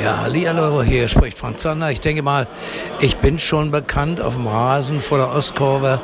[0.00, 1.90] Ja, hallihallo, hier spricht Frank Zander.
[1.90, 2.46] Ich denke mal,
[3.00, 6.00] ich bin schon bekannt auf dem Rasen vor der Ostkurve.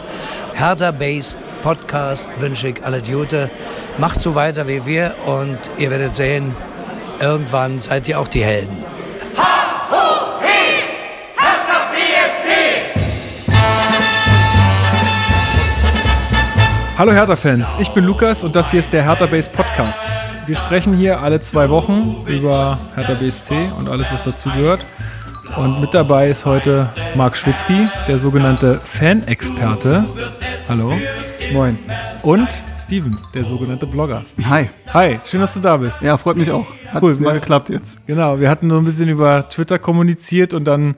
[0.54, 3.50] Hertha Base Podcast wünsche ich alle Gute.
[3.96, 6.54] Macht so weiter wie wir und ihr werdet sehen,
[7.18, 8.76] irgendwann seid ihr auch die Helden.
[16.98, 20.12] Hallo Hertha-Fans, ich bin Lukas und das hier ist der Hertha Base Podcast.
[20.46, 24.84] Wir sprechen hier alle zwei Wochen über Hertha BSC und alles, was dazugehört.
[25.56, 30.06] Und mit dabei ist heute Marc Schwitzky, der sogenannte Fan-Experte.
[30.68, 30.98] Hallo.
[31.52, 31.78] Moin.
[32.22, 34.24] Und Steven, der sogenannte Blogger.
[34.48, 34.68] Hi.
[34.92, 36.02] Hi, schön, dass du da bist.
[36.02, 36.66] Ja, freut mich auch.
[36.88, 38.04] Hat Cool, mal geklappt jetzt.
[38.08, 40.96] Genau, wir hatten nur ein bisschen über Twitter kommuniziert und dann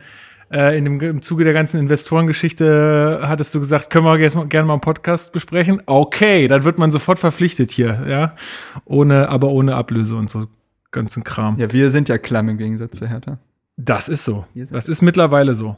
[0.53, 4.67] äh, in dem, im Zuge der ganzen Investorengeschichte hattest du gesagt, können wir gerne gerne
[4.67, 5.83] mal einen Podcast besprechen?
[5.87, 8.35] Okay, dann wird man sofort verpflichtet hier, ja.
[8.85, 10.47] Ohne, aber ohne Ablöse und so
[10.91, 11.59] ganzen Kram.
[11.59, 13.39] Ja, wir sind ja klamm im Gegensatz zu Hertha.
[13.77, 14.45] Das ist so.
[14.55, 15.77] Das ist mittlerweile so.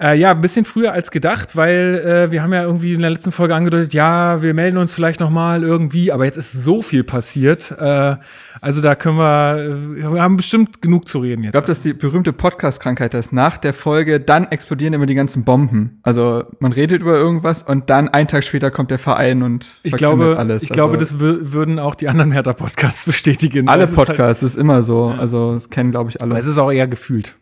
[0.00, 3.10] Äh, ja, ein bisschen früher als gedacht, weil äh, wir haben ja irgendwie in der
[3.10, 6.82] letzten Folge angedeutet, ja, wir melden uns vielleicht noch mal irgendwie, aber jetzt ist so
[6.82, 7.70] viel passiert.
[7.78, 8.16] Äh,
[8.60, 11.52] also da können wir, äh, wir haben bestimmt genug zu reden Ich jetzt.
[11.52, 15.44] glaube, das ist die berühmte Podcast-Krankheit, dass nach der Folge dann explodieren immer die ganzen
[15.44, 16.00] Bomben.
[16.02, 19.92] Also man redet über irgendwas und dann einen Tag später kommt der Verein und Ich
[19.92, 20.64] glaube, alles.
[20.64, 23.68] ich glaube, also, das wür- würden auch die anderen Hertha-Podcasts bestätigen.
[23.68, 25.14] alle Es ist halt- Podcasts ist immer so.
[25.16, 26.40] Also das kennen, glaube ich, aber alle.
[26.40, 27.36] es ist auch eher gefühlt,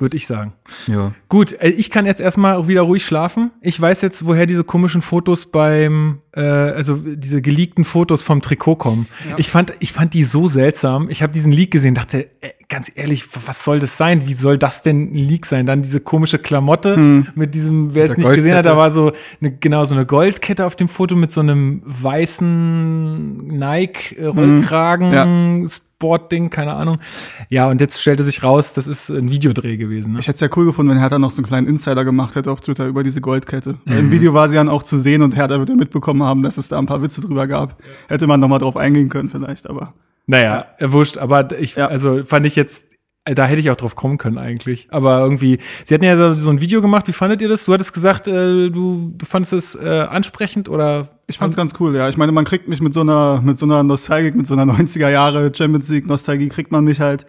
[0.00, 0.52] würde ich sagen.
[0.86, 1.12] Ja.
[1.28, 3.50] Gut, äh, ich kann jetzt erstmal wieder ruhig schlafen.
[3.60, 8.76] Ich weiß jetzt, woher diese komischen Fotos beim, äh, also diese geleakten Fotos vom Trikot
[8.76, 9.06] kommen.
[9.36, 11.10] Ich fand, ich fand die so seltsam.
[11.10, 14.26] Ich habe diesen Leak gesehen, dachte, äh, ganz ehrlich, was soll das sein?
[14.26, 15.66] Wie soll das denn ein Leak sein?
[15.66, 16.96] Dann diese komische Klamotte
[17.34, 20.64] mit diesem, wer es nicht gesehen hat, da war so eine, genau so eine Goldkette
[20.64, 25.68] auf dem Foto mit so einem weißen Nike äh, Rollkragen.
[26.04, 26.98] Sportding, keine Ahnung.
[27.50, 30.14] Ja, und jetzt stellte sich raus, das ist ein Videodreh gewesen.
[30.14, 30.20] Ne?
[30.20, 32.50] Ich hätte es ja cool gefunden, wenn Hertha noch so einen kleinen Insider gemacht hätte
[32.50, 33.74] auf Twitter über diese Goldkette.
[33.84, 36.42] Weil Im Video war sie dann auch zu sehen und Hertha wird ja mitbekommen haben,
[36.42, 37.82] dass es da ein paar Witze drüber gab.
[38.08, 39.92] Hätte man noch mal drauf eingehen können vielleicht, aber
[40.26, 41.88] Naja, äh, wurscht, aber ich, Ja.
[41.88, 42.94] also fand ich jetzt,
[43.26, 44.88] da hätte ich auch drauf kommen können eigentlich.
[44.90, 47.66] Aber irgendwie, sie hatten ja so, so ein Video gemacht, wie fandet ihr das?
[47.66, 51.08] Du hattest gesagt, äh, du, du fandest es äh, ansprechend oder?
[51.30, 52.08] Ich fand's ganz cool, ja.
[52.08, 54.70] Ich meine, man kriegt mich mit so einer, mit so einer Nostalgik, mit so einer
[54.70, 57.26] 90er Jahre Champions League Nostalgie kriegt man mich halt.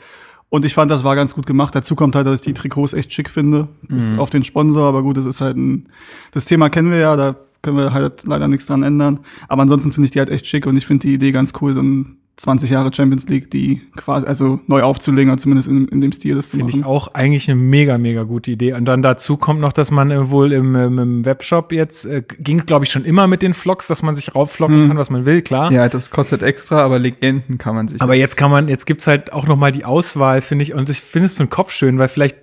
[0.49, 1.73] Und ich fand, das war ganz gut gemacht.
[1.73, 3.69] Dazu kommt halt, dass ich die Trikots echt schick finde.
[3.87, 5.87] Bis auf den Sponsor, aber gut, das ist halt ein,
[6.31, 9.19] das Thema kennen wir ja, da können wir halt leider nichts dran ändern.
[9.47, 11.73] Aber ansonsten finde ich die halt echt schick und ich finde die Idee ganz cool,
[11.73, 16.01] so ein 20 Jahre Champions League, die quasi, also neu aufzulegen, oder zumindest in, in
[16.01, 16.89] dem Stil das zu Finde ich machen.
[16.89, 18.73] auch eigentlich eine mega, mega gute Idee.
[18.73, 22.23] Und dann dazu kommt noch, dass man äh, wohl im, ähm, im Webshop jetzt, äh,
[22.39, 25.25] ging glaube ich schon immer mit den Vlogs, dass man sich raufflocken kann, was man
[25.25, 25.71] will, klar.
[25.71, 28.01] Ja, das kostet extra, aber Legenden kann man sich.
[28.01, 30.73] Aber jetzt kann man, jetzt gibt's halt auch noch mal die Auswahl, finde ich.
[30.73, 32.37] Und ich finde es für den Kopf schön, weil vielleicht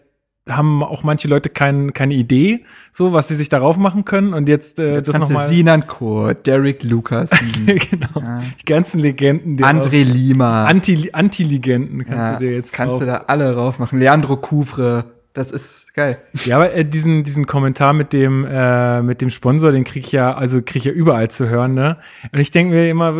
[0.49, 4.35] haben auch manche Leute kein, keine Idee, so was sie sich darauf machen können.
[4.35, 7.31] Und jetzt äh, Jetzt das kannst noch du mal Sinan Kurt, Derek Lukas,
[7.67, 8.41] genau.
[8.61, 9.57] Die ganzen Legenden.
[9.57, 10.65] die André Lima.
[10.67, 13.01] Anti, Anti-Legenden kannst Ja, du dir jetzt kannst drauf.
[13.01, 13.99] du da alle drauf machen.
[13.99, 15.05] Leandro Couvre,
[15.35, 16.19] das ist geil.
[16.47, 20.13] Ja, aber äh, diesen, diesen Kommentar mit dem, äh, mit dem Sponsor, den krieg ich
[20.13, 21.99] ja, also krieg ich ja überall zu hören, ne?
[22.33, 23.15] Und ich denke mir immer,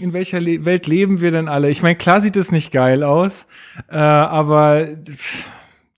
[0.00, 1.68] in welcher Le Welt leben wir denn alle?
[1.70, 3.46] Ich meine, klar sieht es nicht geil aus,
[3.90, 5.48] äh, aber pff,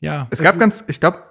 [0.03, 0.27] ja.
[0.29, 1.23] Es gab ganz, ich glaube,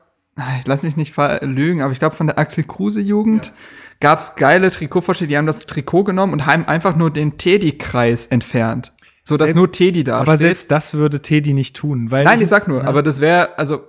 [0.60, 3.54] ich lass mich nicht lügen, aber ich glaube von der Axel Kruse Jugend
[4.00, 8.94] gab's geile Trikotvorschläge, die haben das Trikot genommen und haben einfach nur den Teddy-Kreis entfernt.
[9.24, 10.40] So dass Selbst- nur Teddy da aber steht.
[10.40, 13.84] selbst das würde Teddy nicht tun, weil Nein, ich sag nur, aber das wäre, also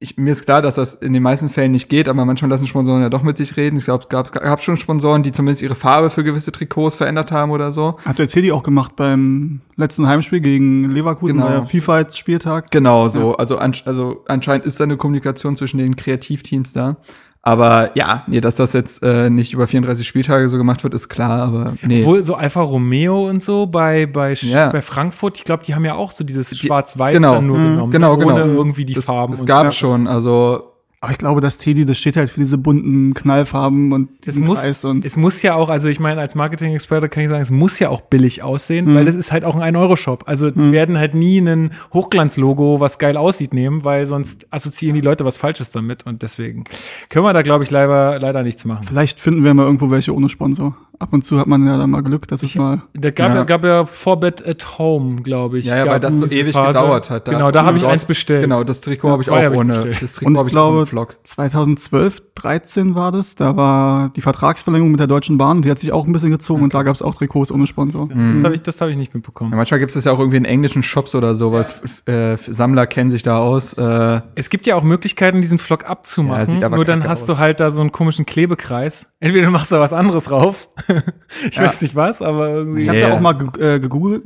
[0.00, 2.68] ich, mir ist klar, dass das in den meisten Fällen nicht geht, aber manchmal lassen
[2.68, 3.76] Sponsoren ja doch mit sich reden.
[3.78, 7.32] Ich glaube, es gab, gab schon Sponsoren, die zumindest ihre Farbe für gewisse Trikots verändert
[7.32, 7.98] haben oder so.
[8.04, 11.50] Hat der Teddy auch gemacht beim letzten Heimspiel gegen Leverkusen, Genau.
[11.50, 12.70] ja FIFA-Spieltag.
[12.70, 13.36] Genau, so.
[13.36, 16.96] Also, an, also anscheinend ist da eine Kommunikation zwischen den Kreativteams da.
[17.42, 21.08] Aber ja, nee, dass das jetzt äh, nicht über 34 Spieltage so gemacht wird, ist
[21.08, 22.00] klar, aber nee.
[22.00, 24.70] Obwohl so Alfa Romeo und so bei, bei, Ja.
[24.70, 27.64] bei Frankfurt, ich glaube, die haben ja auch so dieses Schwarz-Weiß genau, dann nur mhm,
[27.70, 28.24] genommen, genau, ne?
[28.24, 28.34] genau.
[28.42, 29.32] ohne irgendwie die das, Farben.
[29.32, 32.58] Das und- gab schon, also Aber ich glaube, das Teddy, das steht halt für diese
[32.58, 36.20] bunten Knallfarben und Es diesen muss, Kreis und es muss ja auch, also ich meine,
[36.20, 39.44] als Marketing-Experte kann ich sagen, es muss ja auch billig aussehen, weil das ist halt
[39.44, 40.24] auch ein 1-Euro-Shop.
[40.26, 45.00] Also die werden halt nie ein Hochglanz-Logo, was geil aussieht, nehmen, weil sonst assoziieren die
[45.00, 46.64] Leute was Falsches damit und deswegen
[47.10, 48.84] können wir da, glaube ich, leider, leider nichts machen.
[48.84, 50.76] vielleicht finden wir mal irgendwo welche ohne Sponsor.
[51.00, 52.82] Ab und zu hat man ja dann mal Glück, dass es mal.
[52.94, 53.36] Da gab ja.
[53.36, 53.44] Ja.
[53.44, 55.66] gab ja Four Bed at Home, glaube ich.
[55.66, 56.78] Ja, ja, weil das so ewig Phase.
[56.78, 57.28] gedauert hat.
[57.28, 58.42] Da- genau, da habe ich eins bestellt.
[58.42, 59.74] Genau, das Trikot Ja, habe ich auch hab ich ohne.
[59.74, 60.02] bestellt.
[60.02, 61.16] Das Trikot Und habe ich ich glaube, Vlog.
[61.22, 63.34] 2012, 13 war das.
[63.34, 65.62] Da war die Vertragsverlängerung mit der Deutschen Bahn.
[65.62, 68.08] Die hat sich auch ein bisschen gezogen und da gab es auch Trikots ohne Sponsor.
[68.08, 69.50] Das habe ich, das hab ich nicht mitbekommen.
[69.52, 71.80] Ja, manchmal gibt es ja auch irgendwie in englischen Shops oder sowas.
[72.06, 73.72] Äh, Sammler kennen sich da aus.
[73.74, 76.46] Äh, Es gibt ja auch Möglichkeiten, diesen Vlog Ja, abzumachen.
[76.46, 77.26] sieht aber nur dann hast aus.
[77.36, 79.14] du halt da so einen komischen Klebekreis.
[79.20, 80.68] Entweder du machst da was anderes drauf.
[81.50, 81.64] ich Ja.
[81.66, 82.82] weiß nicht was, aber irgendwie.
[82.82, 83.08] Ich habe Yeah.
[83.10, 84.22] da auch mal ge äh, gegoogelt,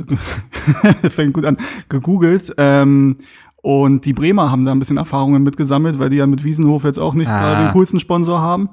[1.11, 1.57] fängt gut an,
[1.89, 2.53] gegoogelt.
[2.57, 3.17] Ähm,
[3.63, 6.99] und die Bremer haben da ein bisschen Erfahrungen mitgesammelt, weil die ja mit Wiesenhof jetzt
[6.99, 7.41] auch nicht Ah.
[7.41, 8.71] gerade den coolsten Sponsor haben.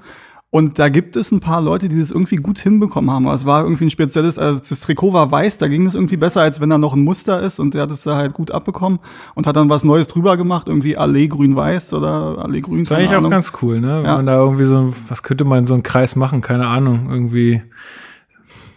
[0.52, 3.28] Und da gibt es ein paar Leute, die das irgendwie gut hinbekommen haben.
[3.28, 6.18] Aber es war irgendwie ein spezielles, also das Trikot war weiß, da ging es irgendwie
[6.18, 7.60] besser, als wenn da noch ein Muster ist.
[7.60, 8.98] Und der hat es da halt gut abbekommen
[9.36, 12.98] und hat dann was Neues drüber gemacht, irgendwie Allee grün-weiß oder Allee grün, Das ist
[12.98, 13.98] eigentlich auch ganz cool, ne?
[14.00, 14.16] Wenn Ja.
[14.16, 16.42] man da irgendwie so, was könnte man in so einen Kreis machen?
[16.42, 17.10] Keine Ahnung.
[17.12, 17.62] Irgendwie,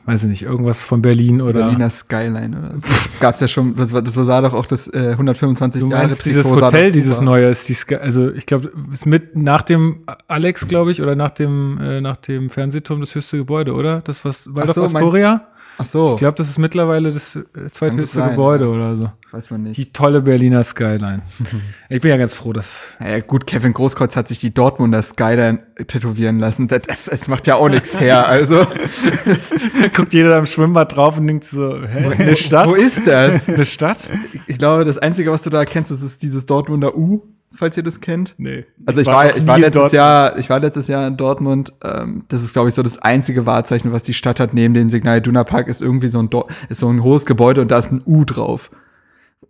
[0.05, 1.61] weiß ich nicht, irgendwas von Berlin oder.
[1.65, 2.75] Berliner Skyline oder
[3.21, 6.25] gab's ja schon, das, war, das sah doch auch das äh, 125 Du Jahre meinst
[6.25, 9.63] dieses Trikot sah Hotel, dieses neue ist die Sky, also ich glaube, ist mit nach
[9.63, 14.01] dem Alex, glaube ich, oder nach dem äh, nach dem Fernsehturm das höchste Gebäude, oder?
[14.01, 15.47] Das was Waldorf so, mein- Astoria?
[15.79, 18.71] Ach so, Ich glaube, das ist mittlerweile das äh, zweithöchste sein, Gebäude ja.
[18.71, 19.11] oder so.
[19.31, 19.77] weiß man nicht.
[19.77, 21.23] Die tolle Berliner Skyline.
[21.89, 25.61] ich bin ja ganz froh, dass Ja, gut, Kevin Großkreuz hat sich die Dortmunder Skyline
[25.87, 26.69] tätowieren lassen.
[26.69, 28.29] Das, das, das macht ja auch nichts her.
[28.29, 32.69] Also, da guckt jeder am Schwimmbad drauf und denkt so, hä, eine Stadt?
[32.69, 33.49] wo ist das?
[33.49, 34.11] eine Stadt?
[34.47, 37.23] Ich glaube, das Einzige, was du da kennst, das ist dieses Dortmunder U,
[37.55, 38.35] falls ihr das kennt.
[38.39, 38.65] Nee.
[38.87, 39.93] Also ich war, noch ich war letztes.
[39.93, 41.73] Jahr, ich war letztes Jahr in Dortmund.
[41.85, 44.55] Ähm, das ist, glaube ich, so das einzige Wahrzeichen, was die Stadt hat.
[44.55, 47.61] Neben dem Signal Iduna Park ist irgendwie so ein, Dor ist so ein hohes Gebäude
[47.61, 48.71] und da ist ein U drauf.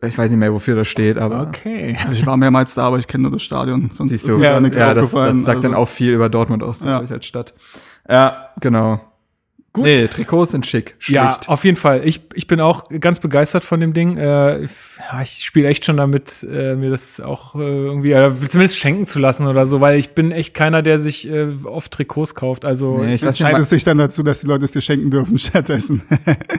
[0.05, 1.97] Ich weiß nicht mehr, wofür das steht, aber Okay.
[2.05, 3.91] Also ich war mehrmals da, aber ich kenne nur das Stadion.
[3.93, 5.37] Sonst siehst ist du, mir Ja, nichts ja, das, aufgefallen.
[5.37, 7.03] das sagt dann Also- auch viel über Dortmund aus, glaube Ja.
[7.03, 7.55] ich, als Stadt.
[8.09, 9.01] Ja, genau.
[9.75, 9.85] Gut.
[9.85, 11.15] Nee, Trikots sind schick, schlicht.
[11.17, 12.03] Ja, auf jeden Fall.
[12.05, 14.19] Ich, ich bin auch ganz begeistert von dem Ding.
[14.19, 19.07] Äh, ich spiele echt schon damit, äh, mir das auch äh, irgendwie, äh, zumindest schenken
[19.07, 22.67] zu lassen oder so, weil ich bin echt keiner, der sich äh, oft Trikots kauft.
[22.67, 26.03] Also, Nee, ich entscheidest dich dann dazu, dass die Leute es dir schenken dürfen stattdessen.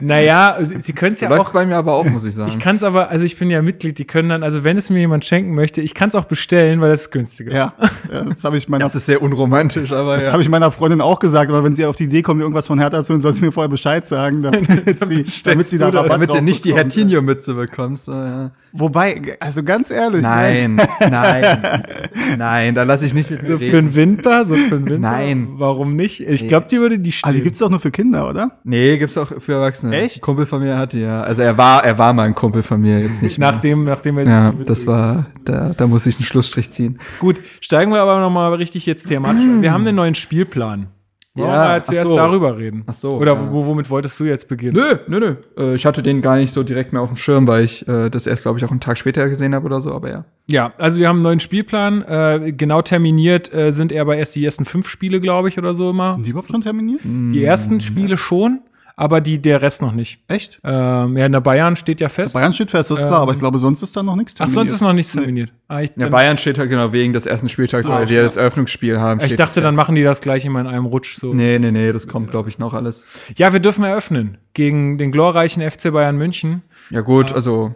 [0.00, 1.52] naja, sie sie können es ja läuft auch.
[1.52, 2.48] bei mir aber auch, muss ich sagen.
[2.48, 4.90] Ich kann es aber, also ich bin ja Mitglied, die können dann, also wenn es
[4.90, 7.52] mir jemand schenken möchte, ich kann es auch bestellen, weil das ist günstiger.
[7.52, 7.74] ja,
[8.12, 10.32] ja, das habe ich meiner das ist sehr unromantisch, aber Das ja.
[10.32, 12.66] habe ich meiner Freundin auch gesagt, aber wenn sie auf die Idee kommt, mir irgendwas
[12.66, 15.92] von Hertha holen, soll sie mir vorher Bescheid sagen, damit sie, damit sie da du
[15.92, 16.94] da- Rabatt damit du nicht die bekommt.
[16.96, 18.04] Hertinho-Mütze bekommst.
[18.06, 18.50] So, ja.
[18.72, 20.22] Wobei, also ganz ehrlich.
[20.22, 20.28] ne?
[20.28, 20.80] Nein,
[21.10, 21.82] nein,
[22.38, 23.72] nein, da lasse ich nicht mit mir So für reden.
[23.90, 24.98] den Winter, so für den Winter.
[24.98, 25.48] Nein.
[25.52, 26.20] Warum nicht?
[26.20, 27.44] Ich glaube, die würde die Ah, die stehen.
[27.44, 28.58] gibt's doch nur für Kinder, oder?
[28.64, 29.94] Nee, gibt's auch für Erwachsene.
[29.96, 30.18] Echt?
[30.18, 31.22] Ein Kumpel von mir hat die, ja.
[31.22, 33.52] Also er war, er war mal ein Kumpel von mir, jetzt nicht mehr.
[33.52, 36.98] Nachdem, nachdem er Ja, das war, da, da muss ich einen Schlussstrich ziehen.
[37.20, 39.42] Gut, steigen wir aber nochmal richtig jetzt thematisch.
[39.44, 39.62] ein.
[39.62, 40.88] Wir haben einen neuen Spielplan.
[41.36, 42.16] Wollen Ja, wir mal zuerst so.
[42.16, 42.84] darüber reden?
[42.86, 43.52] Ach so, Oder ja.
[43.52, 44.74] wo, womit wolltest du jetzt beginnen?
[44.74, 45.36] Nö, nö, nö.
[45.72, 48.08] Äh, ich hatte den gar nicht so direkt mehr auf dem Schirm, weil ich äh,
[48.08, 50.24] das erst, glaube ich, auch einen Tag später gesehen habe oder so, aber ja.
[50.46, 52.02] Ja, also wir haben einen neuen Spielplan.
[52.02, 55.74] Äh, genau terminiert äh, sind er aber erst die ersten fünf Spiele, glaube ich, oder
[55.74, 56.12] so immer.
[56.12, 57.00] Sind die überhaupt schon terminiert?
[57.02, 58.60] Die ersten Spiele schon,
[58.96, 60.20] aber die, der Rest noch nicht.
[60.28, 60.60] Echt?
[60.62, 62.34] Ähm, ja, in der Bayern steht ja fest.
[62.34, 64.38] Bayern steht fest, das ist klar, aber ich glaube, sonst ist da noch nichts Ach,
[64.46, 64.54] terminiert.
[64.68, 65.52] sonst ist noch nichts terminiert.
[65.66, 68.36] Ah, ich, Ja, Bayern steht halt genau wegen des ersten Spieltags, weil die ja das
[68.36, 69.20] Eröffnungsspiel haben.
[69.24, 71.34] ich dachte, dann machen die das gleich immer in einem Rutsch so.
[71.34, 73.02] Nee, nee, nee, das kommt, glaube ich, noch alles.
[73.36, 76.62] Ja, wir dürfen eröffnen gegen den glorreichen FC Bayern München.
[76.90, 77.74] Ja, gut, also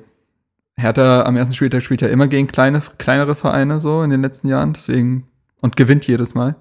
[0.77, 4.47] Hertha am ersten Spieltag spielt ja immer gegen kleine, kleinere Vereine so in den letzten
[4.47, 5.27] Jahren, deswegen
[5.61, 6.55] und gewinnt jedes Mal.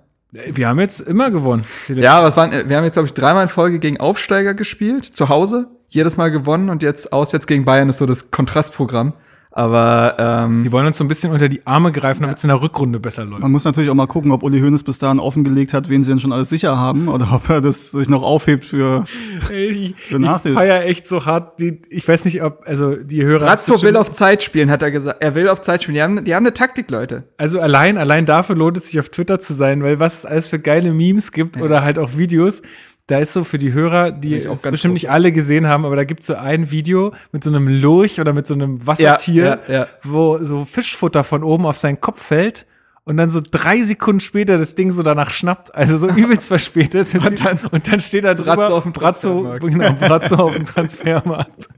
[0.45, 1.65] Wir haben jetzt immer gewonnen.
[1.87, 5.05] Ja, aber es waren, wir haben jetzt, glaube ich, dreimal in Folge gegen Aufsteiger gespielt,
[5.05, 9.13] zu Hause, jedes Mal gewonnen und jetzt auswärts gegen Bayern ist so das Kontrastprogramm.
[9.57, 12.49] Aber ähm, Die wollen uns so ein bisschen unter die Arme greifen, damit es in
[12.49, 13.41] der Rückrunde besser läuft.
[13.41, 16.11] Man muss natürlich auch mal gucken, ob Uli Hoeneß bis dahin offengelegt hat, wen sie
[16.11, 19.05] denn schon alles sicher haben oder ob er das sich noch aufhebt für.
[19.51, 20.53] Ich, ich Nachteil.
[20.53, 21.59] feier echt so hart.
[21.59, 23.47] Die, ich weiß nicht, ob, also die Hörer.
[23.47, 25.23] Razzo will auf Zeit spielen, hat er gesagt.
[25.23, 25.95] Er will auf Zeit spielen.
[25.95, 27.23] Die haben, die haben eine Taktik, Leute.
[27.37, 30.47] Also allein, allein dafür lohnt es sich auf Twitter zu sein, weil was es alles
[30.49, 32.61] für geile Memes gibt oder halt auch Videos.
[33.07, 35.01] Da ist so für die Hörer, die ich auch es bestimmt groß.
[35.03, 38.19] nicht alle gesehen haben, aber da gibt es so ein Video mit so einem Lurch
[38.19, 39.87] oder mit so einem Wassertier, Ja, ja, ja.
[40.03, 42.65] wo so Fischfutter von oben auf seinen Kopf fällt
[43.05, 47.15] und dann so drei Sekunden später das Ding so danach schnappt, also so übelst verspätet.
[47.15, 49.67] und, dann, und dann steht da drüber Bratzo auf dem Bratzo, Transfermarkt.
[49.67, 50.65] genau, Bratzo auf dem
[51.11, 51.69] Transfermarkt.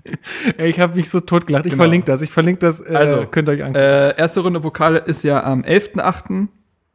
[0.58, 1.68] Ey, ich habe mich so totgelacht.
[1.68, 1.84] Ich Genau.
[1.84, 2.24] verlinke das.
[2.24, 2.82] Ich verlinke das.
[2.82, 3.76] Äh, Also, könnt ihr euch angucken.
[3.86, 6.48] Äh, erste Runde Pokale ist ja am 11.8.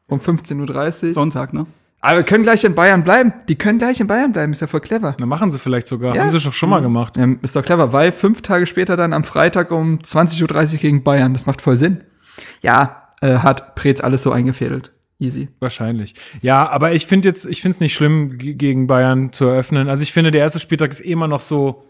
[0.08, 1.12] um 15.30 Uhr.
[1.12, 1.66] Sonntag, ne?
[2.04, 3.32] Aber wir können gleich in Bayern bleiben.
[3.49, 4.52] Die können gleich in Bayern bleiben.
[4.52, 5.16] Ist ja voll clever.
[5.18, 6.14] Na, machen sie vielleicht sogar.
[6.14, 6.20] Ja.
[6.20, 7.16] Haben sie doch schon mal gemacht.
[7.16, 11.02] Ähm, ist doch clever, weil fünf Tage später dann am Freitag um 20.30 Uhr gegen
[11.02, 11.32] Bayern.
[11.32, 12.02] Das macht voll Sinn.
[12.61, 14.92] Ja, äh, hat Preetz alles so eingefädelt.
[15.18, 15.49] Easy.
[15.61, 16.14] Wahrscheinlich.
[16.42, 19.88] Ja, aber ich finde jetzt, ich finde es nicht schlimm, gegen Bayern zu eröffnen.
[19.88, 21.87] Also ich finde, der erste Spieltag ist eh immer noch so,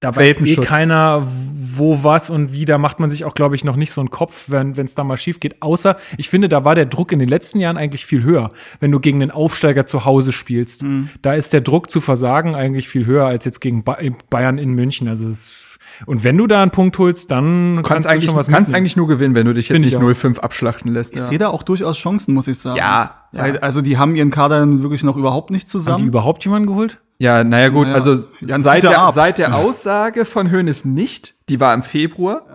[0.00, 1.26] da weiß eh keiner,
[1.74, 2.64] wo was und wie.
[2.64, 5.04] Da macht man sich auch, glaube ich, noch nicht so einen Kopf, wenn es da
[5.04, 5.60] mal schief geht.
[5.62, 8.50] Außer, ich finde, da war der Druck in den letzten Jahren eigentlich viel höher.
[8.80, 11.10] Wenn du gegen einen Aufsteiger zu Hause spielst, Mhm.
[11.22, 13.98] da ist der Druck zu versagen eigentlich viel höher als jetzt gegen ba
[14.30, 15.06] Bayern in München.
[15.06, 18.34] Also es, und wenn du da einen Punkt holst, dann Du kannst, du eigentlich, schon
[18.36, 18.76] was kannst mitnehmen.
[18.76, 20.30] eigentlich nur gewinnen, wenn du dich jetzt Finde nicht ich auch.
[20.30, 21.12] 0-5 abschlachten lässt.
[21.12, 21.26] Ich ja.
[21.26, 22.78] sehe da auch durchaus Chancen, muss ich sagen.
[22.78, 23.42] Ja, ja.
[23.42, 26.06] Weil, also die haben ihren Kader wirklich noch überhaupt nicht Haben die zusammen.
[26.06, 27.00] überhaupt jemanden geholt?
[27.20, 31.74] Ja, naja gut, Naja, also seit der, seit der Aussage von Hoeneß nicht, die war
[31.74, 32.46] im Februar,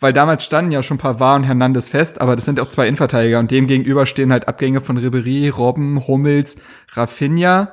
[0.00, 3.38] weil damals standen ja schon Pavard und Hernandez fest, aber das sind auch zwei Innenverteidiger
[3.38, 6.56] und dem gegenüber stehen halt Abgänge von Ribery, Robben, Hummels,
[6.92, 7.72] Rafinha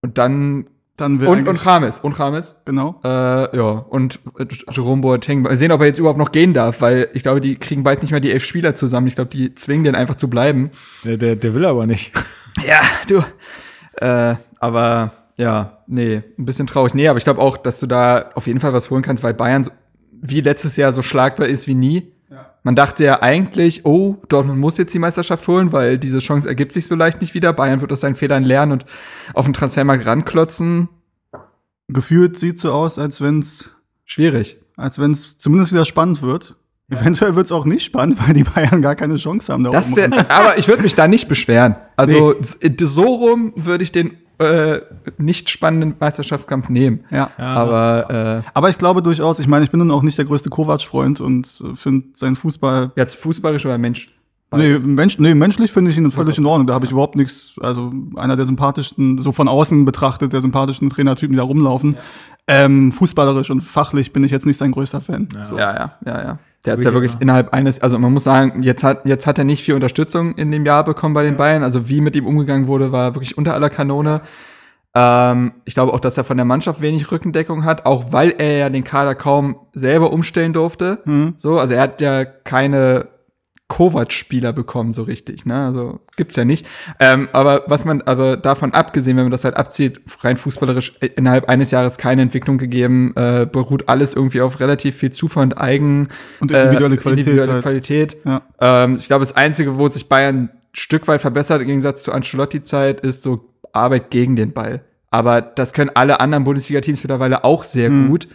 [0.00, 2.62] und dann Dann und, und James, und James.
[2.64, 2.98] Genau.
[3.04, 3.08] Äh,
[3.56, 5.42] ja, und äh, Jerome Boateng.
[5.42, 8.00] Mal sehen, ob er jetzt überhaupt noch gehen darf, weil ich glaube, die kriegen bald
[8.00, 9.06] nicht mehr die elf Spieler zusammen.
[9.06, 10.70] Ich glaube, die zwingen den einfach zu bleiben.
[11.04, 12.12] Der, der, der will aber nicht.
[12.66, 13.22] Ja, du.
[14.04, 16.94] Äh, aber ja, nee, ein bisschen traurig.
[16.94, 19.34] Nee, aber ich glaube auch, dass du da auf jeden Fall was holen kannst, weil
[19.34, 19.70] Bayern so,
[20.10, 22.12] wie letztes Jahr so schlagbar ist wie nie.
[22.64, 26.72] Man dachte ja eigentlich, oh, Dortmund muss jetzt die Meisterschaft holen, weil diese Chance ergibt
[26.72, 27.52] sich so leicht nicht wieder.
[27.52, 28.86] Bayern wird aus seinen Fehlern lernen und
[29.34, 30.88] auf den Transfermarkt ranklotzen.
[31.88, 33.70] Gefühlt sieht so aus, als wenn's,
[34.04, 34.58] Schwierig.
[34.76, 36.54] als wenn's zumindest wieder spannend wird.
[36.88, 39.64] Eventuell wird's auch nicht spannend, weil die Bayern gar keine Chance haben.
[39.64, 41.74] Da Das wär, aber ich würde mich da nicht beschweren.
[41.96, 44.82] Also s- so rum würde ich den äh,
[45.18, 47.04] nicht spannenden Meisterschaftskampf nehmen.
[47.10, 47.30] Ja.
[47.36, 50.50] Aber äh, Aber ich glaube durchaus, ich meine, ich bin nun auch nicht der größte
[50.50, 54.14] Kovac-Freund und äh, finde seinen Fußball jetzt fußballisch oder Mensch?
[54.54, 56.66] Nee, Mensch, nee, menschlich finde ich ihn völlig in Ordnung.
[56.66, 60.90] Da habe ich überhaupt nichts, also einer der sympathischsten, so von außen betrachtet, der sympathischsten
[60.90, 61.96] Trainertypen, die da rumlaufen.
[62.46, 65.28] Ähm, fußballerisch und fachlich bin ich jetzt nicht sein größter Fan.
[65.42, 65.56] So.
[65.56, 66.38] Ja, ja, ja, ja.
[66.64, 69.44] Der hat ja wirklich innerhalb eines, also man muss sagen, jetzt hat, jetzt hat er
[69.44, 71.64] nicht viel Unterstützung in dem Jahr bekommen bei den Bayern.
[71.64, 74.20] Also wie mit ihm umgegangen wurde, war wirklich unter aller Kanone.
[74.94, 78.58] Ähm, ich glaube auch, dass er von der Mannschaft wenig Rückendeckung hat, auch weil er
[78.58, 81.00] ja den Kader kaum selber umstellen durfte.
[81.04, 81.34] Mhm.
[81.36, 83.08] So, also er hat ja keine
[83.72, 85.64] Kovac-Spieler bekommen, so richtig, ne?
[85.64, 86.66] Also gibt's ja nicht.
[87.00, 91.06] Ähm, aber was man, aber davon abgesehen, wenn man das halt abzieht, rein fußballerisch äh,
[91.06, 95.58] innerhalb eines Jahres keine Entwicklung gegeben, äh, beruht alles irgendwie auf relativ viel Zufall und
[95.58, 96.10] Eigen
[96.40, 97.62] Und individuelle Qualität Individuelle halt.
[97.62, 98.16] Qualität.
[98.26, 98.42] Ja.
[98.60, 102.14] Ähm, ich glaube, das Einzige, wo sich Bayern ein Stück weit verbessert im Gegensatz zur
[102.14, 104.84] Ancelotti-Zeit, ist so Arbeit gegen den Ball.
[105.10, 108.08] Aber das können alle anderen Bundesliga-Teams mittlerweile auch sehr Hm.
[108.08, 108.28] gut,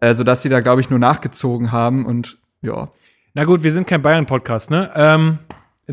[0.00, 2.88] äh, sodass sie da, glaube ich, nur nachgezogen haben und ja.
[3.34, 4.90] Na gut, wir sind kein Bayern-Podcast, ne?
[4.94, 5.38] Ähm,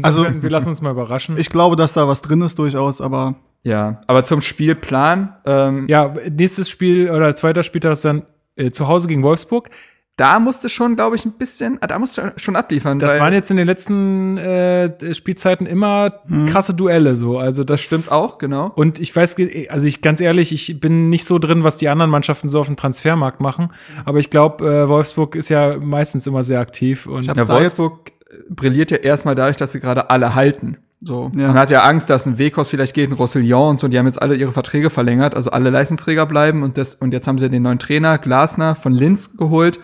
[0.02, 1.38] Also- wir lassen uns mal überraschen.
[1.38, 6.14] Ich glaube, dass da was drin ist durchaus, aber Ja, aber zum Spielplan, ähm, ja,
[6.30, 8.24] nächstes Spiel oder zweiter Spieltag ist dann
[8.56, 9.70] äh, zu Hause gegen Wolfsburg.
[10.18, 12.98] Da musste schon, glaube ich, ein bisschen, ah, da musste schon- schon abliefern.
[13.00, 16.12] Das weil- waren jetzt in den letzten äh, Spielzeiten immer
[16.48, 17.38] krasse Duelle so.
[17.38, 18.72] Also das, stimmt auch, genau.
[18.76, 19.36] Und ich weiß,
[19.70, 22.66] also ich ganz ehrlich, ich bin nicht so drin, was die anderen Mannschaften so auf
[22.68, 23.70] dem Transfermarkt machen.
[24.06, 27.06] Aber ich glaube, äh, Wolfsburg ist ja meistens immer sehr aktiv.
[27.06, 28.12] Und Ja, Wolfsburg
[28.50, 30.78] brilliert ja erstmal dadurch, dass sie gerade alle halten.
[31.00, 31.30] So.
[31.36, 31.50] Ja.
[31.50, 34.00] Man hat ja Angst, dass ein Wekos vielleicht geht, ein Roussillon und so, und die
[34.00, 37.38] haben jetzt alle ihre Verträge verlängert, also alle Leistungsträger bleiben und das, und jetzt haben
[37.38, 39.80] sie den neuen Trainer, Glasner, von Linz geholt.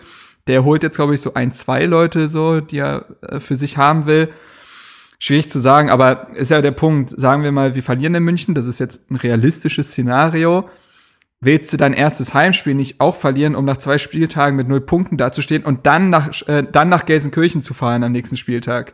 [0.46, 3.76] Der holt jetzt, glaube ich, so ein, zwei Leute so, die er äh, für sich
[3.76, 4.28] haben will.
[5.18, 8.54] Schwierig zu sagen, aber ist ja der Punkt, sagen wir mal, wir verlieren in München,
[8.54, 10.68] das ist jetzt ein realistisches Szenario.
[11.40, 15.16] Willst du dein erstes Heimspiel nicht auch verlieren, um nach zwei Spieltagen mit null Punkten
[15.16, 18.92] dazustehen und dann nach, äh, dann nach Gelsenkirchen zu fahren am nächsten Spieltag?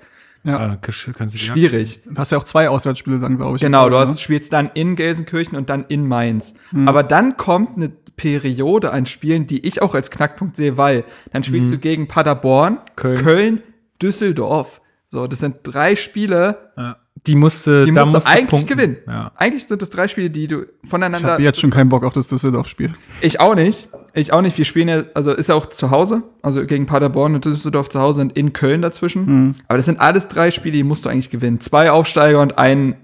[0.72, 1.52] äh, kannst du ja.
[1.52, 2.00] Schwierig.
[2.06, 3.62] du hast ja auch zwei Auswärtsspiele dann, glaube ich.
[3.62, 4.08] Genau, du Ne?
[4.08, 6.54] hast, spielst dann in Gelsenkirchen und dann in Mainz.
[6.72, 6.88] Mhm.
[6.88, 11.42] Aber dann kommt eine Periode an Spielen, die ich auch als Knackpunkt sehe, weil dann
[11.42, 12.78] spielst du gegen Paderborn, Mhm.
[12.96, 13.22] Köln.
[13.22, 13.62] Köln,
[14.02, 14.80] Düsseldorf.
[15.06, 16.96] So, das sind drei Spiele, Ja.
[17.26, 18.68] Die musste, die da musst musst du du eigentlich punkten.
[18.76, 18.96] gewinnen.
[19.06, 19.32] Ja.
[19.36, 21.32] Eigentlich sind das drei Spiele, die du Ich voneinander.
[21.32, 22.94] habe jetzt schon keinen Bock auf das Düsseldorf-Spiel.
[23.20, 23.88] Ich auch nicht.
[24.14, 24.56] Ich auch nicht.
[24.56, 28.00] Wir spielen ja, also ist ja auch zu Hause, also gegen Paderborn und Düsseldorf zu
[28.00, 29.24] Hause und in Köln dazwischen.
[29.26, 29.54] Mhm.
[29.68, 31.60] Aber das sind alles drei Spiele, die musst du eigentlich gewinnen.
[31.60, 32.96] Zwei Aufsteiger und ein,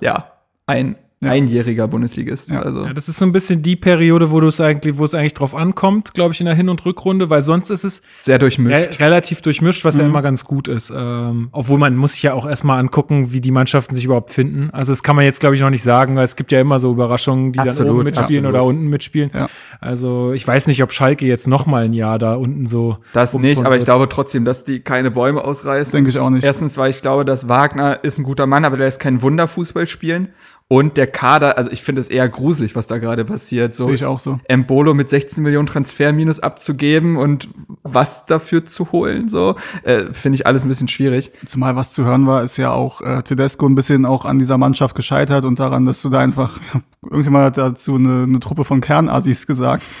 [0.00, 0.32] ja,
[0.66, 1.32] ein Ja.
[1.32, 2.48] einjähriger Bundesligist.
[2.48, 2.62] Ja.
[2.62, 5.14] Also Ja, das ist so ein bisschen die Periode, wo du es eigentlich, wo es
[5.14, 8.36] eigentlich drauf ankommt, glaube ich, in der Hin- und Rückrunde, weil sonst ist es sehr
[8.36, 8.98] re durchmischt.
[9.00, 10.90] relativ durchmischt, was ja immer ganz gut ist.
[10.96, 14.70] Ähm, obwohl man muss sich ja auch erstmal angucken, wie die Mannschaften sich überhaupt finden.
[14.72, 16.78] Also das kann man jetzt, glaube ich, noch nicht sagen, weil es gibt ja immer
[16.78, 18.62] so Überraschungen, die dann Absolut, oben mitspielen absolut.
[18.62, 19.30] oder unten mitspielen.
[19.34, 19.48] Ja.
[19.78, 22.96] Also ich weiß nicht, ob Schalke jetzt noch mal ein Jahr da unten so.
[23.12, 25.92] Das nicht, aber ich glaube trotzdem, dass die keine Bäume ausreißen.
[25.92, 26.44] Denke ich auch nicht.
[26.44, 29.86] Erstens, weil ich glaube, dass Wagner ist ein guter Mann, aber der ist kein Wunderfußball
[29.86, 30.28] spielen.
[30.72, 33.74] Und der Kader, also ich finde es eher gruselig, was da gerade passiert.
[33.74, 34.38] So Sehe ich auch so.
[34.46, 37.48] Embolo mit 16 Millionen Transferminus abzugeben und
[37.82, 41.32] was dafür zu holen, so äh, finde ich alles ein bisschen schwierig.
[41.44, 44.58] Zumal was zu hören war, ist ja auch äh, Tedesco ein bisschen auch an dieser
[44.58, 46.60] Mannschaft gescheitert und daran, dass du da einfach,
[47.02, 49.82] irgendjemand hat dazu eine, eine Truppe von Kernassis gesagt.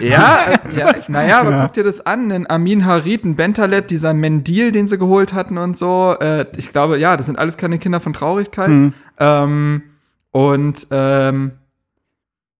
[0.00, 2.30] Ja, ja naja, aber guck dir das an.
[2.30, 6.14] Ein Amin Harid, ein Bentaleb, dieser Mendil, den sie geholt hatten und so.
[6.20, 8.68] Äh, ich glaube, ja, das sind alles keine Kinder von Traurigkeit.
[8.68, 8.94] Mhm.
[9.18, 9.82] Ähm,
[10.30, 11.52] und ähm,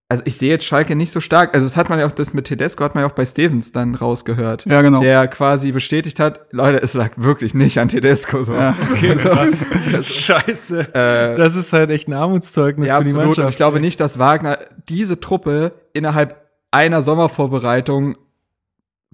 [0.09, 1.53] also ich sehe jetzt Schalke nicht so stark.
[1.53, 3.71] Also das hat man ja auch, das mit Tedesco hat man ja auch bei Stevens
[3.71, 4.65] dann rausgehört.
[4.65, 4.99] Ja, genau.
[4.99, 8.53] Der quasi bestätigt hat, Leute, es lag wirklich nicht an Tedesco so.
[8.53, 8.75] Ja.
[8.91, 9.65] Okay, krass.
[10.25, 10.89] Scheiße.
[11.37, 13.25] das ist halt echt ein Armutszeugnis Ja, für die absolut.
[13.27, 13.45] Mannschaft.
[13.45, 14.59] Und ich glaube nicht, dass Wagner
[14.89, 18.17] diese Truppe innerhalb einer Sommervorbereitung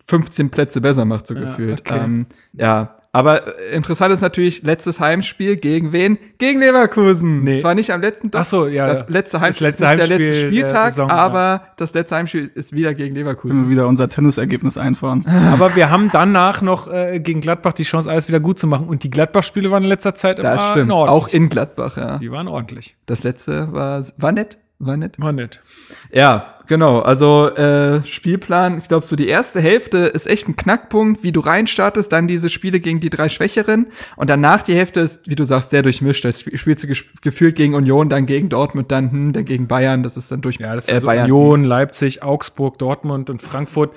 [0.07, 1.81] 15 Plätze besser macht, so Ja, gefühlt.
[1.81, 1.99] okay.
[2.03, 2.96] Ähm, ja.
[3.17, 6.19] Aber äh, interessant ist natürlich letztes Heimspiel gegen wen?
[6.37, 7.43] Gegen Leverkusen.
[7.43, 7.59] Nee.
[7.59, 8.85] Zwar nicht am letzten Ach so, ja.
[8.85, 12.15] Das letzte Heimspiel letzte ist nicht der Heimspiel letzte der Spieltag, Saison, aber das letzte
[12.15, 13.57] Heimspiel ist wieder gegen Leverkusen.
[13.57, 15.25] Immer wieder unser Tennisergebnis einfahren.
[15.51, 18.87] Aber wir haben danach noch äh, gegen Gladbach die Chance, alles wieder gut zu machen.
[18.87, 20.85] Und die Gladbach-Spiele waren in letzter Zeit immer Das stimmt.
[20.85, 21.17] in Ordnung.
[21.17, 22.17] Auch in Gladbach, ja.
[22.19, 22.95] die waren ordentlich.
[23.07, 24.59] Das letzte war, war nett.
[24.79, 25.19] War nett.
[25.19, 25.59] War nett.
[26.11, 26.99] Ja, genau.
[26.99, 31.39] Also äh, Spielplan, ich glaube, so die erste Hälfte ist echt ein Knackpunkt, wie du
[31.39, 35.45] reinstartest, dann diese Spiele gegen die drei Schwächeren und danach die Hälfte ist, wie du
[35.45, 36.23] sagst, sehr durchmischt.
[36.25, 40.03] Das Sp- spielst du gefühlt gegen Union, dann gegen Dortmund, dann hm, dann gegen Bayern.
[40.03, 41.31] Das ist dann durch Ja, das ist äh, also Bayern.
[41.31, 43.95] Union, Leipzig, Augsburg, Dortmund und Frankfurt.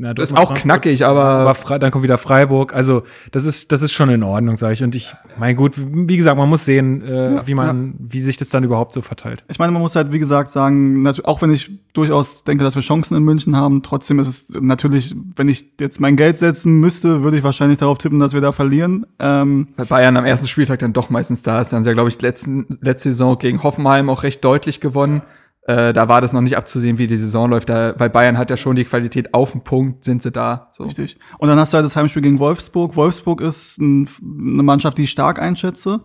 [0.00, 2.72] Na, Das ist auch Frankfurt, knackig, aber, Aber Fre dann kommt wieder Freiburg.
[2.72, 3.02] Also
[3.32, 4.82] das ist das ist schon in Ordnung, sage ich.
[4.82, 8.48] Und ich, mein gut, wie gesagt, man muss sehen, äh, wie man, wie sich das
[8.48, 9.44] dann überhaupt so verteilt.
[9.48, 12.82] Ich meine, man muss halt, wie gesagt, sagen, auch wenn ich durchaus denke, dass wir
[12.82, 17.22] Chancen in München haben, trotzdem ist es natürlich, wenn ich jetzt mein Geld setzen müsste,
[17.22, 19.04] würde ich wahrscheinlich darauf tippen, dass wir da verlieren.
[19.18, 21.72] Ähm, weil Bayern am ersten Spieltag dann doch meistens da ist.
[21.72, 25.20] Da haben sie ja, glaube ich, letzten, letzte Saison gegen Hoffenheim auch recht deutlich gewonnen.
[25.62, 27.68] Äh, da war das noch nicht abzusehen, wie die Saison läuft.
[27.68, 30.68] Da, weil Bayern hat ja schon die Qualität auf den Punkt, sind sie da.
[30.72, 30.84] So.
[30.84, 31.18] Richtig.
[31.38, 32.96] Und dann hast du halt das Heimspiel gegen Wolfsburg.
[32.96, 36.00] Wolfsburg ist ein, eine Mannschaft, die ich stark einschätze.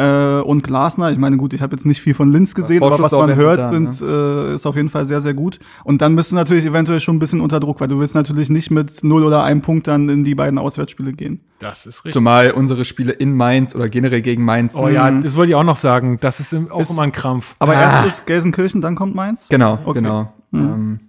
[0.00, 2.98] Äh, und Glasner, ich meine, gut, ich habe jetzt nicht viel von Linz gesehen, aber
[2.98, 5.58] was man hört, da, sind, äh, ist auf jeden Fall sehr, sehr gut.
[5.84, 8.48] Und dann bist du natürlich eventuell schon ein bisschen unter Druck, weil du willst natürlich
[8.48, 11.40] nicht mit null oder einem Punkt dann in die beiden Auswärtsspiele gehen.
[11.58, 12.12] Das ist richtig.
[12.14, 14.74] Zumal unsere Spiele in Mainz oder generell gegen Mainz.
[14.74, 16.16] Oh ja, das wollte ich auch noch sagen.
[16.20, 17.54] Das ist im- auch Ist- immer ein Krampf.
[17.58, 17.80] Aber Ah.
[17.82, 19.48] erst ist Gelsenkirchen, dann kommt Mainz?
[19.50, 20.00] Genau, Okay.
[20.00, 20.32] genau.
[20.50, 20.60] Mhm.
[20.60, 21.00] Ähm,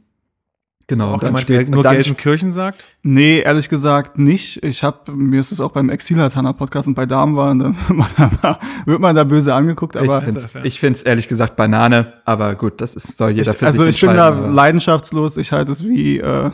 [0.96, 1.14] genau.
[1.16, 2.84] auch dann jemand, der nur dann Gelsenkirchen sagt.
[3.04, 4.64] Nee, ehrlich gesagt nicht.
[4.64, 7.60] Ich habe mir ist es auch beim Exilataner Podcast und bei Damen waren,
[8.42, 10.64] da wird man da böse angeguckt, Ich aber find's, ja.
[10.64, 14.02] ich find's ehrlich gesagt Banane, aber gut, das ist, soll jeder für also sich ich
[14.02, 15.38] bin da aber- leidenschaftslos.
[15.38, 16.52] Ich halte es wie, äh,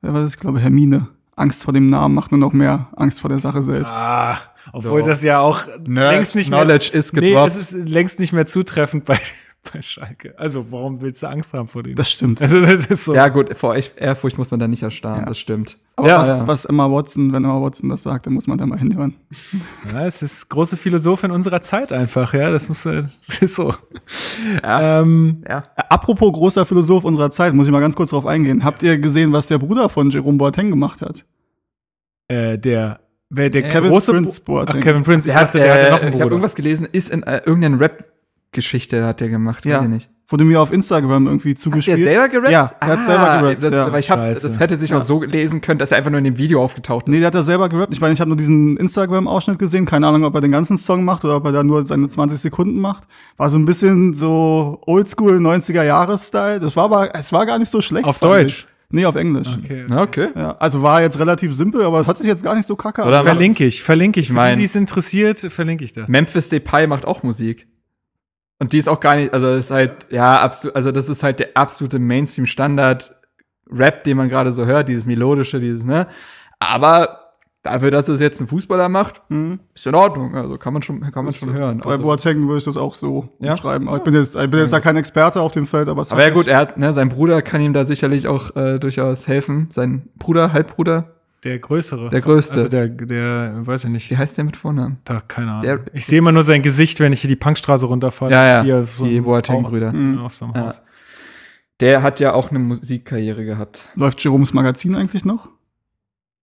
[0.00, 0.34] wer war das?
[0.34, 1.08] Ich glaube Hermine.
[1.34, 3.96] Angst vor dem Namen macht nur noch mehr Angst vor der Sache selbst.
[3.98, 4.36] Ah,
[4.72, 5.08] obwohl Doch.
[5.08, 7.48] das ja auch Nerd längst nicht mehr, Knowledge is nee, gedroppt.
[7.48, 9.18] es ist längst nicht mehr zutreffend bei,
[9.72, 10.34] bei Schalke.
[10.38, 11.94] Also warum willst du Angst haben vor denen?
[11.96, 12.40] Das stimmt.
[12.42, 13.14] also das ist so.
[13.14, 15.26] Ja, gut, vor Ehrfurcht muss man da nicht erstarren, Ja.
[15.26, 15.78] das stimmt.
[15.94, 16.46] Aber ja, was, ja.
[16.46, 19.14] was Emma Watson, wenn Emma Watson das sagt, dann muss man da mal hinhören.
[19.92, 22.50] Ja, es ist große Philosophin unserer Zeit einfach, ja.
[22.50, 23.74] Das muss äh, das ist so.
[24.64, 25.58] Ähm, ja.
[25.76, 28.64] Äh, Apropos großer Philosoph unserer Zeit, muss ich mal ganz kurz drauf eingehen.
[28.64, 31.24] Habt ihr gesehen, was der Bruder von Jerome Boateng gemacht hat?
[32.28, 34.80] äh, der, wer der Kevin große Prince Ach, Boateng.
[34.80, 36.30] Kevin Prince, ich Der dachte, hat, der hatte äh, noch einen ich habe Bruder.
[36.32, 37.78] irgendwas gelesen, ist in äh, irgendeiner
[38.56, 39.78] Rap-Geschichte hat der gemacht, Ja.
[39.78, 40.10] weiß ich nicht.
[40.28, 41.98] Wurde mir auf Instagram irgendwie Hat der zugespielt.
[42.04, 42.50] selber gerappt?
[42.52, 43.86] Ja, er hat selber gerappt, Das, ja.
[43.86, 44.48] Aber ich hab's, Scheiße.
[44.48, 47.06] das hätte sich auch so lesen können, dass er einfach nur in dem Video aufgetaucht
[47.06, 47.12] ist.
[47.12, 47.92] Nee, der hat er selber gerappt.
[47.92, 49.84] Ich meine, ich habe nur diesen Instagram-Ausschnitt gesehen.
[49.84, 52.38] Keine Ahnung, ob er den ganzen Song macht oder ob er da nur seine 20
[52.38, 53.04] Sekunden macht.
[53.36, 56.60] War so ein bisschen so Oldschool 90er-Jahres-Style.
[56.60, 58.06] Das war aber, es war gar nicht so schlecht.
[58.06, 58.66] Auf Deutsch?
[58.66, 58.66] Ich.
[58.94, 59.48] Nee, auf Englisch.
[59.62, 59.86] Okay.
[59.88, 60.28] Ja, okay.
[60.34, 63.22] Ja, also war jetzt relativ simpel, aber hat sich jetzt gar nicht so kacke Oder.
[63.22, 64.28] Verlinke ich, verlinke ich.
[64.28, 66.08] Für mein- die, die es interessiert, verlinke ich das.
[66.08, 67.66] Memphis Depay macht auch Musik.
[68.62, 71.24] Und die ist auch gar nicht, also das ist halt, ja, absolut, also das ist
[71.24, 76.06] halt der absolute Mainstream-Standard-Rap, den man gerade so hört, dieses melodische, dieses, ne?
[76.60, 79.20] Aber dafür, dass es jetzt ein Fußballer macht,
[79.74, 80.36] ist in Ordnung.
[80.36, 81.80] Also kann man schon, kann man schon hören.
[81.82, 83.54] Bei Also, Boateng würde ich das auch so Ja?
[83.54, 83.88] beschreiben.
[83.88, 86.12] Aber ich bin jetzt, ich bin jetzt da kein Experte auf dem Feld, aber es
[86.12, 89.26] aber ja gut, er hat, ne, sein Bruder kann ihm da sicherlich auch äh, durchaus
[89.26, 89.66] helfen.
[89.70, 92.08] Sein Bruder, Halbbruder, Der größere.
[92.08, 92.54] Der größte.
[92.54, 94.10] Also der, der, weiß ich nicht.
[94.10, 94.98] wie heißt der mit Vornamen?
[95.04, 95.62] Da, keine Ahnung.
[95.62, 98.30] Der- ich sehe immer nur sein Gesicht, wenn ich hier die Punkstraße runterfahre.
[98.30, 99.92] Ja, ja, Hier so die Boateng-Brüder.
[99.92, 100.66] Ja, Auf so einem Ja.
[100.66, 100.82] Haus.
[101.80, 103.88] Der hat ja auch eine Musikkarriere gehabt.
[103.96, 105.48] läuft Jeroms Magazin eigentlich noch?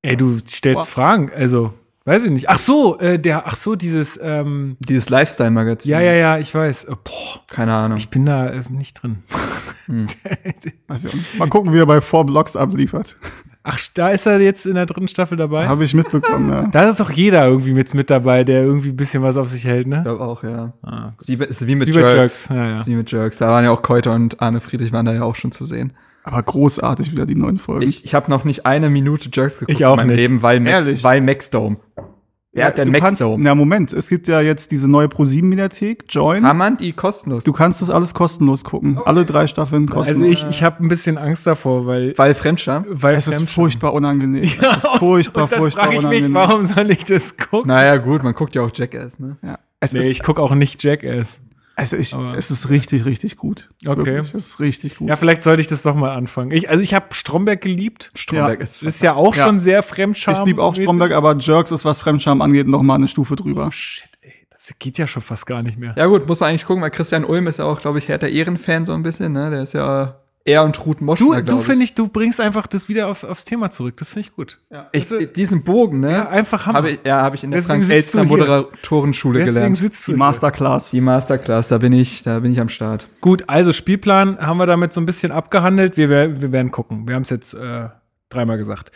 [0.01, 0.85] Ey, du stellst Boah.
[0.85, 2.49] Fragen, also, weiß ich nicht.
[2.49, 5.91] Ach so, äh, der, ach so, dieses, ähm, Dieses Lifestyle-Magazin.
[5.91, 6.85] ja, ja, ja, ich weiß.
[6.85, 7.97] Äh, boah, Keine Ahnung.
[7.97, 9.19] ich bin da äh, nicht drin.
[9.87, 11.37] Auch nicht.
[11.37, 13.15] Mal gucken, wie er bei Four Blocks abliefert.
[13.63, 15.67] Ach, da ist er jetzt in der dritten Staffel dabei?
[15.67, 16.67] Habe ich mitbekommen, ja.
[16.71, 19.65] Da ist doch jeder irgendwie mit, mit dabei, der irgendwie ein bisschen was auf sich
[19.65, 19.97] hält, ne?
[19.97, 20.73] Ich glaube auch, ja.
[20.81, 22.15] Ah, Ist wie, ist wie mit Wie bei Jerks.
[22.15, 22.77] Jerks, ja, ja.
[22.77, 23.37] Ist wie mit Jerks.
[23.37, 25.93] Da waren ja auch Keuter und Arne Friedrich waren da ja auch schon zu sehen.
[26.23, 27.87] Aber großartig wieder die neuen Folgen.
[27.87, 30.15] Ich, ich habe noch nicht eine Minute Jerks geguckt Ich auch in meinem nicht.
[30.17, 31.03] Leben, weil Max, Ehrlich?
[31.03, 31.77] weil Maxdome.
[31.95, 32.08] Wer
[32.57, 36.43] hat denn du kannst, na Moment, es gibt ja jetzt diese neue Pro7-Mediathek, Join.
[36.43, 37.43] Kann man die kostenlos?
[37.43, 38.99] Du kannst das alles kostenlos gucken.
[39.05, 40.23] Alle drei Staffeln kostenlos.
[40.29, 42.85] Also ich, ich habe ein bisschen Angst davor, weil, weil Fremdscham?
[42.89, 44.43] weil es ist furchtbar unangenehm.
[44.43, 46.33] es ist furchtbar, Und dann furchtbar frage ich mich, unangenehm.
[46.33, 47.67] warum soll ich das gucken?
[47.67, 49.37] Naja, gut, man guckt ja auch Jackass, ne?
[49.43, 49.59] ja.
[49.79, 51.41] es, Nee, ist, ich gucke auch nicht Jackass.
[51.79, 53.69] Also ich, aber- es ist richtig, richtig gut.
[53.85, 53.97] Okay.
[54.05, 55.09] Wirklich, es ist richtig gut.
[55.09, 56.51] Ja, vielleicht sollte ich das doch mal anfangen.
[56.51, 58.11] Ich, also ich habe Stromberg geliebt.
[58.15, 58.63] Stromberg Ja.
[58.63, 59.45] ist Ist ja auch Ja.
[59.45, 60.35] schon sehr Fremdscham.
[60.35, 63.71] ich liebe auch Stromberg, aber Jerks ist, was Fremdscham angeht, noch mal eine Stufe drüber.
[63.71, 65.95] Shit, ey, das geht ja schon fast gar nicht mehr.
[65.97, 68.27] Ja gut, muss man eigentlich gucken, weil Christian Ulm ist ja auch, glaube ich, härter
[68.29, 69.49] Ehrenfan so ein bisschen, ne?
[69.49, 72.89] Der ist ja er und Ruth Moschner, Du, du finde ich, du bringst einfach das
[72.89, 73.97] wieder auf, aufs Thema zurück.
[73.97, 74.57] Das finde ich gut.
[74.91, 76.11] Ich, diesen Bogen, ne?
[76.11, 76.77] Ja, einfach Hammer.
[76.77, 78.23] Habe ich, ja, habe ich in der Deswegen Frank Elstner.
[78.23, 79.77] Moderatorenschule Deswegen gelernt.
[79.77, 80.19] sitzt du Die hier.
[80.19, 80.91] Masterclass.
[80.91, 83.07] Die Masterclass, da bin ich, da bin ich am Start.
[83.21, 85.97] Gut, also Spielplan haben wir damit so ein bisschen abgehandelt.
[85.97, 87.07] Wir, wir werden gucken.
[87.07, 87.89] Wir haben es jetzt äh,
[88.29, 88.91] dreimal gesagt.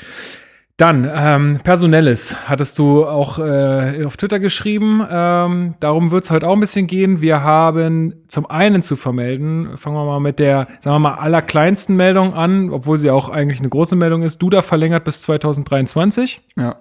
[0.77, 5.05] Dann, ähm, Personelles hattest du auch äh, auf Twitter geschrieben.
[5.07, 7.21] Ähm, darum wird es heute auch ein bisschen gehen.
[7.21, 11.95] Wir haben zum einen zu vermelden, fangen wir mal mit der, sagen wir mal, allerkleinsten
[11.95, 14.39] Meldung an, obwohl sie auch eigentlich eine große Meldung ist.
[14.41, 16.41] Duda verlängert bis 2023.
[16.57, 16.77] Ja.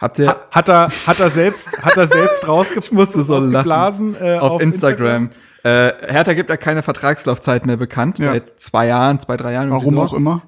[0.00, 4.16] Habt ihr Ha- Hat er, hat er selbst, hat er selbst rausge musste so rausgeblasen,
[4.20, 5.30] äh, auf, Instagram.
[5.62, 8.32] Äh, Hertha gibt ja keine Vertragslaufzeit mehr bekannt, Ja.
[8.32, 9.70] seit zwei Jahren, zwei, drei Jahren.
[9.70, 10.40] Warum auch immer.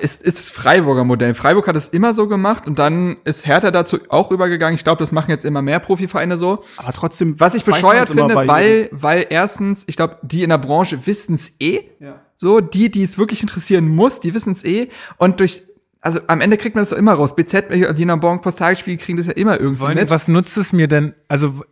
[0.00, 1.34] Ist, ist das Freiburger Modell.
[1.34, 4.74] Freiburg hat es immer so gemacht und dann ist Hertha dazu auch übergegangen.
[4.74, 6.64] Ich glaube, das machen jetzt immer mehr Profivereine so.
[6.78, 7.38] Aber trotzdem.
[7.38, 11.54] Was ich bescheuert finde, weil, weil erstens, ich glaube, die in der Branche wissen es
[11.60, 11.82] eh.
[12.00, 12.16] Ja.
[12.36, 14.88] So, die, die es wirklich interessieren muss, die wissen es eh.
[15.16, 15.62] Und durch,
[16.06, 17.34] also am Ende kriegt man das doch immer raus.
[17.34, 20.08] BZ, die in der Bank Postalspiel kriegen das ja immer irgendwie Wollen, mit.
[20.10, 21.14] was nutzt es mir denn?
[21.26, 21.64] Also,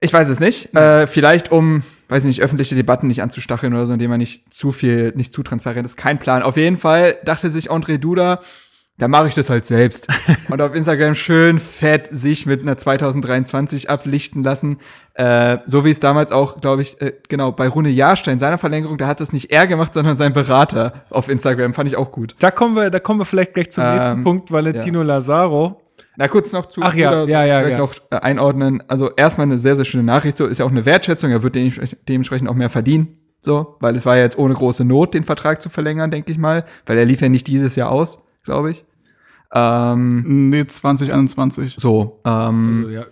[0.00, 0.74] Ich weiß es nicht.
[0.74, 4.52] Äh, vielleicht um, weiß ich nicht, öffentliche Debatten nicht anzustacheln oder so, indem man nicht
[4.52, 5.96] zu viel, nicht zu transparent ist.
[5.96, 6.42] Kein Plan.
[6.42, 8.40] Auf jeden Fall dachte sich André Duda,
[8.98, 10.08] da mache ich das halt selbst.
[10.50, 14.78] Und auf Instagram schön fett sich mit einer 2023 ablichten lassen.
[15.14, 18.96] Äh, so wie es damals auch, glaube ich, äh, genau, bei Rune Jahrstein, seiner Verlängerung,
[18.98, 21.74] da hat das nicht er gemacht, sondern sein Berater auf Instagram.
[21.74, 22.34] Fand ich auch gut.
[22.38, 25.82] da kommen wir, da kommen wir vielleicht gleich zum Ähm, nächsten Punkt, Valentino Lazaro.
[26.18, 27.78] Na, kurz noch zu Ach ja, ja, ja, vielleicht ja.
[27.78, 28.82] noch äh, einordnen.
[28.88, 30.38] Also erstmal eine sehr, sehr schöne Nachricht.
[30.38, 31.30] So ist ja auch eine Wertschätzung.
[31.30, 33.18] Er wird dementsprechend- dementsprechend auch mehr verdienen.
[33.42, 36.38] So, weil es war ja jetzt ohne große Not, den Vertrag zu verlängern, denke ich
[36.38, 36.64] mal.
[36.86, 38.84] Weil er lief ja nicht dieses Jahr aus, glaube ich.
[39.52, 41.76] Ähm, Nee, 2021.
[41.78, 43.02] so, ähm, Also, ja.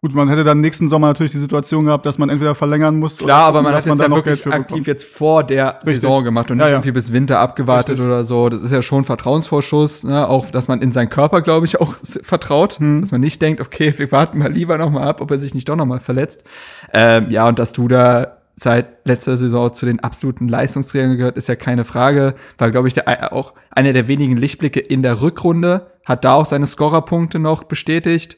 [0.00, 3.16] Gut, man hätte dann nächsten Sommer natürlich die Situation gehabt, dass man entweder verlängern muss
[3.16, 4.86] klar, aber man hat jetzt da ja noch wirklich aktiv bekommt.
[4.86, 6.00] jetzt vor der Richtig.
[6.02, 6.76] Saison gemacht und Ja, nicht ja.
[6.76, 8.04] irgendwie bis Winter abgewartet Richtig.
[8.06, 8.50] oder so.
[8.50, 10.28] Das ist ja schon Vertrauensvorschuss, ne?
[10.28, 13.00] auch dass man in seinen Körper, glaube ich, auch vertraut, Hm.
[13.00, 15.54] dass man nicht denkt, okay, wir warten mal lieber noch mal ab, ob er sich
[15.54, 16.44] nicht doch noch mal verletzt.
[16.92, 21.48] Ähm, ja, und dass du da seit letzter Saison zu den absoluten Leistungsträgern gehört, ist
[21.48, 22.34] ja keine Frage.
[22.58, 25.92] War, glaube ich, der, auch einer der wenigen Lichtblicke in der Rückrunde.
[26.04, 28.36] Hat da auch seine Scorerpunkte noch bestätigt.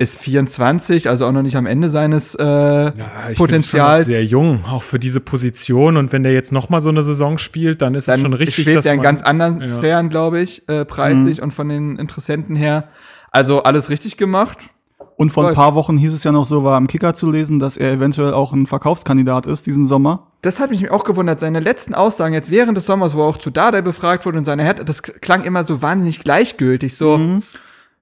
[0.00, 2.96] Ist 24, also auch noch nicht am Ende seines äh, Ja, ich
[3.32, 4.06] es schon Potenzials.
[4.06, 5.96] noch sehr jung, auch für diese Position.
[5.96, 8.32] Und wenn der jetzt noch mal so eine Saison spielt, dann ist es dann schon
[8.32, 9.66] richtig, schwebt dass er in ganz anderen Ja.
[9.66, 12.88] Sphären, glaube ich, äh, preislich und von den Interessenten her.
[13.32, 14.70] Also alles richtig gemacht.
[15.18, 17.58] Und vor ein paar Wochen hieß es ja noch so, war am Kicker zu lesen,
[17.58, 20.28] dass er eventuell auch ein Verkaufskandidat ist diesen Sommer.
[20.42, 21.40] Das hat mich auch gewundert.
[21.40, 24.44] Seine letzten Aussagen jetzt während des Sommers, wo er auch zu Dada befragt wurde und
[24.44, 26.96] seine Hertha, das klang immer so wahnsinnig gleichgültig.
[26.96, 27.42] So, Mhm.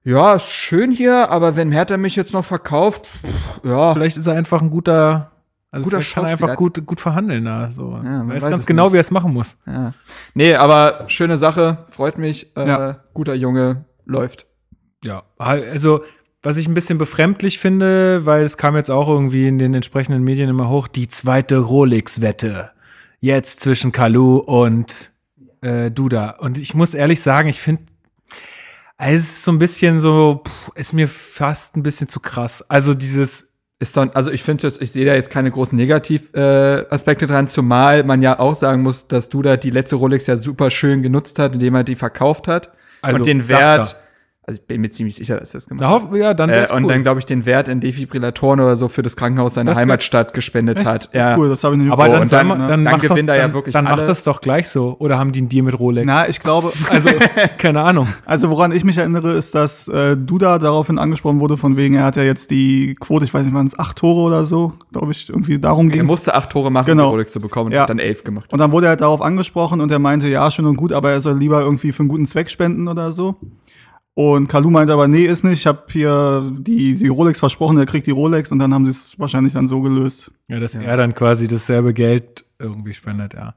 [0.03, 3.93] ja, schön hier, aber wenn Hertha mich jetzt noch verkauft, pff, ja.
[3.93, 5.31] Vielleicht ist er einfach ein guter,
[5.71, 7.71] also Guter kann er einfach gut, gut verhandeln da.
[7.71, 7.87] So.
[7.87, 8.93] man er weiß weiß ganz genau, nicht.
[8.93, 9.57] wie er es machen muss.
[9.65, 9.91] ja.
[10.35, 12.55] Nee, aber schöne Sache, freut mich.
[12.55, 12.99] Äh, Ja.
[13.15, 14.45] Guter Junge, läuft.
[15.03, 16.01] Ja, also
[16.43, 20.23] was ich ein bisschen befremdlich finde, weil es kam jetzt auch irgendwie in den entsprechenden
[20.23, 22.71] Medien immer hoch, die zweite Rolex-Wette.
[23.19, 25.11] Jetzt zwischen Kalu und
[25.61, 26.31] äh, Duda.
[26.39, 27.83] Und ich muss ehrlich sagen, ich finde,
[28.97, 32.63] es ist so ein bisschen so, pff, ist mir fast ein bisschen zu krass.
[32.69, 36.87] Also dieses, Ist dann, also ich finde jetzt, ich sehe da jetzt keine großen Negativaspekte
[36.89, 40.35] äh, Aspekte dran, zumal man ja auch sagen muss, dass Duda die letzte Rolex ja
[40.37, 42.71] super schön genutzt hat, indem er die verkauft hat
[43.03, 43.95] Also, und den Wert,
[44.49, 46.03] Also ich bin mir ziemlich sicher, dass er das gemacht Na, hat.
[46.09, 46.93] hoff, ja, dann Äh, wär's und cool.
[46.93, 50.33] dann, glaube ich, den Wert in Defibrillatoren oder so für das Krankenhaus seiner Das Heimatstadt
[50.33, 51.07] gespendet hat.
[51.07, 51.31] Das Ja.
[51.33, 53.03] ist cool, das habe ich nicht aber So, dann, und dann- ne, dann, dann macht
[53.03, 54.95] doch, gewinnt er ja dann, wirklich dann macht das doch gleich so.
[54.99, 56.05] Oder haben die einen Deal mit Rolex?
[56.07, 57.09] Na, ich glaube, Also,
[57.57, 58.07] keine Ahnung.
[58.25, 62.05] also woran ich mich erinnere, ist, dass äh, Duda daraufhin angesprochen wurde, von wegen, er
[62.05, 65.11] hat ja jetzt die Quote, ich weiß nicht, waren es acht Tore oder so, glaube
[65.11, 67.03] ich, irgendwie darum Er ging musste acht Tore machen, Genau.
[67.03, 67.81] um die Rolex zu bekommen und Ja.
[67.81, 68.53] hat dann elf gemacht.
[68.53, 71.11] Und dann wurde er halt darauf angesprochen und er meinte, ja, schön und gut, aber
[71.11, 73.35] er soll lieber irgendwie für einen guten Zweck spenden oder so.
[74.17, 77.85] Und Kalu meinte aber, nee, ist nicht, ich habe hier die, die Rolex versprochen, er
[77.85, 80.31] kriegt die Rolex und dann haben sie es wahrscheinlich dann so gelöst.
[80.47, 83.53] Ja, dass er dann quasi dasselbe Geld irgendwie spendet, ja.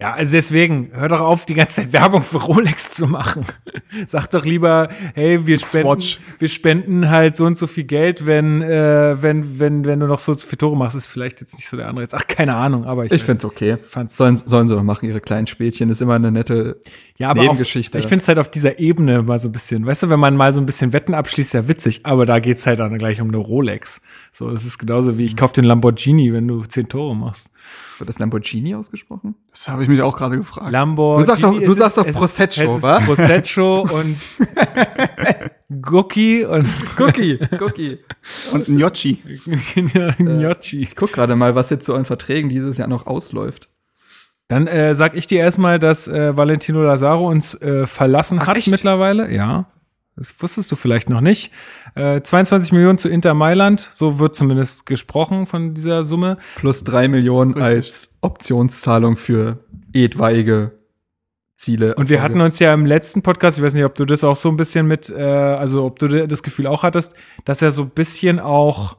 [0.00, 3.42] Ja, also deswegen, hör doch auf, die ganze Zeit Werbung für Rolex zu machen.
[4.06, 6.18] Sag doch lieber, hey, wir spenden, Swatch.
[6.40, 10.18] wir spenden halt so und so viel Geld, wenn, äh, wenn, wenn, wenn du noch
[10.18, 12.02] so und so viele Tore machst, ist vielleicht jetzt nicht so der andere.
[12.02, 13.76] Jetzt, ach, keine Ahnung, aber ich, Ich find's okay.
[13.86, 15.88] fand's- Sollen, sollen sie doch machen, ihre kleinen Spielchen.
[15.90, 16.80] ist immer eine nette
[17.16, 17.96] ja, aber auf, Nebengeschichte.
[17.98, 20.36] ich finde es halt auf dieser Ebene mal so ein bisschen, weißt du, wenn man
[20.36, 23.28] mal so ein bisschen Wetten abschließt, ja witzig, aber da geht's halt dann gleich um
[23.28, 24.02] eine Rolex.
[24.32, 27.50] So, das ist genauso wie ich kauf den Lamborghini, wenn du zehn Tore machst.
[27.98, 29.34] Wird das Lamborghini ausgesprochen?
[29.50, 30.70] Das habe ich mich auch gerade gefragt.
[30.72, 31.24] Lamborghini.
[31.26, 33.00] Du sagst doch- du es sagst doch es Prosecco, es ist wa?
[33.00, 34.16] Prosecco und
[35.82, 36.66] Gucki und
[36.98, 37.98] Cookie, Cookie.
[38.52, 39.18] Und Gnocchi.
[40.18, 40.82] Gnocchi.
[40.82, 43.68] Ich guck gerade mal, was jetzt so an Verträgen dieses Jahr noch ausläuft.
[44.48, 48.56] Dann äh, sag ich dir erstmal, dass äh, Valentino Lazaro uns äh, verlassen Ach, hat
[48.58, 48.68] echt?
[48.68, 49.32] mittlerweile.
[49.32, 49.66] Ja.
[50.16, 51.50] Das wusstest du vielleicht noch nicht.
[51.96, 56.38] Äh, 22 Millionen zu Inter Mailand, so wird zumindest gesprochen von dieser Summe.
[56.56, 59.58] Plus drei Millionen als Optionszahlung für
[59.92, 60.72] etwaige
[61.56, 61.94] Ziele.
[61.94, 64.36] Und wir hatten uns ja im letzten Podcast, ich weiß nicht, ob du das auch
[64.36, 67.82] so ein bisschen mit, äh, also ob du das Gefühl auch hattest, dass er so
[67.82, 68.96] ein bisschen auch,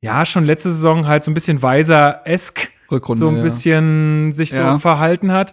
[0.00, 3.42] ja, schon letzte Saison halt so ein bisschen weiser-esk so ein ja.
[3.42, 4.78] bisschen sich so Ja.
[4.78, 5.52] verhalten hat.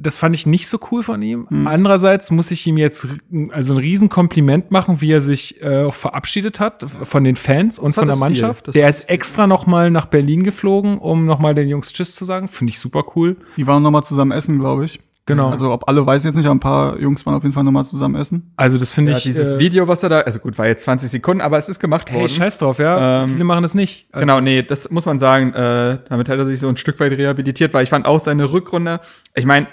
[0.00, 1.46] Das fand ich nicht so cool von ihm.
[1.48, 1.66] Hm.
[1.66, 3.08] Andererseits muss ich ihm jetzt
[3.50, 7.94] also ein Riesenkompliment machen, wie er sich äh, auch verabschiedet hat von den Fans und
[7.94, 8.16] von der.
[8.16, 8.74] Mannschaft.
[8.74, 12.24] Der ist extra noch mal nach Berlin geflogen, um noch mal den Jungs Tschüss zu
[12.24, 12.46] sagen.
[12.46, 13.36] Finde ich super cool.
[13.56, 15.00] Die waren noch mal zusammen essen, glaube ich.
[15.26, 15.50] Genau.
[15.50, 17.62] Also ob alle weiß ich jetzt nicht, aber ein paar Jungs waren auf jeden Fall
[17.62, 18.50] noch mal zusammen essen.
[18.56, 19.24] Also das finde Ja, ich.
[19.24, 21.80] dieses äh, Video, was er da, also gut, war jetzt 20 Sekunden, aber es ist
[21.80, 22.20] gemacht worden.
[22.20, 23.24] Hey, scheiß drauf, ja.
[23.24, 24.06] Ähm, Viele machen das nicht.
[24.10, 25.52] Also, Genau, nee, das muss man sagen.
[25.52, 28.52] Äh, damit hat er sich so ein Stück weit rehabilitiert, weil ich fand auch seine
[28.52, 29.00] Rückrunde,
[29.34, 29.66] ich meine,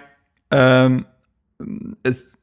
[0.52, 1.06] ähm,
[2.04, 2.36] es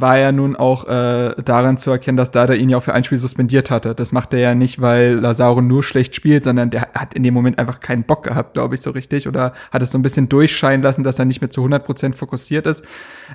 [0.00, 3.04] war ja nun auch äh, daran zu erkennen, dass Dada ihn ja auch für ein
[3.04, 3.94] Spiel suspendiert hatte.
[3.94, 7.34] Das macht er ja nicht, weil Lazaro nur schlecht spielt, sondern der hat in dem
[7.34, 9.26] Moment einfach keinen Bock gehabt, glaube ich, so richtig.
[9.26, 12.66] Oder hat es so ein bisschen durchscheinen lassen, dass er nicht mehr zu 100% fokussiert
[12.66, 12.84] ist.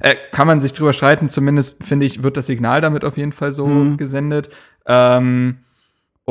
[0.02, 3.32] Äh, kann man sich drüber streiten, zumindest finde ich, wird das Signal damit auf jeden
[3.32, 4.50] Fall so gesendet.
[4.86, 5.60] Ähm,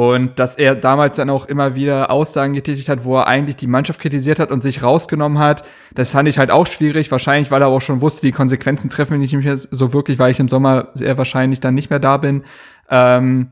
[0.01, 3.67] und dass er damals dann auch immer wieder Aussagen getätigt hat, wo er eigentlich die
[3.67, 5.63] Mannschaft kritisiert hat und sich rausgenommen hat.
[5.95, 7.11] Das fand ich halt auch schwierig.
[7.11, 10.31] Wahrscheinlich, weil er auch schon wusste, die Konsequenzen treffen mich nicht mehr so wirklich, weil
[10.31, 12.45] ich im Sommer sehr wahrscheinlich dann nicht mehr da bin.
[12.89, 13.51] Ähm,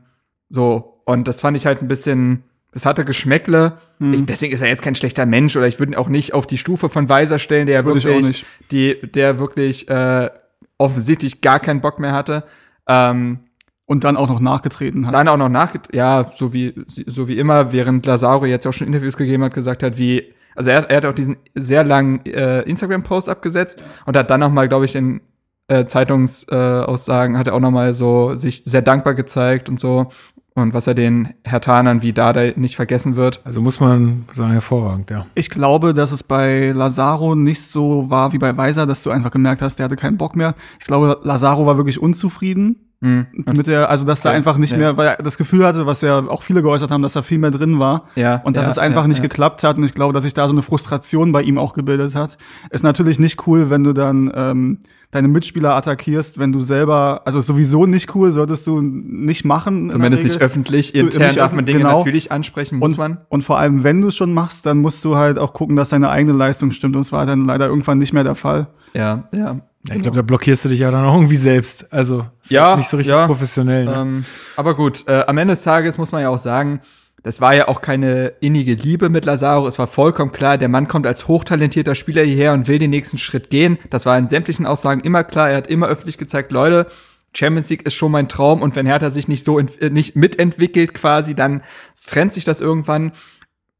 [0.49, 1.03] so.
[1.05, 3.77] Und das fand ich halt ein bisschen, das hatte Geschmäckle.
[3.99, 6.47] Ich, deswegen ist er jetzt kein schlechter Mensch oder ich würde ihn auch nicht auf
[6.47, 10.31] die Stufe von Weiser stellen, der Würde wirklich, die, der wirklich äh,
[10.79, 12.43] offensichtlich gar keinen Bock mehr hatte.
[12.87, 13.41] Ähm,
[13.89, 15.15] Und dann auch noch nachgetreten hat.
[15.15, 16.75] dann auch noch nach, ja, so wie,
[17.07, 20.25] so wie immer, während Lazaro jetzt auch schon Interviews gegeben hat, gesagt hat, wie,
[20.55, 24.51] also er, er hat auch diesen sehr langen äh, Instagram-Post abgesetzt und hat dann noch
[24.51, 25.21] mal, glaube ich, in
[25.69, 29.79] äh, Zeitungsaussagen äh, Aussagen hat er auch noch mal so sich sehr dankbar gezeigt und
[29.79, 30.11] so
[30.53, 33.41] und was er den Hertanern wie Dada nicht vergessen wird.
[33.43, 35.25] also muss man sagen, hervorragend, ja.
[35.33, 39.31] Ich glaube, dass es bei Lazaro nicht so war wie bei Weiser, dass du einfach
[39.31, 40.53] gemerkt hast, der hatte keinen Bock mehr.
[40.79, 43.27] Ich glaube, Lazaro war wirklich unzufrieden Mhm.
[43.53, 44.77] mit der, also dass da Ja, einfach nicht ja.
[44.77, 47.37] mehr, weil er das Gefühl hatte, was ja auch viele geäußert haben, dass da viel
[47.37, 48.07] mehr drin war.
[48.15, 49.77] Ja, Und dass ja, es einfach nicht geklappt hat.
[49.77, 52.37] Und ich glaube, dass sich da so eine Frustration bei ihm auch gebildet hat.
[52.71, 54.79] Ist natürlich nicht cool, wenn du dann ähm,
[55.11, 59.89] deine Mitspieler attackierst, wenn du selber, also sowieso nicht cool, solltest du nicht machen.
[59.91, 60.93] Zumindest nicht öffentlich.
[60.93, 61.99] Intern nicht darf man Dinge genau.
[61.99, 63.17] natürlich ansprechen, muss Und, man.
[63.29, 65.89] und vor allem, wenn du es schon machst, dann musst du halt auch gucken, dass
[65.89, 66.95] deine eigene Leistung stimmt.
[66.97, 68.67] Und es war dann leider irgendwann nicht mehr der Fall.
[68.93, 69.61] Ja, ja.
[69.87, 71.91] Ja, Ich glaube, da blockierst du dich ja dann auch irgendwie selbst.
[71.93, 73.25] Also ist Ja, nicht so richtig ja.
[73.25, 73.85] professionell.
[73.85, 73.95] Ne?
[73.95, 76.81] Ähm, aber gut, äh, am Ende des Tages muss man ja auch sagen,
[77.23, 79.67] das war ja auch keine innige Liebe mit Lazaro.
[79.67, 83.17] Es war vollkommen klar, der Mann kommt als hochtalentierter Spieler hierher und will den nächsten
[83.17, 83.77] Schritt gehen.
[83.89, 85.49] Das war in sämtlichen Aussagen immer klar.
[85.49, 86.87] Er hat immer öffentlich gezeigt, Leute,
[87.33, 90.93] Champions League ist schon mein Traum und wenn Hertha sich nicht so äh, nicht mitentwickelt
[90.93, 91.61] quasi, dann
[92.07, 93.11] trennt sich das irgendwann.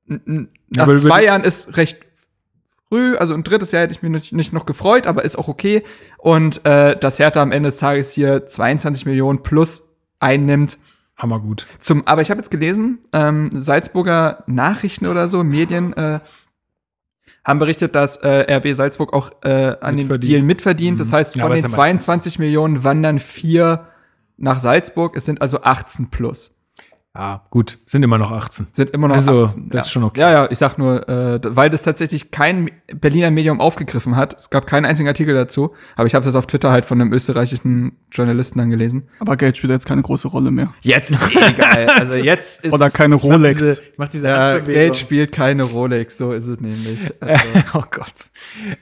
[0.06, 2.00] Nach zwei Jahren ist recht
[2.90, 5.48] früh, also ein drittes Jahr hätte ich mich nicht, nicht noch gefreut, aber ist auch
[5.48, 5.84] okay.
[6.18, 10.78] Und äh, dass Hertha am Ende des Tages hier 22 Millionen plus einnimmt.
[11.16, 11.68] Hammergut.
[11.80, 16.22] Zum, aber ich habe jetzt gelesen, ähm, Salzburger Nachrichten oder so, Medien äh,
[17.44, 20.32] haben berichtet, dass äh, RB Salzburg auch äh, an Mitverdient.
[20.32, 21.00] Deal mitverdient.
[21.02, 23.88] Das heißt, Ja, von aber den ja meistens 22 Millionen wandern vier
[24.38, 25.18] nach Salzburg.
[25.18, 26.59] Es sind also 18 plus.
[27.20, 28.68] Ah, gut, sind immer noch 18.
[28.72, 29.70] Sind immer noch Also, 18.
[29.72, 29.80] das ja.
[29.80, 30.22] ist schon okay.
[30.22, 34.38] Ja, ja, ich sag nur, äh, weil das tatsächlich kein Berliner Medium aufgegriffen hat.
[34.40, 37.12] Es gab keinen einzigen Artikel dazu, aber ich habe das auf Twitter halt von einem
[37.12, 39.10] österreichischen Journalisten dann gelesen.
[39.20, 40.74] Aber Geld spielt jetzt keine große Rolle mehr.
[40.80, 41.90] Jetzt ist eh egal.
[42.00, 43.58] Also jetzt ist Oder keine Rolex.
[43.58, 44.60] Diese, ich mach diese ja.
[44.60, 47.00] Geld spielt keine Rolex, so ist es nämlich.
[47.20, 48.14] Also, oh Gott.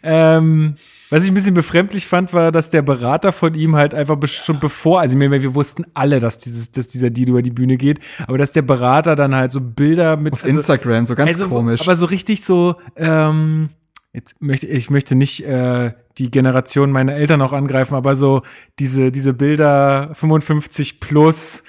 [0.03, 0.75] Ähm,
[1.09, 4.59] was ich ein bisschen befremdlich fand, war, dass der Berater von ihm halt einfach schon
[4.59, 7.99] bevor, also meine, wir wussten alle, dass dieses, dass dieser Deal über die Bühne geht,
[8.27, 11.81] aber dass der Berater dann halt so Bilder mit auf Instagram, so ganz also, komisch.
[11.81, 13.69] Aber so richtig so, ähm,
[14.13, 18.41] jetzt möchte ich möchte nicht äh, die Generation meiner Eltern auch angreifen, aber so
[18.79, 21.63] diese diese Bilder 55 plus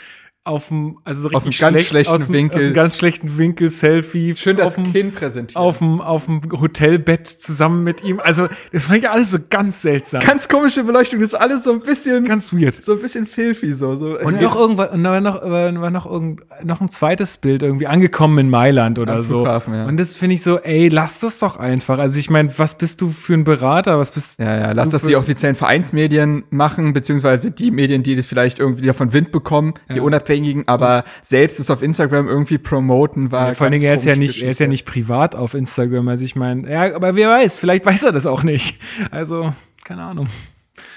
[0.49, 2.59] auf dem also so Aus einem ganz schlecht, schlechten aus dem, Winkel.
[2.59, 5.57] aus einem ganz schlechten Winkel Selfie Schön das auf dem, Kind präsentiert.
[5.57, 8.21] auf dem auf dem Hotelbett zusammen mit ihm.
[8.21, 11.73] Also das fand ich alles so ganz seltsam, ganz komische Beleuchtung, das war alles so
[11.73, 12.75] ein bisschen, ganz weird.
[12.83, 13.95] so ein bisschen filthy, so.
[13.97, 17.63] so Und noch irgendwas, und da war noch, war noch, irgend, noch ein zweites Bild
[17.63, 19.43] irgendwie angekommen in Mailand oder Am so.
[19.43, 19.87] Flughafen, ja.
[19.87, 21.99] Und das finde ich so, ey, lass das doch einfach.
[21.99, 23.99] Also ich meine, was bist du für ein Berater?
[23.99, 28.27] Was bist Ja, ja, lass das die offiziellen Vereinsmedien machen, beziehungsweise die Medien, die das
[28.27, 30.01] vielleicht irgendwie davon Wind bekommen, die
[30.39, 33.49] Unabhängigen, aber selbst es auf Instagram irgendwie promoten war.
[33.49, 36.09] Ja, vor allen Dingen, er ist ja nicht, er ist ja nicht privat auf Instagram.
[36.09, 38.81] Also ich meine, ja, aber wer weiß, vielleicht weiß er das auch nicht.
[39.11, 39.53] Also,
[39.85, 40.27] keine Ahnung.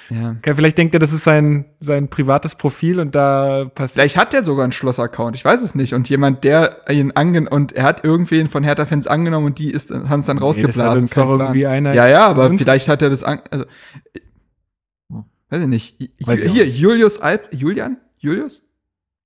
[0.10, 0.36] Ja.
[0.39, 3.93] Okay, vielleicht denkt er, das ist sein, sein privates Profil und da passiert.
[3.95, 5.93] Vielleicht hat er sogar einen Schloss-Account, ich weiß es nicht.
[5.93, 9.89] Und jemand, der ihn angen und er hat irgendwen von Hertha-Fans angenommen und die ist,
[9.89, 10.84] haben es dann das rausgeblasen.
[10.84, 11.39] hat kein doch Plan.
[11.39, 13.63] irgendwie einer- Ja, ja, aber vielleicht hat er das an, also,
[15.49, 16.12] weiß ich nicht.
[16.25, 17.97] Weiß hier, Julius Alp, Julian?
[18.17, 18.63] Julius?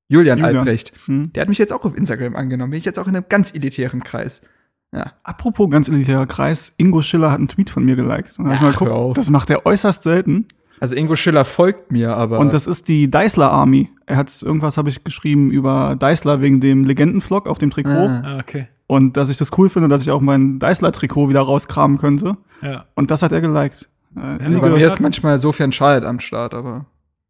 [0.08, 0.58] Julian, Julian.
[0.58, 0.92] Albrecht.
[1.06, 1.32] Hm.
[1.34, 2.72] Der hat mich jetzt auch auf Instagram angenommen.
[2.72, 4.46] Bin ich jetzt auch in einem ganz elitären Kreis.
[4.94, 5.14] Ja.
[5.24, 8.38] Apropos ganz elitärer Kreis, Ingo Schiller hat einen Tweet von mir geliked.
[8.40, 9.00] Und dann hab ich mal Ach, hör auf.
[9.02, 10.48] geguckt, das macht er äußerst selten.
[10.80, 12.40] Also Ingo Schiller folgt mir, aber.
[12.40, 13.90] Und das ist die Deisler Army.
[14.06, 17.90] Er hat irgendwas habe ich geschrieben über Deisler wegen dem Legendenvlog auf dem Trikot.
[17.92, 18.22] Ah.
[18.26, 18.68] Ah, okay.
[18.88, 22.38] Und dass ich das cool finde, dass ich auch mein Deisler-Trikot wieder rauskramen könnte.
[22.62, 22.86] Ja.
[22.94, 23.90] Und das hat er geliked.
[24.16, 26.86] Äh, Ja, bei mir ist manchmal Sofern Schalt am Start, aber.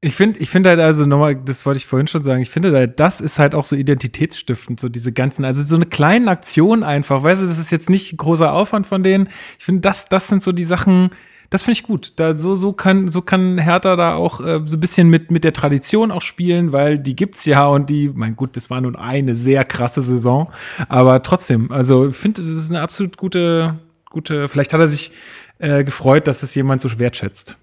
[0.06, 2.72] Ich finde, ich finde halt also nochmal, das wollte ich vorhin schon sagen, ich finde
[2.72, 6.84] halt, das ist halt auch so identitätsstiftend, so diese ganzen, also so eine kleine Aktion
[6.84, 9.30] einfach, weißt du, das ist jetzt nicht großer Aufwand von denen.
[9.58, 11.10] Ich finde, das, das sind so die Sachen,
[11.50, 12.14] das finde ich gut.
[12.18, 15.44] Da so, so kann, so kann Hertha da auch äh, so ein bisschen mit, mit
[15.44, 18.96] der Tradition auch spielen, weil die gibt's ja und die, mein gut, das war nun
[18.96, 20.52] eine sehr krasse Saison,
[20.88, 23.80] aber trotzdem, also ich finde, das ist eine absolut gute,
[24.12, 25.14] gute, vielleicht hat er sich
[25.58, 27.58] äh, gefreut, dass das jemand so wertschätzt.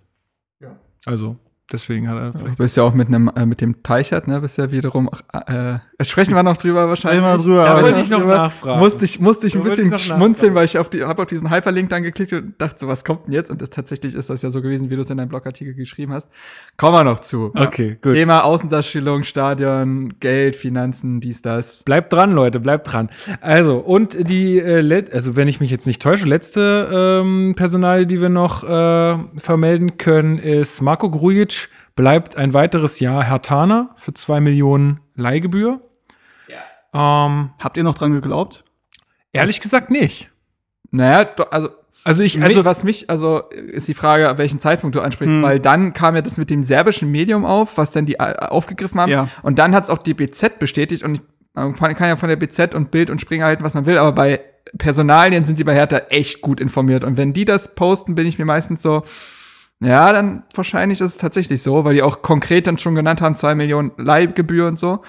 [0.61, 0.77] Ja.
[1.05, 1.37] Also,
[1.71, 4.41] deswegen hat er vielleicht Du bist ja auch mit einem, äh, mit dem Teichert, ne,
[4.41, 7.23] bist ja wiederum, äh, sprechen wir noch drüber wahrscheinlich.
[7.23, 8.81] Wir drüber, Da wollte ich noch noch nachfragen.
[8.81, 11.29] Musste ich, musste ich Da ein bisschen ich schmunzeln, weil ich auf die, habe auf
[11.29, 13.51] diesen Hyperlink dann geklickt und dachte so, was kommt denn jetzt?
[13.51, 16.13] Und das tatsächlich ist das ja so gewesen, wie du es in deinem Blogartikel geschrieben
[16.13, 16.31] hast.
[16.77, 17.53] Kommen wir noch zu.
[17.55, 18.15] Okay, gut.
[18.15, 21.83] Thema Außendarstellung, Stadion, Geld, Finanzen, dies, das.
[21.85, 23.11] Bleibt dran, Leute, bleibt dran.
[23.41, 28.07] Also, und die, äh, let- also wenn ich mich jetzt nicht täusche, letzte ähm, Personal,
[28.07, 31.62] die wir noch äh, vermelden können, ist Marco Grujic
[31.97, 35.81] bleibt ein weiteres Jahr Hertaner für zwei Millionen Leihgebühr.
[36.49, 37.27] Ja.
[37.27, 38.65] Ähm, Habt ihr noch dran geglaubt?
[39.35, 40.31] ehrlich gesagt nicht.
[40.91, 41.71] Naja, also
[42.05, 45.35] Also ich, Also also was mich, also ist die Frage, ab welchen Zeitpunkt du ansprichst,
[45.37, 45.43] Hm.
[45.43, 49.01] weil dann kam ja das mit dem serbischen Medium auf, was dann die äh, aufgegriffen
[49.01, 49.11] haben.
[49.11, 49.29] Ja.
[49.43, 51.21] Und dann hat es auch die BZ bestätigt und ich,
[51.55, 54.13] man kann ja von der BZ und Bild und Springer halten, was man will, aber
[54.13, 54.41] bei
[54.79, 57.05] Personalien sind sie bei Hertha echt gut informiert.
[57.05, 59.03] Und wenn die das posten, bin ich mir meistens so,
[59.83, 63.35] ja, dann wahrscheinlich ist es tatsächlich so, weil die auch konkret dann schon genannt haben,
[63.35, 65.03] zwei Millionen Leihgebühr und so.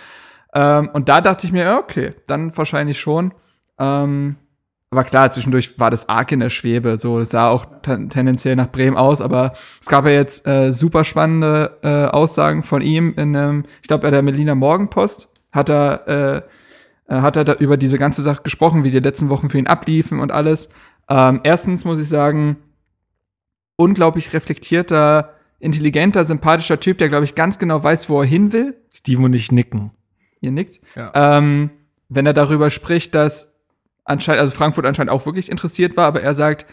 [0.54, 3.34] Ähm, und da dachte ich mir, okay, dann wahrscheinlich schon.
[3.80, 4.38] Ähm,
[4.90, 6.98] aber klar, zwischendurch war das arg in der Schwebe.
[7.00, 10.72] So, es sah auch ten tendenziell nach Bremen aus, aber es gab ja jetzt äh,
[10.72, 15.70] super spannende äh, Aussagen von ihm in einem, ich glaube, bei der Berliner Morgenpost hat
[15.70, 16.46] er,
[17.10, 19.68] äh, hat er da über diese ganze Sache gesprochen, wie die letzten Wochen für ihn
[19.68, 20.70] abliefen und alles.
[21.10, 22.58] Ähm, erstens muss ich sagen,
[23.76, 28.76] unglaublich reflektierter, intelligenter, sympathischer Typ, der, glaube ich, ganz genau weiß, wo er hin will.
[28.92, 29.92] Steve und ich nicken.
[30.42, 30.82] Ihr nickt.
[30.96, 31.12] Ja.
[31.38, 31.70] Ähm,
[32.10, 33.56] wenn er darüber spricht, dass
[34.04, 36.66] anscheinend, also Frankfurt anscheinend auch wirklich interessiert war, aber er sagt,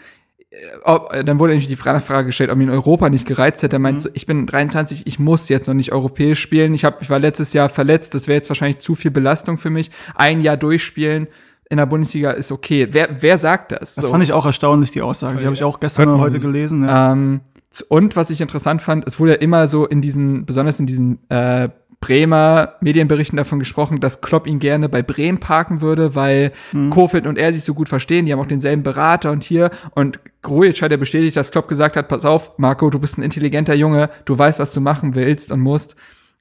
[0.50, 3.76] äh, ob, dann wurde nämlich die Fra- Frage gestellt, ob ihn Europa nicht gereizt hätte.
[3.76, 6.74] Er meint, so, ich bin 23, ich muss jetzt noch nicht europäisch spielen.
[6.74, 9.70] Ich, hab, ich war letztes Jahr verletzt, das wäre jetzt wahrscheinlich zu viel Belastung für
[9.70, 9.92] mich.
[10.16, 11.28] Ein Jahr durchspielen
[11.70, 12.88] in der Bundesliga ist okay.
[12.90, 13.94] Wer, wer sagt das?
[13.94, 15.38] Das fand ich auch erstaunlich, die Aussage.
[15.38, 16.82] Die habe ich auch gestern oder man- heute gelesen.
[16.84, 17.12] Ja.
[17.12, 17.40] Ähm,
[17.88, 21.18] und was ich interessant fand, es wurde ja immer so in diesen, besonders in diesen
[21.30, 21.68] äh,
[22.00, 26.50] Bremer Medienberichten davon gesprochen, dass Klopp ihn gerne bei Bremen parken würde, weil
[26.88, 28.24] Kofeld und er sich so gut verstehen.
[28.26, 29.70] Die haben auch denselben Berater und hier.
[29.94, 33.22] Und Grujic hat ja bestätigt, dass Klopp gesagt hat, pass auf, Marco, du bist ein
[33.22, 35.94] intelligenter Junge, du weißt, was du machen willst und musst.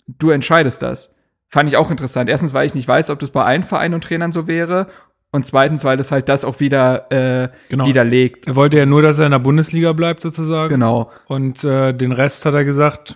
[0.07, 1.13] du entscheidest das.
[1.49, 2.29] Fand ich auch interessant.
[2.29, 4.87] Erstens, weil ich nicht weiß, ob das bei allen Vereinen und Trainern so wäre.
[5.31, 7.85] Und zweitens, weil das halt das auch wieder äh, Genau.
[7.85, 8.47] widerlegt.
[8.47, 10.69] Er wollte ja nur, dass er in der Bundesliga bleibt, sozusagen.
[10.69, 11.11] Genau.
[11.27, 13.15] Und äh, den Rest hat er gesagt,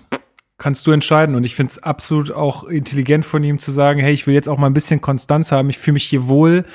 [0.59, 1.35] kannst du entscheiden.
[1.35, 4.47] Und ich finde es absolut auch intelligent von ihm zu sagen, hey, ich will jetzt
[4.47, 6.65] auch mal ein bisschen Konstanz haben, ich fühle mich hier wohl.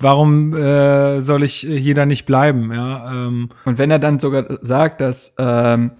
[0.00, 2.72] Warum äh, soll ich hier dann nicht bleiben?
[2.72, 5.92] Ja, ähm, Und wenn er dann sogar sagt, dass ähm,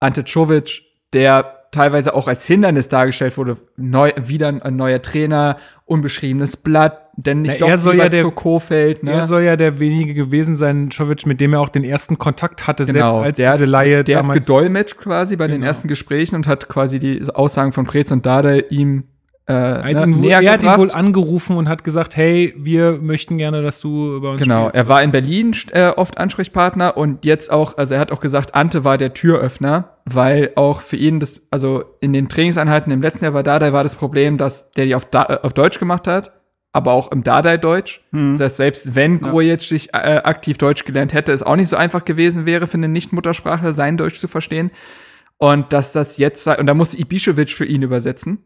[0.00, 6.56] Ante Czovic, der teilweise auch als Hindernis dargestellt wurde, neu, wieder ein neuer Trainer, unbeschriebenes
[6.58, 9.12] Blatt, denn nicht Na, er soll ja der- zu Kofeld, ne?
[9.12, 12.66] Er soll ja der wenige gewesen sein, Jovic, mit dem er auch den ersten Kontakt
[12.66, 14.40] hatte, Genau, selbst als der diese Laie der damals.
[14.40, 15.66] gedolmetscht quasi bei den Genau.
[15.66, 19.04] ersten Gesprächen und hat quasi die Aussagen von Preetz und Dade ihm
[19.48, 22.98] äh, Er hat, ne, ihn, er hat ihn wohl angerufen und hat gesagt, hey, wir
[23.00, 24.76] möchten gerne, dass du bei uns Genau, spielst.
[24.76, 28.56] er war in Berlin äh, oft Ansprechpartner und jetzt auch, also er hat auch gesagt,
[28.56, 33.24] Ante war der Türöffner, weil auch für ihn das, also in den Trainingseinheiten im letzten
[33.24, 36.08] Jahr war Dardai war das Problem, dass der die auf, da, äh, auf Deutsch gemacht
[36.08, 36.32] hat,
[36.76, 38.02] aber auch im Dardai-Deutsch.
[38.34, 41.76] Das heißt, selbst wenn Grujic sich äh, aktiv Deutsch gelernt hätte, es auch nicht so
[41.76, 44.70] einfach gewesen wäre, für einen Nicht-Muttersprachler sein Deutsch zu verstehen.
[45.38, 48.44] Und dass das jetzt, sei- und da musste Ibišević für ihn übersetzen.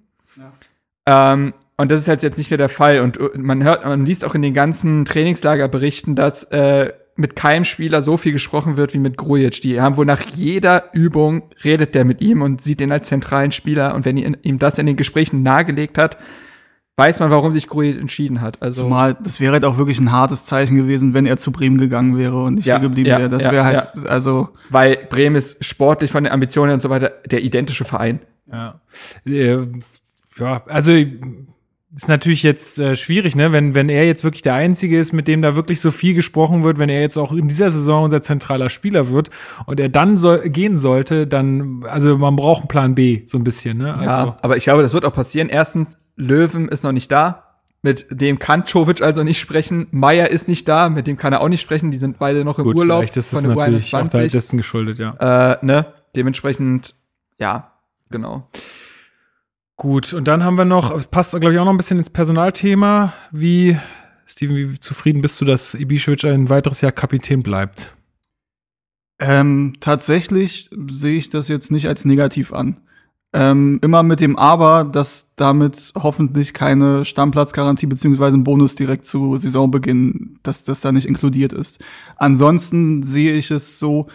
[1.07, 3.01] Ähm, und das ist halt jetzt nicht mehr der Fall.
[3.01, 8.01] Und man hört, man liest auch in den ganzen Trainingslagerberichten, dass äh, mit keinem Spieler
[8.01, 9.61] so viel gesprochen wird wie mit Grujic.
[9.62, 13.51] Die haben wohl nach jeder Übung redet der mit ihm und sieht ihn als zentralen
[13.51, 13.97] Spieler.
[13.97, 16.16] Und wenn ihm das in den Gesprächen nahegelegt hat,
[17.01, 18.61] weiß man, warum sich Grujic entschieden hat.
[18.61, 21.79] Also Zumal, das wäre halt auch wirklich ein hartes Zeichen gewesen, wenn er zu Bremen
[21.79, 23.29] gegangen wäre und nicht Ja, hier geblieben ja, wäre.
[23.31, 27.11] Das ja, wäre halt, also, weil Bremen ist sportlich von den Ambitionen und so weiter
[27.25, 28.21] der identische Verein.
[28.53, 28.81] Ja.
[29.25, 29.67] Äh,
[30.39, 30.93] ja, also
[31.95, 33.51] ist natürlich jetzt äh, schwierig, ne?
[33.51, 36.63] Wenn, wenn er jetzt wirklich der Einzige ist, mit dem da wirklich so viel gesprochen
[36.63, 39.31] wird, wenn er jetzt auch in dieser Saison unser zentraler Spieler wird
[39.67, 43.45] und er dann soll, gehen sollte, dann, also man braucht einen Plan B, so ein
[43.45, 43.95] bisschen, ne?
[43.95, 45.49] Also, Ja, aber ich glaube, das wird auch passieren.
[45.49, 47.47] Erstens, Löwen ist noch nicht da.
[47.83, 49.87] Mit dem kann Czovic also nicht sprechen.
[49.91, 51.91] Meier ist nicht da, mit dem kann er auch nicht sprechen.
[51.91, 54.11] Die sind beide noch im gut, Urlaub vielleicht ist es der natürlich auch U21.
[54.13, 55.53] der dessen geschuldet, ja.
[55.53, 55.87] Äh, ne?
[56.15, 56.95] Dementsprechend,
[57.39, 57.73] ja,
[58.11, 58.49] genau.
[59.77, 62.11] Gut, und dann haben wir noch, es passt, glaube ich, auch noch ein bisschen ins
[62.11, 63.15] Personalthema.
[63.31, 63.79] Wie,
[64.27, 67.95] Steven, wie zufrieden bist du, dass Ibišević ein weiteres Jahr Kapitän bleibt?
[69.21, 72.81] ähm, tatsächlich sehe ich das jetzt nicht als negativ an.
[73.33, 79.37] Ähm, immer mit dem Aber, dass damit hoffentlich keine Stammplatzgarantie beziehungsweise ein Bonus direkt zu
[79.37, 81.81] Saisonbeginn, dass das da nicht inkludiert ist.
[82.16, 84.09] Ansonsten sehe ich es so,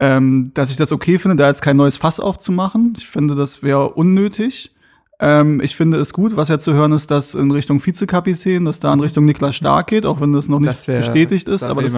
[0.00, 2.94] ähm, dass ich das okay finde, da jetzt kein neues Fass aufzumachen.
[2.96, 4.74] Ich finde, das wäre unnötig.
[5.20, 8.80] Ähm, ich finde es gut, was ja zu hören ist, dass in Richtung Vizekapitän, dass
[8.80, 11.82] da in Richtung Niklas Stark geht, auch wenn das noch nicht wär- bestätigt ist, aber
[11.82, 11.94] das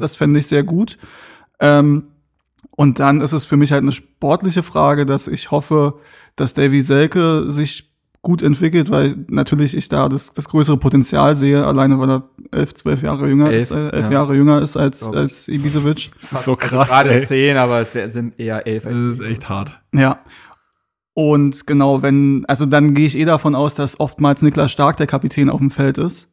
[0.00, 0.98] das fände ich sehr gut.
[1.60, 2.04] Ähm,
[2.76, 5.94] und dann ist es für mich halt eine sportliche Frage, dass ich hoffe,
[6.36, 11.64] dass Davy Selke sich gut entwickelt, weil natürlich ich da das, das größere Potenzial sehe,
[11.64, 14.12] alleine weil er elf, zwölf Jahre jünger Elf, ist, äh, elf ja.
[14.12, 16.10] Jahre jünger ist als, als Ibisevic.
[16.20, 18.84] Das ist so Also Gerade zehn, aber es sind eher elf.
[18.84, 19.80] als Das ist echt hart.
[19.94, 20.18] Ja.
[21.14, 25.06] Und genau, wenn, also dann gehe ich eh davon aus, dass oftmals Niklas Stark der
[25.06, 26.30] Kapitän auf dem Feld ist.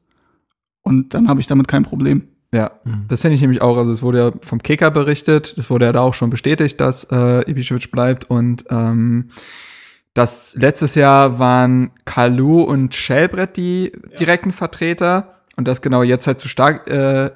[0.82, 2.28] Und dann habe ich damit kein Problem.
[2.54, 3.06] Ja, Mhm.
[3.08, 3.78] das finde ich nämlich auch.
[3.78, 7.04] Also es wurde ja vom Kicker berichtet, das wurde ja da auch schon bestätigt, dass
[7.06, 7.16] äh,
[7.50, 9.32] Ibišević bleibt und ähm,
[10.14, 16.40] das letztes Jahr waren Kalu und Schellbrett die direkten Vertreter und das genau jetzt halt
[16.40, 17.32] zu stark äh,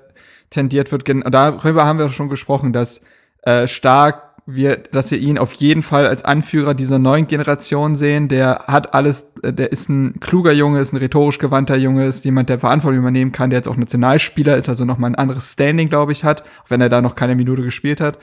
[0.51, 1.09] tendiert wird.
[1.34, 3.01] Darüber haben wir schon gesprochen, dass
[3.41, 8.29] äh, stark wir, dass wir ihn auf jeden Fall als Anführer dieser neuen Generation sehen.
[8.29, 12.23] Der hat alles, äh, der ist ein kluger Junge, ist ein rhetorisch gewandter Junge, ist
[12.23, 15.51] jemand, der Verantwortung übernehmen kann, der jetzt auch Nationalspieler ist, also noch mal ein anderes
[15.51, 18.19] Standing, glaube ich, hat, auch wenn er da noch keine Minute gespielt hat.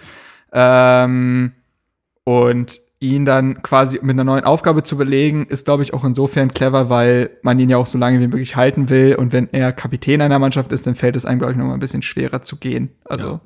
[0.52, 1.52] Ähm,
[2.24, 6.48] und ihn dann quasi mit einer neuen Aufgabe zu belegen, ist, glaube ich, auch insofern
[6.48, 9.16] clever, weil man ihn ja auch so lange wie möglich halten will.
[9.16, 11.74] Und wenn er Kapitän einer Mannschaft ist, dann fällt es einem, glaube ich, noch mal
[11.74, 12.92] ein bisschen schwerer zu gehen.
[13.04, 13.40] Also,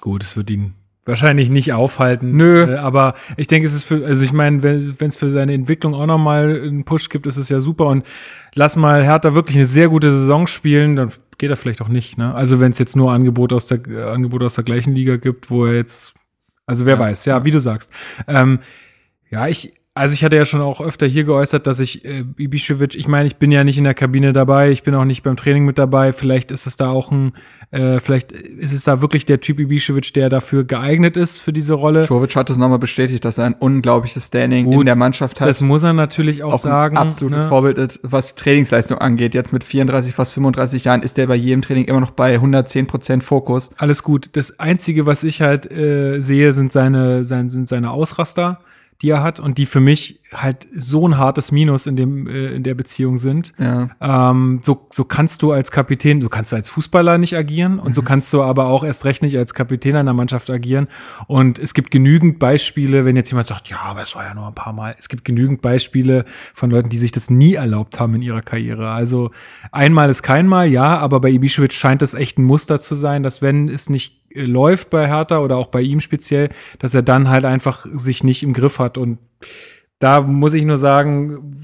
[0.00, 0.74] Gut, es wird ihn
[1.06, 2.32] wahrscheinlich nicht aufhalten.
[2.32, 2.74] Nö.
[2.74, 5.94] Äh, aber ich denke, es ist für, also ich meine, wenn es für seine Entwicklung
[5.94, 7.86] auch nochmal einen Push gibt, ist es ja super.
[7.86, 8.04] Und
[8.54, 12.18] lass mal Hertha wirklich eine sehr gute Saison spielen, dann geht er vielleicht auch nicht.
[12.18, 12.34] Ne?
[12.34, 15.50] Also wenn es jetzt nur Angebot aus der äh, Angebot aus der gleichen Liga gibt,
[15.50, 16.14] wo er jetzt,
[16.66, 17.92] also wer weiß, ja, wie du sagst.
[18.26, 18.58] Ähm,
[19.30, 22.96] ja, ich, also ich hatte ja schon auch öfter hier geäußert, dass ich äh, Ibišević,
[22.96, 25.36] ich meine, ich bin ja nicht in der Kabine dabei, ich bin auch nicht beim
[25.36, 26.12] Training mit dabei.
[26.12, 27.32] Vielleicht ist es da auch ein,
[27.72, 31.74] äh, vielleicht ist es da wirklich der Typ Ibišević, der dafür geeignet ist für diese
[31.74, 32.06] Rolle.
[32.06, 35.48] Schovic hat es nochmal bestätigt, dass er ein unglaubliches Standing Gut, in der Mannschaft hat.
[35.48, 36.96] Das muss er natürlich auch, auch sagen.
[36.96, 37.48] ein absolutes ne?
[37.48, 39.34] Vorbild ist, was Trainingsleistung angeht.
[39.34, 42.86] Jetzt mit 34, fast 35 Jahren ist der bei jedem Training immer noch bei 110
[42.86, 43.70] Prozent Fokus.
[43.78, 44.30] Alles gut.
[44.36, 48.60] Das Einzige, was ich halt äh, sehe, sind seine, sein, sind seine Ausraster.
[49.02, 52.54] Die er hat und die für mich halt so ein hartes Minus in dem äh,
[52.54, 53.52] in der Beziehung sind.
[53.58, 53.90] Ja.
[54.00, 58.02] Ähm, so so kannst du als Kapitän, du kannst als Fußballer nicht agieren und so
[58.02, 60.88] kannst du aber auch erst recht nicht als Kapitän einer Mannschaft agieren.
[61.26, 64.46] Und es gibt genügend Beispiele, wenn jetzt jemand sagt, ja, aber es war ja nur
[64.46, 64.94] ein paar Mal.
[64.98, 66.24] Es gibt genügend Beispiele
[66.54, 68.90] von Leuten, die sich das nie erlaubt haben in ihrer Karriere.
[68.90, 69.30] Also
[69.72, 73.22] einmal ist kein Mal, ja, aber bei Ibišević scheint es echt ein Muster zu sein,
[73.22, 77.28] dass wenn es nicht läuft bei Hertha oder auch bei ihm speziell, dass er dann
[77.28, 78.98] halt einfach sich nicht im Griff hat.
[78.98, 79.18] Und
[79.98, 81.56] da muss ich nur sagen,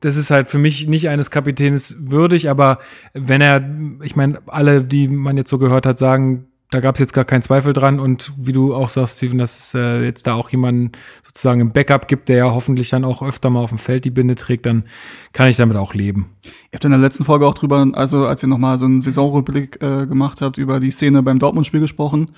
[0.00, 2.78] das ist halt für mich nicht eines Kapitäns würdig, aber
[3.14, 3.68] wenn er,
[4.02, 7.24] ich meine, alle, die man jetzt so gehört hat, sagen, da gab es jetzt gar
[7.24, 10.50] keinen Zweifel dran und wie du auch sagst, Steven, dass es äh, jetzt da auch
[10.50, 10.92] jemanden
[11.22, 14.10] sozusagen im Backup gibt, der ja hoffentlich dann auch öfter mal auf dem Feld die
[14.10, 14.84] Binde trägt, dann
[15.32, 16.30] kann ich damit auch leben.
[16.44, 19.80] Ihr habt in der letzten Folge auch drüber, also als ihr nochmal so einen Saisonrückblick
[19.80, 22.30] äh, gemacht habt, über die Szene beim Dortmund-Spiel gesprochen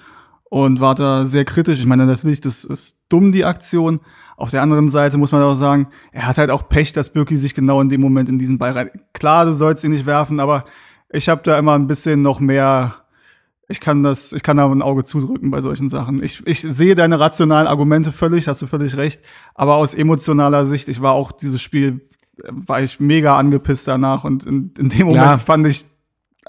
[0.50, 1.78] und war da sehr kritisch.
[1.78, 4.00] Ich meine, natürlich, das ist dumm, die Aktion.
[4.36, 7.36] Auf der anderen Seite muss man auch sagen, er hat halt auch Pech, dass Birki
[7.38, 8.90] sich genau in dem Moment in diesen Ball rein.
[9.14, 10.64] Klar, du sollst ihn nicht werfen, aber
[11.10, 12.94] ich habe da immer ein bisschen noch mehr
[13.68, 16.22] ich kann das, ich kann da ein Auge zudrücken bei solchen Sachen.
[16.22, 19.20] Ich, ich sehe deine rationalen Argumente völlig, hast du völlig recht.
[19.54, 22.08] Aber aus emotionaler Sicht, ich war auch dieses Spiel,
[22.48, 25.38] war ich mega angepisst danach und in, in dem Moment Ja.
[25.38, 25.84] fand ich,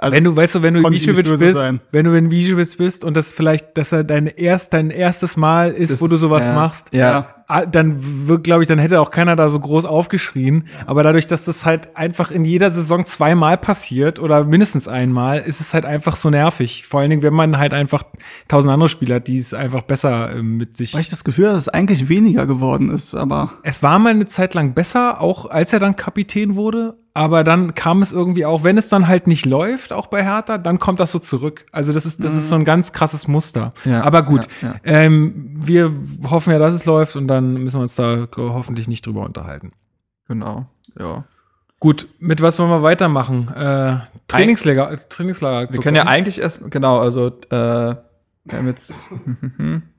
[0.02, 1.80] also, wenn du, weißt du, wenn du Ibišević bist, sein.
[1.92, 5.72] wenn du in Ibišević bist und das vielleicht, dass er dein erst, dein erstes Mal
[5.72, 6.54] ist, Das- wo du sowas ja.
[6.56, 7.36] machst, Ja.
[7.72, 7.96] dann
[8.28, 10.66] wird, glaube ich, dann hätte auch keiner da so groß aufgeschrien.
[10.86, 15.60] Aber dadurch, dass das halt einfach in jeder Saison zweimal passiert oder mindestens einmal, ist
[15.60, 16.86] es halt einfach so nervig.
[16.86, 18.04] Vor allen Dingen, wenn man halt einfach
[18.48, 20.94] tausend andere Spieler hat, die es einfach besser ähm, mit sich.
[20.94, 24.12] weil ich das Gefühl habe, dass es eigentlich weniger geworden ist, aber Es war mal
[24.12, 26.96] eine Zeit lang besser, auch als er dann Kapitän wurde.
[27.20, 30.58] Aber dann kam es irgendwie auch, wenn es dann halt nicht läuft, auch bei Hertha,
[30.58, 31.66] dann kommt das so zurück.
[31.74, 33.74] Also das ist, das ist so ein ganz krasses Muster.
[33.84, 34.76] Ja, Aber gut, ja, ja.
[34.86, 35.92] Ähm, wir
[36.30, 39.74] hoffen ja, dass es läuft und dann müssen wir uns da hoffentlich nicht drüber unterhalten.
[40.30, 40.68] Genau.
[40.98, 41.26] Ja.
[41.82, 43.54] Gut, mit was wollen wir weitermachen?
[43.54, 43.98] Äh,
[44.30, 45.74] Trainingslager, Trainingslager.
[45.74, 47.98] Wir können ja eigentlich erst, genau, also äh, wir
[48.54, 49.12] haben jetzt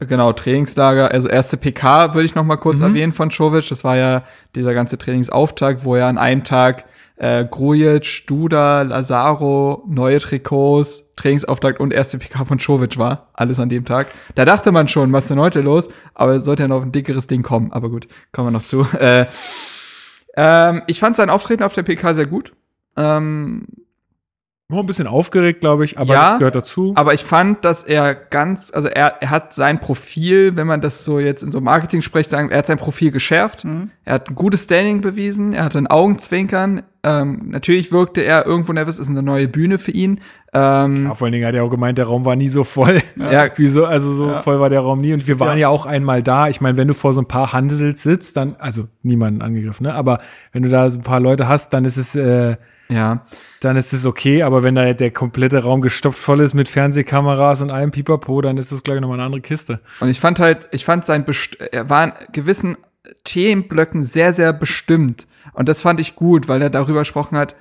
[0.00, 2.86] genau Trainingslager, also erste PK würde ich noch mal kurz Mhm.
[2.88, 3.68] erwähnen von Jovic.
[3.68, 4.22] Das war ja
[4.54, 6.84] dieser ganze Trainingsauftakt, wo er an einem Tag
[7.16, 13.28] äh, Grujic, Duda, Lazaro, neue Trikots, Trainingsauftakt und erste PK von Jovic war.
[13.34, 14.08] Alles an dem Tag.
[14.36, 15.90] Da dachte man schon, was ist denn heute los?
[16.14, 17.72] Aber es sollte ja noch ein dickeres Ding kommen.
[17.72, 18.86] Aber gut, kommen wir noch zu.
[18.98, 19.26] Äh,
[20.36, 22.52] ähm, ich fand sein Auftreten auf der PK sehr gut.
[22.96, 23.66] Ähm,
[24.70, 26.92] Noch ein bisschen aufgeregt, glaube ich, aber Ja, das gehört dazu.
[26.94, 31.04] Aber ich fand, dass er ganz, also er, er hat sein Profil, wenn man das
[31.04, 33.66] so jetzt in so Marketing spricht, sagen, er hat sein Profil geschärft.
[34.04, 36.82] Er hat ein gutes Standing bewiesen, er hatte ein Augenzwinkern.
[37.02, 40.20] Ähm, natürlich wirkte er irgendwo nervös, ist eine neue Bühne für ihn.
[40.52, 42.98] Ähm, Ja, vor allen Dingen hat er auch gemeint, der Raum war nie so voll.
[43.16, 43.46] Ja.
[43.56, 44.42] Wieso, also so Ja.
[44.42, 45.12] voll war der Raum nie.
[45.12, 45.62] Und wir waren Ja.
[45.62, 46.48] ja auch einmal da.
[46.48, 49.94] Ich meine, wenn du vor so ein paar Handels sitzt, dann, also niemanden angegriffen, ne?
[49.94, 50.20] Aber
[50.52, 52.56] wenn du da so ein paar Leute hast, dann ist es, äh,
[52.90, 53.26] ja.
[53.60, 54.42] dann ist es okay.
[54.42, 58.58] Aber wenn da der komplette Raum gestopft voll ist mit Fernsehkameras und allem Pipapo, dann
[58.58, 59.80] ist das, glaube ich, nochmal eine andere Kiste.
[60.00, 62.76] Und ich fand halt, ich fand sein, Best er war in gewissen
[63.24, 65.26] Themenblöcken sehr, sehr bestimmt.
[65.52, 67.54] Und das fand ich gut, weil er darüber gesprochen hat,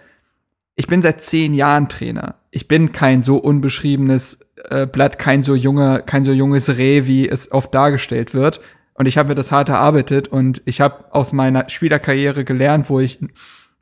[0.75, 2.36] ich bin seit zehn Jahren Trainer.
[2.51, 7.27] Ich bin kein so unbeschriebenes äh, Blatt, kein so junger, kein so junges Reh, wie
[7.27, 8.61] es oft dargestellt wird.
[8.93, 12.99] Und ich habe mir das hart erarbeitet und ich habe aus meiner Spielerkarriere gelernt, wo
[12.99, 13.19] ich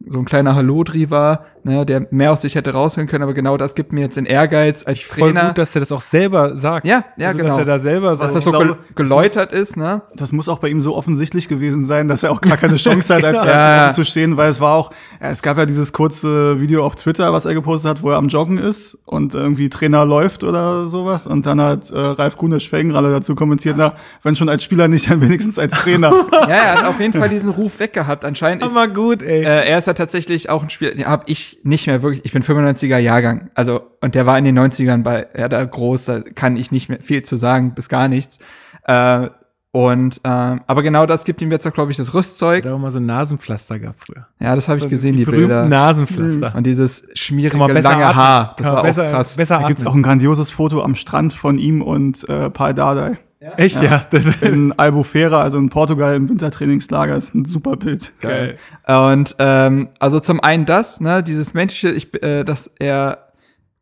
[0.05, 3.57] so ein kleiner Hallodri war, ne, der mehr aus sich hätte rausholen können, aber genau
[3.57, 5.47] das gibt mir jetzt den Ehrgeiz als Voll Trainer.
[5.47, 6.85] gut, dass er das auch selber sagt.
[6.85, 7.49] ja, ja, also, genau.
[7.49, 8.21] Dass er da selber so.
[8.23, 10.03] dass das so ich glaube, gel geläutert ist, ne?
[10.15, 13.15] das muss auch bei ihm so offensichtlich gewesen sein, dass er auch gar keine Chance
[13.15, 13.41] hat, als Ja.
[13.41, 16.95] Einzelner zu stehen, weil es war auch, ja, es gab ja dieses kurze Video auf
[16.95, 20.87] Twitter, was er gepostet hat, wo er am Joggen ist und irgendwie Trainer läuft oder
[20.87, 25.09] sowas und dann hat äh, Ralf Kuhne-Schwengralle dazu kommentiert, na, wenn schon als Spieler nicht,
[25.09, 26.13] dann wenigstens als Trainer.
[26.47, 28.23] Ja, er hat auf jeden Fall diesen Ruf weggehabt.
[28.23, 29.43] Anscheinend ist, Aber gut, ey.
[29.43, 32.33] äh, er ist ja tatsächlich auch ein Spieler, den habe ich nicht mehr wirklich, ich
[32.33, 36.55] bin 95er Jahrgang, also, und der war in den 90ern bei Hertha groß, da kann
[36.55, 38.39] ich nicht mehr viel zu sagen, bis gar nichts.
[38.83, 39.29] Äh,
[39.71, 42.63] und, ähm, aber genau das gibt ihm jetzt auch, glaube ich, das Rüstzeug.
[42.63, 44.25] da auch mal so ein Nasenpflaster gab früher.
[44.39, 45.65] Ja, das habe ich gesehen, die, berühmten Bilder.
[45.67, 46.55] Nasenpflaster.
[46.55, 48.15] Und dieses schmierige, lange atmen.
[48.15, 49.35] Haar, das war besser, auch krass.
[49.35, 53.19] Besser Da gibt's auch ein grandioses Foto am Strand von ihm und äh, Paul Dardai.
[53.39, 54.03] Echt, ja.
[54.09, 58.11] Das ist In Albufeira, also in Portugal im Wintertrainingslager, ist ein super Bild.
[58.19, 58.57] geil.
[58.87, 63.27] Und ähm, also zum einen das, ne, dieses menschliche, ich, äh, dass er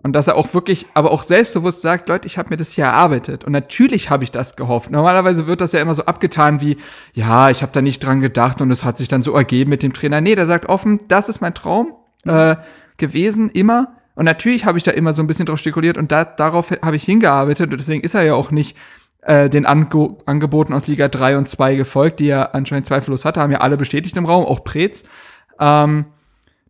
[0.05, 2.83] und dass er auch wirklich, aber auch selbstbewusst sagt, Leute, ich habe mir das hier
[2.83, 3.43] erarbeitet.
[3.43, 4.91] Und natürlich habe ich das gehofft.
[4.91, 6.77] Normalerweise wird das ja immer so abgetan wie,
[7.15, 9.81] ja, ich habe da nicht dran gedacht und es hat sich dann so ergeben mit
[9.81, 10.21] dem Trainer.
[10.21, 12.55] Nee, der sagt offen, das ist mein Traum äh,
[12.97, 13.95] gewesen, immer.
[14.13, 16.95] Und natürlich habe ich da immer so ein bisschen drauf spekuliert und da, darauf habe
[16.95, 18.77] ich hingearbeitet und deswegen ist er ja auch nicht
[19.25, 23.41] äh, den Ange Angeboten aus Liga 3 und 2 gefolgt, die er anscheinend zweifellos hatte,
[23.41, 25.03] haben ja alle bestätigt im Raum, auch Preetz.
[25.59, 26.05] Ähm,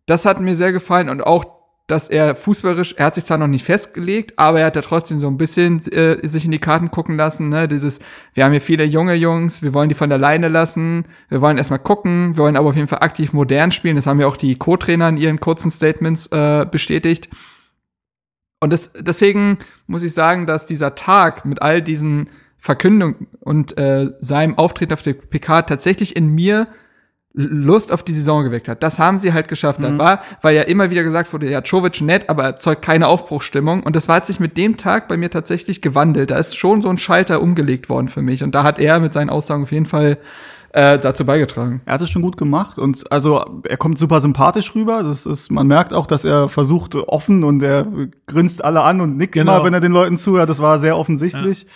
[0.06, 1.44] das hat mir sehr gefallen und auch,
[1.88, 5.20] dass er fußballerisch, er hat sich zwar noch nicht festgelegt, aber er hat ja trotzdem
[5.20, 8.00] so ein bisschen äh, sich in die Karten gucken lassen, ne, dieses,
[8.34, 11.58] wir haben hier viele junge Jungs, wir wollen die von der Leine lassen, wir wollen
[11.58, 14.36] erstmal gucken, wir wollen aber auf jeden Fall aktiv modern spielen, das haben ja auch
[14.36, 17.28] die Co-Trainer in ihren kurzen Statements äh, bestätigt.
[18.60, 22.30] Und das, deswegen muss ich sagen, dass dieser Tag mit all diesen
[22.66, 26.66] Verkündungen und äh, seinem Auftreten auf der PK tatsächlich in mir
[27.32, 28.82] Lust auf die Saison geweckt hat.
[28.82, 29.80] Das haben sie halt geschafft.
[29.82, 33.82] Da war, weil ja immer wieder gesagt wurde, ja, Jovic nett, aber erzeugt keine Aufbruchsstimmung.
[33.82, 36.30] Und das war, hat sich mit dem Tag bei mir tatsächlich gewandelt.
[36.30, 38.42] Da ist schon so ein Schalter umgelegt worden für mich.
[38.42, 40.16] Und da hat er mit seinen Aussagen auf jeden Fall
[40.72, 41.82] äh, dazu beigetragen.
[41.84, 45.02] Er hat es schon gut gemacht und also er kommt super sympathisch rüber.
[45.02, 47.86] Das ist, man merkt auch, dass er versucht offen und er
[48.26, 49.56] grinst alle an und nickt Genau.
[49.56, 50.48] immer, wenn er den Leuten zuhört.
[50.48, 51.66] Das war sehr offensichtlich.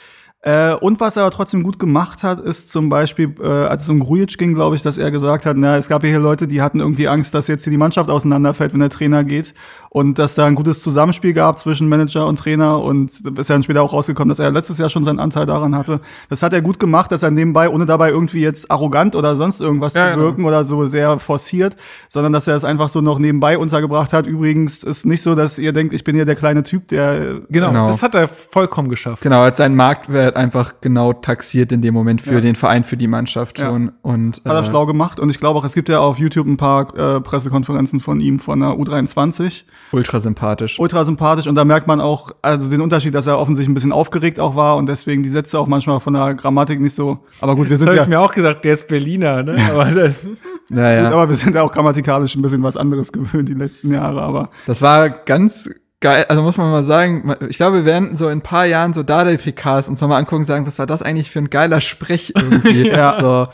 [0.42, 3.90] Äh, und was er aber trotzdem gut gemacht hat, ist zum Beispiel, äh, als es
[3.90, 6.46] um Grujic ging, glaube ich, dass er gesagt hat, na, es gab ja hier Leute,
[6.46, 9.52] die hatten irgendwie Angst, dass jetzt hier die Mannschaft auseinanderfällt, wenn der Trainer geht.
[9.90, 12.80] Und dass da ein gutes Zusammenspiel gab zwischen Manager und Trainer.
[12.80, 15.76] Und ist ja dann später auch rausgekommen, dass er letztes Jahr schon seinen Anteil daran
[15.76, 16.00] hatte.
[16.30, 19.60] Das hat er gut gemacht, dass er nebenbei, ohne dabei irgendwie jetzt arrogant oder sonst
[19.60, 20.22] irgendwas Ja, zu genau.
[20.28, 21.76] wirken oder so sehr forciert,
[22.08, 24.26] sondern dass er es einfach so noch nebenbei untergebracht hat.
[24.26, 27.68] Übrigens ist nicht so, dass ihr denkt, ich bin hier der kleine Typ, der Genau,
[27.68, 27.86] Genau.
[27.88, 29.22] das hat er vollkommen geschafft.
[29.22, 32.40] Genau, hat seinen Marktwert einfach genau taxiert in dem Moment für Ja.
[32.40, 33.66] den Verein, für die Mannschaft Ja.
[33.66, 33.92] schon.
[34.02, 36.46] Und Hat er äh, schlau gemacht und ich glaube auch, es gibt ja auf YouTube
[36.46, 39.64] ein paar äh, Pressekonferenzen von ihm von der U23.
[39.92, 40.78] ultra sympathisch.
[40.78, 43.92] Ultra sympathisch und da merkt man auch also den Unterschied, dass er offensichtlich ein bisschen
[43.92, 47.18] aufgeregt auch war und deswegen die Sätze auch manchmal von der Grammatik nicht so.
[47.40, 49.56] Aber gut, wir Das sind habe ja, ich mir auch gesagt, der ist Berliner, ne?
[49.70, 50.26] Aber das,
[50.70, 51.02] Ja, ja.
[51.04, 54.22] gut, aber wir sind ja auch grammatikalisch ein bisschen was anderes gewöhnt die letzten Jahre.
[54.22, 55.68] Aber Das war ganz
[56.00, 58.92] geil, also muss man mal sagen, ich glaube, wir werden so in ein paar Jahren
[58.94, 62.32] so Dardai-PKs uns nochmal angucken und sagen, was war das eigentlich für ein geiler Sprech
[62.36, 62.88] irgendwie.
[62.90, 63.14] Ja.
[63.20, 63.48] so,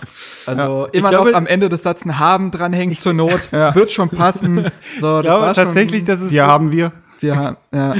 [0.50, 3.74] also immer glaube- noch am Ende des Satzes ein Haben dranhängen zur Not, Ja.
[3.74, 4.56] wird schon passen.
[5.00, 6.92] So, ich das glaube war schon- tatsächlich, dass es hier haben wir.
[7.20, 7.94] wir haben, ja.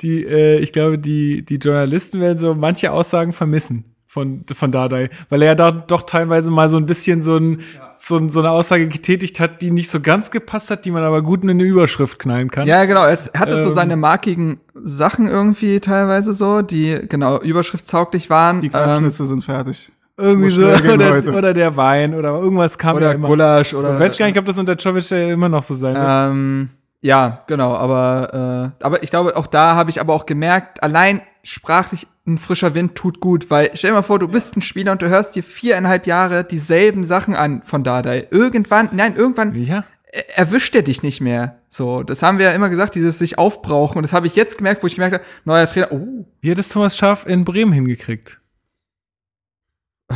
[0.00, 5.10] die, äh, ich glaube, die, die Journalisten werden so manche Aussagen vermissen von, von Dardai,
[5.28, 7.60] weil er ja da doch teilweise mal so ein bisschen so, ein,
[7.98, 11.02] so, ein, so eine Aussage getätigt hat, die nicht so ganz gepasst hat, die man
[11.02, 12.66] aber gut in eine Überschrift knallen kann.
[12.66, 13.04] Ja, genau.
[13.04, 13.74] Er hatte so Ähm.
[13.74, 18.62] seine markigen Sachen irgendwie teilweise so, die genau überschriftstauglich waren.
[18.62, 19.92] Die ähm, Kalbschnitze sind fertig.
[20.16, 23.28] Irgendwie so, oder, oder der Wein oder irgendwas kam ja oder immer.
[23.28, 23.94] Gulasch oder.
[23.94, 26.06] ich weiß gar nicht, ob das unter ja immer noch so sein wird.
[26.08, 26.70] Ähm,
[27.02, 31.20] ja, genau, aber, äh, aber ich glaube, auch da habe ich aber auch gemerkt, allein
[31.44, 34.92] sprachlich ein frischer Wind tut gut, weil stell dir mal vor, du bist ein Spieler
[34.92, 38.28] und du hörst dir viereinhalb Jahre dieselben Sachen an von Dardai.
[38.30, 39.84] Irgendwann, nein, irgendwann Ja.
[40.12, 41.56] er- erwischt er dich nicht mehr.
[41.68, 43.96] So, das haben wir ja immer gesagt, dieses sich aufbrauchen.
[43.98, 46.58] Und das habe ich jetzt gemerkt, wo ich gemerkt habe, neuer Trainer, oh, Wie hat
[46.58, 48.38] es Thomas Schaaf in Bremen hingekriegt?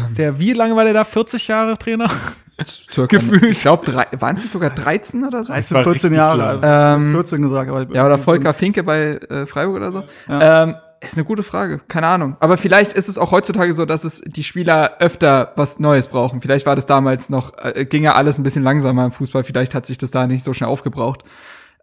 [0.05, 1.05] Ist der, wie lange war der da?
[1.05, 2.07] 40 Jahre Trainer?
[2.65, 3.45] circa, Gefühlt.
[3.45, 5.53] Ich glaube, waren es sogar 13 oder so?
[5.53, 6.61] Es war sind 14 richtig Jahre.
[7.03, 10.05] Ähm, 14 gesagt, aber Ja, oder Volker Finke bei äh, Freiburg oder so.
[10.29, 10.63] Ja.
[10.63, 11.81] Ähm, ist eine gute Frage.
[11.89, 12.37] Keine Ahnung.
[12.41, 16.41] Aber vielleicht ist es auch heutzutage so, dass es die Spieler öfter was Neues brauchen.
[16.41, 19.45] Vielleicht war das damals noch, äh, ging ja alles ein bisschen langsamer im Fußball.
[19.45, 21.25] Vielleicht hat sich das da nicht so schnell aufgebraucht.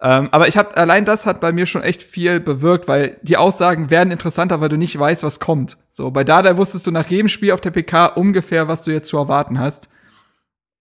[0.01, 3.35] Ähm, aber ich habe allein das hat bei mir schon echt viel bewirkt, weil die
[3.35, 5.77] Aussagen werden interessanter, weil du nicht weißt, was kommt.
[5.91, 9.09] So bei Dada wusstest du nach jedem Spiel auf der PK ungefähr, was du jetzt
[9.09, 9.89] zu erwarten hast.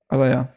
[0.08, 0.48] Aber ja,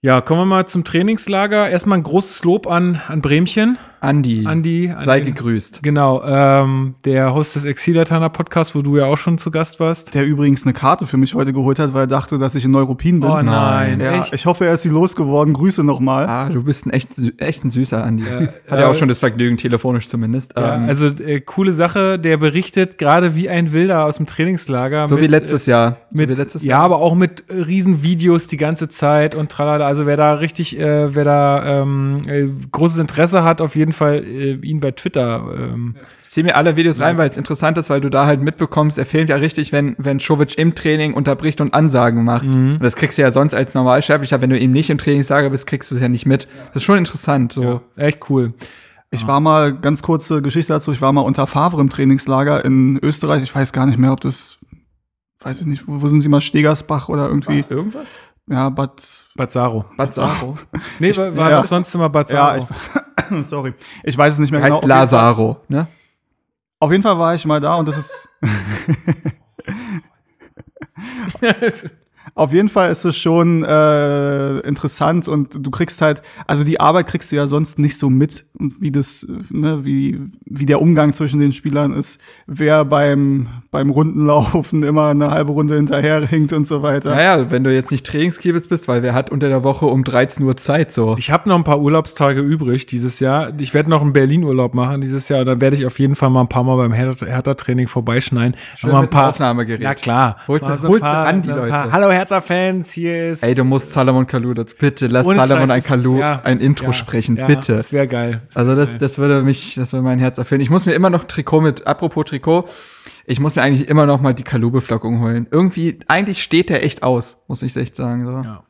[0.00, 1.68] Ja, kommen wir mal zum Trainingslager.
[1.68, 3.78] Erstmal ein großes Lob an, an Bremchen.
[4.04, 4.90] Andi, Andi.
[4.90, 5.82] Andi sei gegrüßt.
[5.82, 10.14] Genau, ähm, der Host des Exilatana Podcast, wo du ja auch schon zu Gast warst.
[10.14, 12.70] Der übrigens eine Karte für mich heute geholt hat, weil er dachte, dass ich in
[12.70, 13.30] Neuruppin bin.
[13.30, 14.32] Oh nein, Ja, echt?
[14.32, 15.54] ich hoffe, er ist sie losgeworden.
[15.54, 16.26] Grüße nochmal.
[16.26, 18.24] Ah, du bist ein echt, echt ein süßer Andi.
[18.68, 20.52] Hat äh, ja auch schon das Vergnügen, telefonisch zumindest.
[20.56, 25.08] Ja, Ähm, also äh, coole Sache, der berichtet gerade wie ein Wilder aus dem Trainingslager.
[25.08, 25.98] so mit, wie letztes Jahr.
[26.10, 29.50] So mit, wie letztes ja, aber auch mit äh, riesen Videos die ganze Zeit und
[29.50, 29.86] tralala.
[29.86, 34.22] Also wer da richtig, äh, wer da ähm, äh, großes Interesse hat, auf jeden Fall
[34.24, 35.46] äh, ihn bei Twitter.
[35.56, 38.42] Ähm, Ich zieh mir alle Videos rein, weil es interessant ist, weil du da halt
[38.42, 42.44] mitbekommst, er filmt ja richtig, wenn, wenn Schovic im Training unterbricht und Ansagen macht.
[42.46, 45.66] Und das kriegst du ja sonst als Normalsterblicher, wenn du eben nicht im Trainingslager bist,
[45.66, 46.48] kriegst du es ja nicht mit.
[46.68, 47.80] Das ist schon interessant, so.
[47.96, 48.52] echt cool.
[49.10, 52.98] Ich war mal, ganz kurze Geschichte dazu, ich war mal unter Favre im Trainingslager in
[53.00, 53.44] Österreich.
[53.44, 54.58] Ich weiß gar nicht mehr, ob das,
[55.40, 58.08] weiß ich nicht, wo, wo sind sie mal, Stegersbach oder irgendwie, Irgendwas?
[58.48, 59.02] Ja, Bad,
[59.34, 59.84] Bazzaro.
[59.96, 60.56] Bazaro.
[60.98, 61.66] Nee, war, war ja.
[61.66, 62.66] sonst immer ja, Bazzaro.
[63.40, 64.80] ich, sorry, ich weiß es nicht mehr Heißt genau.
[64.80, 65.86] Fall- Lazaro, ne?
[66.80, 68.28] Auf jeden Fall war ich mal da und das ist.
[72.36, 77.06] Auf jeden Fall ist es schon äh, interessant und du kriegst halt, also die Arbeit
[77.06, 81.12] kriegst du ja sonst nicht so mit und wie das, ne, wie, wie der Umgang
[81.12, 86.66] zwischen den Spielern ist, wer beim, beim Rundenlaufen immer eine halbe Runde hinterher hinkt und
[86.66, 87.10] so weiter.
[87.10, 90.44] Naja, wenn du jetzt nicht Trainingskiebitz bist, weil wer hat unter der Woche um 13
[90.44, 91.14] Uhr Zeit so?
[91.18, 93.52] Ich habe noch ein paar Urlaubstage übrig dieses Jahr.
[93.60, 95.44] Ich werde noch einen Berlin-Urlaub machen dieses Jahr.
[95.44, 98.56] Dann werde ich auf jeden Fall mal ein paar Mal beim Hertha- Hertha-Training vorbeischneiden.
[98.76, 99.80] Schön Noch mal mit dem Aufnahmegerät.
[99.82, 100.36] Ja klar.
[100.48, 101.92] Holst du- Mal holst du ein ran, die so ein Leute.
[101.92, 103.42] Hallo Hertha-Fans, hier ist.
[103.42, 104.74] Ey, du musst Salomon Kalou dazu.
[104.78, 107.76] Bitte lass Salomon ein das- Kalou ja, ein Intro ja, sprechen, ja, bitte.
[107.76, 108.42] Das wäre geil.
[108.46, 108.98] Das Also wär das, geil.
[109.00, 110.62] das würde mich, das würde mein Herz erfüllen.
[110.62, 112.66] Ich muss mir immer noch Trikot mit, apropos Trikot,
[113.26, 115.46] ich muss mir eigentlich immer noch mal die Kalou-Beflockung holen.
[115.50, 118.24] Irgendwie, eigentlich steht der echt aus, muss ich echt sagen.
[118.24, 118.32] So.
[118.32, 118.64] Ja.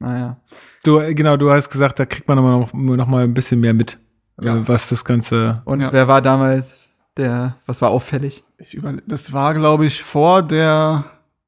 [0.00, 0.36] Naja.
[0.84, 3.72] Du, äh, genau, du hast gesagt, da kriegt man noch, noch mal ein bisschen mehr
[3.74, 3.98] mit,
[4.40, 4.56] Ja.
[4.56, 5.62] äh, was das Ganze.
[5.64, 5.92] Und Ja.
[5.92, 6.76] wer war damals
[7.16, 8.42] der, was war auffällig?
[8.58, 11.04] Ich überle das war, glaube ich, vor der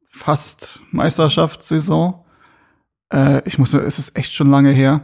[0.08, 2.14] fast Meisterschaftssaison.
[3.12, 5.02] Äh, ich muss, es ist echt schon lange her.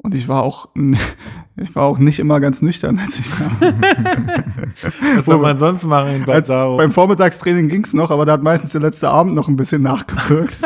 [0.00, 0.68] Und ich war auch,
[1.56, 3.26] ich war auch nicht immer ganz nüchtern, als ich.
[5.16, 6.76] Was soll man sonst machen in Balsaro?
[6.76, 10.54] beim Vormittagstraining ging's noch, aber da hat meistens der letzte Abend noch ein bisschen nachgewirkt.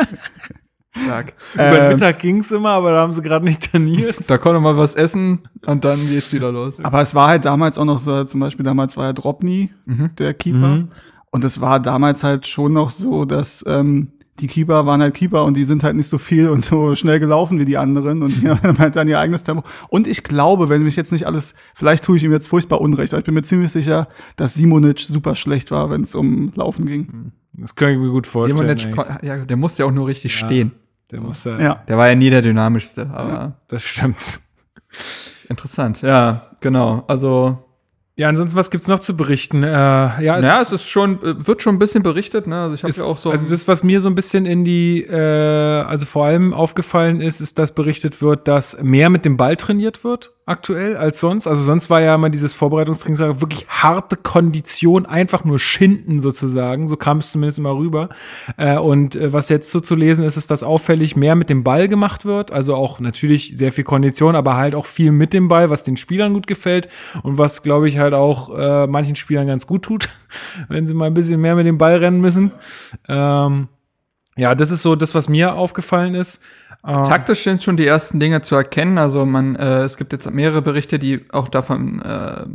[1.05, 1.33] Stark.
[1.55, 4.29] Über den Ähm, Mittag ging's immer, aber da haben sie gerade nicht trainiert.
[4.29, 6.85] Da konnte man was essen und dann geht's wieder los.
[6.85, 10.35] Aber es war halt damals auch noch so, zum Beispiel damals war ja Dropny, der
[10.35, 10.57] Keeper.
[10.67, 10.91] Mhm.
[11.33, 15.45] Und es war damals halt schon noch so, dass ähm, die Keeper waren halt Keeper
[15.45, 18.39] und die sind halt nicht so viel und so schnell gelaufen wie die anderen und
[18.39, 19.63] die haben halt dann ihr eigenes Tempo.
[19.89, 23.13] Und ich glaube, wenn mich jetzt nicht alles, vielleicht tue ich ihm jetzt furchtbar Unrecht,
[23.13, 26.85] aber ich bin mir ziemlich sicher, dass Simonic super schlecht war, wenn es um Laufen
[26.85, 27.31] ging.
[27.53, 28.77] Das kann ich mir gut vorstellen.
[28.77, 30.45] Simonic, ja, der musste ja auch nur richtig Ja.
[30.45, 30.71] stehen.
[31.09, 31.83] Der muss ja, Ja.
[31.87, 34.39] Der war ja nie der dynamischste, aber das stimmt.
[35.49, 36.03] interessant.
[36.03, 37.03] Ja, genau.
[37.07, 37.57] Also
[38.15, 39.63] Ja, ansonsten, was gibt's noch zu berichten?
[39.63, 42.61] Äh, ja, es Ja, ist- es ist schon, äh, wird schon ein bisschen berichtet, ne?
[42.61, 43.31] Also ich habe ja auch so.
[43.31, 45.15] also das, was mir so ein bisschen in die, äh,
[45.81, 50.03] also vor allem aufgefallen ist, ist, dass berichtet wird, dass mehr mit dem Ball trainiert
[50.03, 51.47] wird aktuell als sonst.
[51.47, 56.87] Also sonst war ja immer dieses Vorbereitungstraining wirklich harte Kondition, einfach nur Schinden sozusagen.
[56.87, 58.09] So kam es zumindest immer rüber.
[58.57, 61.63] Äh, und äh, was jetzt so zu lesen ist, ist, dass auffällig mehr mit dem
[61.63, 62.51] Ball gemacht wird.
[62.51, 65.97] Also auch natürlich sehr viel Kondition, aber halt auch viel mit dem Ball, was den
[65.97, 66.89] Spielern gut gefällt
[67.23, 70.09] und was, glaube ich, halt auch äh, manchen Spielern ganz gut tut,
[70.67, 72.51] wenn sie mal ein bisschen mehr mit dem Ball rennen müssen.
[73.07, 73.69] Ähm,
[74.35, 76.41] ja, das ist so das, was mir aufgefallen ist.
[76.85, 78.97] Ähm, Taktisch sind schon die ersten Dinge zu erkennen.
[78.97, 82.45] Also man, äh, es gibt jetzt mehrere Berichte, die auch davon, äh,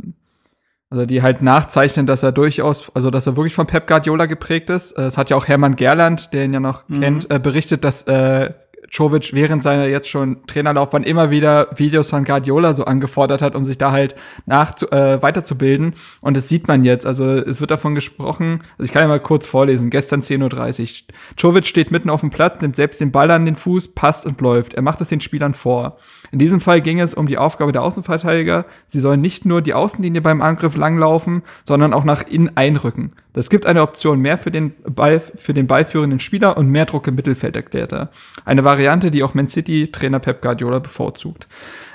[0.91, 4.69] also die halt nachzeichnen, dass er durchaus, also dass er wirklich von Pep Guardiola geprägt
[4.69, 4.91] ist.
[4.93, 8.03] Äh, Es hat ja auch Hermann Gerland, der ihn ja noch kennt, äh, berichtet, dass
[8.03, 8.51] äh,
[8.91, 13.65] Czovic während seiner jetzt schon Trainerlaufbahn immer wieder Videos von Guardiola so angefordert hat, um
[13.65, 14.15] sich da halt
[14.45, 15.93] nach äh, weiterzubilden.
[16.21, 17.05] Und das sieht man jetzt.
[17.05, 21.15] Also es wird davon gesprochen, also ich kann ja mal kurz vorlesen, gestern 10.30 Uhr.
[21.37, 24.41] Czovic steht mitten auf dem Platz, nimmt selbst den Ball an den Fuß, passt und
[24.41, 24.73] läuft.
[24.73, 25.97] Er macht es den Spielern vor.
[26.31, 28.65] In diesem Fall ging es um die Aufgabe der Außenverteidiger.
[28.85, 33.13] Sie sollen nicht nur die Außenlinie beim Angriff langlaufen, sondern auch nach innen einrücken.
[33.33, 37.07] Das gibt eine Option mehr für den Ball, für den ballführenden Spieler und mehr Druck
[37.07, 38.09] im Mittelfeld, erklärt er.
[38.43, 41.47] Eine Variante, die auch Man City Trainer Pep Guardiola bevorzugt.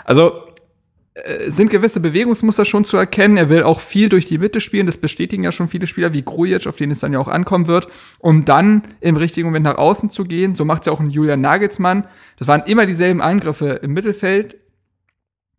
[0.05, 0.45] Also,
[1.15, 3.37] äh, sind gewisse Bewegungsmuster schon zu erkennen.
[3.37, 4.87] Er will auch viel durch die Mitte spielen.
[4.87, 7.69] Das bestätigen ja schon viele Spieler wie Grujic, auf den es dann ja auch ankommen
[7.69, 7.87] wird,
[8.19, 10.57] um dann im richtigen Moment nach außen zu gehen.
[10.57, 12.09] So macht es ja auch ein Julian Nagelsmann.
[12.37, 14.57] Das waren immer dieselben Angriffe im Mittelfeld.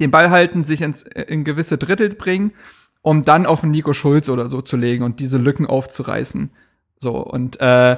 [0.01, 2.51] Den Ball halten, sich ins, in gewisse Drittel bringen,
[3.01, 6.49] um dann auf einen Nico Schulz oder so zu legen und diese Lücken aufzureißen.
[6.99, 7.95] So, und äh,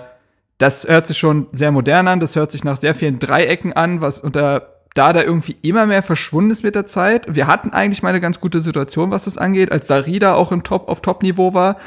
[0.57, 2.19] das hört sich schon sehr modern an.
[2.19, 6.01] Das hört sich nach sehr vielen Dreiecken an, was unter da da irgendwie immer mehr
[6.01, 7.27] verschwunden ist mit der Zeit.
[7.29, 10.63] Wir hatten eigentlich mal eine ganz gute Situation, was das angeht, als Darida auch im
[10.63, 11.77] Top auf Top-Niveau war.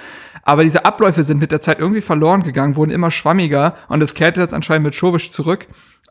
[0.45, 4.15] Aber diese Abläufe sind mit der Zeit irgendwie verloren gegangen, wurden immer schwammiger und das
[4.15, 5.67] kehrt jetzt anscheinend mit Schowisch zurück.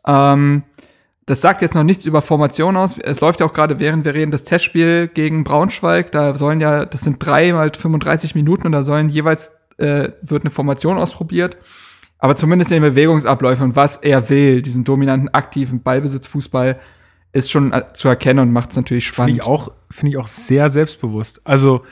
[0.06, 0.62] Ähm,
[1.24, 2.98] das sagt jetzt noch nichts über Formation aus.
[2.98, 6.12] Es läuft ja auch gerade, während wir reden, das Testspiel gegen Braunschweig.
[6.12, 10.42] Da sollen ja, das sind drei mal 35 Minuten und da sollen jeweils, äh, wird
[10.42, 11.56] eine Formation ausprobiert.
[12.20, 16.78] Aber zumindest in den Bewegungsabläufen und was er will, diesen dominanten, aktiven Ballbesitzfußball,
[17.32, 19.36] ist schon äh, zu erkennen und macht es natürlich Finde spannend.
[19.36, 21.40] ich auch, finde ich auch sehr selbstbewusst.
[21.44, 21.82] Also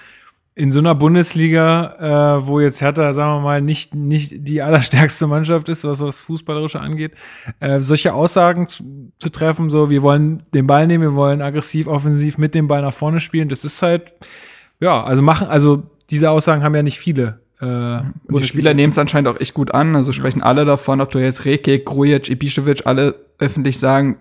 [0.58, 5.28] in so einer Bundesliga, äh, wo jetzt Hertha, sagen wir mal, nicht, nicht die allerstärkste
[5.28, 7.12] Mannschaft ist, was das Fußballerische angeht,
[7.60, 11.86] äh, solche Aussagen zu, zu treffen, so wir wollen den Ball nehmen, wir wollen aggressiv,
[11.86, 14.12] offensiv mit dem Ball nach vorne spielen, das ist halt,
[14.80, 17.38] ja, also machen, also diese Aussagen haben ja nicht viele.
[17.60, 19.96] Äh, Und die Spieler nehmen es anscheinend auch echt gut an.
[19.96, 24.18] Also sprechen alle davon, ob du jetzt Reke, Grujic, Ibišević alle öffentlich sagen,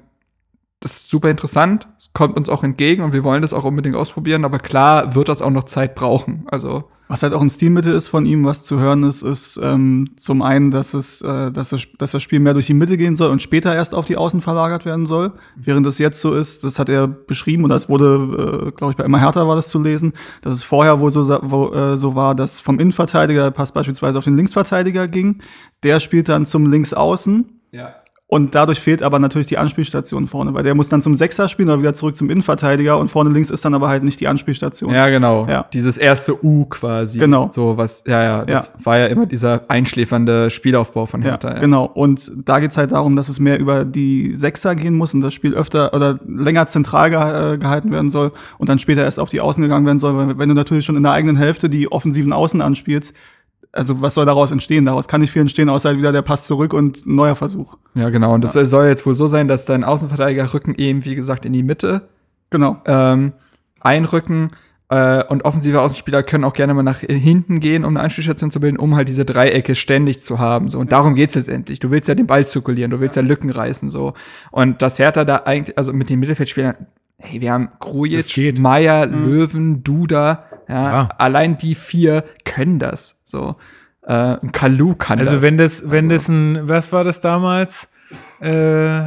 [0.79, 3.95] das ist super interessant, es kommt uns auch entgegen und wir wollen das auch unbedingt
[3.95, 6.45] ausprobieren, aber klar wird das auch noch Zeit brauchen.
[6.49, 10.09] Also Was halt auch ein Stilmittel ist von ihm, was zu hören ist, ist ähm,
[10.17, 13.15] zum einen, dass es, äh, dass, es, dass das Spiel mehr durch die Mitte gehen
[13.15, 15.31] soll und später erst auf die Außen verlagert werden soll.
[15.55, 18.97] Während es jetzt so ist, das hat er beschrieben und das wurde, äh, glaube ich,
[18.97, 22.15] bei immer härter war das zu lesen, dass es vorher wohl so, wo, äh, so
[22.15, 25.41] war, dass vom Innenverteidiger der Pass beispielsweise auf den Linksverteidiger ging.
[25.83, 27.61] Der spielt dann zum Linksaußen.
[27.71, 27.95] Ja.
[28.29, 31.69] Und dadurch fehlt aber natürlich die Anspielstation vorne, weil der muss dann zum Sechser spielen
[31.69, 34.93] oder wieder zurück zum Innenverteidiger und vorne links ist dann aber halt nicht die Anspielstation.
[34.93, 35.47] Ja, genau.
[35.47, 35.65] Ja.
[35.71, 37.19] Dieses erste U quasi.
[37.19, 37.49] Genau.
[37.53, 38.85] So was, ja, ja, das Ja.
[38.85, 41.53] war ja immer dieser einschläfernde Spielaufbau von Ja, Hertha.
[41.53, 41.85] Ja, genau.
[41.85, 45.33] Und da geht's halt darum, dass es mehr über die Sechser gehen muss und das
[45.33, 49.29] Spiel öfter oder länger zentral ge äh, gehalten werden soll und dann später erst auf
[49.29, 50.17] die Außen gegangen werden soll.
[50.17, 53.15] Weil wenn du natürlich schon in der eigenen Hälfte die offensiven Außen anspielst,
[53.77, 54.85] also was soll daraus entstehen?
[54.85, 57.77] Daraus kann nicht viel entstehen, außer halt wieder der Pass zurück und ein neuer Versuch.
[57.93, 58.33] Ja, genau.
[58.33, 61.53] Und das soll jetzt wohl so sein, dass dein Außenverteidiger Rücken eben, wie gesagt, in
[61.53, 62.09] die Mitte
[62.49, 62.77] Genau.
[62.85, 63.33] ähm,
[63.79, 64.51] einrücken.
[64.89, 68.61] Äh, und offensive Außenspieler können auch gerne mal nach hinten gehen, um eine Anspielstation zu
[68.61, 70.69] bilden, um halt diese Dreiecke ständig zu haben.
[70.69, 70.79] So.
[70.79, 71.79] Und darum geht's letztendlich.
[71.79, 73.89] Du willst ja den Ball zirkulieren, du willst ja, Lücken reißen.
[73.89, 74.13] so.
[74.49, 76.75] Und das Hertha da eigentlich, also mit den Mittelfeldspielern,
[77.17, 78.59] hey, wir haben Das geht.
[78.59, 81.09] Meier, Löwen, Duda, ja, Ja.
[81.17, 83.21] allein die vier können das.
[83.25, 83.55] So.
[84.03, 85.29] Äh, ein Kalu kann das.
[85.29, 87.91] Also wenn das, wenn Also- das ein, was war das damals?
[88.39, 89.01] Äh,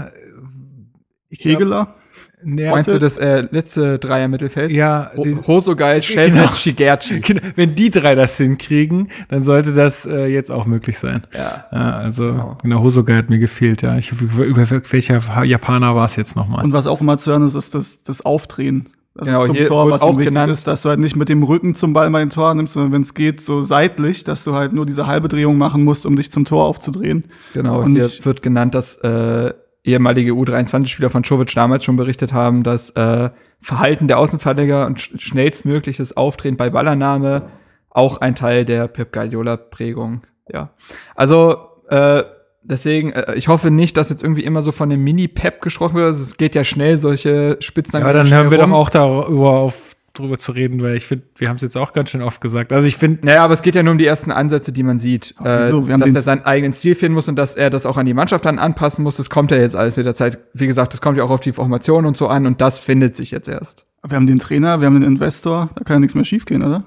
[1.31, 1.95] Hegeler?
[2.43, 4.71] Nee, Meinst du das äh, letzte Dreier-Mittelfeld?
[4.73, 6.53] Ja, Ho die, Hoso geil, Schelmer, Genau.
[6.55, 7.21] Shigerchi.
[7.21, 11.23] genau, wenn die drei das hinkriegen, dann sollte das äh, jetzt auch möglich sein.
[11.35, 11.67] Ja.
[11.73, 12.59] Ja, also Genau.
[12.63, 13.97] genau, Hosogai hat mir gefehlt, ja.
[13.99, 16.65] Ich, über, über welcher Japaner war es jetzt nochmal?
[16.65, 18.87] Und was auch immer zu hören ist, ist das, das Aufdrehen.
[19.17, 20.53] Also Genau, zum hier Tor, was auch wichtig genannt.
[20.53, 22.93] ist, dass du halt nicht mit dem Rücken zum Ball bei den Tor nimmst, sondern
[22.93, 26.15] wenn es geht, so seitlich, dass du halt nur diese halbe Drehung machen musst, um
[26.15, 27.25] dich zum Tor aufzudrehen.
[27.53, 29.53] Genau, Und hier ich- wird genannt, dass äh,
[29.85, 35.13] ehemalige U23-Spieler von Czovic damals schon berichtet haben, dass äh, Verhalten der Außenverteidiger und sch
[35.19, 37.51] schnellstmögliches Auftreten bei Ballannahme
[37.91, 40.23] auch ein Teil der Pep Guardiola-Prägung.
[40.53, 40.71] Ja,
[41.15, 41.57] also
[41.89, 42.25] äh,
[42.63, 46.07] deswegen, äh, ich hoffe nicht, dass jetzt irgendwie immer so von dem Mini-Pep gesprochen wird.
[46.07, 48.07] Also, es geht ja schnell, solche Spitznamen.
[48.07, 48.71] Ja, dann hören wir rum.
[48.71, 51.93] doch auch darüber auf, drüber zu reden, weil ich finde, wir haben es jetzt auch
[51.93, 52.73] ganz schön oft gesagt.
[52.73, 54.99] Also ich finde, Naja, aber es geht ja nur um die ersten Ansätze, die man
[54.99, 55.35] sieht.
[55.41, 57.97] Äh, Wir haben dass er seinen eigenen Stil finden muss und dass er das auch
[57.97, 59.17] an die Mannschaft dann anpassen muss.
[59.17, 60.39] Das kommt ja jetzt alles mit der Zeit.
[60.55, 63.17] Wie gesagt, das kommt ja auch auf die Formation und so an und das findet
[63.17, 63.87] sich jetzt erst.
[64.07, 66.85] Wir haben den Trainer, wir haben den Investor, da kann ja nichts mehr schiefgehen, oder?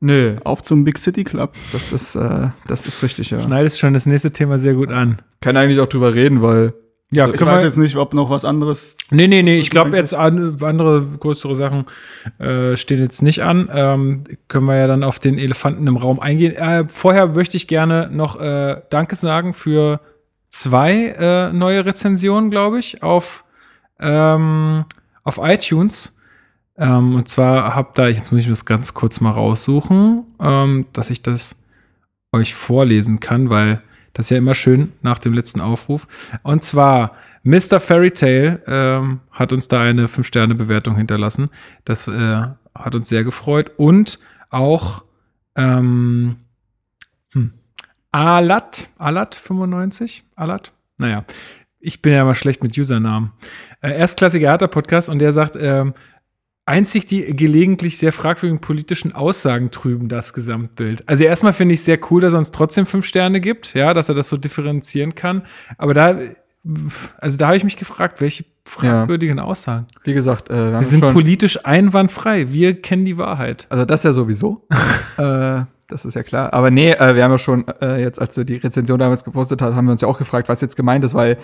[0.00, 0.36] Nö.
[0.44, 1.54] Auf zum Big City Club.
[1.72, 3.40] Das ist, äh, das ist richtig, ja.
[3.40, 5.18] schneidest schon das nächste Thema sehr gut an.
[5.40, 6.72] Kann eigentlich auch drüber reden, weil.
[7.10, 8.96] Ja, Ich können weiß wir, jetzt nicht, ob noch was anderes.
[9.10, 11.86] Nee, nee, nee, ich glaube jetzt an, andere größere Sachen
[12.38, 13.70] äh, stehen jetzt nicht an.
[13.72, 16.54] Ähm, können wir ja dann auf den Elefanten im Raum eingehen.
[16.54, 20.00] Äh, vorher möchte ich gerne noch äh, Danke sagen für
[20.50, 23.44] zwei äh, neue Rezensionen, glaube ich, auf,
[24.00, 24.84] ähm,
[25.24, 26.18] auf iTunes.
[26.76, 31.08] Ähm, und zwar habt da, jetzt muss ich das ganz kurz mal raussuchen, ähm, dass
[31.08, 31.56] ich das
[32.32, 33.82] euch vorlesen kann, weil
[34.12, 36.06] das ist ja immer schön nach dem letzten Aufruf.
[36.42, 37.80] Und zwar Mr.
[37.80, 41.50] Fairy Tale ähm, hat uns da eine 5-Sterne-Bewertung hinterlassen.
[41.84, 42.42] Das äh,
[42.74, 43.72] hat uns sehr gefreut.
[43.76, 44.18] Und
[44.50, 45.04] auch
[45.56, 46.36] ähm,
[47.32, 47.52] hm,
[48.12, 51.24] Alat, Alat 95, Alat, naja,
[51.80, 53.32] ich bin ja mal schlecht mit Usernamen.
[53.80, 55.94] Äh, erstklassiger Hertha-Podcast und der sagt, ähm,
[56.68, 61.08] einzig die gelegentlich sehr fragwürdigen politischen Aussagen trüben das Gesamtbild.
[61.08, 64.08] Also erstmal finde ich sehr cool, dass er uns trotzdem fünf Sterne gibt, ja, dass
[64.08, 65.42] er das so differenzieren kann.
[65.78, 66.18] Aber da,
[67.18, 69.86] also da habe ich mich gefragt, welche fragwürdigen Aussagen.
[70.04, 72.52] Wie gesagt, äh, wir, Wir sind politisch einwandfrei.
[72.52, 73.66] Wir kennen die Wahrheit.
[73.70, 74.66] Also das ja sowieso.
[75.16, 76.52] äh, das ist ja klar.
[76.52, 79.62] Aber nee, äh, wir haben ja schon äh, jetzt, als du die Rezension damals gepostet
[79.62, 81.38] hast, haben wir uns ja auch gefragt, was jetzt gemeint ist, weil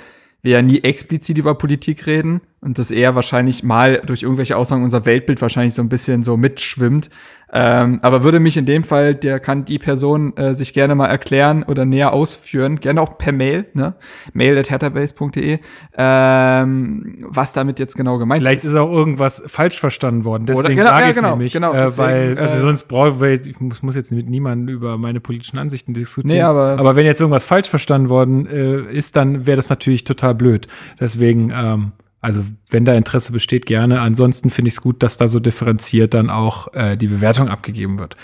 [0.45, 4.85] wir ja nie explizit über Politik reden und das eher wahrscheinlich mal durch irgendwelche Aussagen
[4.85, 7.09] unser Weltbild wahrscheinlich so ein bisschen so mitschwimmt.
[7.57, 11.07] Ähm, aber würde mich in dem Fall, der kann die Person äh, sich gerne mal
[11.07, 13.95] erklären oder näher ausführen, gerne auch per Mail, ne?
[14.33, 15.61] Mail at hatterbase.de,
[15.97, 20.47] ähm, was damit jetzt genau gemeint Vielleicht ist auch irgendwas falsch verstanden worden.
[20.47, 21.53] Deswegen genau, sage ja, ich es genau, nämlich.
[21.53, 24.75] genau, äh, deswegen, weil, also äh, sonst brauche ich, ich muss, muss jetzt mit niemandem
[24.75, 26.35] über meine politischen Ansichten diskutieren.
[26.37, 30.05] Nee, aber- aber wenn jetzt irgendwas falsch verstanden worden äh, ist, dann wäre das natürlich
[30.05, 30.67] total blöd.
[31.01, 31.93] Deswegen, ähm,
[32.25, 34.01] also wenn da Interesse besteht, gerne.
[34.01, 37.99] Ansonsten finde ich es gut, dass da so differenziert dann auch äh, die Bewertung abgegeben
[37.99, 38.17] wird.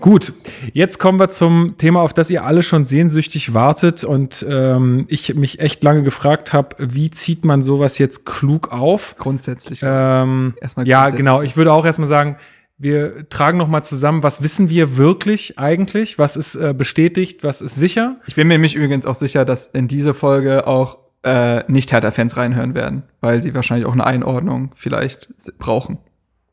[0.00, 0.34] Gut,
[0.74, 5.34] jetzt kommen wir zum Thema, auf das ihr alle schon sehnsüchtig wartet und ähm, ich
[5.34, 9.16] mich echt lange gefragt habe, wie zieht man sowas jetzt klug auf?
[9.16, 9.80] grundsätzlich.
[9.82, 11.18] Ähm, Erstmal ja, grundsätzlich.
[11.18, 11.40] genau.
[11.40, 12.36] Ich würde auch erstmal sagen,
[12.76, 16.18] wir tragen noch mal zusammen, was wissen wir wirklich eigentlich?
[16.18, 17.44] Was ist äh, bestätigt?
[17.44, 18.16] Was ist sicher?
[18.26, 22.36] Ich bin mir nämlich übrigens auch sicher, dass in diese Folge auch äh, nicht Hertha-Fans
[22.36, 25.98] reinhören werden, weil sie wahrscheinlich auch eine Einordnung vielleicht brauchen.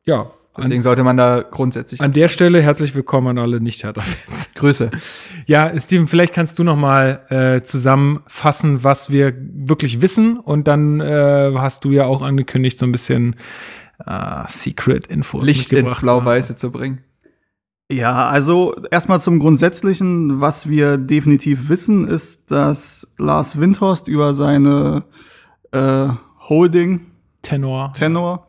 [0.05, 4.53] Ja, Deswegen sollte man da grundsätzlich An der Stelle herzlich willkommen an alle Nicht-Hertha-Fans.
[4.55, 4.89] Grüße.
[5.47, 10.39] Ja, Steven, vielleicht kannst du noch mal äh, zusammenfassen, was wir wirklich wissen.
[10.39, 13.36] Und dann äh, hast du ja auch angekündigt, so ein bisschen
[14.05, 15.99] äh, Secret-Infos Licht ins.
[15.99, 17.01] Blau-Weiße zu bringen.
[17.92, 20.42] Ja, also erstmal zum Grundsätzlichen.
[20.42, 25.04] Was wir definitiv wissen, ist, dass Lars Windhorst über seine
[25.72, 26.08] äh,
[26.50, 27.12] Holding
[27.44, 27.94] Tenor.
[27.94, 28.48] Tenor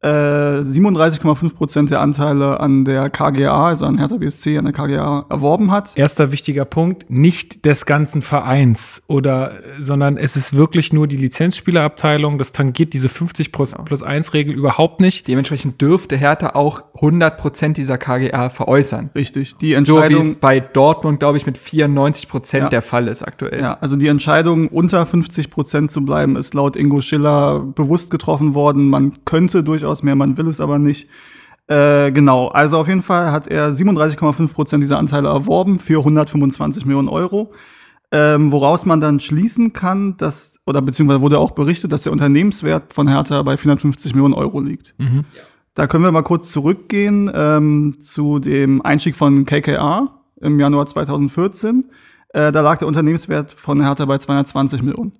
[0.00, 5.26] äh, 37,5 Prozent der Anteile an der KGA, also an Hertha BSC, an der KGA
[5.28, 5.96] erworben hat.
[5.96, 11.16] Erster wichtiger Punkt, nicht des ganzen Vereins oder, äh, sondern es ist wirklich nur die
[11.16, 12.38] Lizenzspielerabteilung.
[12.38, 15.26] Das tangiert diese 50 plus, plus 1 Regel überhaupt nicht.
[15.26, 19.10] Dementsprechend dürfte Hertha auch 100% dieser KGA veräußern.
[19.16, 19.56] Richtig.
[19.56, 22.68] Die So wie Entscheidung, es bei Dortmund, glaube ich, mit 94% Ja.
[22.68, 23.60] der Fall ist aktuell.
[23.60, 28.54] ja, also die Entscheidung, unter 50 Prozent zu bleiben, ist laut Ingo Schiller bewusst getroffen
[28.54, 28.88] worden.
[28.88, 31.08] Man könnte durchaus mehr, man will es aber nicht.
[31.66, 36.86] Äh, genau, also auf jeden Fall hat er 37,5 Prozent dieser Anteile erworben für 125
[36.86, 37.52] Millionen Euro.
[38.10, 42.94] Ähm, woraus man dann schließen kann, dass, oder beziehungsweise wurde auch berichtet, dass der Unternehmenswert
[42.94, 44.94] von Hertha bei 450 Millionen Euro liegt.
[45.74, 50.08] Da können wir mal kurz zurückgehen ähm, zu dem Einstieg von KKA
[50.40, 51.84] im Januar 2014.
[52.30, 55.12] Äh, da lag der Unternehmenswert von Hertha bei 220 Millionen.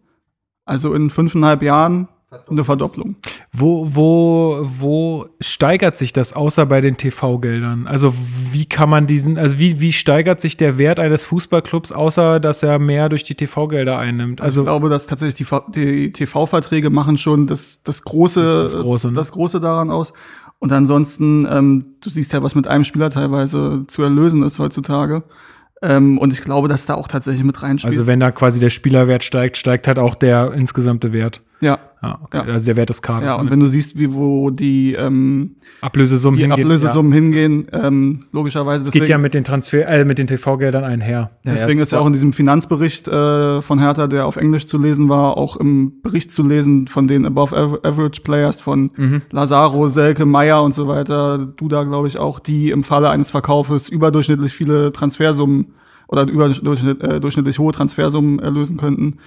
[0.64, 2.08] Also in fünfeinhalb Jahren
[2.50, 3.16] eine Verdopplung.
[3.52, 7.86] Wo, wo, wo steigert sich das außer bei den TV-Geldern?
[7.86, 8.12] Also
[8.52, 12.62] wie kann man diesen, also wie, wie steigert sich der Wert eines Fußballclubs, außer dass
[12.62, 14.42] er mehr durch die TV-Gelder einnimmt?
[14.42, 18.80] Also ich Also glaube, dass tatsächlich die, TV-Verträge machen schon das, das große, Das das
[18.82, 19.14] Große, ne?
[19.14, 20.12] das große daran aus.
[20.58, 25.22] Und ansonsten, ähm, du siehst ja, was mit einem Spieler teilweise zu erlösen ist heutzutage.
[25.80, 27.94] Ähm, und ich glaube, dass da auch tatsächlich mit reinspielt.
[27.94, 31.40] also wenn da quasi der Spielerwert steigt, steigt halt auch der insgesamte Wert.
[31.60, 32.42] ja, Ja, okay.
[32.46, 32.52] Ja.
[32.52, 33.24] Also der Wert des Kaders.
[33.26, 33.34] ja.
[33.34, 33.50] Und ne?
[33.50, 36.62] wenn du siehst, wie wo die, ähm, Ablösesummen die hingehen.
[36.66, 38.84] Ablösesummen hingehen, ähm, logischerweise.
[38.84, 38.88] Ja.
[38.88, 41.30] Es geht ja mit den Transfer, äh, mit den TV-Geldern einher.
[41.42, 44.66] Ja, Deswegen ja, ist ja auch in diesem Finanzbericht äh, von Hertha, der auf Englisch
[44.66, 48.90] zu lesen war, auch im Bericht zu lesen von den Above Aver- Average Players von
[48.96, 49.22] Mhm.
[49.30, 53.88] Lazaro, Selke, Meyer und so weiter, Duda, glaube ich auch, die im Falle eines Verkaufes
[53.88, 55.74] überdurchschnittlich viele Transfersummen
[56.08, 59.18] oder überdurchschnittlich äh, hohe Transfersummen erlösen könnten.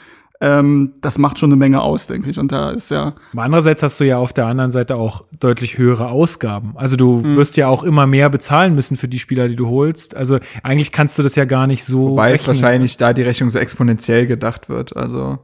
[0.43, 2.39] Ähm, das macht schon eine Menge aus, denke ich.
[2.39, 5.77] Und da ist ja Aber andererseits hast du ja auf der anderen Seite auch deutlich
[5.77, 6.73] höhere Ausgaben.
[6.75, 7.35] Also du Mhm.
[7.35, 10.15] wirst ja auch immer mehr bezahlen müssen für die Spieler, die du holst.
[10.15, 12.09] Also eigentlich kannst du das ja gar nicht so.
[12.11, 14.97] Wobei es wahrscheinlich da die Rechnung so exponentiell gedacht wird.
[14.97, 15.37] Also,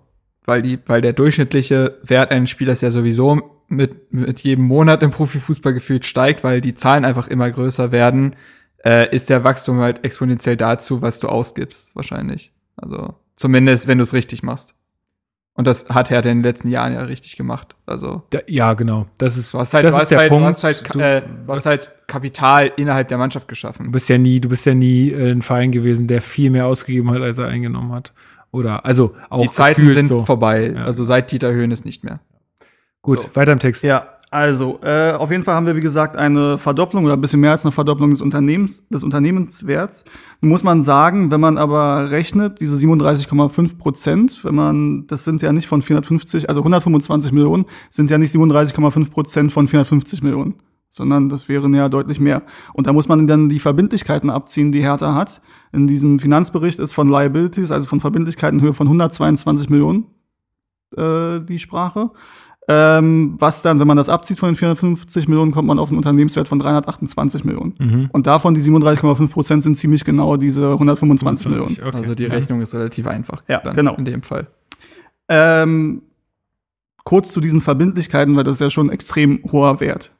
[0.45, 5.11] weil die, weil der durchschnittliche Wert eines Spielers ja sowieso mit, mit jedem Monat im
[5.11, 8.35] Profifußball gefühlt steigt, weil die Zahlen einfach immer größer werden,
[8.83, 12.51] äh, ist der Wachstum halt exponentiell dazu, was du ausgibst, wahrscheinlich.
[12.77, 14.73] Also, zumindest, wenn du es richtig machst.
[15.57, 17.75] Und das hat Hertha in den letzten Jahren ja richtig gemacht.
[17.85, 19.07] Also, Da, ja, genau.
[19.17, 20.43] Das ist, du hast halt, das du ist hast der halt, Punkt.
[20.43, 23.91] Du hast halt, du, äh, du hast halt Kapital innerhalb der Mannschaft du geschaffen.
[23.91, 27.09] bist ja nie, du bist ja nie äh, ein Verein gewesen, der viel mehr ausgegeben
[27.11, 28.13] hat, als er eingenommen hat.
[28.51, 30.23] Oder also auch Die Zeiten sind so.
[30.25, 30.73] vorbei.
[30.75, 30.83] Ja.
[30.85, 32.19] Also seit Dieter Höhnes nicht mehr.
[33.01, 33.35] Gut, So.
[33.35, 33.83] weiter im Text.
[33.83, 37.39] Ja, also äh, auf jeden Fall haben wir, wie gesagt, eine Verdopplung oder ein bisschen
[37.39, 40.03] mehr als eine Verdopplung des Unternehmens, des Unternehmenswerts.
[40.41, 45.41] Nun muss man sagen, wenn man aber rechnet, diese 37,5 Prozent, wenn man, das sind
[45.41, 50.55] ja nicht von 450, also 125 Millionen, sind ja nicht 37,5 Prozent von 450 Millionen,
[50.89, 52.43] sondern das wären ja deutlich mehr.
[52.73, 55.39] Und da muss man dann die Verbindlichkeiten abziehen, die Hertha hat.
[55.71, 60.07] In diesem Finanzbericht ist von Liabilities, also von Verbindlichkeiten in Höhe von 122 Millionen
[60.95, 62.11] äh, die Sprache.
[62.69, 65.97] Ähm, was dann, wenn man das abzieht von den 450 Millionen, kommt man auf einen
[65.97, 67.75] Unternehmenswert von 328 Millionen.
[67.79, 68.09] Mhm.
[68.11, 71.77] Und davon die 37,5 Prozent sind ziemlich genau diese 125 Millionen.
[71.81, 71.95] Okay.
[71.95, 72.29] Also die Ja.
[72.33, 73.43] Rechnung ist relativ einfach.
[73.47, 73.95] Ja, dann genau.
[73.95, 74.47] In dem Fall.
[75.29, 76.01] Ähm,
[77.05, 80.11] kurz zu diesen Verbindlichkeiten, weil das ist ja schon ein extrem hoher Wert.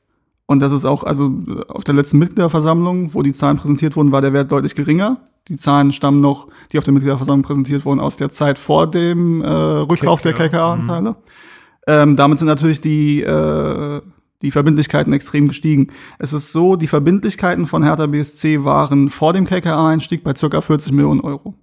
[0.46, 1.38] Und das ist auch, also
[1.68, 5.18] auf der letzten Mitgliederversammlung, wo die Zahlen präsentiert wurden, war der Wert deutlich geringer.
[5.50, 9.42] Die Zahlen stammen noch, die auf der Mitgliederversammlung präsentiert wurden, aus der Zeit vor dem
[9.42, 11.16] äh, Rückkauf der KKA, KKA-Anteile.
[11.88, 14.02] Ähm, damit sind natürlich die, äh,
[14.42, 15.88] die Verbindlichkeiten extrem gestiegen.
[16.20, 20.92] Es ist so, die Verbindlichkeiten von Hertha BSC waren vor dem KKA-Einstieg bei circa 40
[20.92, 21.56] Millionen Euro.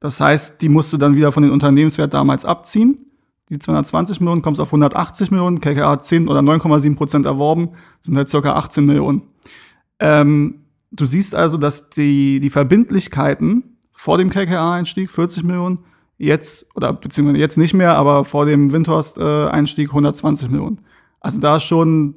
[0.00, 2.98] Das heißt, die musste dann wieder von den Unternehmenswert damals abziehen.
[3.48, 7.70] Die 220 Millionen kommt auf 180 Millionen, KKA hat 10 oder 9,7 Prozent erworben,
[8.00, 9.22] sind halt circa 18 Millionen.
[10.00, 15.80] Ähm, du siehst also, dass die, die Verbindlichkeiten vor dem KKA-Einstieg 40 Millionen,
[16.26, 20.80] jetzt, oder beziehungsweise jetzt nicht mehr, aber vor dem Windhorst-Einstieg 120 Millionen.
[21.20, 22.14] Also da ist schon,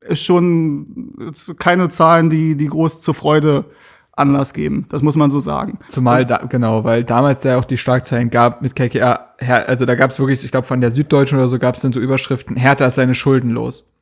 [0.00, 1.10] ist schon
[1.58, 3.66] keine Zahlen, die, die groß zur Freude
[4.16, 4.86] Anlass geben.
[4.90, 5.78] Das muss man so sagen.
[5.88, 9.94] Zumal da, genau, weil damals ja auch die Schlagzeilen gab mit KKA, Her- also da
[9.96, 12.56] gab es wirklich, ich glaube von der Süddeutschen oder so gab es dann so Überschriften,
[12.56, 13.92] Hertha ist seine Schulden los.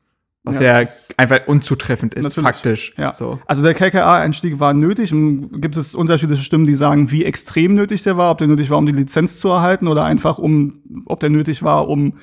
[0.45, 0.87] Was Ja, ja,
[1.17, 2.43] einfach unzutreffend ist, Natürlich.
[2.43, 2.93] faktisch.
[2.97, 3.13] Ja.
[3.13, 3.39] So.
[3.45, 8.03] Also der KKA-Einstieg war nötig und gibt es unterschiedliche Stimmen, die sagen, wie extrem nötig
[8.03, 10.73] der war, ob der nötig war, um die Lizenz zu erhalten oder einfach um,
[11.05, 12.17] ob der nötig war, um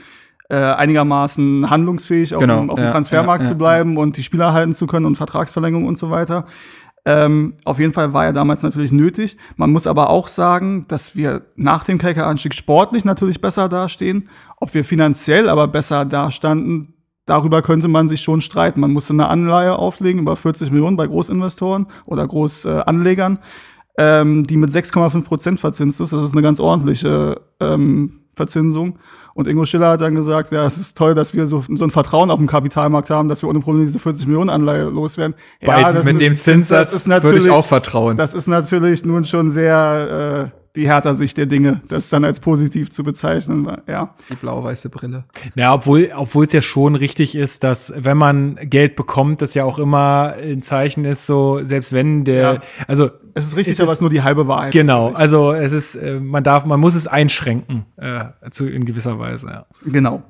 [0.51, 4.23] äh, einigermaßen handlungsfähig auf, Genau, dem, auf dem ja, Transfermarkt ja, zu bleiben und die
[4.23, 6.45] Spieler halten zu können und Vertragsverlängerung und so weiter.
[7.07, 9.39] Ähm, auf jeden Fall war er damals natürlich nötig.
[9.57, 14.29] Man muss aber auch sagen, dass wir nach dem KK-Anstieg sportlich natürlich besser dastehen.
[14.59, 16.95] Ob wir finanziell aber besser dastanden,
[17.31, 18.81] darüber könnte man sich schon streiten.
[18.81, 23.39] Man musste eine Anleihe auflegen über 40 Millionen bei Großinvestoren oder Großanlegern,
[23.97, 26.13] ähm, die mit 6,5 Prozent verzinst ist.
[26.13, 28.99] Das ist eine ganz ordentliche ähm, Verzinsung.
[29.35, 31.91] Und Ingo Schiller hat dann gesagt, ja, es ist toll, dass wir so, so ein
[31.91, 35.37] Vertrauen auf dem Kapitalmarkt haben, dass wir ohne Probleme diese 40 Millionen Anleihe loswerden.
[35.65, 38.17] Bei, das mit ist- dem Zinssatz das ist würde natürlich- ich auch vertrauen.
[38.17, 42.39] Das ist natürlich nun schon sehr äh, die härter Sicht der Dinge, das dann als
[42.41, 43.69] positiv zu bezeichnen.
[43.89, 45.25] Ja, die blau-weiße Brille.
[45.57, 49.65] Ja, obwohl, obwohl es ja schon richtig ist, dass wenn man Geld bekommt, das ja
[49.65, 52.61] auch immer ein Zeichen ist, so selbst wenn der, Ja.
[52.87, 54.73] also es ist richtig, Es aber es ist nur die halbe Wahrheit.
[54.73, 59.19] genau, also es ist, äh, man darf, man muss es einschränken äh, zu in gewisser
[59.19, 59.47] Weise.
[59.49, 59.67] Ja.
[59.85, 60.23] Genau.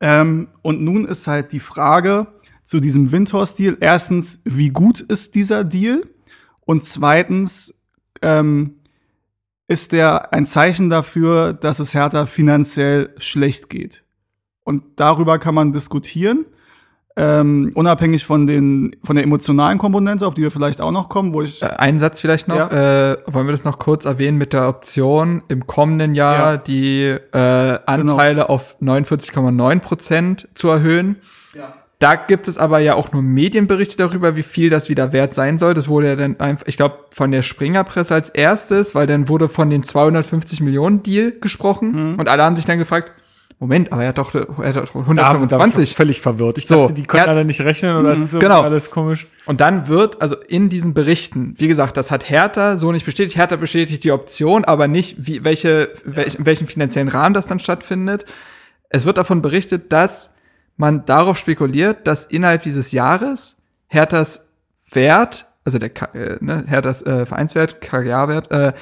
[0.00, 2.26] Ähm, und nun ist halt die Frage
[2.64, 3.78] zu diesem Windhorst-Deal.
[3.80, 6.02] Erstens, wie gut ist dieser Deal?
[6.60, 7.86] Und zweitens,
[8.22, 8.74] ähm,
[9.68, 14.02] ist der ein Zeichen dafür, dass es Hertha finanziell schlecht geht?
[14.64, 16.46] Und darüber kann man diskutieren.
[17.18, 21.32] Ähm, unabhängig von, den, von der emotionalen Komponente, auf die wir vielleicht auch noch kommen,
[21.32, 22.70] wo ich Äh, einen Satz vielleicht noch.
[22.70, 26.56] Äh, wollen wir das noch kurz erwähnen mit der Option im kommenden Jahr Ja.
[26.58, 31.16] die äh, Anteile auf 49,9 Prozent zu erhöhen?
[31.98, 35.56] Da gibt es aber ja auch nur Medienberichte darüber, wie viel das wieder wert sein
[35.56, 35.72] soll.
[35.72, 39.48] Das wurde ja dann einfach, ich glaube, von der Springerpresse als erstes, weil dann wurde
[39.48, 42.18] von den 250 Millionen Deal gesprochen Mhm.
[42.20, 43.12] und alle haben sich dann gefragt,
[43.58, 45.96] Moment, aber er hat doch, er hat doch Da war ich 125.
[45.96, 46.58] völlig verwirrt.
[46.58, 47.30] Ich So, dachte, die können ja.
[47.30, 48.60] alle nicht rechnen oder es ist so Genau.
[48.60, 49.28] alles komisch.
[49.46, 53.38] Und dann wird, also in diesen Berichten, wie gesagt, das hat Hertha so nicht bestätigt.
[53.38, 57.58] Hertha bestätigt die Option, aber nicht, wie, welche, welch, in welchem finanziellen Rahmen das dann
[57.58, 58.26] stattfindet.
[58.90, 60.34] Es wird davon berichtet, dass
[60.76, 64.52] man darauf spekuliert, dass innerhalb dieses Jahres Herthas
[64.90, 68.72] Wert, also der äh, ne, Herthas äh, Vereinswert, KGA-Wert, äh,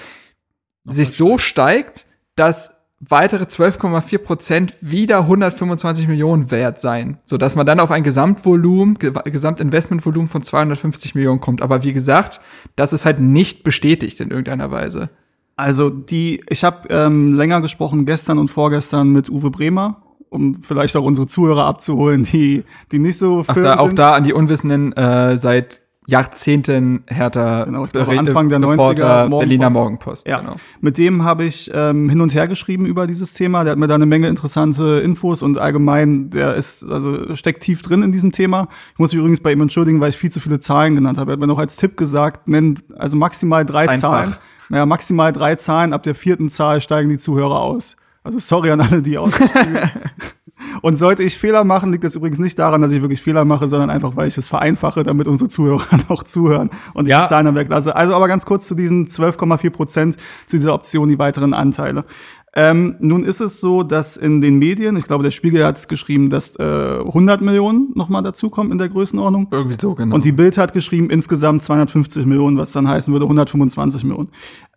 [0.84, 7.66] sich so steigt, dass weitere 12,4 Prozent wieder 125 Millionen wert sein, so dass man
[7.66, 11.62] dann auf ein Gesamtvolumen, Ge Gesamtinvestmentvolumen von 250 Millionen kommt.
[11.62, 12.40] Aber wie gesagt,
[12.76, 15.10] das ist halt nicht bestätigt in irgendeiner Weise.
[15.56, 20.02] Also die, ich habe ähm, länger gesprochen gestern und vorgestern mit Uwe Bremer,
[20.34, 23.98] um vielleicht auch unsere Zuhörer abzuholen, die die nicht so Ach, da, auch sind.
[23.98, 29.70] da an die Unwissenden äh, seit Jahrzehnten härter Genau, ich glaube, Anfang der 90er Berliner
[29.70, 29.74] Morgenpost.
[29.74, 30.28] Morgenpost.
[30.28, 30.56] Ja, Genau.
[30.82, 33.64] mit dem habe ich ähm, hin und her geschrieben über dieses Thema.
[33.64, 37.80] Der hat mir da eine Menge interessante Infos und allgemein, der ist, also steckt tief
[37.80, 38.68] drin in diesem Thema.
[38.92, 41.30] Ich muss mich übrigens bei ihm entschuldigen, weil ich viel zu viele Zahlen genannt habe.
[41.30, 43.98] Er hat mir noch als Tipp gesagt, nennt also maximal drei Einfach.
[44.10, 44.36] Zahlen.
[44.68, 47.96] Naja, maximal drei Zahlen, ab der vierten Zahl steigen die Zuhörer aus.
[48.24, 49.32] Also sorry an alle, die aus.
[50.82, 53.68] Und sollte ich Fehler machen, liegt das übrigens nicht daran, dass ich wirklich Fehler mache,
[53.68, 57.22] sondern einfach, weil ich es vereinfache, damit unsere Zuhörer noch zuhören und ich Ja.
[57.22, 57.94] die Zahlen dann weglasse.
[57.94, 60.16] Also aber ganz kurz zu diesen 12,4 Prozent,
[60.46, 62.04] zu dieser Option, die weiteren Anteile.
[62.56, 66.30] Ähm, nun ist es so, dass in den Medien, ich glaube, der Spiegel hat geschrieben,
[66.30, 69.48] dass äh, 100 Millionen nochmal dazukommen in der Größenordnung.
[69.50, 70.14] Irgendwie so, genau.
[70.14, 74.28] Und die Bild hat geschrieben, insgesamt 250 Millionen, was dann heißen würde 125 Millionen.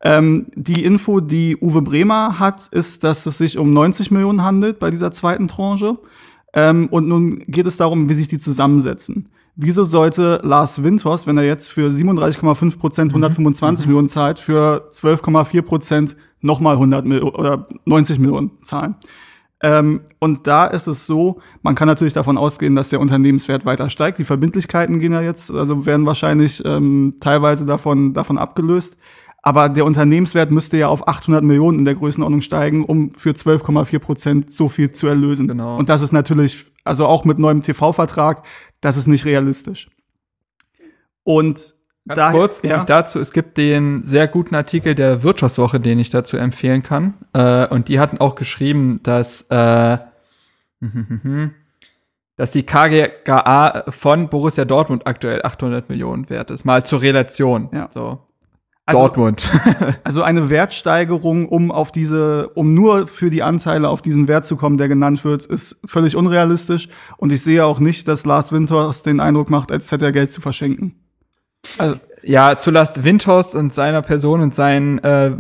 [0.02, 4.80] Ähm, die Info, die Uwe Bremer hat, ist, dass es sich um 90 Millionen handelt
[4.80, 6.00] bei dieser zweiten Tranche.
[6.54, 9.30] Ähm, und nun geht es darum, wie sich die zusammensetzen.
[9.60, 15.64] Wieso sollte Lars Windhorst, wenn er jetzt für 37,5 Prozent 125 Millionen zahlt, für 12,4
[15.64, 18.98] Prozent nochmal 100 Millionen oder 90 Millionen zahlen?
[19.64, 23.90] Ähm, und da ist es so, man kann natürlich davon ausgehen, dass der Unternehmenswert weiter
[23.90, 24.20] steigt.
[24.20, 28.98] Die Verbindlichkeiten gehen ja jetzt, also werden wahrscheinlich ähm, teilweise davon, davon abgelöst.
[29.42, 34.00] Aber der Unternehmenswert müsste ja auf 800 Millionen in der Größenordnung steigen, um für 12,4
[34.00, 35.48] Prozent so viel zu erlösen.
[35.48, 35.78] Genau.
[35.78, 38.44] Und das ist natürlich, also auch mit neuem TV-Vertrag,
[38.82, 39.90] das ist nicht realistisch.
[41.24, 41.56] Und
[42.08, 46.10] Ganz daher- kurz, nämlich dazu, es gibt den sehr guten Artikel der Wirtschaftswoche, den ich
[46.10, 47.16] dazu empfehlen kann.
[47.34, 49.98] Äh, und die hatten auch geschrieben, dass, äh,
[52.38, 56.64] dass die KGA von Borussia Dortmund aktuell 800 Millionen wert ist.
[56.66, 57.70] Mal zur Relation.
[57.74, 57.90] Ja.
[57.92, 58.22] So.
[58.88, 59.50] Also- Dortmund.
[60.04, 64.56] Also eine Wertsteigerung, um auf diese, um nur für die Anteile auf diesen Wert zu
[64.56, 66.88] kommen, der genannt wird, ist völlig unrealistisch.
[67.18, 70.32] Und ich sehe auch nicht, dass Lars Winters den Eindruck macht, als hätte er Geld
[70.32, 70.96] zu verschenken.
[71.78, 75.36] Also, ja, zu Last Windhorst und seiner Person und seinen, äh,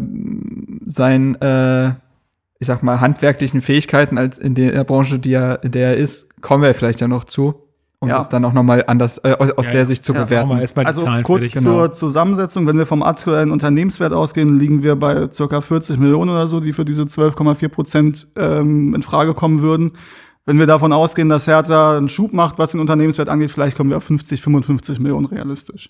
[0.85, 1.89] seinen, äh,
[2.59, 6.41] ich sag mal, handwerklichen Fähigkeiten als in der Branche, die er, in der er ist,
[6.41, 7.66] kommen wir vielleicht ja noch zu.
[7.99, 8.17] Um Ja.
[8.17, 9.85] das dann auch nochmal anders äh, aus Ja, der ja.
[9.85, 10.51] Sicht zu Ja, bewerten.
[10.85, 11.63] Also Zahlen kurz fertig.
[11.63, 11.77] genau.
[11.79, 16.47] zur Zusammensetzung, wenn wir vom aktuellen Unternehmenswert ausgehen, liegen wir bei circa 40 Millionen oder
[16.47, 19.93] so, die für diese 12,4 Prozent ähm, in Frage kommen würden.
[20.45, 23.89] Wenn wir davon ausgehen, dass Hertha einen Schub macht, was den Unternehmenswert angeht, vielleicht kommen
[23.89, 25.89] wir auf 50, 55 Millionen realistisch.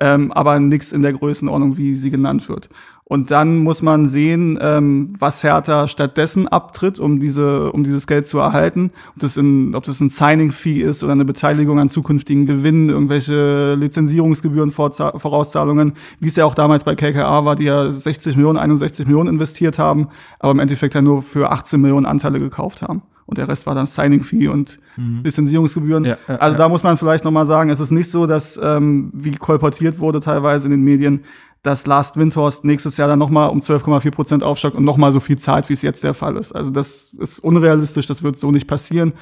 [0.00, 2.68] Ähm, aber nichts in der Größenordnung, wie sie genannt wird.
[3.06, 8.26] Und dann muss man sehen, ähm, was Hertha stattdessen abtritt, um diese, um dieses Geld
[8.26, 8.92] zu erhalten.
[9.14, 13.74] Ob das, in, ob das ein Signing-Fee ist oder eine Beteiligung an zukünftigen Gewinnen, irgendwelche
[13.74, 19.06] Lizenzierungsgebühren, Vorauszahlungen, wie es ja auch damals bei KKA war, die ja 60 Millionen, 61
[19.06, 20.08] Millionen investiert haben,
[20.38, 23.02] aber im Endeffekt ja nur für 18 Millionen Anteile gekauft haben.
[23.26, 24.78] Und der Rest war dann Signing-Fee und
[25.24, 26.04] Lizenzierungsgebühren.
[26.04, 26.58] Ja, ja, also ja.
[26.58, 29.98] da muss man vielleicht noch mal sagen, es ist nicht so, dass, ähm, wie kolportiert
[29.98, 31.20] wurde teilweise in den Medien,
[31.64, 35.10] dass Last Windhorst nächstes Jahr dann noch mal um 12,4 Prozent aufstockt und noch mal
[35.12, 36.52] so viel zahlt, wie es jetzt der Fall ist.
[36.52, 39.14] Also das ist unrealistisch, das wird so nicht passieren.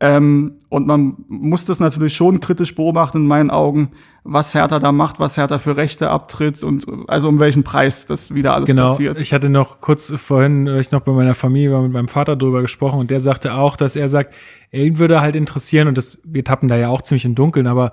[0.00, 3.90] Ähm, und man muss das natürlich schon kritisch beobachten in meinen Augen,
[4.22, 8.32] was Hertha da macht, was Hertha für Rechte abtritt und also um welchen Preis das
[8.32, 9.18] wieder alles Genau, passiert.
[9.18, 12.36] ich hatte noch kurz vorhin, äh, ich noch bei meiner Familie war mit meinem Vater
[12.36, 14.34] drüber gesprochen und der sagte auch, dass er sagt,
[14.70, 17.90] ihn würde halt interessieren und das, wir tappen da ja auch ziemlich im Dunkeln, aber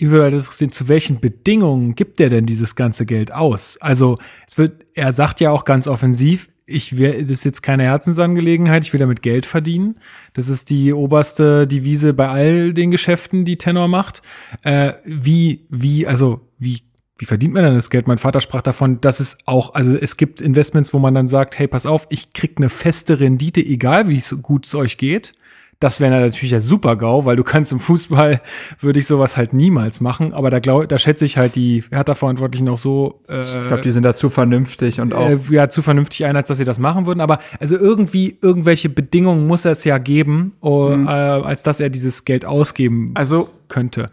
[0.00, 3.78] würde halt interessieren, zu welchen Bedingungen gibt er denn dieses ganze Geld aus?
[3.80, 7.84] Also es wird, er sagt ja auch ganz offensiv, ich will, das ist jetzt keine
[7.84, 9.96] Herzensangelegenheit, ich will damit Geld verdienen.
[10.34, 14.22] Das ist die oberste Devise bei all den Geschäften, die Tenor macht.
[14.62, 16.82] Äh, wie, wie, also wie
[17.18, 18.06] wie verdient man denn das Geld?
[18.06, 21.58] Mein Vater sprach davon, dass es auch, also es gibt Investments, wo man dann sagt,
[21.58, 25.34] hey, pass auf, ich krieg eine feste Rendite, egal wie gut es euch geht.
[25.80, 28.40] Das wäre natürlich ja super GAU, weil du kannst im Fußball,
[28.80, 30.32] würde ich sowas halt niemals machen.
[30.32, 33.92] Aber da, glaub, da schätze ich halt die Hertha-Verantwortlichen auch so, äh, ich glaube, die
[33.92, 36.80] sind da zu vernünftig und auch äh, ja, zu vernünftig ein, als dass sie das
[36.80, 37.20] machen würden.
[37.20, 42.24] Aber also irgendwie, irgendwelche Bedingungen muss es ja geben, oh, äh, als dass er dieses
[42.24, 44.10] Geld ausgeben Also könnte.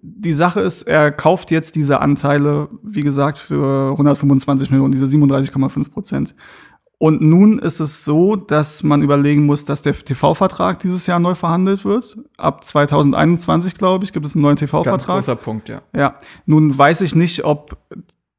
[0.00, 5.90] die Sache ist, er kauft jetzt diese Anteile, wie gesagt, für 125 Millionen, diese 37,5
[5.90, 6.34] Prozent.
[7.02, 11.34] Und nun ist es so, dass man überlegen muss, dass der TV-Vertrag dieses Jahr neu
[11.34, 12.16] verhandelt wird.
[12.36, 15.16] Ab 2021, glaube ich, gibt es einen neuen ganz TV-Vertrag.
[15.16, 15.82] großer Punkt, ja.
[15.92, 17.76] Ja, nun weiß ich nicht, ob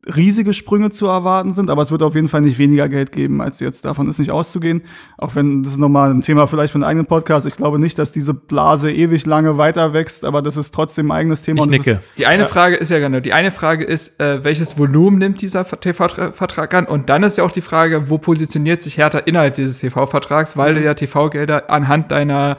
[0.05, 3.41] riesige Sprünge zu erwarten sind, aber es wird auf jeden Fall nicht weniger Geld geben
[3.41, 3.85] als jetzt.
[3.85, 4.81] Davon ist nicht auszugehen.
[5.17, 7.45] Auch wenn das ist nochmal ein Thema vielleicht für einen eigenen Podcast.
[7.45, 11.17] Ich glaube nicht, dass diese Blase ewig lange weiter wächst, aber das ist trotzdem ein
[11.17, 11.63] eigenes Thema.
[11.63, 12.01] Ich nicke.
[12.17, 15.65] Die eine Frage ist ja genau, die eine Frage ist, äh, welches Volumen nimmt dieser
[15.65, 16.85] TV-Vertrag an?
[16.85, 20.75] Und dann ist ja auch die Frage, wo positioniert sich Hertha innerhalb dieses TV-Vertrags, weil
[20.75, 22.57] du ja TV-Gelder anhand deiner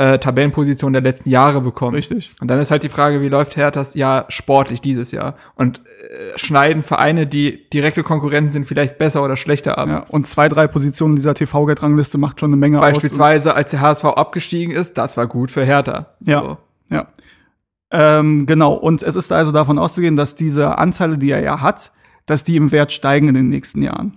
[0.00, 1.98] äh, Tabellenposition der letzten Jahre bekommst.
[1.98, 2.32] Richtig.
[2.40, 5.36] Und dann ist halt die Frage, wie läuft Herthas Jahr sportlich dieses Jahr?
[5.56, 9.88] Und äh, schneiden Vereine, die direkte Konkurrenten sind, vielleicht besser oder schlechter ab?
[9.88, 12.86] Ja, und zwei, drei Positionen dieser TV-Geldrangliste macht schon eine Menge aus.
[12.86, 16.06] Beispielsweise, als der HSV abgestiegen ist, das war gut für Hertha.
[16.20, 16.30] So.
[16.30, 16.58] Ja.
[16.90, 17.06] Ja.
[17.90, 18.72] Ähm, genau.
[18.72, 21.92] Und es ist also davon auszugehen, dass diese Anteile, die er ja hat,
[22.24, 24.16] dass die im Wert steigen in den nächsten Jahren.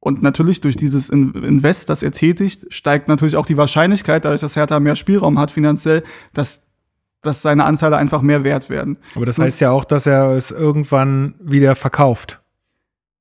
[0.00, 4.40] Und natürlich durch dieses In- Invest, das er tätigt, steigt natürlich auch die Wahrscheinlichkeit, dadurch,
[4.40, 6.04] dass Hertha mehr Spielraum hat finanziell,
[6.34, 6.66] dass,
[7.22, 8.98] dass seine Anteile einfach mehr wert werden.
[9.16, 12.40] Aber das heißt ja auch, dass er es irgendwann wieder verkauft.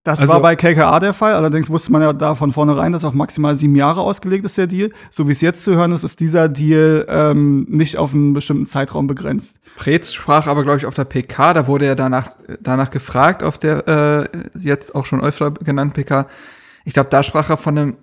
[0.03, 1.33] Das Also- war bei KKA der Fall.
[1.33, 4.67] Allerdings wusste man ja da von vornherein, dass auf maximal sieben Jahre ausgelegt ist, der
[4.67, 4.91] Deal.
[5.09, 8.67] So wie es jetzt zu hören ist, ist dieser Deal ähm, nicht auf einen bestimmten
[8.67, 9.59] Zeitraum begrenzt.
[9.75, 12.29] Preetz sprach aber, glaube ich, auf der PK, da wurde er danach,
[12.61, 13.85] danach gefragt, auf der
[14.33, 16.27] äh, jetzt auch schon öfter genannten PK.
[16.87, 17.97] Ich glaube, da sprach er von einem,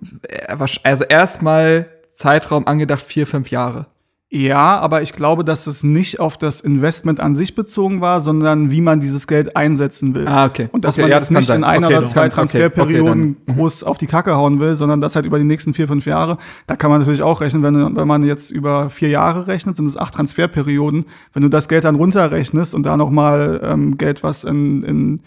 [0.53, 3.87] war- also erstmal Zeitraum angedacht, vier, fünf Jahre.
[4.29, 8.69] Ja, aber ich glaube, dass es nicht auf das Investment an sich bezogen war, sondern
[8.69, 10.27] wie man dieses Geld einsetzen will.
[10.27, 10.69] Ah, okay.
[10.71, 11.57] Und dass Okay, man ja, jetzt das nicht sein.
[11.59, 14.99] in einer Okay, oder zwei Transferperioden okay, dann- groß auf die Kacke hauen will, sondern
[14.99, 16.37] das halt über die nächsten vier, fünf Jahre.
[16.67, 19.87] Da kann man natürlich auch rechnen, wenn, wenn man jetzt über vier Jahre rechnet, sind
[19.87, 21.05] es acht Transferperioden.
[21.33, 25.15] Wenn du das Geld dann runterrechnest und da noch mal ähm, Geld, was in, in
[25.17, 25.21] äh,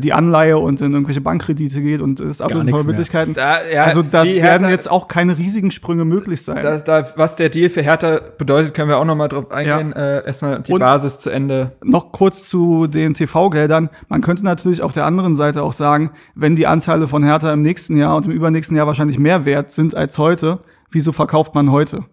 [0.00, 2.42] die Anleihe und in irgendwelche Bankkredite geht und es
[2.84, 2.92] mehr.
[2.92, 3.32] Möglichkeiten.
[3.32, 6.62] Da- ja, also da werden Hertha- jetzt auch keine riesigen Sprünge möglich sein.
[6.62, 9.92] Da, da, was der Deal für Hertha bedeutet, können wir auch noch mal drauf eingehen.
[9.94, 11.72] Äh, erstmal die Und- Basis zu Ende.
[11.82, 13.88] noch kurz zu den TV-Geldern.
[14.08, 17.62] Man könnte natürlich auf der anderen Seite auch sagen, wenn die Anteile von Hertha im
[17.62, 21.70] nächsten Jahr und im übernächsten Jahr wahrscheinlich mehr wert sind als heute, wieso verkauft man
[21.72, 22.04] heute?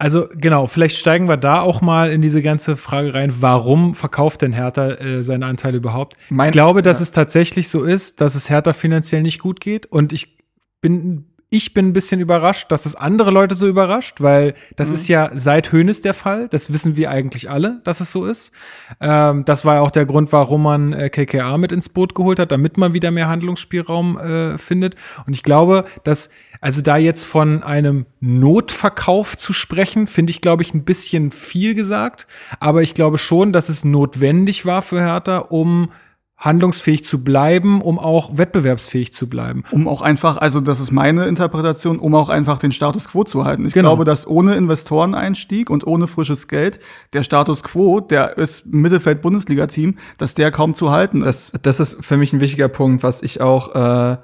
[0.00, 4.42] Also genau, vielleicht steigen wir da auch mal in diese ganze Frage rein, warum verkauft
[4.42, 6.16] denn Hertha äh, seine Anteile überhaupt?
[6.28, 7.02] Mein- ich glaube, dass ja.
[7.02, 10.38] es tatsächlich so ist, dass es Hertha finanziell nicht gut geht und ich
[10.80, 14.94] bin ich bin ein bisschen überrascht, dass es andere Leute so überrascht, weil das Mhm.
[14.94, 16.46] ist ja seit Hönes der Fall.
[16.48, 18.52] Das wissen wir eigentlich alle, dass es so ist.
[19.00, 22.38] Ähm, das war ja auch der Grund, warum man äh, KKA mit ins Boot geholt
[22.38, 24.94] hat, damit man wieder mehr Handlungsspielraum äh, findet.
[25.26, 26.30] Und ich glaube, dass
[26.60, 31.74] also da jetzt von einem Notverkauf zu sprechen, finde ich, glaube ich, ein bisschen viel
[31.74, 32.26] gesagt.
[32.60, 35.90] Aber ich glaube schon, dass es notwendig war für Hertha, um
[36.38, 39.64] handlungsfähig zu bleiben, um auch wettbewerbsfähig zu bleiben.
[39.72, 43.44] Um auch einfach, also das ist meine Interpretation, um auch einfach den Status quo zu
[43.44, 43.66] halten.
[43.66, 43.88] Ich Genau.
[43.90, 46.78] glaube, dass ohne Investoreneinstieg und ohne frisches Geld
[47.12, 51.54] der Status quo, der ist Mittelfeld-Bundesliga-Team, dass der kaum zu halten ist.
[51.54, 54.16] Das, das ist für mich ein wichtiger Punkt, was ich auch, äh,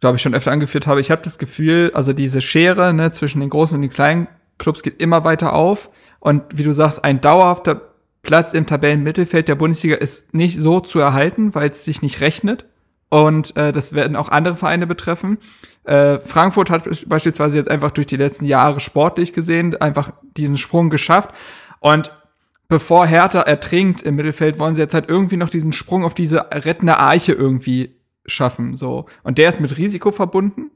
[0.00, 1.00] glaube ich, schon öfter angeführt habe.
[1.00, 4.28] Ich habe das Gefühl, also diese Schere ne, zwischen den großen und den kleinen
[4.58, 5.90] Clubs geht immer weiter auf.
[6.20, 7.80] Und wie du sagst, ein dauerhafter
[8.26, 12.66] Platz im Tabellenmittelfeld der Bundesliga ist nicht so zu erhalten, weil es sich nicht rechnet.
[13.08, 15.38] Und äh, das werden auch andere Vereine betreffen.
[15.84, 20.90] Äh, Frankfurt hat beispielsweise jetzt einfach durch die letzten Jahre sportlich gesehen einfach diesen Sprung
[20.90, 21.30] geschafft.
[21.78, 22.10] Und
[22.68, 26.50] bevor Hertha ertrinkt im Mittelfeld, wollen sie jetzt halt irgendwie noch diesen Sprung auf diese
[26.50, 27.94] rettende Arche irgendwie
[28.26, 28.74] schaffen.
[28.74, 29.06] So.
[29.22, 30.72] Und der ist mit Risiko verbunden.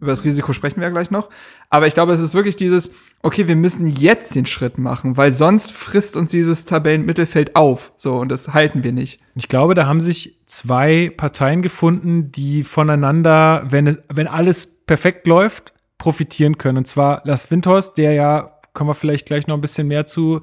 [0.00, 1.30] Über das Risiko sprechen wir gleich noch.
[1.70, 5.32] Aber ich glaube, es ist wirklich dieses, okay, wir müssen jetzt den Schritt machen, weil
[5.32, 7.92] sonst frisst uns dieses Tabellenmittelfeld auf.
[7.96, 9.20] So, und das halten wir nicht.
[9.34, 15.72] Ich glaube, da haben sich zwei Parteien gefunden, die voneinander, wenn, wenn alles perfekt läuft,
[15.96, 16.78] profitieren können.
[16.78, 20.40] Und zwar Lars Windhorst, der ja, kommen wir vielleicht gleich noch ein bisschen mehr zu,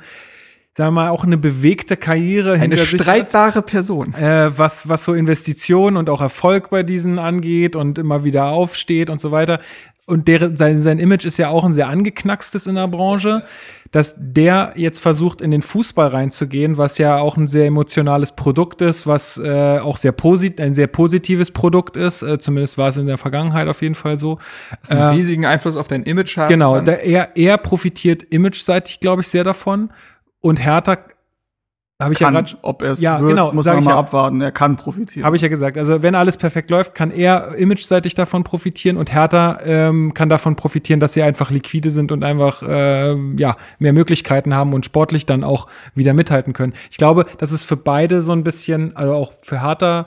[0.77, 3.01] sagen wir mal, auch eine bewegte Karriere Eine hinter sich hat.
[3.01, 4.13] streitbare Person.
[4.13, 9.09] äh, was, was so Investitionen und auch Erfolg bei diesen angeht und immer wieder aufsteht
[9.09, 9.59] und so weiter.
[10.05, 13.43] Und der, sein, sein Image ist ja auch ein sehr angeknackstes in der Branche,
[13.89, 18.83] dass der jetzt versucht, in den Fußball reinzugehen, was ja auch ein sehr emotionales Produkt
[18.83, 22.21] ist, was äh, auch sehr posit ein sehr positives Produkt ist.
[22.21, 24.37] Äh, zumindest war es in der Vergangenheit auf jeden Fall so.
[24.81, 29.23] Das einen riesigen Einfluss auf dein Image haben Genau, da, er, er profitiert imageseitig, glaube
[29.23, 29.89] ich, sehr davon.
[30.47, 30.97] Und Hertha,
[32.01, 33.97] habe ich ja Kann, gerade ob er es Ja, wird, genau, muss man mal ja.
[33.97, 34.39] abwarten.
[34.39, 35.25] Er kann profitieren.
[35.25, 35.77] Habe ich ja gesagt.
[35.77, 40.55] Also wenn alles perfekt läuft, kann er imageseitig davon profitieren und Hertha ähm, kann davon
[40.55, 45.25] profitieren, dass sie einfach liquide sind und einfach ähm, ja mehr Möglichkeiten haben und sportlich
[45.25, 46.73] dann auch wieder mithalten können.
[46.91, 50.05] Ich glaube, das ist für beide so ein bisschen, also auch für Hertha.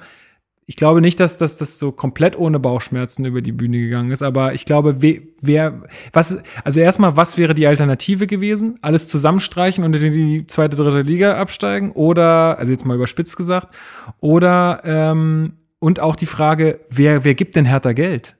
[0.70, 4.22] Ich glaube nicht, dass, dass das so komplett ohne Bauchschmerzen über die Bühne gegangen ist,
[4.22, 5.82] aber ich glaube, we, wer,
[6.12, 8.78] was, also erstmal, was wäre die Alternative gewesen?
[8.80, 11.90] Alles zusammenstreichen und in die zweite, dritte Liga absteigen?
[11.90, 13.74] Oder, also jetzt mal überspitzt gesagt,
[14.20, 18.36] oder, ähm, und auch die Frage, wer, wer gibt denn Hertha Geld?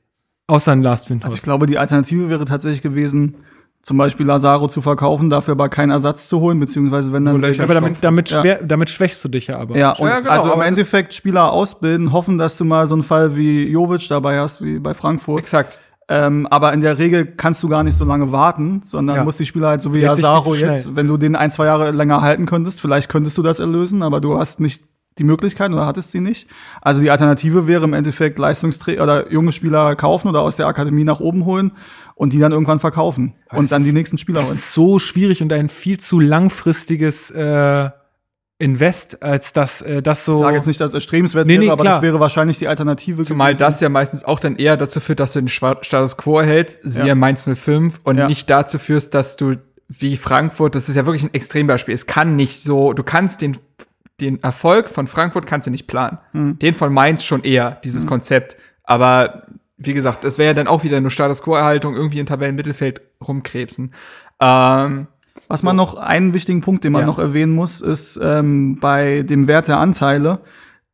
[0.47, 3.39] Außer ein Last also ich glaube, die Alternative wäre tatsächlich gewesen,
[3.83, 7.75] zum Beispiel Lazaro zu verkaufen, dafür aber keinen Ersatz zu holen, beziehungsweise wenn dann aber
[7.75, 8.41] damit, damit, Ja.
[8.41, 9.77] schwer, damit schwächst du dich ja aber.
[9.77, 13.03] Ja, und Ja, genau, also im Endeffekt Spieler ausbilden, hoffen, dass du mal so einen
[13.03, 15.39] Fall wie Jovic dabei hast, wie bei Frankfurt.
[15.41, 15.79] Exakt.
[16.09, 19.25] Ähm, aber in der Regel kannst du gar nicht so lange warten, sondern Ja.
[19.25, 22.21] musst die Spieler halt so wie Lazaro jetzt, wenn du den ein, zwei Jahre länger
[22.21, 24.85] halten könntest, vielleicht könntest du das erlösen, aber du hast nicht
[25.19, 26.49] die Möglichkeit oder hattest sie nicht.
[26.81, 31.05] Also die Alternative wäre im Endeffekt Leistungsträger oder junge Spieler kaufen oder aus der Akademie
[31.05, 31.73] nach oben holen
[32.21, 34.57] und die dann irgendwann verkaufen und das dann die ist- nächsten Spieler Das holen.
[34.59, 37.89] ist so schwierig und ein viel zu langfristiges äh,
[38.59, 40.33] Invest, als dass äh, das so.
[40.33, 41.95] Ich sage jetzt nicht, dass es erstrebenswert Nee, nee, wäre, aber klar.
[41.95, 43.61] das wäre wahrscheinlich die Alternative Zumal gewesen.
[43.61, 47.07] das ja meistens auch dann eher dazu führt, dass du den Status quo erhältst, siehe
[47.07, 47.15] Ja.
[47.15, 48.29] Mainz 05, und Ja.
[48.29, 49.57] nicht dazu führst, dass du
[49.89, 53.57] wie Frankfurt, das ist ja wirklich ein Extrembeispiel, es kann nicht so, du kannst den,
[54.21, 56.19] den Erfolg von Frankfurt kannst du nicht planen.
[56.33, 56.59] Hm.
[56.59, 58.59] Den von Mainz schon eher, dieses Konzept.
[58.85, 59.47] Aber
[59.83, 63.95] wie gesagt, das wäre ja dann auch wieder nur Status Quo-Erhaltung, irgendwie im Tabellenmittelfeld rumkrebsen.
[64.41, 65.07] Ähm,
[65.49, 67.07] Was man noch, einen wichtigen Punkt, den man Ja.
[67.07, 70.41] noch erwähnen muss, ist ähm, bei dem Wert der Anteile,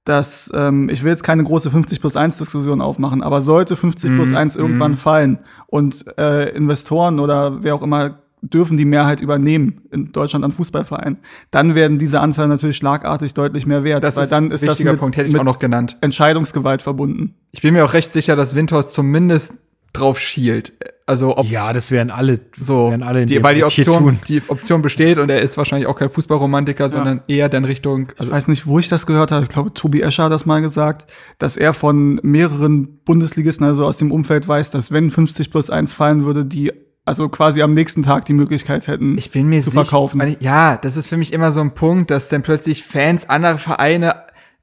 [0.05, 4.15] dass ähm, ich will jetzt keine große 50 plus 1 Diskussion aufmachen, aber sollte 50
[4.15, 9.21] plus Mhm, 1 irgendwann fallen und äh, Investoren oder wer auch immer dürfen die Mehrheit
[9.21, 11.19] übernehmen in Deutschland an Fußballvereinen,
[11.51, 14.63] dann werden diese Anteile natürlich schlagartig deutlich mehr wert, das weil ist dann ein ist
[14.63, 15.97] das wichtiger mit, Punkt, hätte ich auch noch genannt.
[16.01, 17.35] Entscheidungsgewalt verbunden.
[17.51, 19.55] Ich bin mir auch recht sicher, dass Windhorst zumindest
[19.93, 20.73] drauf schielt.
[21.07, 24.19] Also ob ja, das wären alle, so, werden alle in die, weil die Option, tun.
[24.27, 28.21] die Option besteht und er ist wahrscheinlich auch kein Fußballromantiker, sondern eher dann Richtung, Ich
[28.21, 29.45] also weiß nicht, wo ich das gehört habe.
[29.45, 31.09] Ich glaube, Tobi Escher hat das mal gesagt,
[31.39, 35.95] dass er von mehreren Bundesligisten, also aus dem Umfeld weiß, dass wenn 50 plus 1
[35.95, 36.73] fallen würde, die
[37.07, 40.21] also quasi am nächsten Tag die Möglichkeit hätten, ich bin mir zu sicher, verkaufen.
[40.23, 43.57] ich- ja, das ist für mich immer so ein Punkt, dass dann plötzlich Fans anderer
[43.59, 44.15] Vereine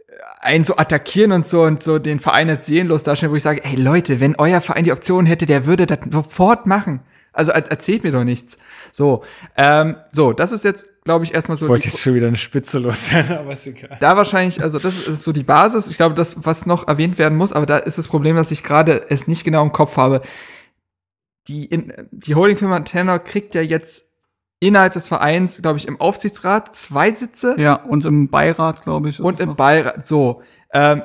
[0.08, 3.44] äh, einen so attackieren und so und so den Verein jetzt seelenlos darstellen, wo ich
[3.44, 7.00] sage, ey Leute, wenn euer Verein die Option hätte, der würde das sofort machen.
[7.36, 8.60] Also er, erzählt mir doch nichts.
[8.92, 9.24] So,
[9.58, 11.66] ähm, so, das ist jetzt, glaube ich, erstmal so.
[11.66, 13.98] Ich wollte die- jetzt schon wieder eine Spitze loswerden, aber ist egal.
[14.00, 15.90] da wahrscheinlich, also das ist, ist so die Basis.
[15.90, 18.64] Ich glaube, das, was noch erwähnt werden muss, aber da ist das Problem, dass ich
[18.64, 20.22] gerade es nicht genau im Kopf habe.
[21.48, 24.12] Die, in, die Holdingfirma Tenor kriegt ja jetzt
[24.60, 29.20] innerhalb des Vereins, glaube ich, im Aufsichtsrat zwei Sitze Ja, und im Beirat, glaube ich.
[29.20, 29.56] und im.
[29.56, 30.08] Beirat.
[30.08, 30.42] So,
[30.72, 31.02] ähm,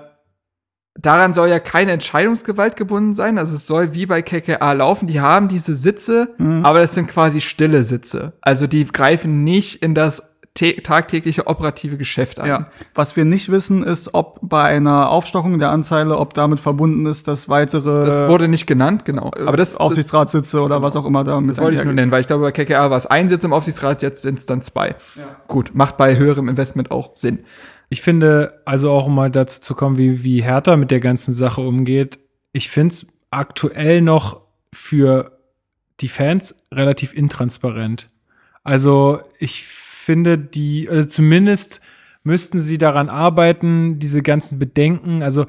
[0.94, 3.38] daran soll ja keine Entscheidungsgewalt gebunden sein.
[3.38, 5.06] Also es soll wie bei KKA laufen.
[5.08, 6.64] Die haben diese Sitze, Mhm.
[6.64, 8.34] aber das sind quasi stille Sitze.
[8.40, 12.48] Also die greifen nicht in das tagtägliche operative Geschäft ein.
[12.48, 12.70] Ja.
[12.94, 17.28] Was wir nicht wissen, ist, ob bei einer Aufstockung der Anteile, ob damit verbunden ist,
[17.28, 19.30] dass weitere Das wurde nicht genannt, genau.
[19.34, 22.10] Aber das, das, Aufsichtsratssitze oder was auch immer da mit das wollte ich nur nennen,
[22.10, 24.62] weil ich glaube, bei KKA war es ein Sitz im Aufsichtsrat, jetzt sind es dann
[24.62, 24.96] zwei.
[25.46, 27.40] Gut, macht bei höherem Investment auch Sinn.
[27.88, 31.32] Ich finde, also auch um mal dazu zu kommen, wie, wie Hertha mit der ganzen
[31.32, 32.18] Sache umgeht,
[32.52, 35.38] ich finde es aktuell noch für
[36.00, 38.08] die Fans relativ intransparent.
[38.62, 39.64] Also ich
[40.08, 41.82] finde, die, also zumindest
[42.22, 45.44] müssten sie daran arbeiten, diese ganzen Bedenken, also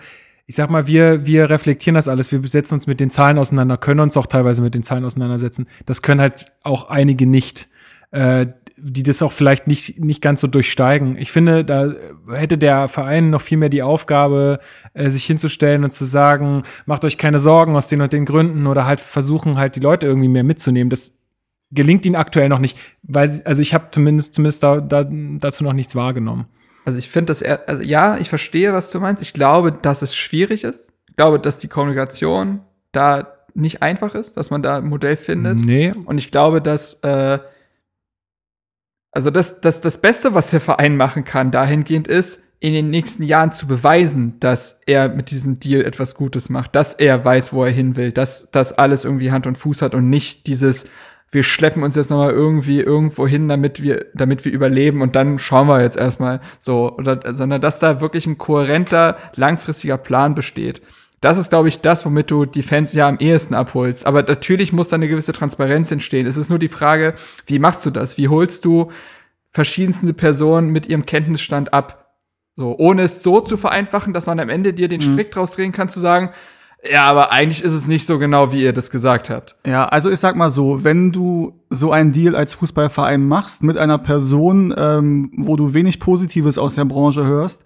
[0.48, 3.78] ich sag mal, wir, wir reflektieren das alles, wir setzen uns mit den Zahlen auseinander,
[3.78, 5.68] können uns auch teilweise mit den Zahlen auseinandersetzen.
[5.86, 7.70] Das können halt auch einige nicht,
[8.12, 11.16] äh, die das auch vielleicht nicht, nicht ganz so durchsteigen.
[11.18, 11.94] Ich finde, da
[12.30, 14.60] hätte der Verein noch viel mehr die Aufgabe,
[14.94, 18.68] äh, sich hinzustellen und zu sagen, macht euch keine Sorgen aus den und den Gründen
[18.68, 20.90] oder halt versuchen halt die Leute irgendwie mehr mitzunehmen.
[20.90, 21.19] Das
[21.72, 25.64] gelingt ihnen aktuell noch nicht, weil sie, also ich habe zumindest zumindest da, da, dazu
[25.64, 26.48] noch nichts wahrgenommen.
[26.86, 29.22] Also ich finde das, eher, also ja, ich verstehe, was du meinst.
[29.22, 30.92] Ich glaube, dass es schwierig ist.
[31.10, 35.66] Ich glaube, dass die Kommunikation da nicht einfach ist, dass man da ein Modell findet.
[35.66, 37.40] Nee, Und ich glaube, dass äh,
[39.12, 43.24] also das, das, das Beste, was der Verein machen kann, dahingehend ist, in den nächsten
[43.24, 47.64] Jahren zu beweisen, dass er mit diesem Deal etwas Gutes macht, dass er weiß, wo
[47.64, 50.90] er hin will, dass das alles irgendwie Hand und Fuß hat und nicht dieses,
[51.32, 55.38] wir schleppen uns jetzt nochmal irgendwie irgendwo hin, damit wir, damit wir überleben und dann
[55.38, 60.82] schauen wir jetzt erstmal so, oder, sondern dass da wirklich ein kohärenter, langfristiger Plan besteht.
[61.22, 64.08] Das ist, glaube ich, das, womit du die Fans ja am ehesten abholst.
[64.08, 66.26] Aber natürlich muss da eine gewisse Transparenz entstehen.
[66.26, 67.14] Es ist nur die Frage,
[67.46, 68.18] wie machst du das?
[68.18, 68.92] Wie holst du
[69.52, 72.16] verschiedenste Personen mit ihrem Kenntnisstand ab?
[72.56, 75.72] So, ohne es so zu vereinfachen, dass man am Ende dir den Strick draus drehen
[75.72, 76.32] kann, zu sagen,
[76.90, 79.58] ja, aber eigentlich ist es nicht so genau, wie ihr das gesagt habt.
[79.66, 83.78] Ja, also ich sag mal so, wenn du so einen Deal als Fußballverein machst mit
[83.78, 87.66] einer Person, ähm, wo du wenig Positives aus der Branche hörst,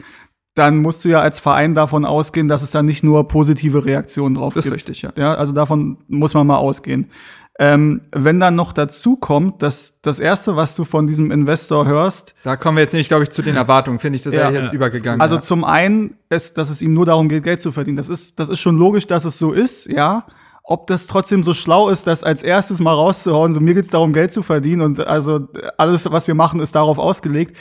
[0.56, 4.36] dann musst du ja als Verein davon ausgehen, dass es da nicht nur positive Reaktionen
[4.36, 4.76] drauf Das ist gibt.
[4.76, 5.12] richtig, ja.
[5.16, 7.08] Ja, also davon muss man mal ausgehen.
[7.60, 12.34] Ähm, wenn dann noch dazu kommt, dass das erste, was du von diesem Investor hörst,
[12.44, 14.50] Da kommen wir jetzt nämlich, glaube ich, zu den Erwartungen, finde ich, das Ja.
[14.50, 15.22] jetzt übergegangen.
[15.22, 15.42] also ja.
[15.42, 17.98] zum einen, ist, dass es ihm nur darum geht, Geld zu verdienen.
[17.98, 20.26] Das ist, das ist schon logisch, dass es so ist, ja.
[20.64, 24.14] Ob das trotzdem so schlau ist, das als erstes mal rauszuhauen, so mir geht's darum,
[24.14, 25.48] Geld zu verdienen und also
[25.78, 27.56] alles, was wir machen, ist darauf ausgelegt.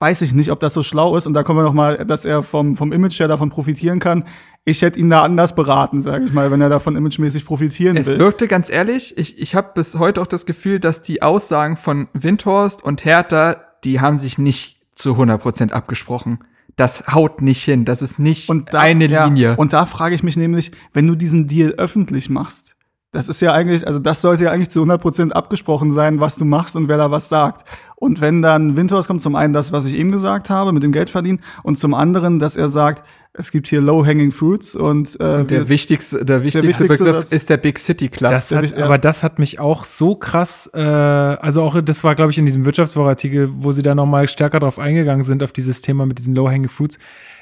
[0.00, 1.26] Weiß ich nicht, ob das so schlau ist.
[1.26, 4.24] Und da kommen wir noch mal, dass er vom, vom Image her davon profitieren kann.
[4.68, 8.08] Ich hätte ihn da anders beraten, sage ich mal, wenn er davon imagemäßig profitieren Es
[8.08, 8.18] will.
[8.18, 12.08] wirkte ganz ehrlich, ich, ich habe bis heute auch das Gefühl, dass die Aussagen von
[12.14, 16.40] Windhorst und Hertha, die haben sich nicht zu 100% abgesprochen.
[16.74, 19.54] Das haut nicht hin, das ist nicht da, eine ja, Linie.
[19.56, 22.74] Und da frage ich mich nämlich, wenn du diesen Deal öffentlich machst,
[23.12, 26.44] das ist ja eigentlich, also das sollte ja eigentlich zu 100% abgesprochen sein, was du
[26.44, 27.66] machst und wer da was sagt.
[27.94, 30.92] Und wenn dann Windhorst kommt, zum einen das, was ich eben gesagt habe, mit dem
[30.92, 33.06] Geld verdienen, und zum anderen, dass er sagt,
[33.38, 37.50] es gibt hier low-hanging fruits und, äh, der wir- wichtigste, der wichtigste, wichtigste Begriff ist
[37.50, 38.30] der Big City Club.
[38.30, 38.84] Das Der hat, ja.
[38.84, 42.46] aber das hat mich auch so krass, äh, also auch, das war, glaube ich, in
[42.46, 46.34] diesem Wirtschaftswochartikel, wo sie da nochmal stärker drauf eingegangen sind, auf dieses Thema mit diesen
[46.34, 46.98] Low-Hanging Fruits,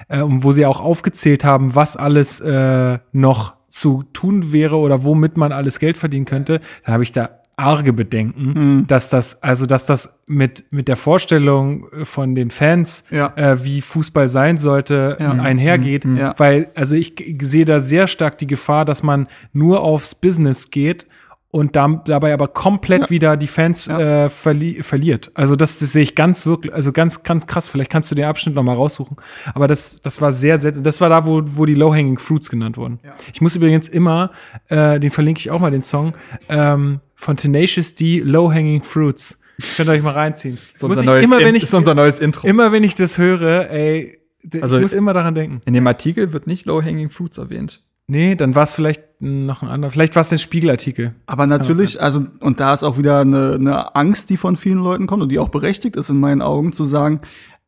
[0.09, 5.03] äh, und wo sie auch aufgezählt haben, was alles äh, noch zu tun wäre oder
[5.05, 8.87] womit man alles Geld verdienen könnte, da habe ich da arge Bedenken, Mhm.
[8.87, 13.33] dass das, also dass das mit, mit der Vorstellung von den Fans, Ja.
[13.37, 15.33] äh, wie Fußball sein sollte, Ja.
[15.33, 16.05] einhergeht.
[16.05, 16.35] Ja.
[16.39, 21.07] Weil, also ich sehe da sehr stark die Gefahr, dass man nur aufs Business geht
[21.53, 25.31] und dam- dabei aber komplett wieder die Fans äh, verli verliert.
[25.35, 27.69] Also das, das sehe ich ganz wirklich, also ganz, ganz krass.
[27.69, 29.17] Vielleicht kannst du den Abschnitt noch mal raussuchen.
[29.55, 32.77] Aber das, das war sehr, sehr, das war da, wo, wo die Low-Hanging Fruits genannt
[32.77, 32.99] wurden.
[33.33, 34.33] Ich muss übrigens immer,
[34.67, 36.15] äh, den verlinke ich auch mal, den Song,
[36.49, 39.41] ähm, von Tenacious D, Low-Hanging Fruits.
[39.77, 40.59] Könnt ihr euch mal reinziehen.
[40.75, 42.47] ist Muss unser, ich neues immer, In- wenn ich, ist unser neues Intro.
[42.47, 44.19] immer wenn ich das höre, ey,
[44.61, 45.61] Also- ich muss immer daran denken.
[45.65, 47.83] In dem Artikel wird nicht Low-Hanging Fruits erwähnt.
[48.07, 49.91] Nee, dann war es vielleicht noch ein anderer.
[49.91, 51.15] Vielleicht war es der Spiegelartikel.
[51.25, 54.79] Aber Das natürlich, also, und da ist auch wieder eine, eine Angst, die von vielen
[54.81, 57.21] Leuten kommt und die auch berechtigt ist in meinen Augen, zu sagen,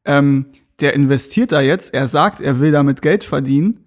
[0.05, 0.45] ähm,
[0.81, 3.79] der investiert da jetzt, er sagt, er will damit Geld verdienen,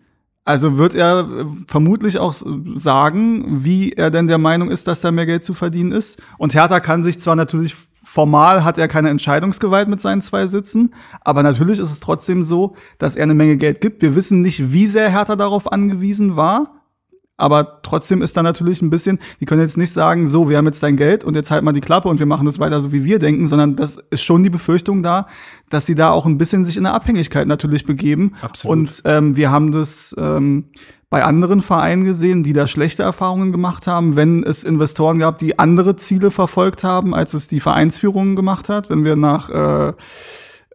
[0.50, 5.12] Also wird er äh, vermutlich auch sagen, wie er denn der Meinung ist, dass da
[5.12, 6.20] mehr Geld zu verdienen ist.
[6.40, 10.96] Und Hertha kann sich zwar natürlich formal hat er keine Entscheidungsgewalt mit seinen zwei Sitzen,
[11.22, 14.02] aber natürlich ist es trotzdem so, dass er eine Menge Geld gibt.
[14.02, 16.79] Wir wissen nicht, wie sehr Hertha darauf angewiesen war.
[17.40, 20.66] Aber trotzdem ist da natürlich ein bisschen, die können jetzt nicht sagen, so, wir haben
[20.66, 22.92] jetzt dein Geld und jetzt halt mal die Klappe und wir machen das weiter so,
[22.92, 25.28] wie wir denken, sondern das ist schon die Befürchtung da,
[25.70, 28.34] dass sie da auch ein bisschen sich in eine Abhängigkeit natürlich begeben.
[28.42, 28.78] Absolut.
[28.78, 30.66] Und ähm, wir haben das ähm,
[31.10, 35.58] bei anderen Vereinen gesehen, die da schlechte Erfahrungen gemacht haben, wenn es Investoren gab, die
[35.58, 38.90] andere Ziele verfolgt haben, als es die Vereinsführung gemacht hat.
[38.90, 39.94] Wenn wir nach äh,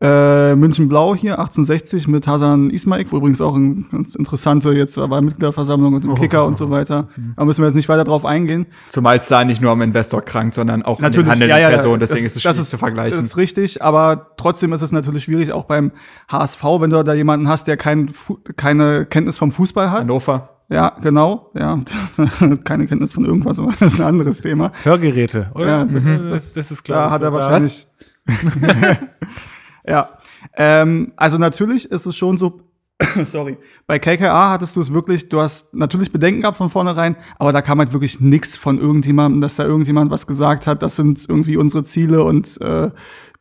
[0.00, 4.96] äh, München Blau hier, 1860 mit Hasan Ismail, wo übrigens auch ein ganz interessante, jetzt
[4.96, 7.08] war Mitgliederversammlung und im Kicker und so weiter.
[7.36, 8.66] Da müssen wir jetzt nicht weiter drauf eingehen.
[8.90, 11.62] Zumal es da nicht nur am Investor krankt, sondern auch an den Natürlich, handelnden ja,
[11.62, 11.68] ja.
[11.70, 12.00] Personen.
[12.00, 13.18] Deswegen Das- ist es das schwierig zu vergleichen.
[13.20, 15.92] Das ist richtig, aber trotzdem ist es natürlich schwierig, auch beim
[16.28, 18.10] HSV, wenn du da jemanden hast, der kein,
[18.56, 20.00] keine Kenntnis vom Fußball hat.
[20.00, 20.50] Hannover.
[20.70, 21.78] Ja, genau, ja.
[22.64, 24.72] keine Kenntnis von irgendwas, aber das ist ein anderes Thema.
[24.82, 25.66] Hörgeräte, oder?
[25.66, 26.30] Ja, das, Mhm.
[26.30, 27.06] das, das ist klar.
[27.08, 27.86] Da hat er wahrscheinlich.
[29.86, 30.10] ja.
[30.56, 32.60] Ähm, also natürlich ist es schon so.
[33.24, 33.58] Sorry.
[33.86, 37.60] Bei KKA hattest du es wirklich, du hast natürlich Bedenken gehabt von vornherein, aber da
[37.60, 41.56] kam halt wirklich nix von irgendjemandem, dass da irgendjemand was gesagt hat, das sind irgendwie
[41.56, 42.90] unsere Ziele und äh,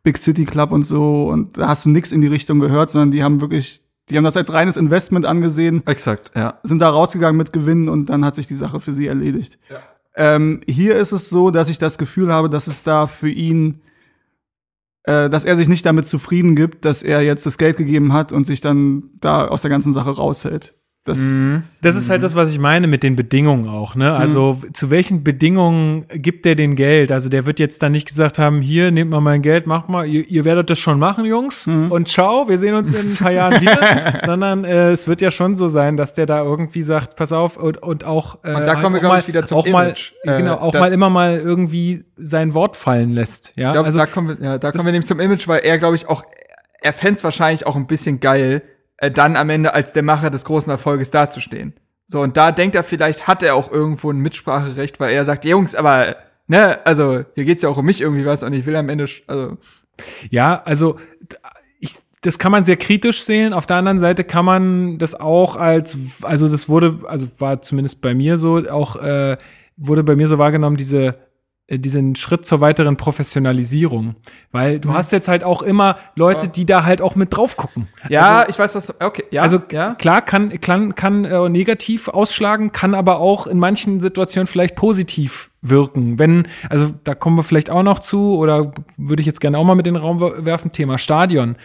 [0.02, 3.11] Big City Club und so und da hast du nix in die Richtung gehört, sondern
[3.11, 6.60] die haben wirklich, die haben das als reines Investment angesehen Exakt, ja.
[6.64, 9.60] sind da rausgegangen mit Gewinnen und dann hat sich die Sache für sie erledigt.
[10.15, 13.82] Ähm, hier ist es so, dass ich das Gefühl habe, dass es da für ihn,
[15.04, 18.32] äh, dass er sich nicht damit zufrieden gibt, dass er jetzt das Geld gegeben hat
[18.32, 20.76] und sich dann da aus der ganzen Sache raushält.
[21.06, 21.44] Das,
[21.82, 24.16] Das ist halt das, was ich meine mit den Bedingungen auch, ne?
[24.16, 27.12] Also zu welchen Bedingungen gibt der den Geld?
[27.12, 30.06] Also der wird jetzt dann nicht gesagt haben, hier, nehmt mal mein Geld, macht mal,
[30.08, 33.32] ihr, ihr werdet das schon machen, Jungs, und ciao, wir sehen uns in ein paar
[33.32, 34.20] Jahren wieder.
[34.26, 37.58] Sondern äh, es wird ja schon so sein, dass der da irgendwie sagt, pass auf,
[37.58, 39.68] und, und auch äh, Und da kommen wir, auch glaub mal, ich, wieder zum auch
[39.68, 40.14] mal, Image.
[40.24, 43.52] Äh, genau, auch mal immer mal irgendwie sein Wort fallen lässt.
[43.58, 45.78] Ja, glaub, also da kommen wir, ja, da kommen wir nämlich zum Image, weil er,
[45.80, 46.24] glaube ich, auch,
[46.82, 48.62] er fänd's wahrscheinlich auch ein bisschen geil,
[49.04, 51.74] äh, dann am Ende als der Macher des großen Erfolges dazustehen.
[52.08, 55.44] So, und da denkt er vielleicht, hat er auch irgendwo ein Mitspracherecht, weil er sagt,
[55.44, 56.16] Jungs, aber,
[56.48, 59.06] ne, also, hier geht's ja auch um mich irgendwie was und ich will am Ende,
[59.28, 59.58] also,
[60.30, 60.98] Ja, also
[61.82, 63.52] ich, das kann man sehr kritisch sehen.
[63.52, 68.02] Auf der anderen Seite kann man das auch als, also das wurde, also war zumindest
[68.02, 69.38] bei mir so, auch äh,
[69.76, 71.16] wurde bei mir so wahrgenommen, diese
[71.69, 74.15] diesen Schritt zur weiteren Professionalisierung.
[74.52, 77.88] Weil du hast jetzt halt auch immer Leute, die da halt auch mit drauf gucken.
[78.10, 79.95] ja, ich weiß, was, du- okay, ja, Also ja.
[79.95, 85.52] klar kann kann kann äh, negativ ausschlagen, kann aber auch in manchen Situationen vielleicht positiv
[85.61, 86.19] wirken.
[86.19, 89.64] Wenn also da kommen wir vielleicht auch noch zu oder würde ich jetzt gerne auch
[89.64, 91.56] mal mit in den Raum wer- werfen Thema Stadion.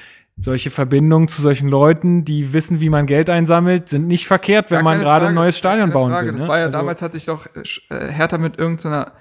[0.41, 4.85] Solche Verbindungen zu solchen Leuten, die wissen, wie man Geld einsammelt, sind nicht verkehrt, wenn
[4.85, 6.27] man gerade ein neues Stadion bauen Frage.
[6.29, 6.33] will.
[6.35, 6.49] Das ne?
[6.49, 9.13] war ja Also- damals hat sich doch äh, äh, Hertha mit irgendeiner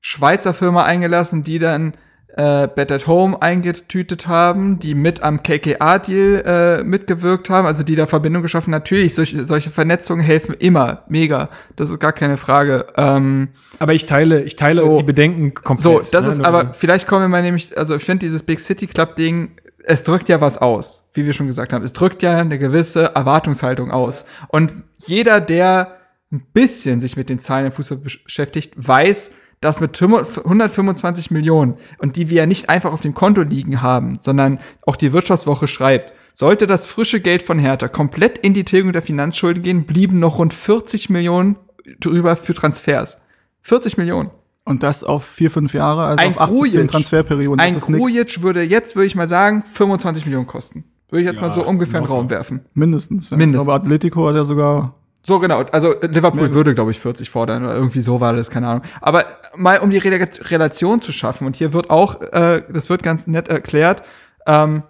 [0.00, 1.94] Schweizer Firma eingelassen, die dann
[2.36, 6.42] äh, Bet at Home eingetütet haben, die mit am KKA-Deal
[6.80, 8.70] äh, mitgewirkt haben, also die da Verbindung geschaffen.
[8.70, 11.48] Natürlich, solche, solche Vernetzungen helfen immer, mega.
[11.76, 12.86] Das ist gar keine Frage.
[12.96, 13.48] Ähm,
[13.78, 14.96] Aber ich teile, ich teile So.
[14.98, 15.62] die Bedenken so,
[15.94, 16.14] komplett.
[16.14, 16.32] das ne?
[16.32, 19.50] ist aber, vielleicht kommen wir mal nämlich, also ich finde dieses Big City Club Ding,
[19.84, 21.82] es drückt ja was aus, wie wir schon gesagt haben.
[21.82, 24.24] Es drückt ja eine gewisse Erwartungshaltung aus.
[24.48, 25.96] Und jeder, der
[26.32, 31.74] ein bisschen sich mit den Zahlen im Fußball besch- beschäftigt, weiß, dass mit 125 Millionen
[31.98, 35.66] und die wir ja nicht einfach auf dem Konto liegen haben, sondern auch die Wirtschaftswoche
[35.66, 40.18] schreibt, sollte das frische Geld von Hertha komplett in die Tilgung der Finanzschulden gehen, blieben
[40.18, 41.56] noch rund 40 Millionen
[42.00, 43.22] drüber für Transfers.
[43.62, 44.30] 40 Millionen.
[44.64, 46.90] und das auf vier, fünf Jahre, also Ein auf acht bis zehn Grujic.
[46.92, 47.60] Transferperioden.
[47.60, 48.00] Ein Das ist nix.
[48.00, 50.84] Grujic würde jetzt, würde ich mal sagen, 25 Millionen kosten.
[51.10, 52.12] Würde ich jetzt Ja, mal so ungefähr in den.
[52.12, 52.60] Raum werfen.
[52.72, 53.30] Mindestens.
[53.30, 53.36] Ja.
[53.36, 53.68] Mindestens.
[53.68, 55.62] Aber Atletico hat ja sogar So genau.
[55.72, 58.82] Also Liverpool würde, glaube ich, 40 fordern oder irgendwie so war das, keine Ahnung.
[59.00, 59.24] Aber
[59.56, 63.26] mal um die Rela- Relation zu schaffen und hier wird auch, äh, das wird ganz
[63.26, 64.02] nett erklärt,
[64.46, 64.82] ähm,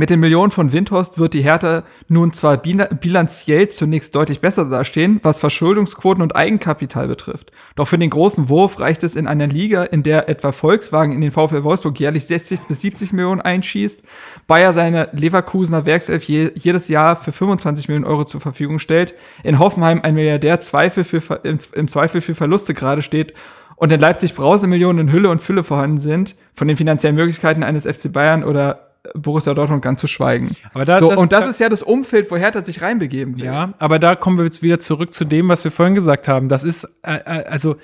[0.00, 4.64] mit den Millionen von Windhorst wird die Hertha nun zwar bila- bilanziell zunächst deutlich besser
[4.64, 7.52] dastehen, was Verschuldungsquoten und Eigenkapital betrifft.
[7.76, 11.20] Doch für den großen Wurf reicht es in einer Liga, in der etwa Volkswagen in
[11.20, 14.02] den VfL Wolfsburg jährlich 60 bis 70 Millionen einschießt,
[14.46, 19.12] Bayer seine Leverkusener Werkself je, jedes Jahr für 25 Millionen Euro zur Verfügung stellt,
[19.44, 23.34] in Hoffenheim ein Milliardär Zweifel für, im Zweifel für Verluste gerade steht
[23.76, 27.84] und in Leipzig Brausemillionen in Hülle und Fülle vorhanden sind, von den finanziellen Möglichkeiten eines
[27.84, 30.54] FC Bayern oder Borussia Dortmund ganz zu schweigen.
[30.74, 33.36] Aber da- so, das- und das da- ist ja das Umfeld, wo Hertha sich reinbegeben
[33.36, 33.44] will.
[33.44, 36.48] Ja, aber da kommen wir jetzt wieder zurück zu dem, was wir vorhin gesagt haben.
[36.48, 37.76] Das ist, äh, äh, also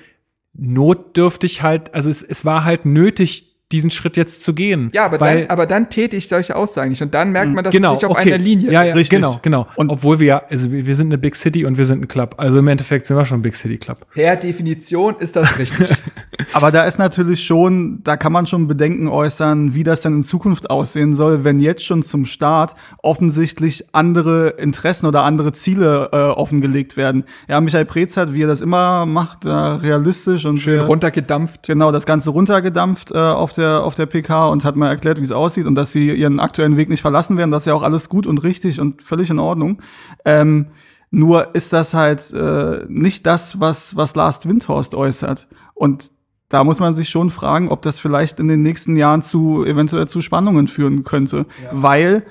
[0.53, 4.89] notdürftig halt, also es, es war halt nötig, diesen Schritt jetzt zu gehen.
[4.93, 7.01] Ja, aber, weil, dann, aber dann täte ich solche Aussagen nicht.
[7.01, 8.33] Und dann merkt man, dass genau, es nicht auf okay.
[8.33, 9.09] einer Linie Ja, ja, Richtig.
[9.09, 9.67] genau, genau.
[9.75, 12.07] Und- Obwohl wir ja, also wir, wir sind eine Big City und wir sind ein
[12.07, 12.35] Club.
[12.37, 14.05] Also im Endeffekt sind wir schon ein Big City Club.
[14.13, 15.91] Per Definition ist das richtig.
[16.53, 20.23] Aber da ist natürlich schon, da kann man schon Bedenken äußern, wie das denn in
[20.23, 22.73] Zukunft aussehen soll, wenn jetzt schon zum Start
[23.03, 27.25] offensichtlich andere Interessen oder andere Ziele äh, offengelegt werden.
[27.49, 31.67] Ja, Michael Preetz hat, wie er das immer macht, äh, realistisch und Schön runtergedampft.
[31.67, 35.23] genau das Ganze runtergedampft äh, auf der auf der PK und hat mal erklärt, wie
[35.23, 37.51] es aussieht und dass sie ihren aktuellen Weg nicht verlassen werden.
[37.51, 39.81] Das ist ja auch alles gut und richtig und völlig in Ordnung.
[40.25, 40.67] Ähm,
[41.09, 46.11] nur ist das halt äh, nicht das, was was Lars Windhorst äußert und
[46.49, 50.07] da muss man sich schon fragen, ob das vielleicht in den nächsten Jahren zu eventuell
[50.07, 52.23] zu Spannungen führen könnte, weil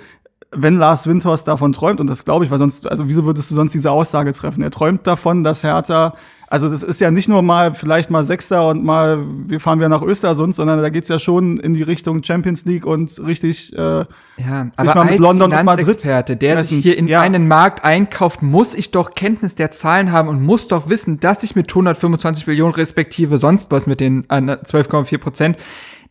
[0.56, 3.54] wenn Lars Windhorst davon träumt, und das glaube ich, weil sonst, also wieso würdest du
[3.54, 4.62] sonst diese Aussage treffen?
[4.62, 6.14] Er träumt davon, dass Hertha,
[6.48, 9.88] also das ist ja nicht nur mal vielleicht mal Sechster und mal, wir fahren wieder
[9.88, 13.78] nach Östersund, sondern da geht's ja schon in die Richtung Champions League und richtig, äh,
[13.78, 14.06] Ja,
[14.38, 17.20] mal aber mit als London und Madrid der sich hier in Ja.
[17.20, 21.42] einen Markt einkauft, muss ich doch Kenntnis der Zahlen haben und muss doch wissen, dass
[21.42, 25.56] ich mit 125 Millionen respektive sonst was mit den äh, 12,4 Prozent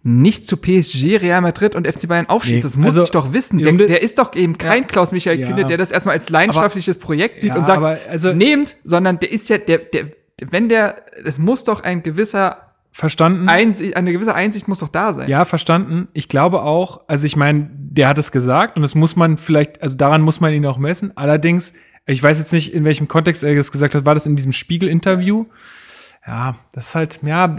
[0.07, 2.57] nicht zu PSG, Real Madrid und FC Bayern aufschließt.
[2.63, 3.57] Nee, Das muss also, ich doch wissen.
[3.57, 5.47] Der, de- der ist doch eben kein Klaus-Michael Ja.
[5.47, 9.17] Kühne, der das erstmal als leidenschaftliches Projekt sieht Ja, und sagt, aber also- nehmt, sondern
[9.19, 10.11] der ist ja, der, der,
[10.51, 12.61] wenn der, es muss doch ein gewisser
[12.91, 13.49] Verstanden?
[13.49, 15.27] Einsicht, eine gewisse Einsicht muss doch da sein.
[15.27, 16.07] Ja, verstanden.
[16.13, 19.81] Ich glaube auch, also ich meine, der hat es gesagt und das muss man vielleicht,
[19.81, 21.11] also daran muss man ihn auch messen.
[21.17, 21.73] Allerdings,
[22.05, 24.51] ich weiß jetzt nicht, in welchem Kontext er das gesagt hat, war das in diesem
[24.51, 25.45] Spiegel-Interview?
[26.27, 27.55] Ja, das ist halt, ja,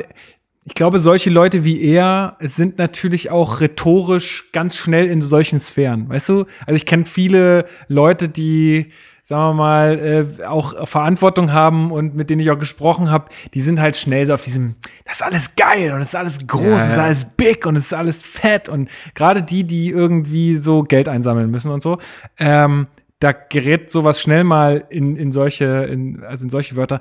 [0.66, 6.08] ich glaube, solche Leute wie er sind natürlich auch rhetorisch ganz schnell in solchen Sphären,
[6.08, 6.46] weißt du?
[6.66, 8.90] Also ich kenne viele Leute, die,
[9.22, 9.98] sagen wir mal,
[10.40, 14.26] äh, auch Verantwortung haben und mit denen ich auch gesprochen habe, die sind halt schnell
[14.26, 14.74] so auf diesem,
[15.04, 17.76] das ist alles geil und es ist alles groß, Ja, es ist alles big und
[17.76, 21.98] es ist alles fett und gerade die, die irgendwie so Geld einsammeln müssen und so,
[22.38, 22.88] ähm,
[23.20, 26.98] da gerät sowas schnell mal in, in solche, in, also in solche Wörter.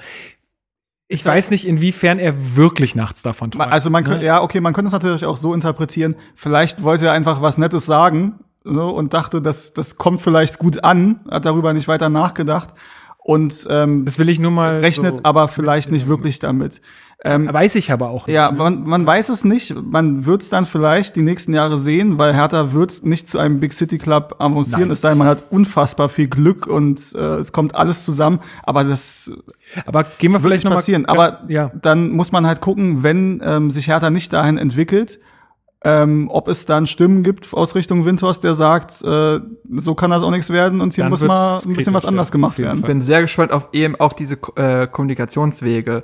[1.07, 3.71] Ich weiß nicht, inwiefern er wirklich nachts davon träumt.
[3.71, 4.09] Also man ne?
[4.09, 6.15] könnte, ja, okay, man könnte es natürlich auch so interpretieren.
[6.33, 10.83] Vielleicht wollte er einfach was Nettes sagen so, und dachte, das, das kommt vielleicht gut
[10.83, 12.73] an, hat darüber nicht weiter nachgedacht
[13.25, 14.81] und ähm, Das will ich nur mal.
[14.81, 16.79] rechnet so, aber vielleicht nicht wirklich damit.
[17.23, 18.35] Ähm, Weiß ich aber auch nicht.
[18.35, 19.73] ja, man, man weiß es nicht.
[19.73, 23.59] Man wird es dann vielleicht die nächsten Jahre sehen, weil Hertha wird nicht zu einem
[23.59, 24.81] Big City Club avancieren.
[24.81, 24.91] Nein.
[24.91, 28.41] Es sei denn, man hat unfassbar viel Glück und äh, es kommt alles zusammen.
[28.61, 29.31] Aber das
[29.87, 31.05] Aber gehen wir wird vielleicht nicht noch mal passieren.
[31.07, 31.71] Aber ja.
[31.81, 35.19] dann muss man halt gucken, wenn ähm, sich Hertha nicht dahin entwickelt,
[35.85, 39.39] ähm, ob es dann Stimmen gibt aus Richtung Windhorst, der sagt, äh,
[39.75, 42.29] so kann das auch nichts werden und hier Dann muss mal ein bisschen was anders
[42.29, 42.79] ja, gemacht werden.
[42.79, 46.03] Ich bin sehr gespannt auf eben auf diese äh, Kommunikationswege.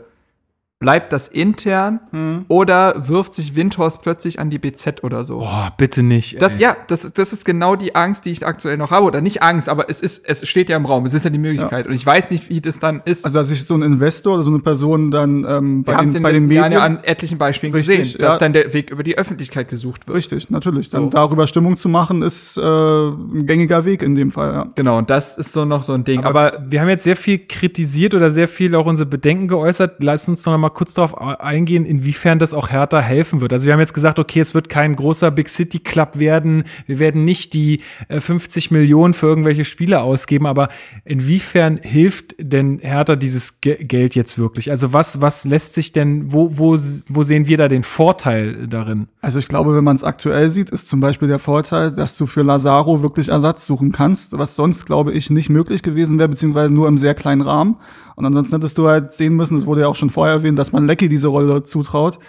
[0.81, 2.45] Bleibt das intern Hm.
[2.47, 5.37] oder wirft sich Windhorst plötzlich an die BZ oder so?
[5.37, 6.41] Boah, bitte nicht.
[6.41, 6.61] Das, ey.
[6.61, 9.05] ja, das, das ist genau die Angst, die ich aktuell noch habe.
[9.05, 11.05] Oder nicht Angst, aber es ist, es steht ja im Raum.
[11.05, 11.85] Es ist ja die Möglichkeit.
[11.87, 13.25] Und ich weiß nicht, wie das dann ist.
[13.25, 16.23] Also dass sich so ein Investor oder so eine Person dann ähm, bei, den, in
[16.23, 18.29] bei den den Medien ja an etlichen Beispielen Richtig, gesehen, ja.
[18.29, 20.17] dass dann der Weg über die Öffentlichkeit gesucht wird.
[20.17, 20.89] Richtig, natürlich.
[20.89, 21.09] Dann So.
[21.11, 24.67] darüber Stimmung zu machen, ist äh, ein gängiger Weg in dem Fall, ja.
[24.75, 26.23] Genau, und das ist so noch so ein Ding.
[26.23, 30.01] Aber, Aber, wir haben jetzt sehr viel kritisiert oder sehr viel auch unsere Bedenken geäußert.
[30.01, 33.53] Lass uns noch mal kurz darauf eingehen, inwiefern das auch Hertha helfen wird.
[33.53, 36.63] Also wir haben jetzt gesagt, okay, es wird kein großer Big City Club werden.
[36.87, 40.45] Wir werden nicht die äh, 50 Millionen für irgendwelche Spiele ausgeben.
[40.45, 40.69] Aber
[41.05, 44.71] inwiefern hilft denn Hertha dieses Ge Geld jetzt wirklich?
[44.71, 46.77] Also was, was lässt sich denn, wo, wo,
[47.07, 49.07] wo sehen wir da den Vorteil darin?
[49.21, 52.25] Also ich glaube, wenn man es aktuell sieht, ist zum Beispiel der Vorteil, dass du
[52.25, 56.71] für Lazaro wirklich Ersatz suchen kannst, was sonst, glaube ich, nicht möglich gewesen wäre, beziehungsweise
[56.73, 57.77] nur im sehr kleinen Rahmen.
[58.15, 60.71] Und ansonsten hättest du halt sehen müssen, das wurde ja auch schon vorher erwähnt, dass
[60.71, 62.19] man Lecky diese Rolle zutraut.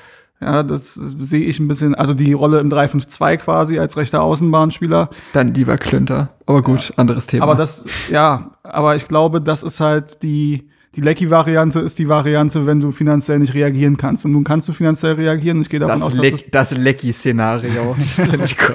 [0.40, 5.10] Ja, das sehe ich ein bisschen, also die Rolle im 3-5-2 quasi als rechter Außenbahnspieler.
[5.34, 6.30] dann lieber Klünter.
[6.46, 7.44] Aber gut, anderes Thema.
[7.44, 12.66] Aber das, ja, aber ich glaube, das ist halt die, die Lecky-Variante ist die Variante,
[12.66, 14.24] wenn du finanziell nicht reagieren kannst.
[14.24, 15.60] Und nun kannst du finanziell reagieren.
[15.60, 17.94] Ich gehe davon das, aus, dass es Leck, das Lecky-Szenario.
[18.16, 18.74] Das finde ich gut.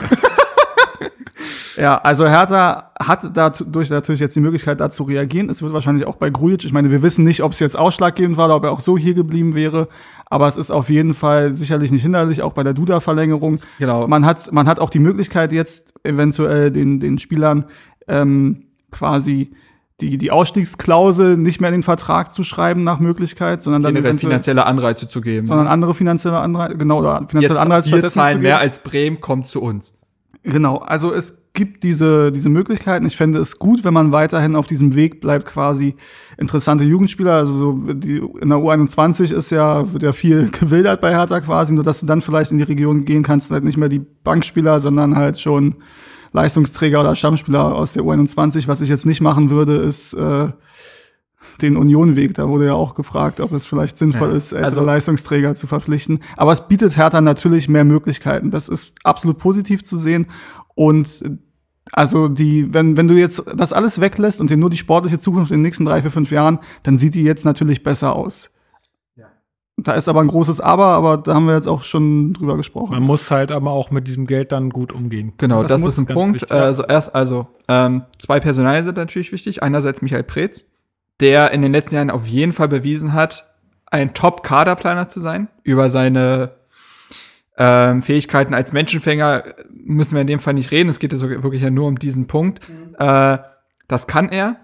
[1.77, 5.49] Ja, also Hertha hat dadurch natürlich jetzt die Möglichkeit, da zu reagieren.
[5.49, 8.35] Es wird wahrscheinlich auch bei Grujic, ich meine, wir wissen nicht, ob es jetzt ausschlaggebend
[8.35, 9.87] war oder ob er auch so hier geblieben wäre,
[10.25, 13.59] aber es ist auf jeden Fall sicherlich nicht hinderlich, auch bei der Duda-Verlängerung.
[13.77, 14.07] Genau.
[14.07, 17.65] Man hat, man hat auch die Möglichkeit jetzt eventuell den, den Spielern
[18.07, 19.51] ähm, quasi
[20.01, 24.17] die, die Ausstiegsklausel nicht mehr in den Vertrag zu schreiben nach Möglichkeit, sondern dann Generell
[24.17, 25.47] finanzielle Anreize zu geben.
[25.47, 28.43] sondern andere finanzielle Anreize, genau, oder finanzielle Jetzt, Anreize wir zahlen geben.
[28.43, 29.99] mehr als Bremen, kommt zu uns.
[30.43, 33.07] Genau, also es gibt diese, diese Möglichkeiten.
[33.07, 35.95] Ich fände es gut, wenn man weiterhin auf diesem Weg bleibt, quasi
[36.38, 37.34] interessante Jugendspieler.
[37.34, 41.73] Also so die, in der U21 ist ja, wird ja viel gewildert bei Hertha quasi,
[41.73, 44.79] nur dass du dann vielleicht in die Region gehen kannst, halt nicht mehr die Bankspieler,
[44.79, 45.75] sondern halt schon
[46.31, 48.67] Leistungsträger oder Stammspieler aus der U21.
[48.67, 50.49] Was ich jetzt nicht machen würde, ist äh,
[51.63, 52.35] den Unionweg.
[52.35, 55.65] Da wurde ja auch gefragt, ob es vielleicht sinnvoll Ja, ist, ältere also- Leistungsträger zu
[55.65, 56.19] verpflichten.
[56.35, 58.51] Aber es bietet Hertha natürlich mehr Möglichkeiten.
[58.51, 60.27] Das ist absolut positiv zu sehen.
[60.75, 61.23] Und
[61.91, 65.51] also die, wenn, wenn du jetzt das alles weglässt und dir nur die sportliche Zukunft
[65.51, 68.53] in den nächsten drei, vier, fünf Jahren, dann sieht die jetzt natürlich besser aus.
[69.80, 72.93] Da ist aber ein großes Aber, aber da haben wir jetzt auch schon drüber gesprochen.
[72.93, 75.34] Man muss halt aber auch mit diesem Geld dann gut umgehen.
[75.38, 76.41] Genau, das, muss ist ein Punkt.
[76.41, 76.51] wichtig.
[76.51, 79.61] Also erst, also ähm, zwei Personalien sind natürlich wichtig.
[79.61, 80.65] Einerseits Michael Preetz,
[81.19, 83.53] der in den letzten Jahren auf jeden Fall bewiesen hat,
[83.85, 85.47] ein Top-Kaderplaner zu sein.
[85.61, 86.56] Über seine
[87.57, 90.89] ähm, Fähigkeiten als Menschenfänger müssen wir in dem Fall nicht reden.
[90.89, 92.61] Es geht ja so, wirklich ja nur um diesen Punkt.
[92.99, 93.38] Äh,
[93.88, 94.57] das kann er.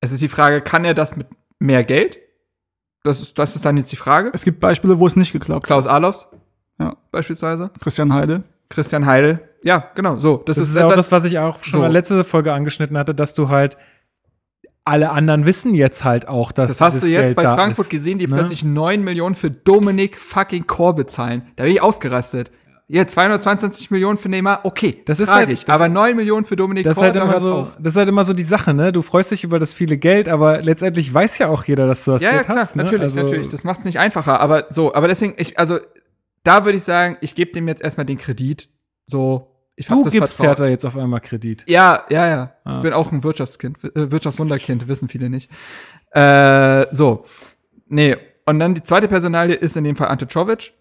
[0.00, 1.26] Es ist die Frage, kann er das mit
[1.58, 2.18] mehr Geld?
[3.04, 4.30] Das ist, das ist dann jetzt die Frage.
[4.32, 5.66] Es gibt Beispiele, wo es nicht geklappt hat.
[5.66, 6.28] Klaus Alofs
[6.78, 6.96] Ja.
[7.10, 7.70] beispielsweise.
[7.80, 8.42] Christian Heide.
[8.68, 9.40] Christian Heidel.
[9.64, 10.38] Ja, genau, so.
[10.38, 11.76] Das, Das, ist, ist auch etwas- das, was ich auch schon So.
[11.78, 13.76] in der letzten Folge angeschnitten hatte, dass du halt
[14.84, 17.86] alle anderen wissen jetzt halt auch, dass Das hast dieses du jetzt Geld bei Frankfurt
[17.86, 17.90] ist.
[17.90, 18.34] gesehen, die ne?
[18.36, 21.42] plötzlich 9 Millionen für Dominik fucking Chor bezahlen.
[21.56, 22.50] Da bin ich ausgerastet.
[22.88, 26.84] Ja, 222 Millionen für Neymar, okay, Das ist halt- das- aber 9 Millionen für Dominik
[26.84, 27.76] Das ist Chor, halt immer so, auf.
[27.80, 28.92] das ist halt immer so die Sache, ne?
[28.92, 32.10] Du freust dich über das viele Geld, aber letztendlich weiß ja auch jeder, dass du
[32.10, 32.76] das Ja, ja, Geld klar, hast.
[32.76, 32.82] Ne?
[32.82, 33.48] natürlich, also, natürlich.
[33.48, 35.78] Das macht es nicht einfacher, aber so, aber deswegen, ich, also,
[36.42, 38.68] da würde ich sagen, ich gebe dem jetzt erstmal den Kredit.
[39.06, 40.56] So, ich Du das gibst Vertrauen.
[40.56, 41.64] Hertha jetzt auf einmal Kredit.
[41.66, 42.52] Ja, ja, ja.
[42.64, 42.76] Ah.
[42.76, 45.50] Ich bin auch ein Wirtschaftskind, äh, Wirtschaftswunderkind, wissen viele nicht.
[46.10, 47.24] Äh, so.
[47.88, 50.72] Nee, und dann die zweite Personalie ist in dem Fall Ante Czovic.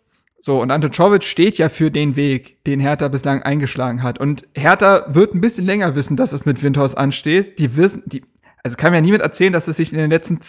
[0.42, 4.20] So, und Ante Czovic steht ja für den Weg, den Hertha bislang eingeschlagen hat.
[4.20, 7.60] Und Hertha wird ein bisschen länger wissen, dass es mit Windhaus ansteht.
[7.60, 8.24] Die wissen, die,
[8.64, 10.40] also kann mir niemand erzählen, dass es sich in den letzten,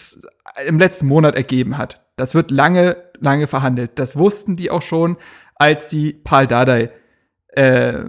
[0.65, 2.03] im letzten Monat ergeben hat.
[2.15, 3.91] Das wird lange, lange verhandelt.
[3.95, 5.17] Das wussten die auch schon,
[5.55, 6.89] als sie Paul Dardai
[7.55, 8.03] äh,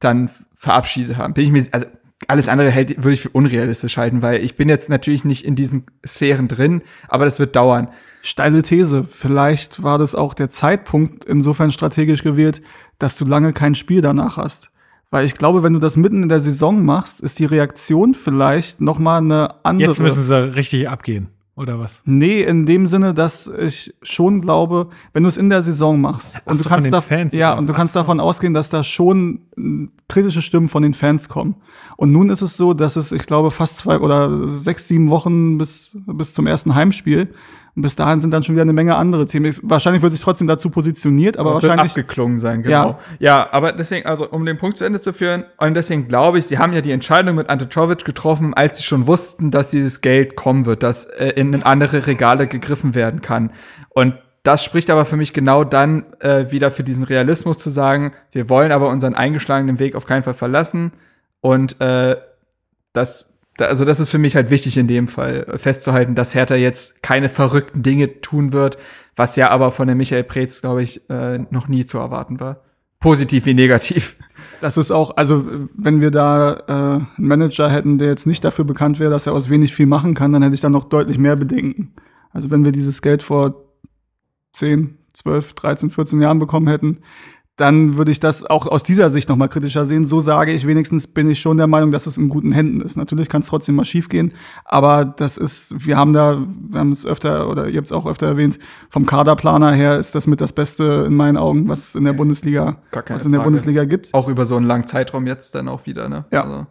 [0.00, 1.34] dann verabschiedet haben.
[1.34, 1.86] Bin ich mir, also
[2.28, 5.54] alles andere hält, würde ich für unrealistisch halten, weil ich bin jetzt natürlich nicht in
[5.54, 7.88] diesen Sphären drin, aber das wird dauern.
[8.22, 9.04] Steile These.
[9.04, 12.62] Vielleicht war das auch der Zeitpunkt insofern strategisch gewählt,
[12.98, 14.70] dass du lange kein Spiel danach hast.
[15.10, 18.80] Weil ich glaube, wenn du das mitten in der Saison machst, ist die Reaktion vielleicht
[18.80, 19.90] noch mal eine andere.
[19.90, 22.02] Jetzt müssen sie richtig abgehen, oder was?
[22.04, 26.36] Nee, in dem Sinne, dass ich schon glaube, wenn du es in der Saison machst
[26.44, 28.00] und so, du kannst da, Fans ja und du kannst Ach so.
[28.00, 31.56] davon ausgehen, dass da schon äh, kritische Stimmen von den Fans kommen.
[31.96, 35.56] Und nun ist es so, dass es, ich glaube, fast zwei oder sechs, sieben Wochen
[35.56, 37.32] bis bis zum ersten Heimspiel.
[37.76, 39.54] Und bis dahin sind dann schon wieder eine Menge andere Themen.
[39.62, 42.92] Wahrscheinlich wird sich trotzdem dazu positioniert, aber Das wird wahrscheinlich abgeklungen sein, genau.
[42.92, 42.98] Ja.
[43.18, 43.48] Ja.
[43.52, 46.58] aber deswegen, also um den Punkt zu Ende zu führen, und deswegen glaube ich, sie
[46.58, 50.36] haben ja die Entscheidung mit Ante Czovic getroffen, als sie schon wussten, dass dieses Geld
[50.36, 53.52] kommen wird, dass äh, in andere Regale gegriffen werden kann.
[53.90, 58.12] Und das spricht aber für mich genau dann äh, wieder für diesen Realismus zu sagen,
[58.32, 60.92] wir wollen aber unseren eingeschlagenen Weg auf keinen Fall verlassen.
[61.42, 62.16] Und äh,
[62.94, 66.56] das, da- also das ist für mich halt wichtig in dem Fall festzuhalten, dass Hertha
[66.56, 68.78] jetzt keine verrückten Dinge tun wird,
[69.16, 72.62] was ja aber von der Michael Preetz, glaube ich, äh, noch nie zu erwarten war.
[73.00, 74.16] Positiv wie negativ.
[74.60, 78.64] Das ist auch, also wenn wir da äh, einen Manager hätten, der jetzt nicht dafür
[78.64, 81.18] bekannt wäre, dass er aus wenig viel machen kann, dann hätte ich da noch deutlich
[81.18, 81.94] mehr Bedenken.
[82.32, 83.64] Also wenn wir dieses Geld vor
[84.52, 86.98] 10, 12, 13, 14 Jahren bekommen hätten,
[87.56, 90.04] dann würde ich das auch aus dieser Sicht noch mal kritischer sehen.
[90.04, 92.96] So sage ich wenigstens, bin ich schon der Meinung, dass es in guten Händen ist.
[92.96, 94.34] Natürlich kann es trotzdem mal schiefgehen,
[94.64, 96.38] aber das ist, wir haben da,
[96.68, 98.58] wir haben es öfter, oder ihr habt es auch öfter erwähnt,
[98.90, 102.76] vom Kaderplaner her ist das mit das Beste in meinen Augen, was in der Bundesliga,
[102.92, 103.44] was in der Frage.
[103.44, 104.12] Bundesliga gibt.
[104.12, 106.26] Auch über so einen langen Zeitraum jetzt dann auch wieder, ne?
[106.30, 106.42] Ja.
[106.44, 106.66] Also,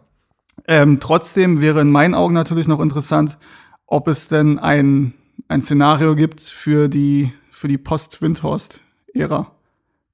[0.68, 3.38] Ähm, trotzdem wäre in meinen Augen natürlich noch interessant,
[3.86, 5.14] ob es denn ein,
[5.48, 9.55] ein Szenario gibt für die, für die Post-Windhorst-Ära.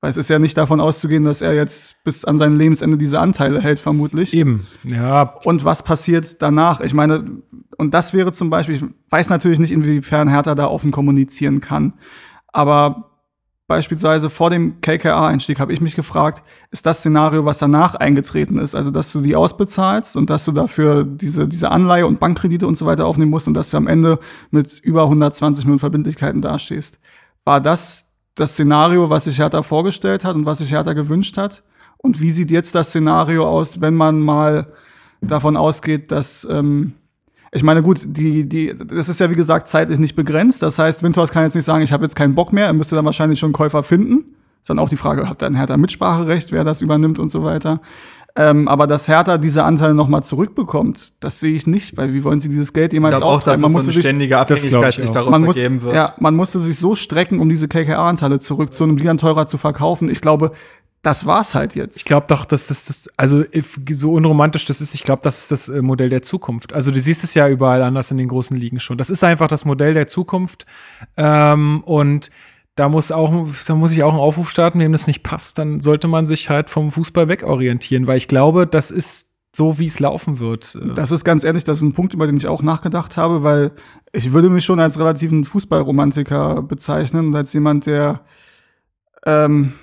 [0.02, 3.20] Weil es ist ja nicht davon auszugehen, dass er jetzt bis an sein Lebensende diese
[3.20, 4.34] Anteile hält, vermutlich.
[4.34, 5.34] Eben, ja.
[5.44, 6.80] Und was passiert danach?
[6.80, 7.24] Ich meine,
[7.76, 11.92] und das wäre zum Beispiel, ich weiß natürlich nicht, inwiefern Hertha da offen kommunizieren kann,
[12.48, 13.12] aber
[13.68, 16.42] beispielsweise vor dem KKA-Einstieg habe ich mich gefragt,
[16.72, 20.52] ist das Szenario, was danach eingetreten ist, also dass du die ausbezahlst und dass du
[20.52, 23.86] dafür diese, diese Anleihe und Bankkredite und so weiter aufnehmen musst und dass du am
[23.86, 24.18] Ende
[24.50, 26.98] mit über 120 Millionen Verbindlichkeiten dastehst.
[27.44, 31.62] War das das Szenario, was sich Hertha vorgestellt hat und was sich Hertha gewünscht hat?
[31.98, 34.72] Und wie sieht jetzt das Szenario aus, wenn man mal
[35.20, 36.94] davon ausgeht, dass ähm,
[37.54, 40.62] ich meine, gut, die, die, das ist ja wie gesagt zeitlich nicht begrenzt.
[40.62, 42.64] Das heißt, Windhorst kann jetzt nicht sagen, ich habe jetzt keinen Bock mehr.
[42.64, 44.24] Er müsste dann wahrscheinlich schon einen Käufer finden.
[44.60, 47.82] Ist dann auch die Frage, hat dann Hertha Mitspracherecht, wer das übernimmt und so weiter.
[48.34, 52.40] Ähm, aber dass Hertha diese Anteile nochmal zurückbekommt, das sehe ich nicht, weil wie wollen
[52.40, 54.88] sie dieses Geld Ich jemals glaube auch, dass Man so musste eine sich, ständige Abhängigkeit
[54.94, 55.94] ich sich daraus man muss, ergeben wird.
[55.94, 59.58] ja, man musste sich so strecken, um diese KKR-Anteile zurück zu einem Ligan teurer zu
[59.58, 60.08] verkaufen.
[60.10, 60.52] Ich glaube,
[61.02, 61.96] das war's halt jetzt.
[61.98, 65.40] Ich glaube doch, dass das, das, also if- so unromantisch das ist, ich glaube, das
[65.40, 66.72] ist das äh, Modell der Zukunft.
[66.72, 68.96] Also du siehst es ja überall anders in den großen Ligen schon.
[68.98, 70.64] Das ist einfach das Modell der Zukunft.
[71.16, 72.30] Ähm, und
[72.74, 75.80] da muss auch, da muss ich auch einen Aufruf starten, wem das nicht passt, dann
[75.80, 80.00] sollte man sich halt vom Fußball wegorientieren, weil ich glaube, das ist so, wie es
[80.00, 80.78] laufen wird.
[80.96, 83.72] Das ist ganz ehrlich, das ist ein Punkt, über den ich auch nachgedacht habe, weil
[84.12, 88.22] ich würde mich schon als relativen Fußballromantiker bezeichnen und als jemand, der,
[89.26, 89.74] ähm,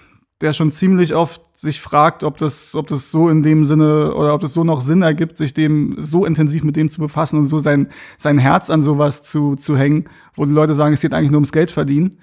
[0.42, 4.34] der schon ziemlich oft sich fragt, ob das, ob das so in dem Sinne oder
[4.34, 7.46] ob das so noch Sinn ergibt, sich dem so intensiv mit dem zu befassen und
[7.46, 11.14] so sein, sein Herz an sowas zu, zu hängen, wo die Leute sagen, es geht
[11.14, 12.16] eigentlich nur ums Geld verdienen.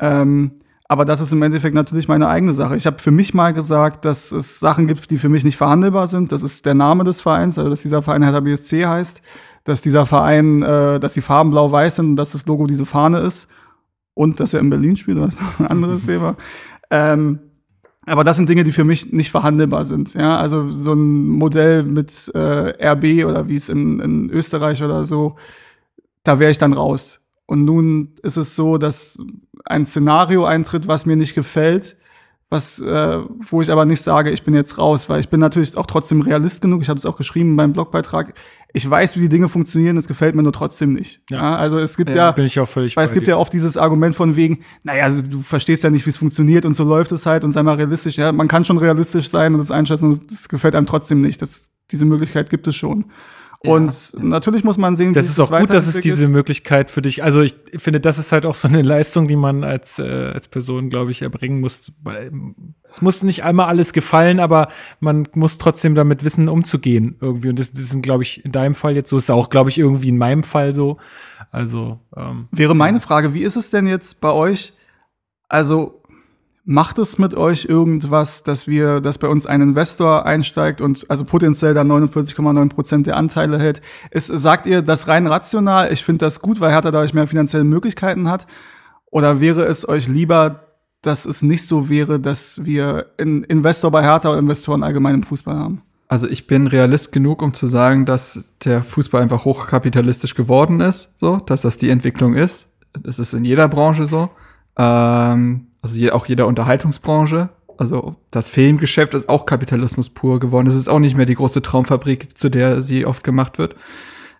[0.00, 0.52] Ähm,
[0.90, 2.74] aber das ist im Endeffekt natürlich meine eigene Sache.
[2.74, 6.08] Ich habe für mich mal gesagt, dass es Sachen gibt, die für mich nicht verhandelbar
[6.08, 6.32] sind.
[6.32, 9.22] Das ist der Name des Vereins, also dass dieser Verein Hertha BSC heißt,
[9.62, 13.20] dass dieser Verein, äh, dass die Farben blau-weiß sind und dass das Logo diese Fahne
[13.20, 13.48] ist
[14.14, 16.34] und dass er in Berlin spielt, das ist noch ein anderes Thema.
[16.90, 17.38] Ähm,
[18.06, 20.14] aber das sind Dinge, die für mich nicht verhandelbar sind.
[20.14, 25.04] Ja, also so ein Modell mit äh, RB oder wie es in, in Österreich oder
[25.04, 25.36] so,
[26.24, 27.20] da wäre ich dann raus.
[27.46, 29.18] Und nun ist es so, dass
[29.64, 31.96] ein Szenario eintritt, was mir nicht gefällt,
[32.48, 33.18] was, äh,
[33.48, 36.20] wo ich aber nicht sage, ich bin jetzt raus, weil ich bin natürlich auch trotzdem
[36.20, 36.82] Realist genug.
[36.82, 38.34] Ich habe es auch geschrieben in meinem Blogbeitrag.
[38.72, 41.20] Ich weiß, wie die Dinge funktionieren, es gefällt mir nur trotzdem nicht.
[41.30, 41.36] Ja.
[41.36, 41.56] Ja.
[41.56, 43.32] also es gibt Ja, ja, bin ich auch völlig weil es gibt dir.
[43.32, 46.64] ja oft dieses Argument von wegen, naja, also du verstehst ja nicht, wie es funktioniert
[46.64, 48.16] und so läuft es halt und sei mal realistisch.
[48.16, 51.40] Ja, man kann schon realistisch sein und das einschätzen und das gefällt einem trotzdem nicht.
[51.42, 53.06] Das, diese Möglichkeit gibt es schon.
[53.62, 57.02] Und natürlich muss man sehen, Das wie ist auch gut, dass es diese Möglichkeit für
[57.02, 60.30] dich, also ich finde, das ist halt auch so eine Leistung, die man als, äh,
[60.32, 61.92] als Person, glaube ich, erbringen muss.
[62.02, 64.68] Weil, ähm, Es muss nicht einmal alles gefallen, aber
[64.98, 67.50] man muss trotzdem damit wissen, umzugehen irgendwie.
[67.50, 69.78] Und das, das ist, glaube ich, in deinem Fall jetzt so, ist auch, glaube ich,
[69.78, 70.96] irgendwie in meinem Fall so.
[71.50, 74.72] Also, ähm, Wäre meine Frage, wie ist es denn jetzt bei euch?
[75.48, 75.99] Also
[76.70, 81.24] macht es mit euch irgendwas, dass wir, dass bei uns ein Investor einsteigt und also
[81.24, 83.82] potenziell dann 49,9 Prozent der Anteile hält?
[84.12, 85.92] Ist, sagt ihr das rein rational?
[85.92, 88.46] Ich finde das gut, weil Hertha dadurch mehr finanzielle Möglichkeiten hat.
[89.06, 90.60] Oder wäre es euch lieber,
[91.02, 95.22] dass es nicht so wäre, dass wir einen Investor bei Hertha oder Investoren allgemein im
[95.24, 95.82] Fußball haben?
[96.06, 101.18] Also ich bin Realist genug, um zu sagen, dass der Fußball einfach hochkapitalistisch geworden ist,
[101.18, 102.72] so, dass das die Entwicklung ist.
[102.92, 104.30] Das ist in jeder Branche so.
[104.76, 107.50] Ähm, also je, auch jeder Unterhaltungsbranche.
[107.76, 110.66] Also das Filmgeschäft ist auch Kapitalismus pur geworden.
[110.66, 113.74] Es ist auch nicht mehr die große Traumfabrik, zu der sie oft gemacht wird.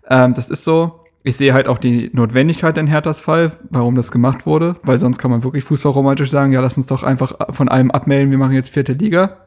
[0.08, 1.00] Ähm, das ist so.
[1.22, 5.18] Ich sehe halt auch die Notwendigkeit in Herthas Fall, warum das gemacht wurde, weil sonst
[5.18, 8.54] kann man wirklich fußballromantisch sagen, ja, lass uns doch einfach von allem abmelden, wir machen
[8.54, 9.46] jetzt vierte Liga.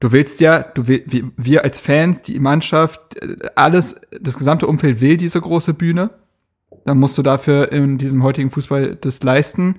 [0.00, 5.00] Du willst ja, du will, wir, als Fans, die Mannschaft, äh, alles, das gesamte Umfeld
[5.00, 6.10] will diese große Bühne.
[6.86, 9.76] Dann musst du dafür in diesem heutigen Fußball das leisten.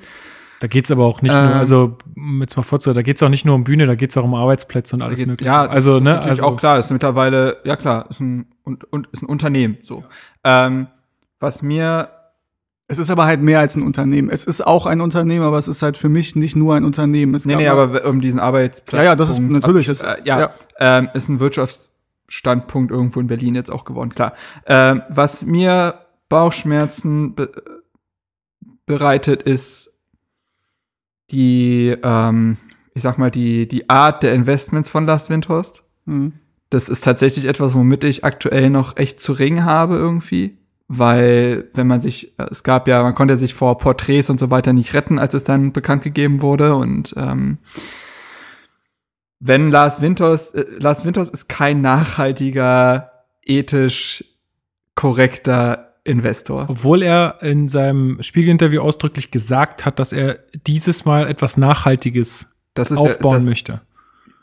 [0.61, 3.29] Da geht's aber auch nicht Ähm, nur, also, um jetzt mal vorzuhören, da geht's auch
[3.29, 5.45] nicht nur um Bühne, da geht's auch um Arbeitsplätze und alles mögliche.
[5.45, 8.45] Ja, also, das ne, ist natürlich also, auch klar, ist mittlerweile, ja klar, ist ein,
[8.63, 10.03] und, und ist ein Unternehmen, so.
[10.43, 10.87] Ähm,
[11.39, 12.09] was mir,
[12.87, 14.29] Es ist aber halt mehr als ein Unternehmen.
[14.29, 17.33] Es ist auch ein Unternehmen, aber es ist halt für mich nicht nur ein Unternehmen.
[17.33, 18.99] Es nee, nee, aber um diesen Arbeitsplatz.
[18.99, 20.49] Ja, ja, das ist natürlich, Ist, ist- äh, ja, ja.
[20.77, 24.33] Ähm, ist ein Wirtschaftsstandpunkt irgendwo in Berlin jetzt auch geworden, klar.
[24.67, 25.95] Ähm, was mir
[26.29, 27.49] Bauchschmerzen be
[28.85, 29.90] bereitet, ist
[31.31, 32.57] die, ähm,
[32.93, 35.83] ich sag mal, die, die Art der Investments von Last Windhorst.
[36.05, 36.33] Mhm.
[36.69, 40.57] Das ist tatsächlich etwas, womit ich aktuell noch echt zu ringen habe irgendwie.
[40.87, 44.51] Weil, wenn man sich, äh, es gab ja, man konnte sich vor Porträts und so
[44.51, 46.75] weiter nicht retten, als es dann bekannt gegeben wurde.
[46.75, 47.59] Und ähm,
[49.39, 53.11] wenn Lars Winters, äh, Lars Winters ist kein nachhaltiger,
[53.43, 54.25] ethisch
[54.95, 56.65] korrekter Investor.
[56.69, 62.57] obwohl er in seinem Spiegelinterview ausdrücklich gesagt hat, dass er dieses Mal etwas Nachhaltiges
[62.91, 63.81] ist ja- aufbauen das, möchte.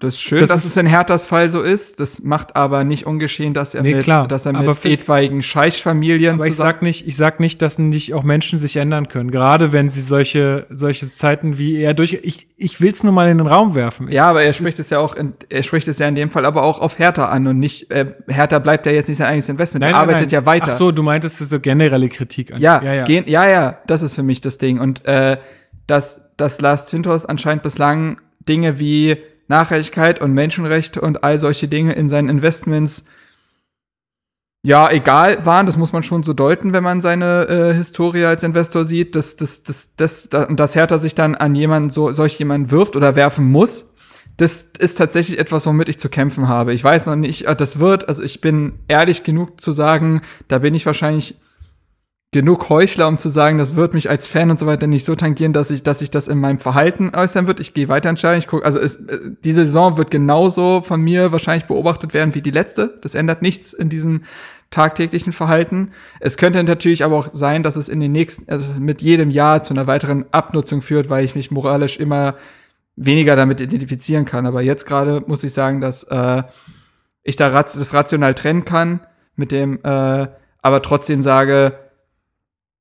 [0.01, 1.99] Das ist schön, Das dass ist- es in Herthas Fall so ist.
[1.99, 5.43] Das macht aber nicht ungeschehen, dass er Nee, mit, klar, dass er mit für- etwaigen
[5.43, 9.33] Scheichfamilien Aber ich sag nicht, ich sag nicht, dass nicht auch Menschen sich ändern können.
[9.33, 13.39] Gerade wenn sie solche, solche Zeiten wie er durch, ich, ich will's nur mal in
[13.39, 14.09] den Raum werfen.
[14.13, 16.47] Ja, aber er spricht es ja auch, in, er spricht es ja in dem Fall
[16.47, 19.49] aber auch auf Hertha an und nicht, äh, Hertha bleibt ja jetzt nicht sein eigenes
[19.49, 20.67] Investment, er arbeitet ja weiter.
[20.69, 22.61] Ach so, du meintest so generelle Kritik an.
[22.61, 23.05] ja, ja, ja.
[23.05, 24.79] Gehen, ja, ja, das ist für mich das Ding.
[24.79, 25.39] Und äh,
[25.89, 28.19] dass, dass Lars Twintos anscheinend bislang
[28.49, 29.17] Dinge wie
[29.49, 33.07] Nachhaltigkeit und Menschenrechte und all solche Dinge in seinen Investments
[34.65, 38.43] ja, egal waren, das muss man schon so deuten, wenn man seine äh, Historie als
[38.43, 42.39] Investor sieht, dass, dass, dass, dass, dass, dass Hertha sich dann an jemanden, so, solch
[42.39, 43.95] jemanden wirft oder werfen muss.
[44.37, 46.73] Das ist tatsächlich etwas, womit ich zu kämpfen habe.
[46.75, 50.59] Ich weiß noch nicht, äh, das wird, also ich bin ehrlich genug zu sagen, da
[50.59, 51.37] bin ich wahrscheinlich
[52.31, 55.15] genug Heuchler, um zu sagen, das wird mich als Fan und so weiter nicht so
[55.15, 57.59] tangieren, dass ich, dass ich das in meinem Verhalten äußern wird.
[57.59, 58.39] Ich gehe weiter entscheiden.
[58.39, 62.43] Ich gucke, also es, äh, diese Saison wird genauso von mir wahrscheinlich beobachtet werden wie
[62.43, 62.99] die letzte.
[63.01, 64.25] Das ändert nichts in diesem
[64.71, 65.93] tagtäglichen Verhalten.
[66.21, 69.31] Es könnte natürlich aber auch sein, dass es in den nächsten, also es mit jedem
[69.31, 72.35] Jahr zu einer weiteren Abnutzung führt, weil ich mich moralisch immer
[72.95, 74.45] weniger damit identifizieren kann.
[74.45, 76.43] Aber jetzt gerade muss ich sagen, dass äh,
[77.23, 79.01] ich da das rational trennen kann
[79.37, 80.27] mit dem, äh,
[80.61, 81.88] aber trotzdem sage,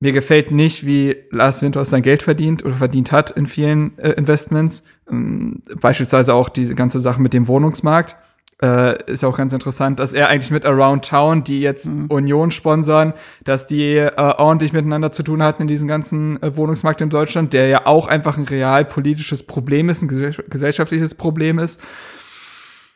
[0.00, 4.10] mir gefällt nicht, wie Lars Winters sein Geld verdient oder verdient hat in vielen äh,
[4.12, 4.84] Investments.
[5.10, 8.16] Ähm, beispielsweise auch diese ganze Sache mit dem Wohnungsmarkt.
[8.60, 12.06] Äh, ist auch ganz interessant, dass er eigentlich mit Around Town, die jetzt mhm.
[12.06, 13.14] Union sponsern,
[13.44, 17.52] dass die äh, ordentlich miteinander zu tun hatten in diesem ganzen äh, Wohnungsmarkt in Deutschland,
[17.52, 21.80] der ja auch einfach ein real politisches Problem ist, ein gesellschaftliches Problem ist.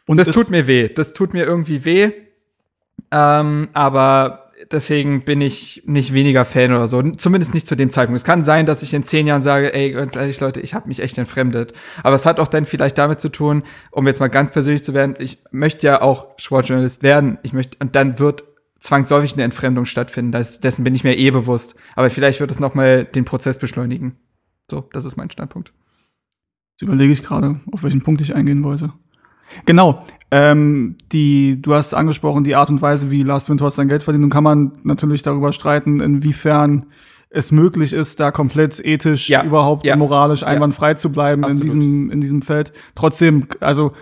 [0.06, 0.88] Und das, das tut mir weh.
[0.88, 2.10] Das tut mir irgendwie weh.
[3.12, 7.02] Ähm, aber deswegen bin ich nicht weniger Fan oder so.
[7.02, 8.18] Zumindest nicht zu dem Zeitpunkt.
[8.18, 10.88] Es kann sein, dass ich in zehn Jahren sage, ey, ganz ehrlich, Leute, ich habe
[10.88, 11.72] mich echt entfremdet.
[12.02, 14.94] Aber es hat auch dann vielleicht damit zu tun, um jetzt mal ganz persönlich zu
[14.94, 17.38] werden, ich möchte ja auch Sportjournalist werden.
[17.42, 18.44] Ich möchte, und dann wird
[18.80, 20.32] zwangsläufig eine Entfremdung stattfinden.
[20.32, 21.74] Das, dessen bin ich mir eh bewusst.
[21.94, 24.16] Aber vielleicht wird es noch mal den Prozess beschleunigen.
[24.70, 25.72] So, das ist mein Standpunkt.
[26.72, 28.92] Jetzt überlege ich gerade, auf welchen Punkt ich eingehen wollte.
[29.66, 30.04] Genau.
[30.30, 34.22] Ähm, die, du hast angesprochen, die Art und Weise, wie Lars Windhorst sein Geld verdient.
[34.22, 36.86] Nun kann man natürlich darüber streiten, inwiefern
[37.28, 39.42] es möglich ist, da komplett ethisch, ja.
[39.42, 39.96] überhaupt ja.
[39.96, 42.72] moralisch einwandfrei zu bleiben in diesem, in diesem Feld.
[42.94, 43.92] Trotzdem, also,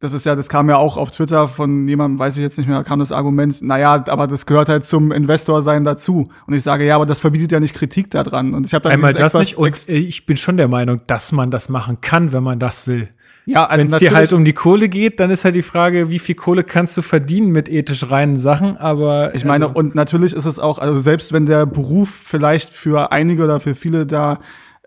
[0.00, 2.68] das ist ja, das kam ja auch auf Twitter von jemandem, weiß ich jetzt nicht
[2.68, 6.30] mehr, kam das Argument, naja, aber das gehört halt zum Investor sein dazu.
[6.46, 8.54] Und ich sage, ja, aber das verbietet ja nicht Kritik daran.
[8.54, 11.50] Und ich habe dann Einmal das nicht, und ich bin schon der Meinung, dass man
[11.50, 13.10] das machen kann, wenn man das will.
[13.46, 16.10] Ja, also wenn es dir halt um die Kohle geht, dann ist halt die Frage,
[16.10, 19.94] wie viel Kohle kannst du verdienen mit ethisch reinen Sachen, aber ich meine, also und
[19.94, 24.06] natürlich ist es auch, also selbst wenn der Beruf vielleicht für einige oder für viele
[24.06, 24.40] da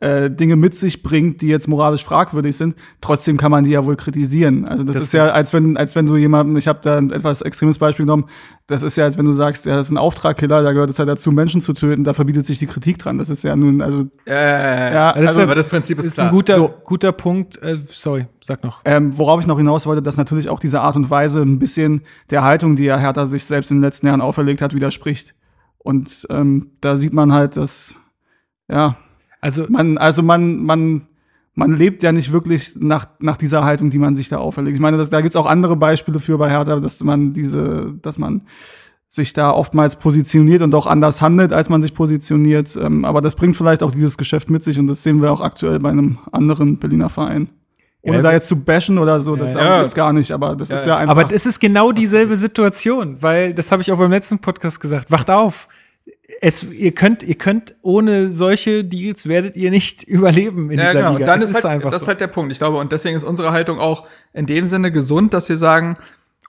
[0.03, 3.85] äh, Dinge mit sich bringt, die jetzt moralisch fragwürdig sind, trotzdem kann man die ja
[3.85, 4.65] wohl kritisieren.
[4.65, 7.09] Also das, das ist ja, als wenn, als wenn du jemanden, ich habe da ein
[7.11, 8.25] etwas extremes Beispiel genommen,
[8.67, 10.97] das ist ja, als wenn du sagst, ja, das ist ein Auftragkiller, da gehört es
[10.97, 13.17] ja dazu, Menschen zu töten, da verbietet sich die Kritik dran.
[13.17, 16.27] Das ist ja nun, also äh, ja, das also, aber das Prinzip ist, ist klar.
[16.27, 16.73] ein guter, so.
[16.83, 17.61] guter Punkt.
[17.63, 18.81] Äh, sorry, sag noch.
[18.83, 22.01] Ähm, worauf ich noch hinaus wollte, dass natürlich auch diese Art und Weise ein bisschen
[22.29, 25.33] der Haltung, die ja Hertha sich selbst in den letzten Jahren auferlegt hat, widerspricht.
[25.77, 27.95] Und ähm, da sieht man halt, dass
[28.69, 28.97] ja,
[29.43, 31.01] also man, also man, man,
[31.53, 34.75] man lebt ja nicht wirklich nach, nach dieser Haltung, die man sich da auferlegt.
[34.75, 38.17] Ich meine, das, da gibt's auch andere Beispiele für bei Hertha, dass man diese, dass
[38.17, 38.43] man
[39.09, 42.77] sich da oftmals positioniert und auch anders handelt, als man sich positioniert.
[42.77, 45.41] Ähm, aber das bringt vielleicht auch dieses Geschäft mit sich und das sehen wir auch
[45.41, 47.49] aktuell bei einem anderen Berliner Verein.
[48.01, 50.69] Ohne ja, da jetzt zu bashen oder so, das ja, jetzt gar nicht, aber das
[50.69, 51.17] ja, ist ja einfach.
[51.17, 55.11] Aber es ist genau dieselbe Situation, weil das habe ich auch beim letzten Podcast gesagt.
[55.11, 55.67] Wacht auf!
[56.41, 60.99] Es, ihr könnt, ihr könnt ohne solche Deals werdet ihr nicht überleben in ja, dieser
[60.99, 61.11] genau.
[61.13, 61.23] Liga.
[61.23, 61.97] Und dann es ist, halt, das so.
[61.97, 62.51] ist halt der Punkt.
[62.51, 65.97] Ich glaube, und deswegen ist unsere Haltung auch in dem Sinne gesund, dass wir sagen,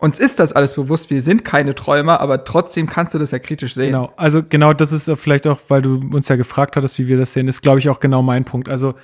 [0.01, 3.39] uns ist das alles bewusst, wir sind keine Träumer, aber trotzdem kannst du das ja
[3.39, 3.93] kritisch sehen.
[3.93, 7.17] Genau, also genau das ist vielleicht auch, weil du uns ja gefragt hattest, wie wir
[7.17, 8.69] das sehen, ist, glaube ich, auch genau mein Punkt.
[8.69, 8.95] Also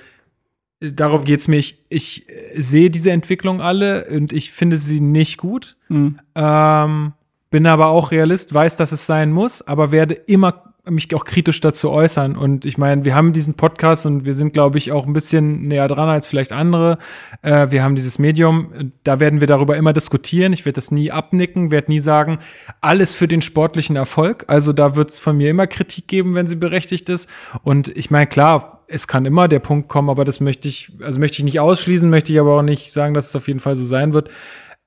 [0.81, 1.57] darum geht's mir.
[1.57, 5.77] Ich, ich sehe diese Entwicklung alle und ich finde sie nicht gut.
[5.87, 6.19] Mhm.
[6.35, 7.13] Ähm,
[7.51, 11.61] bin aber auch Realist, weiß, dass es sein muss, aber werde immer mich auch kritisch
[11.61, 12.35] dazu äußern.
[12.35, 15.67] Und ich meine, wir haben diesen Podcast und wir sind, glaube ich, auch ein bisschen
[15.67, 16.97] näher dran als vielleicht andere.
[17.43, 20.53] Äh, wir haben dieses Medium, da werden wir darüber immer diskutieren.
[20.53, 22.39] Ich werde das nie abnicken, werde nie sagen,
[22.79, 24.45] alles für den sportlichen Erfolg.
[24.47, 27.29] Also da wird es von mir immer Kritik geben, wenn sie berechtigt ist.
[27.61, 31.19] Und ich meine, klar, es kann immer der Punkt kommen, aber das möchte ich, also
[31.19, 33.75] möchte ich nicht ausschließen, möchte ich aber auch nicht sagen, dass es auf jeden Fall
[33.75, 34.29] so sein wird.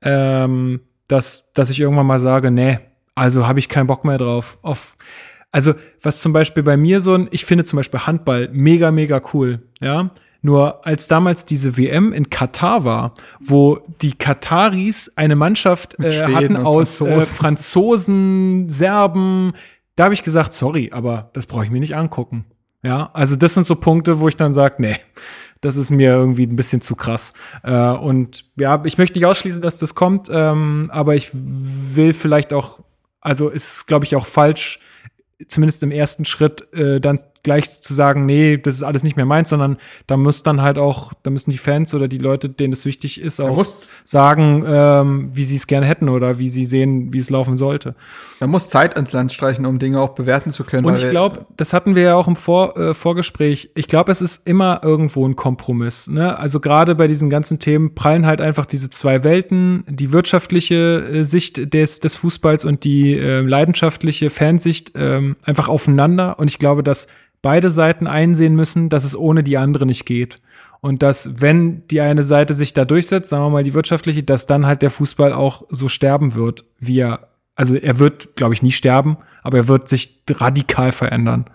[0.03, 2.79] Ähm, dass, dass ich irgendwann mal sage, nee,
[3.15, 4.59] also habe ich keinen Bock mehr drauf.
[4.63, 4.97] Auf,
[5.53, 9.21] also, was zum Beispiel bei mir so ein, ich finde zum Beispiel Handball mega, mega
[9.33, 10.11] cool, ja.
[10.43, 16.59] Nur als damals diese WM in Katar war, wo die Kataris eine Mannschaft äh, hatten
[16.59, 17.19] aus Franzosen.
[17.19, 19.53] Äh, Franzosen, Serben,
[19.97, 22.45] da habe ich gesagt, sorry, aber das brauche ich mir nicht angucken.
[22.83, 24.97] Ja, also das sind so Punkte, wo ich dann sage, nee,
[25.65, 27.33] das ist mir irgendwie ein bisschen zu krass.
[27.63, 32.53] Äh, und ja, ich möchte nicht ausschließen, dass das kommt, ähm, aber ich will vielleicht
[32.53, 32.81] auch,
[33.21, 34.81] also ist, glaube ich, auch falsch,
[35.49, 39.27] zumindest im ersten Schritt, äh, dann gleich zu sagen, nee, das ist alles nicht mehr
[39.27, 39.77] meins, sondern
[40.07, 43.21] da muss dann halt auch, da müssen die Fans oder die Leute, denen es wichtig
[43.21, 43.65] ist, auch
[44.03, 47.95] sagen, ähm, wie sie es gerne hätten oder wie sie sehen, wie es laufen sollte.
[48.41, 50.87] Man muss Zeit ins Land streichen, um Dinge auch bewerten zu können.
[50.87, 53.71] Und ich glaube, das hatten wir ja auch im Vor äh, Vorgespräch.
[53.75, 56.09] Ich glaube, es ist immer irgendwo ein Kompromiss.
[56.09, 56.39] Ne?
[56.39, 61.25] Also gerade bei diesen ganzen Themen prallen halt einfach diese zwei Welten, die wirtschaftliche äh,
[61.25, 66.39] Sicht des, des Fußballs und die äh, leidenschaftliche Fansicht ähm, einfach aufeinander.
[66.39, 67.09] Und ich glaube, dass
[67.45, 70.41] beide Seiten einsehen müssen, dass es ohne die andere nicht geht.
[70.81, 74.47] Und dass, wenn die eine Seite sich da durchsetzt, sagen wir mal die wirtschaftliche, dass
[74.47, 78.63] dann halt der Fußball auch so sterben wird, wie er, also er wird, glaube ich,
[78.63, 81.47] nie sterben, aber er wird sich radikal verändern.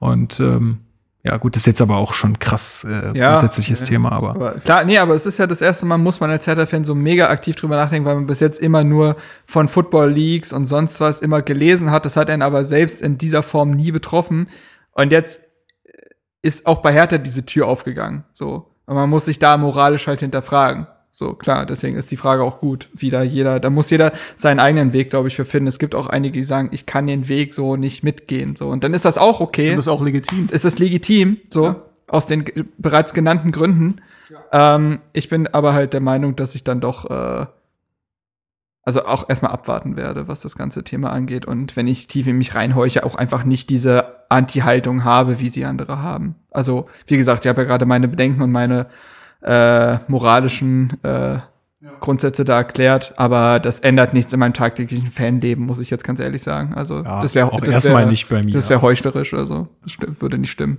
[0.00, 0.78] Und ähm,
[1.24, 3.86] ja, gut, das ist jetzt aber auch schon krass äh, Ja, grundsätzliches ja.
[3.86, 6.46] Thema, aber, Aber klar, nee, aber es ist ja das erste Mal, muss man als
[6.46, 10.52] Hertha-Fan so mega aktiv drüber nachdenken, weil man bis jetzt immer nur von Football Leagues
[10.52, 12.06] und sonst was immer gelesen hat.
[12.06, 14.48] Das hat einen aber selbst in dieser Form nie betroffen.
[14.98, 15.42] Und jetzt
[16.42, 18.24] ist auch bei Hertha diese Tür aufgegangen.
[18.32, 18.70] So.
[18.86, 20.86] Und man muss sich da moralisch halt hinterfragen.
[21.12, 22.88] So, klar, deswegen ist die Frage auch gut.
[22.94, 25.66] Wieder jeder, da muss jeder seinen eigenen Weg, glaube ich, für finden.
[25.66, 28.54] Es gibt auch einige, die sagen, ich kann den Weg so nicht mitgehen.
[28.56, 28.68] So.
[28.68, 30.48] Und dann ist das auch okay Das ist auch legitim.
[30.52, 31.76] ist das legitim, so, Ja.
[32.06, 32.44] aus den
[32.78, 33.96] bereits genannten Gründen.
[34.52, 37.46] Ähm, ich bin aber halt der Meinung, dass ich dann doch, äh,
[38.88, 41.44] also auch erstmal abwarten werde, was das ganze Thema angeht.
[41.44, 45.66] Und wenn ich tief in mich reinhorche, auch einfach nicht diese Anti-Haltung habe, wie sie
[45.66, 46.36] andere haben.
[46.50, 48.86] Also, wie gesagt, ich habe ja gerade meine Bedenken und meine
[49.42, 51.36] äh, moralischen äh,
[52.00, 56.18] Grundsätze da erklärt, aber das ändert nichts in meinem tagtäglichen Fanleben, muss ich jetzt ganz
[56.18, 56.72] ehrlich sagen.
[56.72, 58.54] Also, Ja, das wäre auch das erstmal wär- nicht bei mir.
[58.54, 59.68] Das wäre heuchlerisch, also
[60.20, 60.78] würde nicht stimmen.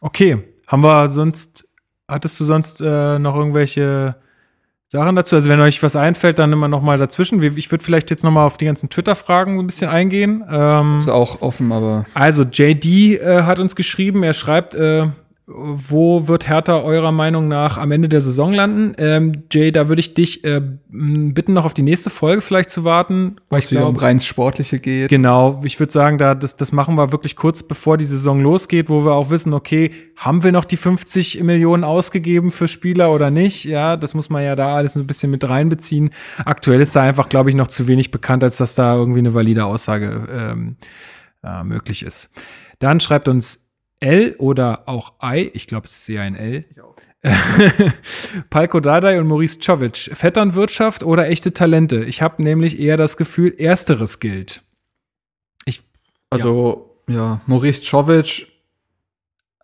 [0.00, 1.68] Okay, haben wir sonst,
[2.06, 4.14] hattest du sonst äh, noch irgendwelche
[4.90, 5.34] Sachen dazu?
[5.34, 7.42] Also wenn euch was einfällt, dann immer noch mal dazwischen.
[7.42, 10.42] Ich würde vielleicht jetzt noch mal auf die ganzen Twitter-Fragen ein bisschen eingehen.
[10.50, 15.08] Ähm, Ist auch offen, aber Also JD äh, hat uns geschrieben, er schreibt, äh,
[15.50, 18.94] wo wird Hertha eurer Meinung nach am Ende der Saison landen?
[18.98, 20.60] Ähm, Jay, da würde ich dich äh,
[20.90, 23.36] bitten, noch auf die nächste Folge vielleicht zu warten.
[23.48, 25.08] Weil ich was wieder um rein Sportliche geht.
[25.08, 28.90] Genau, ich würde sagen, da, das, das machen wir wirklich kurz bevor die Saison losgeht,
[28.90, 33.30] wo wir auch wissen, okay, haben wir noch die 50 Millionen ausgegeben für Spieler oder
[33.30, 33.64] nicht?
[33.64, 36.10] Ja, das muss man ja da alles ein bisschen mit reinbeziehen.
[36.44, 39.32] Aktuell ist da einfach, glaube ich, noch zu wenig bekannt, als dass da irgendwie eine
[39.32, 40.76] valide Aussage ähm,
[41.42, 42.34] äh, möglich ist.
[42.80, 43.67] Dann schreibt uns
[44.00, 46.64] L oder auch I, ich glaube, es ist eher ein L.
[48.50, 49.96] Palko Dardai und Maurice Czovic.
[50.14, 52.04] Vetternwirtschaft oder echte Talente?
[52.04, 54.62] Ich habe nämlich eher das Gefühl, ersteres gilt.
[56.30, 58.48] Also, ja, Maurice Czovic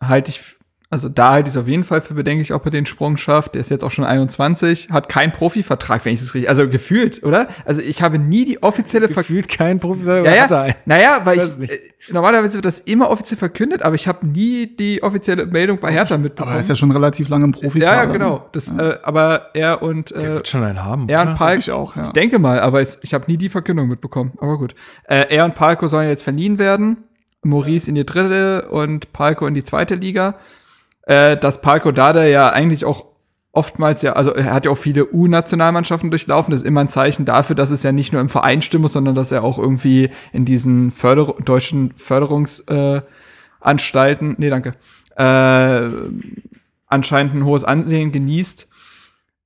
[0.01, 0.54] halte ich,
[0.89, 3.55] also da halte ich es auf jeden Fall für bedenklich, ob er den Sprung schafft.
[3.55, 7.23] Der ist jetzt auch schon 21, hat keinen Profivertrag, wenn ich es richtig, also gefühlt,
[7.23, 7.47] oder?
[7.65, 10.05] Also ich habe nie die offizielle Ver Gefühlt kein Profi.
[10.05, 10.61] ja, hat er ja.
[10.61, 10.75] einen?
[10.85, 11.73] Naja, weil ich, nicht.
[11.73, 11.79] äh,
[12.11, 16.17] normalerweise wird das immer offiziell verkündet, aber ich habe nie die offizielle Meldung bei Hertha
[16.17, 16.49] mitbekommen.
[16.49, 17.79] Aber er ist ja schon relativ lange im Profi.
[17.79, 18.47] ja, ja, genau.
[18.51, 21.09] Das, äh, aber er und Der äh, wird schon einen haben.
[21.09, 21.35] er und oder?
[21.37, 22.03] Palk, Ich auch, ja.
[22.03, 24.33] ich denke mal, aber es, ich habe nie die Verkündung mitbekommen.
[24.39, 24.75] Aber gut.
[25.05, 26.97] Äh, er und Palko sollen jetzt verliehen werden.
[27.41, 30.35] Maurice in die dritte und Palko in die zweite Liga.
[31.05, 33.05] Äh, dass Palko Dada ja eigentlich auch
[33.51, 36.51] oftmals ja, also er hat ja auch viele U-Nationalmannschaften durchlaufen.
[36.51, 38.93] Das ist immer ein Zeichen dafür, dass es ja nicht nur im Verein stimmt, muss,
[38.93, 44.75] sondern dass er auch irgendwie in diesen Förder deutschen Förderungsanstalten, äh, nee, danke,
[45.15, 45.89] äh,
[46.87, 48.67] anscheinend ein hohes Ansehen genießt.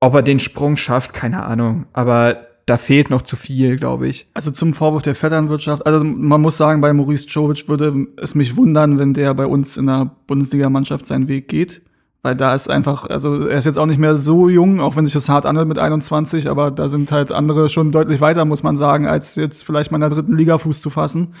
[0.00, 1.86] Ob er den Sprung schafft, keine Ahnung.
[1.92, 4.28] Aber da fehlt noch zu viel, glaube ich.
[4.34, 5.86] Also zum Vorwurf der Vetternwirtschaft.
[5.86, 9.76] Also man muss sagen, bei Maurice Czovic würde es mich wundern, wenn der bei uns
[9.76, 11.82] in der Bundesligamannschaft seinen Weg geht.
[12.22, 15.06] Weil da ist einfach, also er ist jetzt auch nicht mehr so jung, auch wenn
[15.06, 18.62] sich das hart anhört mit 21, aber da sind halt andere schon deutlich weiter, muss
[18.62, 21.34] man sagen, als jetzt vielleicht mal in der dritten Liga Fuß zu fassen.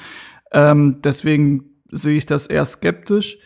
[0.52, 3.38] Ähm, deswegen sehe ich das eher skeptisch.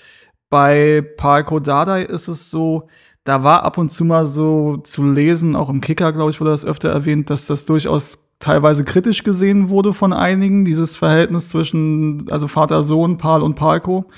[0.49, 2.89] Bei Parko Dardai ist es so,
[3.25, 6.51] da war ab und zu mal so zu lesen, auch im Kicker, glaube ich, wurde
[6.51, 12.27] das öfter erwähnt, dass das durchaus teilweise kritisch gesehen wurde von einigen, dieses Verhältnis zwischen,
[12.31, 14.11] also Vater-Sohn, Paul und Palko.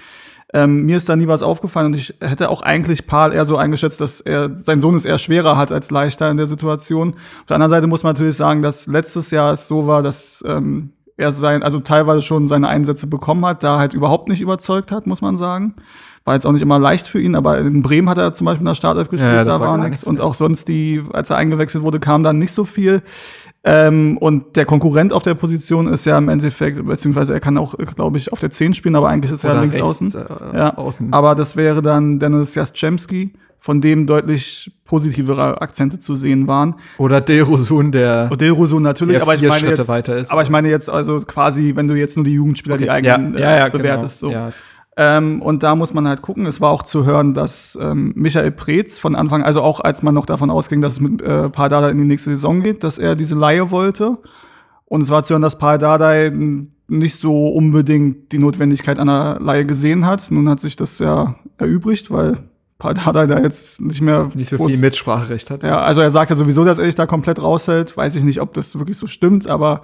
[0.53, 3.57] Ähm, mir ist da nie was aufgefallen und ich hätte auch eigentlich Paul eher so
[3.57, 7.15] eingeschätzt, dass er, sein Sohn es eher schwerer hat als leichter in der Situation.
[7.41, 10.45] Auf der anderen Seite muss man natürlich sagen, dass letztes Jahr es so war, dass
[10.47, 14.93] ähm, er sein, also teilweise schon seine Einsätze bekommen hat, da halt überhaupt nicht überzeugt
[14.93, 15.77] hat, muss man sagen.
[16.27, 18.63] War jetzt auch nicht immer leicht für ihn, aber in Bremen hat er zum Beispiel
[18.63, 20.03] in der Startelf gespielt, Ja, da war nichts.
[20.05, 23.03] Und auch sonst die, als er eingewechselt wurde, kam dann nicht so viel.
[23.63, 27.75] Ähm, und der Konkurrent auf der Position ist ja im Endeffekt, beziehungsweise er kann auch,
[27.95, 30.15] glaube ich, auf der 10 spielen, aber eigentlich ist er Oder links rechts, außen.
[30.53, 30.77] äh, ja.
[30.77, 31.13] außen.
[31.13, 36.77] Aber das wäre dann Dennis Jastrzemski, von dem deutlich positivere Akzente zu sehen waren.
[36.99, 40.31] Oder Derosun, der Odilrosun natürlich, Der aber ich meine Schritte jetzt, weiter ist.
[40.31, 43.41] aber ich meine jetzt also quasi, wenn du jetzt nur die Jugendspieler, die eigenen ja,
[43.41, 44.49] ja, ja, äh, bewertest, genau.
[44.49, 44.53] so.
[44.99, 46.47] Ähm, und da muss man halt gucken.
[46.47, 50.15] Es war auch zu hören, dass ähm, Michael Preetz von Anfang, also auch als man
[50.15, 53.15] noch davon ausging, dass es mit äh, Pardada in die nächste Saison geht, dass er
[53.15, 54.19] diese Laie wollte.
[54.87, 56.31] Und es war zu hören, dass Pardada
[56.89, 60.31] nicht so unbedingt die Notwendigkeit einer Laie gesehen hat.
[60.31, 62.39] Nun hat sich das ja erübrigt, weil
[62.79, 65.63] Pardada da jetzt nicht mehr Nicht so viel Mitspracherecht hat.
[65.63, 67.97] ja, also er sagt ja sowieso, dass er sich da komplett raushält.
[67.97, 69.83] Weiß ich nicht, ob das wirklich so stimmt, aber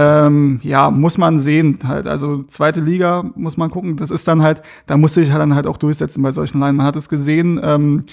[0.00, 2.06] ähm, ja, muss man sehen halt.
[2.06, 3.96] Also zweite Liga muss man gucken.
[3.96, 6.76] Das ist dann halt, da muss sich halt dann halt auch durchsetzen bei solchen Leinen.
[6.76, 8.04] Man hat es gesehen, ähm,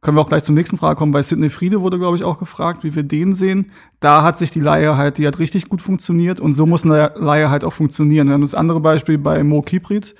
[0.00, 1.12] können wir auch gleich zur nächsten Frage kommen.
[1.12, 3.70] Bei Sidney Friede wurde, glaube ich, auch gefragt, wie wir den sehen.
[4.00, 7.12] Da hat sich die Leihe halt, die hat richtig gut funktioniert und so muss eine
[7.14, 8.26] Leihe halt auch funktionieren.
[8.26, 10.16] Wir haben das andere Beispiel bei Mo Kiprit,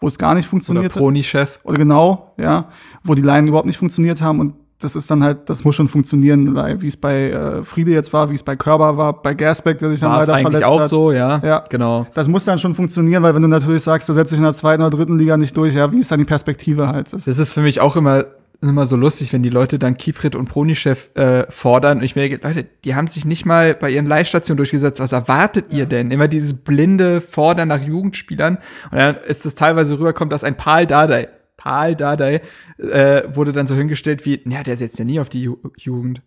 [0.00, 1.02] wo es gar nicht Oder funktioniert hat.
[1.02, 1.60] Proni-Chef.
[1.64, 2.70] Oder genau, ja,
[3.04, 5.88] wo die Leinen überhaupt nicht funktioniert haben und das ist dann halt, das muss schon
[5.88, 9.78] funktionieren, wie es bei äh, Friede jetzt war, wie es bei Körber war, bei Gersbeck,
[9.78, 10.88] der sich dann War es leider eigentlich verletzt auch hat.
[10.90, 11.40] so, ja.
[11.44, 11.64] Ja.
[11.70, 12.06] Genau.
[12.14, 14.54] Das muss dann schon funktionieren, weil wenn du natürlich sagst, du setzt dich in der
[14.54, 17.12] zweiten oder dritten Liga nicht durch, ja, wie ist dann die Perspektive halt?
[17.12, 18.24] Das, Das ist für mich auch immer,
[18.60, 21.98] immer so lustig, wenn die Leute dann Kiprit und Pronichef äh, fordern.
[21.98, 25.00] Und ich merke, Leute, die haben sich nicht mal bei ihren Leihstationen durchgesetzt.
[25.00, 26.10] Was erwartet ihr denn?
[26.12, 28.58] Immer dieses blinde Fordern nach Jugendspielern.
[28.90, 31.28] Und dann ist es teilweise rüberkommt, dass ein Paul Dardai,
[31.62, 32.40] Paul Dardai,
[32.78, 36.22] äh, wurde dann so hingestellt wie, ja, der setzt ja nie auf die Ju Jugend.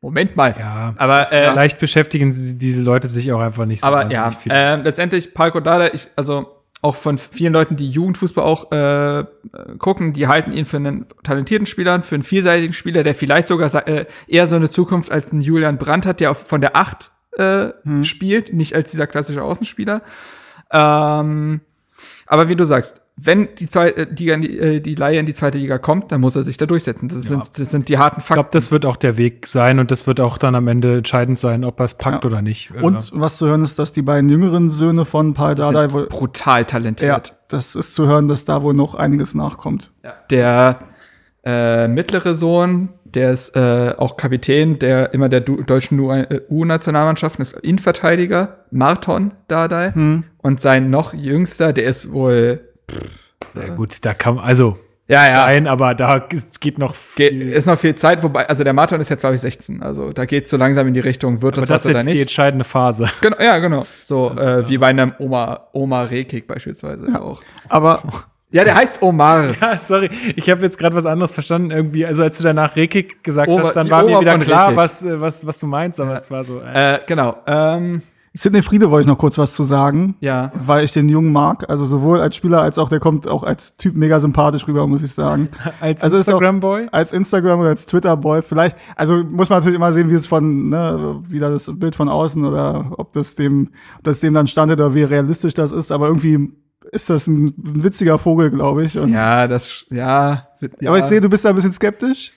[0.00, 0.54] Moment mal.
[0.58, 4.32] Ja, Aber, äh, vielleicht beschäftigen sie, diese Leute sich auch einfach nicht so Aber ja,
[4.32, 4.50] viel.
[4.50, 9.24] äh, letztendlich Palko Dada, ich, also auch von vielen Leuten, die Jugendfußball auch äh,
[9.78, 13.86] gucken, die halten ihn für einen talentierten Spieler, für einen vielseitigen Spieler, der vielleicht sogar
[13.86, 17.12] äh, eher so eine Zukunft als ein Julian Brandt hat, der auf, von der Acht
[17.38, 17.68] äh,
[18.02, 20.02] spielt, nicht als dieser klassische Außenspieler.
[20.72, 21.60] Ähm,
[22.32, 25.58] aber wie du sagst, wenn die, zweite, die, die, äh, die Leihe in die zweite
[25.58, 27.10] Liga kommt, dann muss er sich da durchsetzen.
[27.10, 28.56] Das, sind, das sind die harten ich glaube, Fakten.
[28.56, 31.62] das wird auch der Weg sein und das wird auch dann am Ende entscheidend sein,
[31.62, 32.30] ob er es packt Ja.
[32.30, 32.70] oder nicht.
[32.74, 36.06] Äh, und was zu hören ist, dass die beiden jüngeren Söhne von Paul Dardai wohl,
[36.06, 37.36] brutal ja, talentiert.
[37.48, 39.92] das ist zu hören, dass da wohl noch einiges nachkommt.
[40.30, 40.78] Der
[41.44, 47.42] äh, mittlere Sohn, der ist äh, auch Kapitän der immer der du deutschen äh, U-Nationalmannschaften,
[47.42, 49.92] ist Innenverteidiger, Marton Dardai.
[50.42, 52.60] Und sein noch jüngster, der ist wohl
[53.54, 54.78] ja, gut, da kann also
[55.08, 57.48] ja, ja, sein, aber da es geht noch Ge viel.
[57.48, 59.82] ist noch viel Zeit, wobei, also der Marton ist jetzt, glaube ich, 16.
[59.82, 61.98] Also da geht's so langsam in die Richtung, wird aber das, das was ist oder
[61.98, 62.20] jetzt die nicht.
[62.22, 63.08] entscheidende Phase.
[63.20, 63.84] Genau, ja, genau.
[64.04, 67.42] So äh, wie bei einem Oma, Oma Rekik beispielsweise auch.
[67.68, 68.00] Aber
[68.52, 69.48] Ja, der heißt Omar.
[69.60, 72.06] Ja, sorry, ich habe jetzt gerade was anderes verstanden irgendwie.
[72.06, 74.76] Also als du danach Rekik gesagt Oma- hast, dann die war mir wieder klar, Rekik.
[74.78, 76.60] was, äh, was, was du meinst, aber es war so.
[76.60, 77.36] Äh, Äh, genau.
[77.46, 78.02] Ähm,
[78.34, 80.16] Sidney Friede wollte ich noch kurz was zu sagen.
[80.20, 80.52] ja.
[80.54, 83.76] Weil ich den Jungen mag, also sowohl als Spieler als auch, der kommt auch als
[83.76, 85.48] Typ mega sympathisch rüber, muss ich sagen.
[85.80, 86.88] als also Instagram-Boy?
[86.92, 90.68] als Instagram oder als Twitter-Boy vielleicht, also muss man natürlich immer sehen, wie es von,
[90.68, 94.80] ne, wieder das Bild von außen oder ob das dem, ob das dem dann standet
[94.80, 96.52] oder wie realistisch das ist, aber irgendwie
[96.90, 98.98] ist das ein witziger Vogel, glaube ich.
[98.98, 100.48] Und, Ja, das, ja.
[100.80, 100.90] ja.
[100.90, 102.32] Aber ich sehe, du bist da ein bisschen skeptisch.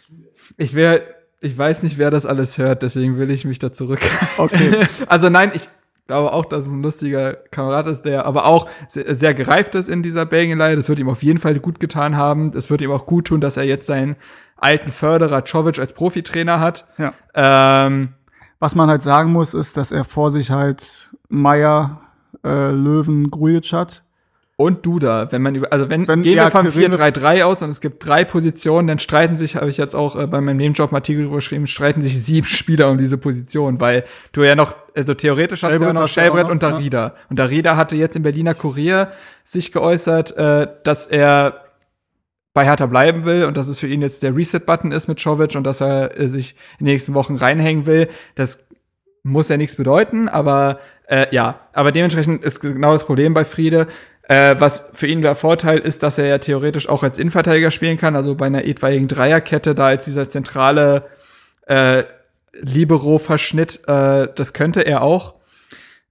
[0.57, 1.01] Ich will,
[1.41, 3.99] ich weiß nicht, wer das alles hört, deswegen will ich mich da zurück.
[4.37, 4.81] Okay.
[5.07, 5.67] also nein, ich
[6.07, 9.89] glaube auch, dass es ein lustiger Kamerad ist, der aber auch sehr, sehr gereift ist
[9.89, 10.75] in dieser Belgienleihe.
[10.75, 12.51] Das wird ihm auf jeden Fall gut getan haben.
[12.55, 14.15] Es wird ihm auch gut tun, dass er jetzt seinen
[14.57, 16.85] alten Förderer Czovic als Profitrainer hat.
[16.97, 17.13] ja.
[17.33, 18.09] Ähm,
[18.59, 22.01] Was man halt sagen muss, ist, dass er vor sich halt Meier,
[22.43, 24.01] äh, Löwen, Grujic hat.
[24.57, 27.43] und Duda, wenn man über, also wenn, Wenn- gehen ja, wir vom reden wir- 4-3-3
[27.43, 30.39] aus und es gibt drei Positionen, dann streiten sich, habe ich jetzt auch äh, bei
[30.39, 34.73] meinem Nebenjob Artikel geschrieben, streiten sich sieben Spieler um diese Position, weil du ja noch,
[34.95, 36.71] also theoretisch hast du ja noch Schellbrett und ja.
[36.71, 37.15] Darida.
[37.29, 39.11] Und Darida hatte jetzt im Berliner Kurier
[39.43, 41.65] sich geäußert, äh, dass er
[42.53, 45.55] bei Hertha bleiben will und dass es für ihn jetzt der Reset-Button ist mit Czovic
[45.55, 48.07] und dass er äh, sich in den nächsten Wochen reinhängen will.
[48.35, 48.67] Das
[49.23, 53.87] muss ja nichts bedeuten, aber äh, ja, aber dementsprechend ist genau das Problem bei Friede.
[54.27, 57.97] Äh, was für ihn der Vorteil ist, dass er ja theoretisch auch als Innenverteidiger spielen
[57.97, 61.03] kann, also bei einer etwaigen Dreierkette da als dieser zentrale
[61.67, 62.03] äh,
[62.61, 65.35] Libero-Verschnitt, äh, das könnte er auch.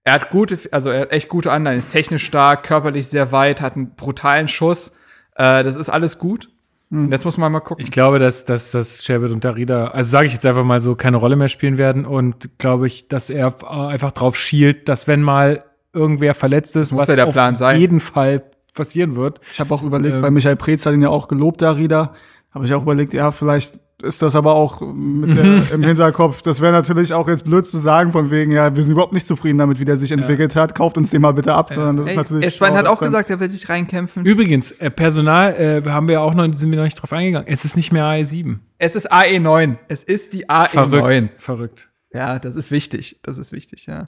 [0.05, 3.63] Er hat gute, also er hat echt gute Anleihen, ist technisch stark, körperlich sehr weit,
[3.63, 4.97] hat einen brutalen Schuss.
[5.37, 6.49] Äh, das ist alles gut.
[6.91, 7.83] Und jetzt muss man mal gucken.
[7.83, 10.95] Ich glaube, dass, dass, dass Sherbet und Darida, also sage ich jetzt einfach mal so,
[10.95, 15.09] keine Rolle mehr spielen werden und glaube ich, dass er f- einfach drauf schielt, dass
[15.09, 17.81] wenn mal irgendwer verletzt ist, Muss ja der auf Plan sein.
[17.81, 18.45] jeden Fall
[18.75, 19.41] passieren wird.
[19.51, 20.23] Ich habe auch überlegt, Ähm.
[20.23, 22.13] weil Michael Preetz hat ihn ja auch gelobt, Darida.
[22.53, 26.43] Habe ich auch überlegt, ja, vielleicht ist das aber auch mit der, im Hinterkopf.
[26.43, 29.27] Das wäre natürlich auch jetzt blöd zu sagen, von wegen, ja, wir sind überhaupt nicht
[29.27, 30.75] zufrieden damit, wie der sich entwickelt hat.
[30.75, 31.71] Kauft uns den mal bitte ab.
[31.75, 34.25] Sondern das ist Ey, schlau, hat auch gesagt, er will sich reinkämpfen.
[34.25, 37.49] Übrigens, äh, Personal äh, haben wir auch noch, sind wir noch nicht drauf eingegangen.
[37.49, 38.59] Es ist nicht mehr AE7.
[38.79, 39.77] Es ist AE9.
[39.89, 40.69] Es ist die AE9.
[40.69, 41.43] Verrückt.
[41.43, 41.89] Verrückt.
[42.13, 43.21] Ja, das ist wichtig.
[43.23, 44.05] Das ist wichtig, ja.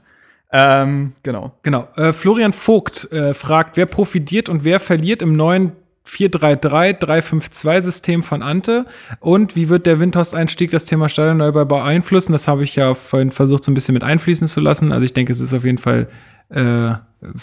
[0.53, 1.53] Ähm, genau.
[1.63, 1.89] Genau.
[1.97, 5.73] Äh, Florian Vogt äh, fragt, wer profitiert und wer verliert im neuen
[6.07, 8.87] 4-3-3-3-5-2-System von Ante
[9.21, 12.33] und wie wird der Windhorst-Einstieg das Thema Stadionneubau beeinflussen?
[12.33, 14.93] Das habe ich ja vorhin versucht, so ein bisschen mit einfließen zu lassen.
[14.93, 16.09] Also ich denke, es ist auf jeden Fall
[16.51, 16.93] äh,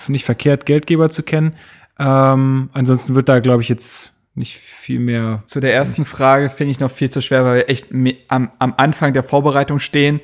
[0.08, 1.56] nicht verkehrt, Geldgeber zu kennen.
[2.00, 5.44] Ähm, ansonsten wird da, glaube ich, jetzt nicht viel mehr.
[5.46, 7.88] Zu der ersten Frage finde ich noch viel zu schwer, weil wir echt
[8.28, 10.22] am, am Anfang der Vorbereitung stehen.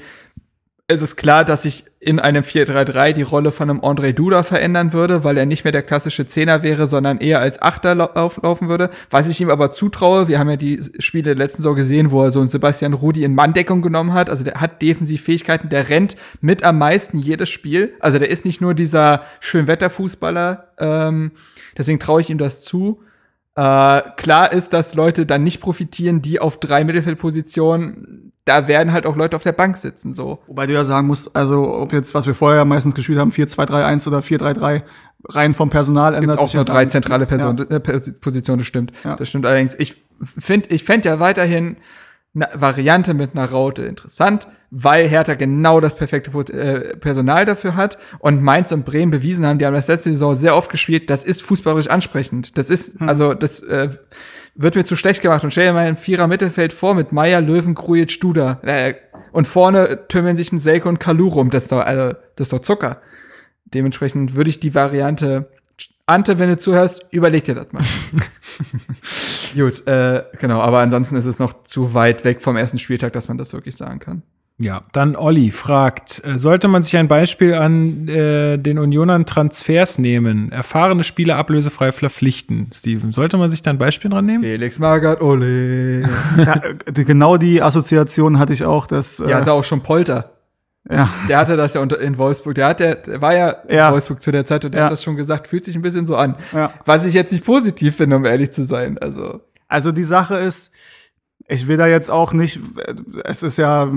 [0.91, 4.91] Es ist klar, dass sich in einem 4-3-3 die Rolle von einem André Duda verändern
[4.91, 8.69] würde, weil er nicht mehr der klassische Zehner wäre, sondern eher als Achter lau auflaufen
[8.69, 8.89] würde.
[9.11, 12.23] Was ich ihm aber zutraue, wir haben ja die Spiele der letzten Saison gesehen, wo
[12.23, 14.31] er so einen Sebastian Rudi in Manndeckung genommen hat.
[14.31, 17.93] Also der hat defensiv Fähigkeiten, der rennt mit am meisten jedes Spiel.
[17.99, 21.33] Also der ist nicht nur dieser Schönwetterfußballer, ähm,
[21.77, 23.03] deswegen traue ich ihm das zu.
[23.59, 29.05] Äh, klar ist, dass Leute dann nicht profitieren, die auf drei Mittelfeldpositionen, da werden halt
[29.05, 30.39] auch Leute auf der Bank sitzen, so.
[30.47, 34.07] Wobei du ja sagen musst, also ob jetzt, was wir vorher meistens gespielt haben, 4-2-3-1
[34.07, 34.83] oder 4-3-3,
[35.29, 37.75] rein vom Personal Gibt's ändert auch sich nur ja drei zentrale Person, Ja.
[37.75, 38.91] äh, Pos- Positionen, das stimmt.
[39.03, 39.15] Ja.
[39.17, 39.75] Das stimmt allerdings.
[39.77, 40.01] Ich
[40.37, 41.77] finde, ich fänd ja weiterhin
[42.33, 47.97] eine Variante mit einer Raute interessant, weil Hertha genau das perfekte äh, Personal dafür hat
[48.19, 51.23] und Mainz und Bremen bewiesen haben, die haben das letzte Saison sehr oft gespielt, das
[51.23, 52.57] ist fußballerisch ansprechend.
[52.57, 53.89] Das ist, also das äh,
[54.55, 57.41] wird mir zu schlecht gemacht und stell dir mal ein Vierer Mittelfeld vor mit Meier,
[57.41, 58.59] Löwen, Grujic, Duda.
[58.63, 58.95] Äh,
[59.31, 61.51] und vorne tümmeln sich ein Selke und Kalu rum.
[61.51, 63.01] Das ist doch, also, das ist doch Zucker.
[63.65, 65.49] Dementsprechend würde ich die Variante
[66.09, 67.83] Ante, wenn du zuhörst, überleg dir das mal.
[69.55, 73.27] Gut, äh, genau, aber ansonsten ist es noch zu weit weg vom ersten Spieltag, dass
[73.27, 74.23] man das wirklich sagen kann.
[74.61, 79.99] Ja, dann Olli fragt, äh, sollte man sich ein Beispiel an äh, den Unionern Transfers
[79.99, 80.51] nehmen?
[80.51, 83.13] Erfahrene Spieler ablösefrei verpflichten, Steven.
[83.13, 84.43] Sollte man sich da ein Beispiel dran nehmen?
[84.43, 86.01] Felix Magath, ole.
[86.37, 90.31] Ja, äh, genau die Assoziation hatte ich auch, dass Der äh, hatte auch schon Polter.
[90.89, 92.55] ja, Der hatte das ja in Wolfsburg.
[92.55, 93.87] Der, hat, der, der war ja, Ja.
[93.87, 94.85] in Wolfsburg zu der Zeit und der Ja.
[94.87, 96.35] hat das schon gesagt, fühlt sich ein bisschen so an.
[96.51, 96.73] Ja.
[96.83, 98.97] Was ich jetzt nicht positiv finde, um ehrlich zu sein.
[98.97, 100.73] Also, Also die Sache ist,
[101.51, 102.59] ich will da jetzt auch nicht,
[103.23, 103.91] es ist ja,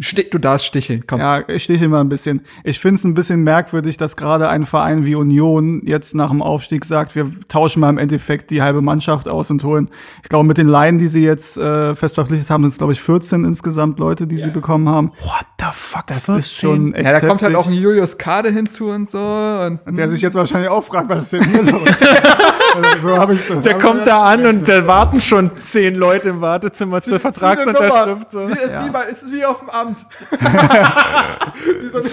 [0.00, 1.20] stich, du darfst sticheln, komm.
[1.20, 2.40] ja, ich stiche immer ein bisschen.
[2.64, 6.42] Ich finde es ein bisschen merkwürdig, dass gerade ein Verein wie Union jetzt nach dem
[6.42, 9.88] Aufstieg sagt, wir tauschen mal im Endeffekt die halbe Mannschaft aus und holen.
[10.24, 12.92] Ich glaube, mit den Laien, die sie jetzt äh, fest verpflichtet haben, sind es, glaube
[12.92, 15.12] ich, 14 insgesamt Leute, die sie bekommen haben.
[15.20, 16.08] What the fuck?
[16.08, 17.56] Das ist schon echt Ja, da kommt halt heftig.
[17.56, 19.18] auch ein Julius Kade hinzu und so.
[19.18, 21.88] Und, Der sich jetzt wahrscheinlich auch fragt, was ist denn hier los?
[22.74, 25.94] also, so hab ich das Der hab kommt da an und da warten schon zehn
[25.94, 28.30] Leute im Wartezimmer zur Vertragsunterschrift.
[28.30, 28.48] So.
[28.48, 30.06] Wie, ist, wie, bei- ist es wie auf dem Amt.
[31.82, 32.04] wie so ein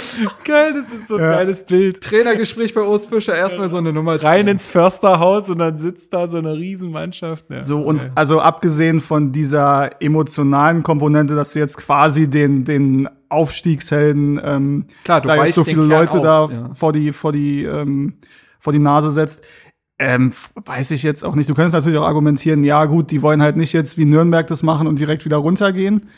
[0.44, 1.32] Geil, das ist so ein Ja.
[1.32, 2.02] geiles Bild.
[2.02, 4.22] Trainergespräch bei Urs Fischer, erstmal so eine Nummer.
[4.22, 7.46] Rein ins Försterhaus und dann sitzt da so eine Riesenmannschaft.
[7.50, 7.62] Ja.
[7.62, 14.42] So, und also abgesehen von dieser emotionalen Komponente, dass du jetzt quasi den, den Aufstiegshelden,
[14.44, 16.70] ähm, Klar, du da jetzt so viele Leute auf, da ja.
[16.74, 18.16] vor die, vor die, ähm,
[18.60, 19.44] vor die Nase setzt,
[20.00, 21.50] ähm, weiß ich jetzt auch nicht.
[21.50, 24.64] Du könntest natürlich auch argumentieren, ja gut, die wollen halt nicht jetzt wie Nürnberg das
[24.64, 26.10] machen und direkt wieder runtergehen.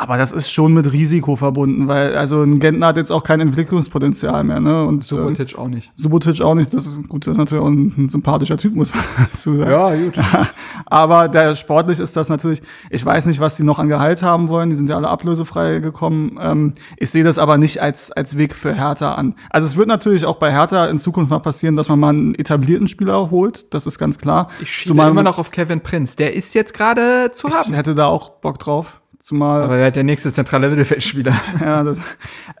[0.00, 3.38] Aber das ist schon mit Risiko verbunden, weil also ein Gentner hat jetzt auch kein
[3.38, 4.86] Entwicklungspotenzial mehr, ne?
[4.86, 5.92] Und ähm, Voltage auch nicht.
[5.94, 6.72] Subotic auch nicht.
[6.72, 9.70] Das ist gut, das ist natürlich auch ein, ein sympathischer Typ, muss man dazu sagen.
[9.70, 10.18] Ja, gut.
[10.86, 14.48] Aber der sportlich ist das natürlich, ich weiß nicht, was die noch an Gehalt haben
[14.48, 14.70] wollen.
[14.70, 16.38] Die sind ja alle ablösefrei gekommen.
[16.40, 19.34] Ähm, ich sehe das aber nicht als, als Weg für Hertha an.
[19.50, 22.34] Also es wird natürlich auch bei Hertha in Zukunft mal passieren, dass man mal einen
[22.34, 23.74] etablierten Spieler holt.
[23.74, 24.48] Das ist ganz klar.
[24.62, 26.16] Ich schiebe Zumal immer noch auf Kevin Prinz.
[26.16, 27.74] Der ist jetzt gerade zu ich haben.
[27.74, 28.99] hätte da auch Bock drauf.
[29.20, 31.34] Zumal, Aber er hat der nächste zentrale Mittelfeldspieler.
[31.60, 32.00] ja, das,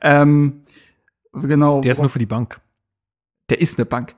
[0.02, 0.62] ähm,
[1.32, 1.80] genau.
[1.80, 2.60] Der ist nur für die Bank.
[3.48, 4.14] Der ist eine Bank.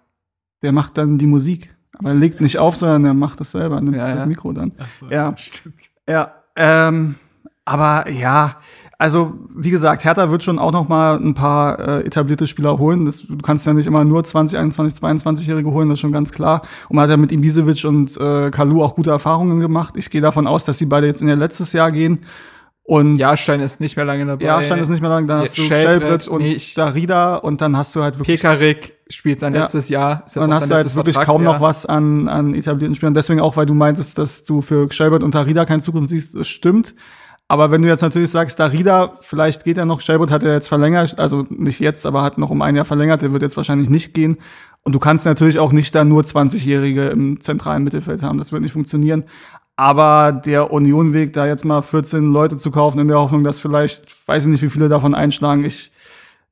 [0.63, 1.75] der macht dann die Musik.
[1.95, 4.27] Aber er legt nicht auf, sondern er macht das selber, nimmt Ja, sich das ja.
[4.27, 4.75] Mikro dann.
[5.09, 5.35] ja,
[6.09, 7.15] Ja, ähm,
[7.65, 8.57] aber ja,
[9.03, 13.05] also wie gesagt, Hertha wird schon auch noch mal ein paar äh, etablierte Spieler holen.
[13.05, 16.31] Das, du kannst ja nicht immer nur 20, 21, 22-Jährige holen, das ist schon ganz
[16.31, 16.63] klar.
[16.89, 19.97] Und man hat ja mit Ibisevic und äh, Kalu auch gute Erfahrungen gemacht.
[19.97, 22.21] Ich gehe davon aus, dass sie beide jetzt in ihr letztes Jahr gehen.
[22.85, 24.45] Und Jahrstein ist nicht mehr lange dabei.
[24.45, 25.27] ja, stand ist nicht mehr lang.
[25.27, 26.79] Dann hast du Schellbrett Schellbrett und nicht.
[26.79, 29.63] Darida und dann hast du halt wirklich Pekarik spielt sein Ja.
[29.63, 30.23] letztes Jahr.
[30.27, 33.15] Ist dann hast du halt wirklich kaum noch was an, an etablierten Spielern.
[33.15, 36.47] Deswegen auch, weil du meintest, dass du für Shelbert und Darida keine Zukunft siehst, das
[36.47, 36.95] stimmt.
[37.53, 40.69] Aber wenn du jetzt natürlich sagst, Darida, vielleicht geht er noch, Shelbert hat er jetzt
[40.69, 43.91] verlängert, also nicht jetzt, aber hat noch um ein Jahr verlängert, der wird jetzt wahrscheinlich
[43.91, 44.39] nicht gehen.
[44.85, 48.63] Und du kannst natürlich auch nicht da nur 20-Jährige im zentralen Mittelfeld haben, das wird
[48.63, 49.25] nicht funktionieren.
[49.77, 54.27] Aber der Unionweg, da jetzt mal 14 Leute zu kaufen, in der Hoffnung, dass vielleicht,
[54.27, 55.93] weiß ich nicht, wie viele davon einschlagen, ich,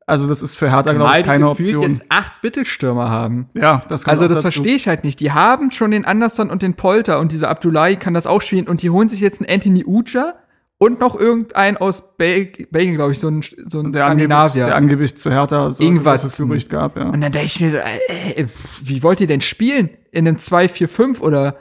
[0.05, 1.95] also das ist für Hertha, glaube ich, keine Option.
[1.95, 3.49] jetzt acht Mittelstürmer haben.
[3.55, 5.19] Ja, das kommt Also das verstehe ich halt nicht.
[5.21, 8.69] Die haben schon den Anderson und den Polter und dieser Abdullahi kann das auch spielen
[8.69, 10.35] und die holen sich jetzt einen Anthony Uja
[10.83, 14.67] und noch irgendein aus Bel Belgien, glaube ich, so ein, so ein Der angeblich, Skandinavier.
[14.67, 16.23] der angeblich zu Hertha so Irgendwas.
[16.23, 17.11] das Gerücht gab, ja.
[17.11, 18.47] Und dann denke ich mir so, äh, äh,
[18.81, 19.91] wie wollt ihr denn spielen?
[20.11, 21.57] In einem 2-4-5 oder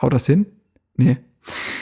[0.00, 0.46] haut das hin?
[0.96, 1.18] Nee.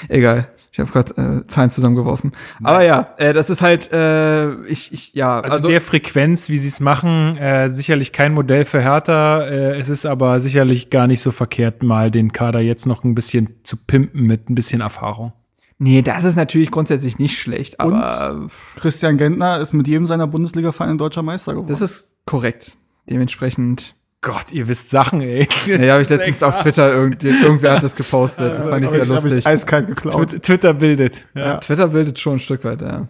[0.09, 0.49] Egal.
[0.71, 2.33] Ich habe gerade äh, Zahlen zusammengeworfen.
[2.63, 6.69] Aber ja, äh, das ist halt, äh, ich, ich, ja, Also, der Frequenz, wie sie
[6.69, 9.45] es machen, äh, sicherlich kein Modell für Hertha.
[9.45, 13.15] Äh, es ist aber sicherlich gar nicht so verkehrt, mal den Kader jetzt noch ein
[13.15, 15.33] bisschen zu pimpen mit ein bisschen Erfahrung.
[15.81, 20.97] Nee, das ist natürlich grundsätzlich nicht schlecht, aber Christian Gentner ist mit jedem seiner Bundesliga-Vereine
[20.97, 21.69] deutscher Meister geworden.
[21.69, 22.77] das ist korrekt.
[23.09, 25.49] Dementsprechend, Gott, ihr wisst Sachen, ey.
[25.67, 28.57] ja, habe ich letztens auf Twitter, irgend, irgendwer hat das gepostet.
[28.57, 29.47] Das fand ich sehr lustig.
[29.47, 30.29] eiskalt geklaut.
[30.29, 31.27] Twitter, Twitter bildet.
[31.35, 31.41] Ja.
[31.41, 31.57] Ja.
[31.57, 33.09] Twitter bildet schon ein Stück weit, ja.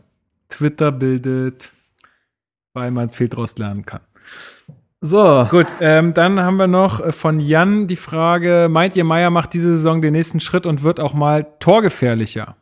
[0.48, 1.70] Twitter bildet,
[2.72, 4.00] weil man viel draus lernen kann.
[5.02, 5.46] So.
[5.50, 9.54] Gut, ähm, dann haben wir noch äh, von Jan die Frage: Meint ihr, Meier macht
[9.54, 12.56] diese Saison den nächsten Schritt und wird auch mal torgefährlicher?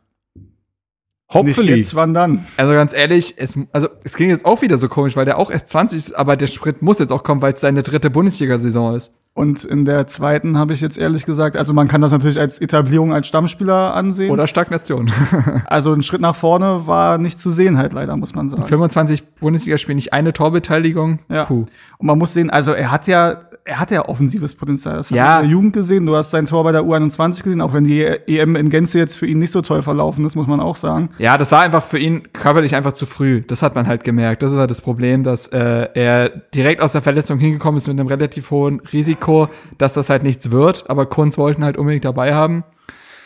[1.31, 1.75] Nicht Hopefully.
[1.75, 2.47] jetzt, wann dann?
[2.57, 5.51] Also ganz ehrlich, es, also es klingt jetzt auch wieder so komisch, weil der auch
[5.51, 8.95] erst 20 ist, aber der Sprint muss jetzt auch kommen, weil es seine dritte Bundesliga-Saison
[8.95, 9.13] ist.
[9.35, 12.59] Und in der zweiten habe ich jetzt ehrlich gesagt, also man kann das natürlich als
[12.59, 14.31] Etablierung als Stammspieler ansehen.
[14.31, 15.11] Oder Stagnation.
[15.65, 18.65] Also ein Schritt nach vorne war nicht zu sehen halt leider, muss man sagen.
[18.65, 21.19] 25 Bundesligaspiele, nicht eine Torbeteiligung.
[21.29, 21.45] Ja.
[21.45, 21.65] Puh.
[21.99, 24.97] Und man muss sehen, also er hat ja, er hat ja offensives Potenzial.
[24.97, 25.23] Das Ja.
[25.23, 26.05] haben wir in der Jugend gesehen.
[26.05, 29.15] Du hast sein Tor bei der U21 gesehen, auch wenn die EM in Gänze jetzt
[29.15, 31.09] für ihn nicht so toll verlaufen ist, muss man auch sagen.
[31.19, 33.41] Ja, das war einfach für ihn körperlich einfach zu früh.
[33.41, 34.41] Das hat man halt gemerkt.
[34.43, 38.07] Das war das Problem, dass äh, er direkt aus der Verletzung hingekommen ist mit einem
[38.07, 40.89] relativ hohen Risiko, dass das halt nichts wird.
[40.89, 42.63] Aber Kunz wollten halt unbedingt dabei haben.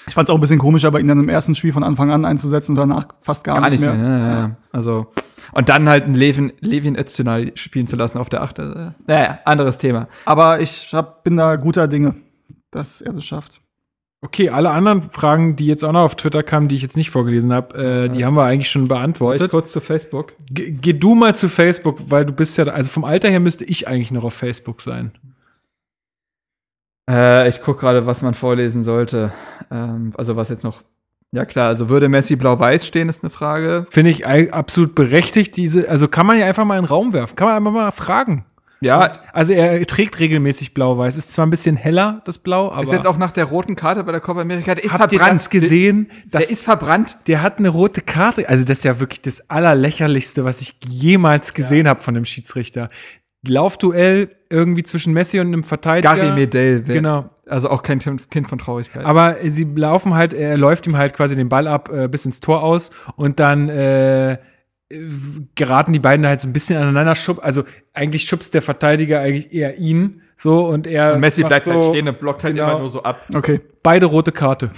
[0.07, 2.11] Ich fand es auch ein bisschen komisch, aber ihn dann im ersten Spiel von Anfang
[2.11, 3.93] an einzusetzen und danach fast gar, Gar nicht nicht mehr.
[3.93, 4.09] mehr.
[4.19, 4.55] Ja, ja.
[4.71, 5.07] Also
[5.53, 8.59] und dann halt einen Levin, Levin Öztunal spielen zu lassen auf der Acht.
[8.59, 10.07] Also, naja, anderes Thema.
[10.25, 12.15] Aber ich hab, bin da guter Dinge,
[12.71, 13.61] dass er das schafft.
[14.21, 17.09] Okay, alle anderen Fragen, die jetzt auch noch auf Twitter kamen, die ich jetzt nicht
[17.09, 19.51] vorgelesen habe, äh, die haben wir eigentlich schon beantwortet.
[19.51, 20.31] kurz zu Facebook.
[20.49, 23.65] Ge geh du mal zu Facebook, weil du bist ja, also vom Alter her müsste
[23.65, 25.11] ich eigentlich noch auf Facebook sein.
[27.09, 29.31] Äh, ich guck gerade, was man vorlesen sollte.
[29.71, 30.81] Ähm, also was jetzt noch.
[31.31, 33.87] Ja klar, also würde Messi blau-weiß stehen, ist eine Frage.
[33.89, 37.35] Finde ich absolut berechtigt, diese, also kann man ja einfach mal in den Raum werfen,
[37.35, 38.45] kann man einfach mal fragen.
[38.81, 42.91] Ja, Also er trägt regelmäßig blau-weiß, ist zwar ein bisschen heller, das Blau, aber ist
[42.91, 44.75] jetzt auch nach der roten Karte bei der Copa America.
[44.75, 45.39] Der ist habt ihr verbrannt.
[45.39, 46.07] das gesehen?
[46.25, 47.15] Der, Das- der ist verbrannt.
[47.27, 48.47] Der hat eine rote Karte.
[48.47, 52.89] Also das ist ja wirklich das allerlächerlichste, was ich jemals gesehen habe von dem Schiedsrichter.
[53.47, 56.15] Laufduell irgendwie zwischen Messi und einem Verteidiger.
[56.15, 56.87] Gary Medel.
[56.87, 57.29] wär- Genau.
[57.45, 59.03] Also auch kein Kind von Traurigkeit.
[59.03, 62.39] Aber sie laufen halt, er läuft ihm halt quasi den Ball ab äh, bis ins
[62.39, 64.37] Tor aus und dann äh,
[65.55, 67.39] geraten die beiden halt so ein bisschen aneinander schub.
[67.43, 67.63] Also
[67.93, 71.83] eigentlich schubst der Verteidiger eigentlich eher ihn so und er und Messi bleibt so, halt
[71.85, 72.69] stehen und blockt halt genau.
[72.71, 73.21] immer nur so ab.
[73.35, 73.59] Okay.
[73.81, 74.71] Beide rote Karte.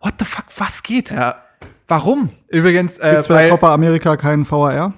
[0.00, 1.10] What the fuck, was geht?
[1.10, 1.42] Ja.
[1.88, 2.30] Warum?
[2.48, 4.94] Übrigens, äh, Gibt's bei bei, Copa America keinen VAR?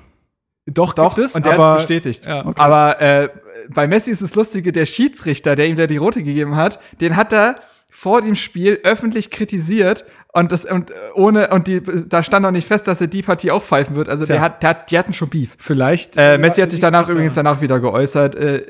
[0.71, 2.27] Doch, doch, gibt es, und der hat bestätigt.
[2.27, 2.45] Ja.
[2.47, 2.61] Okay.
[2.61, 3.29] Aber äh,
[3.71, 7.17] bei Messi ist das Lustige, der Schiedsrichter, der ihm da die rote gegeben hat, den
[7.17, 7.57] hat er
[7.91, 10.05] vor dem Spiel öffentlich kritisiert
[10.35, 13.23] und das und äh, ohne und die da stand noch nicht fest, dass er die
[13.23, 14.11] Partie auch pfeifen wird.
[14.11, 14.35] Also Tja.
[14.35, 15.57] der hat, der hat, die hatten schon Beef.
[15.59, 16.19] Vielleicht.
[16.19, 18.35] Äh, Messi hat sich danach übrigens danach wieder geäußert.
[18.35, 18.63] Äh,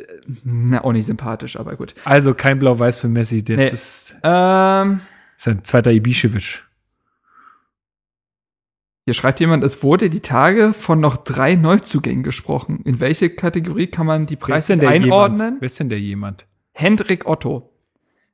[0.44, 1.94] na, auch nicht sympathisch, aber gut.
[2.04, 3.42] Also kein Blau-Weiß für Messi.
[3.42, 3.68] Das Nee.
[3.68, 5.00] ist, Ähm,
[5.36, 6.60] ist ein zweiter Ibišević.
[9.08, 12.82] Hier schreibt jemand, es wurde die Tage von noch drei Neuzugängen gesprochen.
[12.84, 15.02] In welche Kategorie kann man die Preise einordnen?
[15.02, 15.60] jemand?
[15.60, 16.46] Wer ist denn der jemand?
[16.72, 17.72] Hendrik Otto.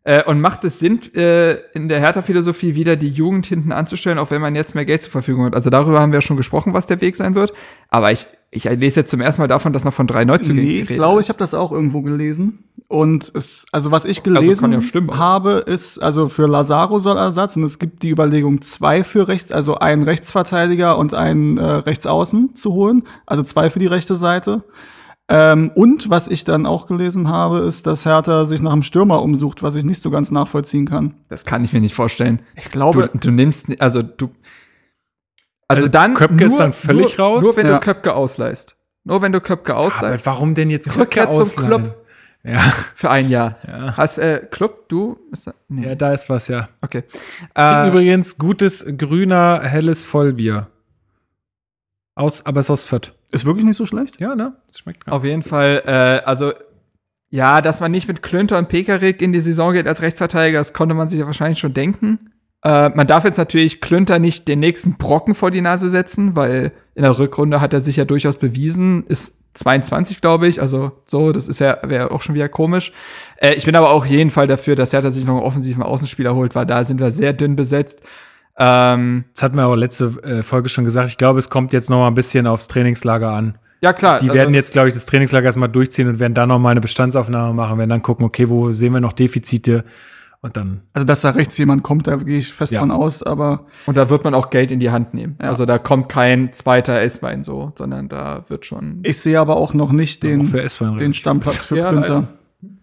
[0.02, 4.32] Äh, und macht es Sinn, äh, in der Hertha-Philosophie wieder die Jugend hinten anzustellen, auch
[4.32, 5.55] wenn man jetzt mehr Geld zur Verfügung hat?
[5.55, 7.52] Also darüber haben wir schon gesprochen, was der Weg sein wird.
[7.88, 10.81] Aber ich, ich lese jetzt zum ersten Mal davon, dass noch von drei Neuzugängen Nee,
[10.82, 12.64] ich glaube, ich habe das auch irgendwo gelesen.
[12.89, 15.18] Und es, also was ich kann gelesen ja stimmen.
[15.18, 19.51] habe, ist, also für Lazaro soll Ersatz und es gibt die Überlegung, zwei für rechts,
[19.52, 23.02] also einen Rechtsverteidiger und einen äh, Rechtsaußen zu holen.
[23.26, 24.64] Also zwei für die rechte Seite.
[25.26, 29.22] Ähm, und was ich dann auch gelesen habe, ist, dass Hertha sich nach einem Stürmer
[29.22, 31.14] umsucht, was ich nicht so ganz nachvollziehen kann.
[31.31, 32.40] Das kann ich mir nicht vorstellen.
[32.56, 34.28] Ich Du, glaube, du nimmst, ni- also du,
[35.68, 37.44] also, Also dann Köpke ist dann völlig nur, raus?
[37.44, 37.74] Nur wenn Ja.
[37.74, 38.76] du Köpke ausleihst.
[39.04, 40.26] Nur wenn du Köpke Aber ausleihst.
[40.26, 41.82] warum denn jetzt Rückkehr Köpke zum ausleihen?
[41.82, 42.04] Club.
[42.44, 42.58] Ja,
[42.94, 43.56] Für ein Jahr.
[43.66, 43.96] Ja.
[43.96, 45.18] Hast, äh, Club, du?
[45.32, 45.86] Ist da, nee.
[45.86, 46.68] ja, da ist was, ja.
[46.82, 47.04] Okay.
[47.56, 50.68] Äh, Übrigens gutes, grüner, helles Vollbier.
[52.16, 53.12] Aus, aber es ist aus Fürth.
[53.32, 54.20] ist wirklich nicht so schlecht.
[54.20, 54.54] Ja, ne?
[54.68, 55.14] Es schmeckt ganz.
[55.16, 56.52] Auf jeden Fall, äh, also
[57.30, 60.72] ja, dass man nicht mit Klünter und Pekarik in die Saison geht als Rechtsverteidiger, das
[60.72, 62.30] konnte man sich ja wahrscheinlich schon denken.
[62.64, 66.72] Äh, man darf jetzt natürlich Klünter nicht den nächsten Brocken vor die Nase setzen, weil
[66.94, 71.30] in der Rückrunde hat er sich ja durchaus bewiesen, ist 22, glaube ich, also so,
[71.30, 72.92] das ist ja wäre auch schon wieder komisch.
[73.36, 76.34] Äh, ich bin aber auch jeden Fall dafür, dass Hertha sich noch einen offensiven Außenspieler
[76.34, 78.02] holt, weil da sind wir sehr dünn besetzt.
[78.56, 81.08] Ähm, Das hatten wir auch letzte äh, Folge schon gesagt.
[81.08, 83.58] Ich glaube, es kommt jetzt noch mal ein bisschen aufs Trainingslager an.
[83.80, 84.18] ja, klar.
[84.18, 86.58] Die also werden das- jetzt, glaube ich, das Trainingslager erstmal durchziehen und werden dann noch
[86.58, 89.84] mal eine Bestandsaufnahme machen, werden dann gucken, okay, wo sehen wir noch Defizite
[90.44, 90.82] und dann.
[90.92, 92.80] Also, dass da rechts jemand kommt, da gehe ich fest Ja.
[92.80, 95.36] von aus, aber Und da wird man auch Geld in die Hand nehmen.
[95.42, 95.48] Ja.
[95.48, 99.00] Also da kommt kein zweiter S-Wein so, sondern da wird schon.
[99.02, 100.60] ich sehe aber auch noch nicht den, für
[100.98, 102.08] den Stammplatz für Ja, Klünter.
[102.08, 102.28] leider.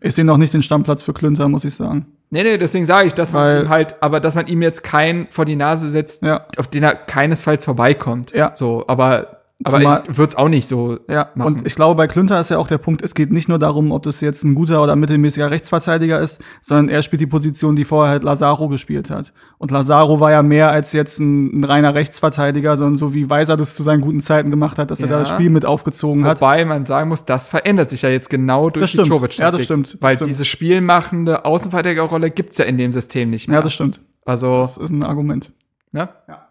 [0.01, 2.05] Ich sehe noch nicht den Stammplatz für Klünter, muss ich sagen.
[2.31, 4.83] Nee, nee, deswegen sage ich, dass man Weil- ihm halt, aber dass man ihm jetzt
[4.83, 6.45] kein vor die Nase setzt, Ja.
[6.57, 8.31] auf den er keinesfalls vorbeikommt.
[8.31, 8.51] Ja.
[8.55, 10.97] So, aber, Aber wird's auch nicht so.
[11.07, 11.55] Ja, machen.
[11.57, 13.91] und ich glaube, bei Klünter ist ja auch der Punkt, es geht nicht nur darum,
[13.91, 17.83] ob das jetzt ein guter oder mittelmäßiger Rechtsverteidiger ist, sondern er spielt die Position, die
[17.83, 19.33] vorher halt Lazaro gespielt hat.
[19.57, 23.57] Und Lazaro war ja mehr als jetzt ein, ein reiner Rechtsverteidiger, sondern so wie Weiser
[23.57, 25.13] das zu seinen guten Zeiten gemacht hat, dass er Ja.
[25.13, 26.41] da das Spiel mit aufgezogen hat.
[26.41, 29.05] Wobei man sagen muss, das verändert sich ja jetzt genau durch Das stimmt.
[29.07, 29.93] die jovic Ja, das stimmt.
[29.93, 30.29] Das Weil stimmt.
[30.29, 33.57] diese spielmachende Außenverteidigerrolle gibt's ja in dem System nicht mehr.
[33.57, 34.01] Ja, das stimmt.
[34.25, 35.51] also, Das ist ein Argument.
[35.91, 36.09] ne?
[36.27, 36.47] Ja.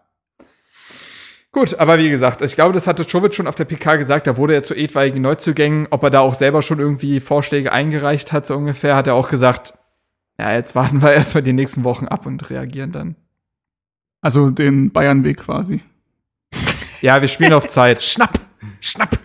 [1.53, 4.37] Gut, aber wie gesagt, ich glaube, das hatte Jovic schon auf der PK gesagt, da
[4.37, 8.47] wurde er zu etwaigen Neuzugängen, ob er da auch selber schon irgendwie Vorschläge eingereicht hat,
[8.47, 9.73] so ungefähr, hat er auch gesagt,
[10.39, 13.15] ja, jetzt warten wir erstmal die nächsten Wochen ab und reagieren dann.
[14.21, 15.83] Also den Bayern-Weg quasi.
[17.01, 18.01] Ja, wir spielen auf Zeit.
[18.01, 18.39] Schnapp!
[18.79, 19.19] Schnapp!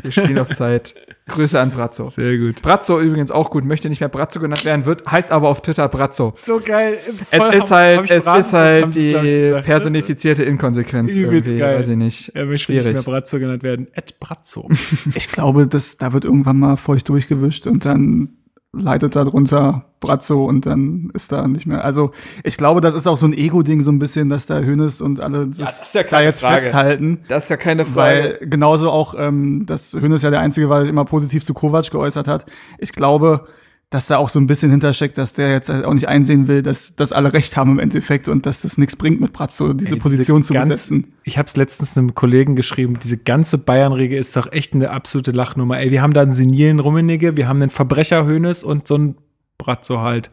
[0.00, 0.94] Wir spielen auf Zeit.
[1.28, 2.06] Grüße an Brazzo.
[2.06, 2.62] Sehr gut.
[2.62, 5.88] Brazzo übrigens auch gut, möchte nicht mehr Brazzo genannt werden, wird, heißt aber auf Twitter
[5.88, 6.34] Brazzo.
[6.40, 6.98] So geil.
[7.30, 11.78] Es ist halt, es ist halt die personifizierte Inkonsequenz Übelst irgendwie, geil.
[11.78, 12.28] weiß ich nicht.
[12.34, 12.94] Er möchte nicht Schwierig.
[12.94, 13.88] mehr Brazzo genannt werden.
[13.92, 14.68] Ed Brazzo.
[15.14, 18.30] Ich glaube, das, da wird irgendwann mal feucht durchgewischt und dann
[18.72, 21.84] leitet da drunter Brazzo und dann ist da nicht mehr.
[21.84, 22.10] Also
[22.42, 25.20] ich glaube, das ist auch so ein Ego-Ding so ein bisschen, dass da Hönes und
[25.20, 26.60] alle das, das ist ja da jetzt Frage.
[26.60, 27.20] festhalten.
[27.28, 28.38] Das ist ja keine Frage.
[28.40, 31.52] Weil genauso auch, ähm, dass Hönes ja der Einzige war, der sich immer positiv zu
[31.52, 32.46] Kovac geäußert hat.
[32.78, 33.46] Ich glaube,
[33.92, 36.62] dass da auch so ein bisschen hintersteckt, dass der jetzt halt auch nicht einsehen will,
[36.62, 39.94] dass, dass alle recht haben im Endeffekt und dass das nichts bringt mit Brazzo, diese
[39.94, 41.12] Ey, Position zu ganz- besetzen.
[41.24, 45.30] Ich habe es letztens einem Kollegen geschrieben, diese ganze Bayern-Regel ist doch echt eine absolute
[45.30, 45.78] Lachnummer.
[45.78, 49.14] Ey, wir haben da einen senilen Rummenigge, wir haben einen Verbrecher Hönes und so einen
[49.58, 50.30] Brazzo halt.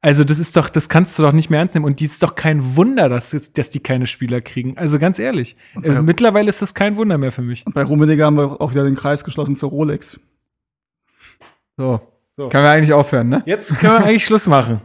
[0.00, 1.84] Also das ist doch, das kannst du doch nicht mehr ernst nehmen.
[1.86, 4.76] Und die ist doch kein Wunder, dass, jetzt, dass die keine Spieler kriegen.
[4.76, 5.56] Also ganz ehrlich.
[5.82, 7.66] Äh, mittlerweile ist das kein Wunder mehr für mich.
[7.66, 10.20] Und bei Rummenigge haben wir auch wieder den Kreis geschlossen zur Rolex.
[11.76, 12.00] So.
[12.38, 12.48] So.
[12.50, 13.42] Können wir eigentlich aufhören, ne?
[13.46, 14.80] Jetzt können wir eigentlich Schluss machen.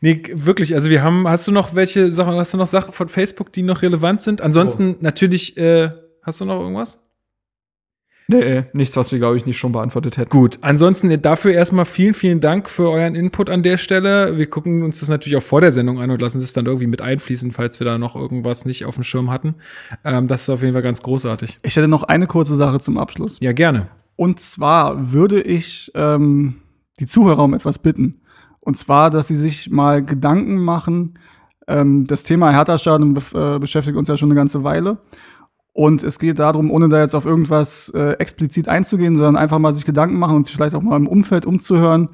[0.00, 3.08] Nee, wirklich, also wir haben, hast du noch welche Sachen, hast du noch Sachen von
[3.08, 4.40] Facebook, die noch relevant sind?
[4.40, 5.90] Ansonsten natürlich, äh,
[6.22, 7.00] hast du noch irgendwas?
[8.26, 10.30] Nee, nichts, was wir, glaube ich, nicht schon beantwortet hätten.
[10.30, 14.36] Gut, ansonsten dafür erstmal vielen, vielen Dank für euren Input an der Stelle.
[14.36, 16.88] Wir gucken uns das natürlich auch vor der Sendung an und lassen es dann irgendwie
[16.88, 19.54] mit einfließen, falls wir da noch irgendwas nicht auf dem Schirm hatten.
[20.04, 21.60] Ähm, das ist auf jeden Fall ganz großartig.
[21.62, 23.38] Ich hätte noch eine kurze Sache zum Abschluss.
[23.38, 23.86] Ja, gerne.
[24.16, 26.56] Und zwar würde ich ähm,
[27.00, 28.22] die Zuhörer um etwas bitten.
[28.60, 31.18] Und zwar, dass sie sich mal Gedanken machen.
[31.66, 34.98] Ähm, das Thema Hertha-Stadion bef- äh, beschäftigt uns ja schon eine ganze Weile.
[35.72, 39.74] Und es geht darum, ohne da jetzt auf irgendwas äh, explizit einzugehen, sondern einfach mal
[39.74, 42.10] sich Gedanken machen und sich vielleicht auch mal im Umfeld umzuhören,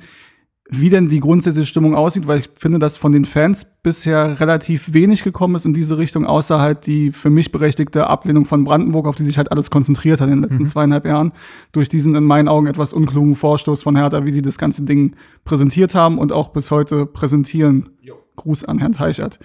[0.71, 4.93] wie denn die grundsätzliche Stimmung aussieht, weil ich finde, dass von den Fans bisher relativ
[4.93, 9.07] wenig gekommen ist in diese Richtung, außer halt die für mich berechtigte Ablehnung von Brandenburg,
[9.07, 11.33] auf die sich halt alles konzentriert hat in den letzten zweieinhalb Jahren,
[11.73, 15.17] durch diesen in meinen Augen etwas unklugen Vorstoß von Hertha, wie sie das ganze Ding
[15.45, 17.89] präsentiert haben und auch bis heute präsentieren.
[18.37, 19.39] Gruß an Herrn Teichert.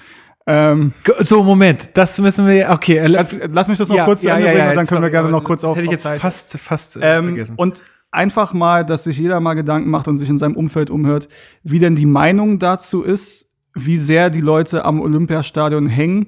[0.46, 2.98] Ähm, So, Moment, das müssen wir, okay.
[2.98, 5.30] Äh, lass, lass mich das noch kurz zu Ende bringen und dann können wir gerne
[5.30, 7.54] aber noch kurz das auf Hätte ich jetzt fast, fast äh, Ähm, vergessen.
[7.56, 7.84] und
[8.14, 11.28] einfach mal, dass sich jeder mal Gedanken macht und sich in seinem Umfeld umhört,
[11.64, 16.28] wie denn die Meinung dazu ist, wie sehr die Leute am Olympiastadion hängen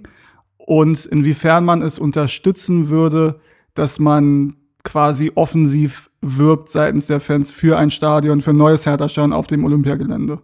[0.58, 3.40] und inwiefern man es unterstützen würde,
[3.76, 9.34] dass man quasi offensiv wirbt seitens der Fans für ein Stadion, für ein neues Hertha-Stadion
[9.34, 10.40] auf dem Olympiagelände.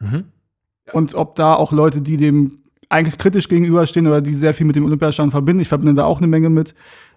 [0.00, 0.24] Mhm.
[0.92, 2.56] Und ob da auch Leute, die dem
[2.88, 6.18] eigentlich kritisch gegenüberstehen oder die sehr viel mit dem Olympiastadion verbinden, ich verbinde da auch
[6.18, 6.74] eine Menge mit,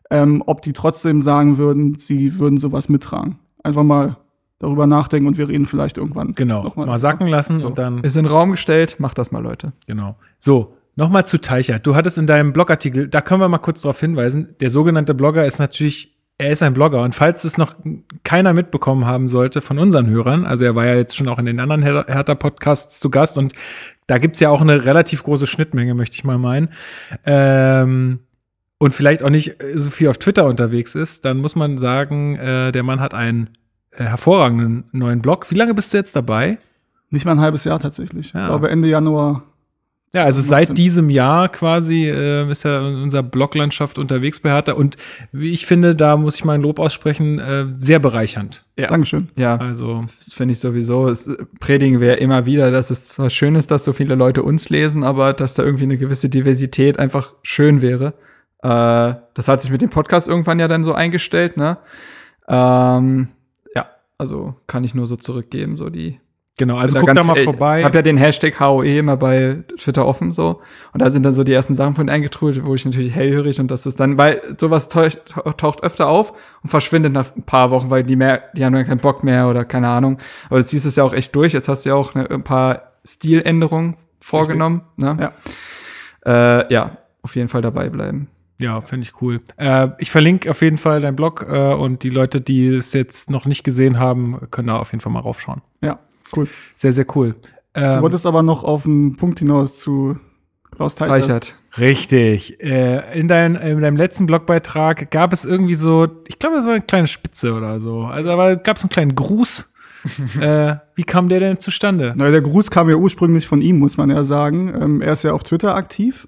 [0.09, 3.37] ähm, ob die trotzdem sagen würden, sie würden sowas mittragen.
[3.63, 4.17] Einfach mal
[4.59, 6.35] darüber nachdenken und wir reden vielleicht irgendwann.
[6.35, 6.97] genau, noch mal, mal.
[6.97, 8.03] sacken lassen und dann.
[8.03, 9.73] Ist in den Raum gestellt, macht das mal, Leute.
[9.87, 10.15] Genau.
[10.37, 11.87] So, nochmal zu Teichert.
[11.87, 15.45] Du hattest in deinem Blogartikel, da können wir mal kurz darauf hinweisen, der sogenannte Blogger
[15.45, 17.01] ist natürlich, er ist ein Blogger.
[17.03, 17.75] Und falls es noch
[18.23, 21.45] keiner mitbekommen haben sollte von unseren Hörern, also er war ja jetzt schon auch in
[21.45, 23.53] den anderen Her- Hertha-Podcasts zu Gast und
[24.07, 26.69] da gibt's ja auch eine relativ große Schnittmenge, möchte ich mal meinen.
[27.25, 28.19] Ähm,
[28.79, 32.35] und vielleicht auch nicht äh, so viel auf Twitter unterwegs ist, dann muss man sagen,
[32.37, 33.49] äh, der Mann hat einen
[33.91, 35.51] äh, hervorragenden neuen Blog.
[35.51, 36.57] Wie lange bist du jetzt dabei?
[37.11, 38.33] Nicht mal ein halbes Jahr tatsächlich.
[38.33, 38.41] Ja.
[38.43, 39.43] Ich glaube Ende Januar
[40.13, 40.75] Ja, also macht seit Sinn.
[40.75, 44.95] diesem Jahr quasi äh, ist er in unserer Bloglandschaft unterwegs bei Hertha und
[45.31, 48.63] wie ich finde, da muss ich mal ein Lob aussprechen, äh, sehr bereichernd.
[48.77, 49.27] Dankeschön.
[49.35, 51.09] Ja, Also das finde ich sowieso.
[51.09, 51.29] Es,
[51.59, 55.03] predigen wir immer wieder, dass es zwar schön ist, dass so viele Leute uns lesen,
[55.03, 58.13] aber dass da irgendwie eine gewisse Diversität einfach schön wäre.
[58.61, 61.77] Äh, das hat sich mit dem Podcast irgendwann ja dann so eingestellt, ne?
[62.47, 63.29] Ähm,
[63.75, 63.85] ja,
[64.17, 66.19] also kann ich nur so zurückgeben, so die.
[66.57, 67.85] genau, also guck da mal vorbei.
[67.85, 70.59] Hab ja den Hashtag HOE immer bei Twitter offen so.
[70.91, 73.71] Und da sind dann so die ersten Sachen von eingetrudelt, wo ich natürlich hellhörig und
[73.71, 75.21] das ist dann, weil sowas taucht,
[75.55, 78.85] taucht öfter auf und verschwindet nach ein paar Wochen, weil die mehr, die haben dann
[78.85, 80.17] keinen Bock mehr oder keine Ahnung.
[80.49, 81.53] Aber du ziehst es ja auch echt durch.
[81.53, 84.81] Jetzt hast du ja auch ne, ein paar Stiländerungen vorgenommen.
[84.97, 85.31] Ne?
[86.25, 86.59] Ja.
[86.59, 88.27] Äh, ja, auf jeden Fall dabei bleiben.
[88.61, 89.41] Ja, finde ich cool.
[89.57, 93.29] Äh, ich verlinke auf jeden Fall deinen Blog äh, und die Leute, die es jetzt
[93.29, 95.61] noch nicht gesehen haben, können da auf jeden Fall mal raufschauen.
[95.81, 95.99] Ja,
[96.35, 96.47] cool.
[96.75, 97.35] Sehr, sehr cool.
[97.73, 100.17] Du Ähm, wolltest aber noch auf einen Punkt hinaus zu
[100.75, 101.55] Klaus Teichert.
[101.77, 102.61] Richtig.
[102.63, 106.73] Äh, in, dein, in deinem letzten Blogbeitrag gab es irgendwie so, ich glaube, das war
[106.73, 108.01] eine kleine Spitze oder so.
[108.03, 109.73] Also, aber gab es einen kleinen Gruß.
[110.39, 112.13] äh, wie kam der denn zustande?
[112.15, 114.73] Na, der Gruß kam ja ursprünglich von ihm, muss man ja sagen.
[114.73, 116.27] Ähm, er ist ja auf Twitter aktiv.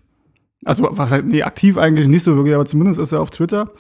[0.64, 3.72] Also, was heißt, nee, aktiv eigentlich nicht so wirklich, aber zumindest ist er auf Twitter.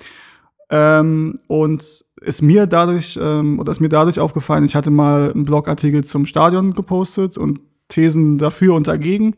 [0.69, 1.83] Ähm, und
[2.21, 6.25] ist mir dadurch, ähm, oder ist mir dadurch aufgefallen, ich hatte mal einen Blogartikel zum
[6.25, 7.59] Stadion gepostet und
[7.89, 9.35] Thesen dafür und dagegen.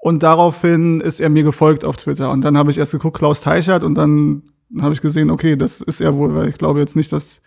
[0.00, 2.30] Und daraufhin ist er mir gefolgt auf Twitter.
[2.30, 4.42] Und dann habe ich erst geguckt, Klaus Teichert, und dann
[4.80, 7.42] habe ich gesehen, okay, das ist er wohl, weil ich glaube jetzt nicht, dass,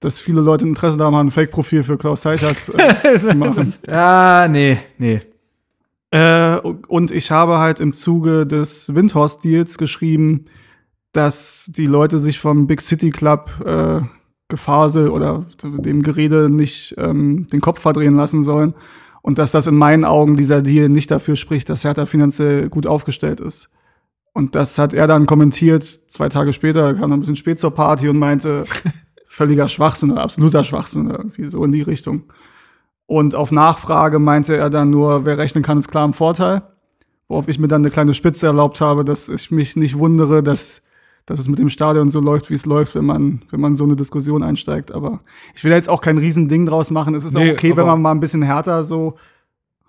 [0.00, 2.56] dass viele Leute Interesse daran haben, ein Fake-Profil für Klaus Teichert
[3.04, 3.74] äh, zu machen.
[3.86, 5.20] Ja, nee, nee.
[6.10, 10.46] Äh, und ich habe halt im Zuge des Windhorst-Deals geschrieben,
[11.12, 14.00] dass die Leute sich vom Big City Club äh,
[14.48, 18.74] Gefasel oder dem Gerede nicht ähm, den Kopf verdrehen lassen sollen.
[19.22, 22.86] Und dass das in meinen Augen dieser Deal nicht dafür spricht, dass Hertha finanziell gut
[22.86, 23.70] aufgestellt ist.
[24.32, 27.74] Und das hat er dann kommentiert, zwei Tage später, kam er ein bisschen spät zur
[27.74, 28.64] Party und meinte,
[29.26, 32.24] völliger Schwachsinn, absoluter Schwachsinn, irgendwie so in die Richtung.
[33.10, 36.62] Und auf Nachfrage meinte er dann nur, wer rechnen kann, ist klar im Vorteil.
[37.26, 40.86] Worauf ich mir dann eine kleine Spitze erlaubt habe, dass ich mich nicht wundere, dass,
[41.26, 43.82] dass es mit dem Stadion so läuft, wie es läuft, wenn man, wenn man so
[43.82, 44.92] eine Diskussion einsteigt.
[44.92, 45.22] Aber
[45.56, 47.16] ich will jetzt auch kein Riesending draus machen.
[47.16, 49.16] Es ist Nee, auch okay, wenn man mal ein bisschen härter so,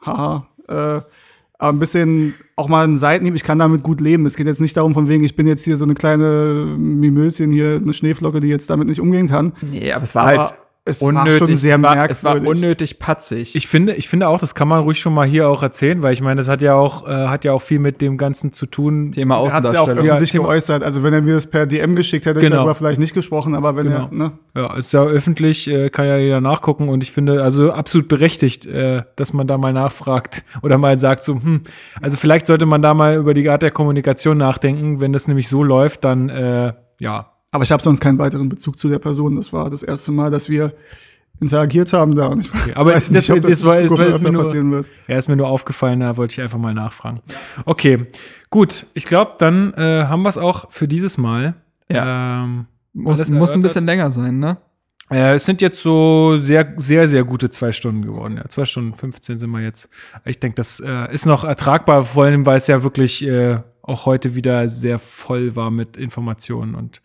[0.04, 1.02] haha, äh,
[1.60, 4.26] aber ein bisschen auch mal einen Seitenhieb, ich kann damit gut leben.
[4.26, 7.52] Es geht jetzt nicht darum, von wegen, ich bin jetzt hier so eine kleine Mimöschen
[7.52, 9.54] hier, eine Schneeflocke, die jetzt damit nicht umgehen kann.
[9.62, 10.54] Nee, aber es war Aber halt
[10.84, 11.38] es war unnötig.
[11.38, 12.18] schon sehr es, war, merkwürdig.
[12.18, 13.56] es war unnötig patzig.
[13.56, 16.14] Ich finde, ich finde auch, das kann man ruhig schon mal hier auch erzählen, weil
[16.14, 18.66] ich meine, das hat ja auch, äh, hat ja auch viel mit dem Ganzen zu
[18.66, 19.12] tun.
[19.12, 20.06] Thema Er hat es ja auch Außendarstellung.
[20.06, 20.82] Ja, öffentlich Thema- geäußert.
[20.82, 22.56] Also wenn er mir das per DM geschickt hätte, hätte Genau.
[22.56, 24.08] ich darüber vielleicht nicht gesprochen, aber wenn Genau.
[24.12, 24.32] er, ne?
[24.56, 28.66] Ja, ist ja öffentlich, äh, kann ja jeder nachgucken und ich finde also absolut berechtigt,
[28.66, 31.62] äh, dass man da mal nachfragt oder mal sagt so, hm,
[32.02, 35.48] also vielleicht sollte man da mal über die Art der Kommunikation nachdenken, wenn das nämlich
[35.48, 39.36] so läuft, dann äh, ja, Aber ich habe sonst keinen weiteren Bezug zu der Person.
[39.36, 40.74] Das war das erste Mal, dass wir
[41.42, 42.28] interagiert haben da.
[42.28, 44.72] Und ich Okay, aber weiß das- nicht, ob das war- das ist mir nur- passieren
[44.72, 44.86] wird.
[45.08, 47.20] er ist mir nur aufgefallen, da wollte ich einfach mal nachfragen.
[47.66, 48.08] Okay,
[48.50, 51.56] gut, ich glaube, dann äh, haben wir es auch für dieses Mal.
[51.90, 52.44] Ja.
[52.44, 54.58] Ähm, muss, muss ein bisschen länger sein, ne?
[55.10, 58.38] Äh, es sind jetzt so sehr, sehr, sehr gute zwei Stunden geworden.
[58.38, 59.90] Ja, zwei Stunden 15 sind wir jetzt.
[60.24, 64.06] Ich denke, das äh, ist noch ertragbar, vor allem, weil es ja wirklich äh, auch
[64.06, 66.76] heute wieder sehr voll war mit Informationen.
[66.76, 67.02] Und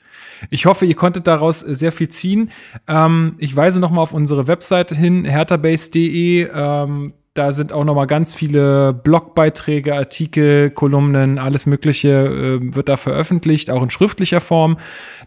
[0.51, 2.51] ich hoffe, ihr konntet daraus äh, sehr viel ziehen.
[2.86, 6.51] Ähm, ich weise noch mal auf unsere Webseite hin, herterbase.de.
[6.53, 12.88] Ähm, da sind auch noch mal ganz viele Blogbeiträge, Artikel, Kolumnen, alles Mögliche äh, wird
[12.88, 14.76] da veröffentlicht, auch in schriftlicher Form.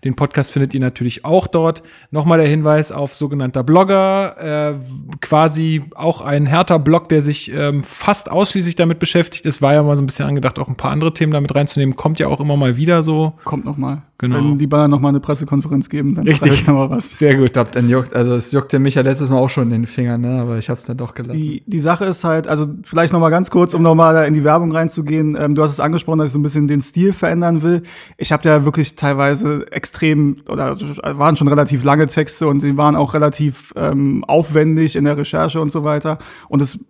[0.03, 1.83] Den Podcast findet ihr natürlich auch dort.
[2.11, 4.73] Nochmal der Hinweis auf sogenannter Blogger, äh,
[5.21, 9.45] quasi auch ein härter Blog, der sich ähm, fast ausschließlich damit beschäftigt.
[9.45, 11.95] Es war ja mal so ein bisschen angedacht, auch ein paar andere Themen damit reinzunehmen.
[11.95, 13.33] Kommt ja auch immer mal wieder so.
[13.43, 14.03] Kommt noch mal.
[14.19, 14.35] Genau.
[14.35, 16.51] Wenn die Bayern noch mal eine Pressekonferenz geben, dann Richtig.
[16.51, 17.17] ich noch mal was.
[17.17, 17.45] Sehr gut.
[17.47, 19.87] Ich glaube, dann juckt, also es juckte mich ja letztes Mal auch schon in den
[19.87, 20.41] Fingern, ne?
[20.41, 21.37] Aber ich habe es dann doch gelassen.
[21.37, 24.43] Die, die Sache ist halt, also vielleicht noch ganz kurz, um noch da in die
[24.43, 25.35] Werbung reinzugehen.
[25.39, 27.83] Ähm, du hast es angesprochen, dass ich so ein bisschen den Stil verändern will.
[28.17, 32.77] Ich habe ja wirklich teilweise extrem oder also waren schon relativ lange Texte und die
[32.77, 36.17] waren auch relativ ähm, aufwendig in der Recherche und so weiter.
[36.47, 36.85] Und es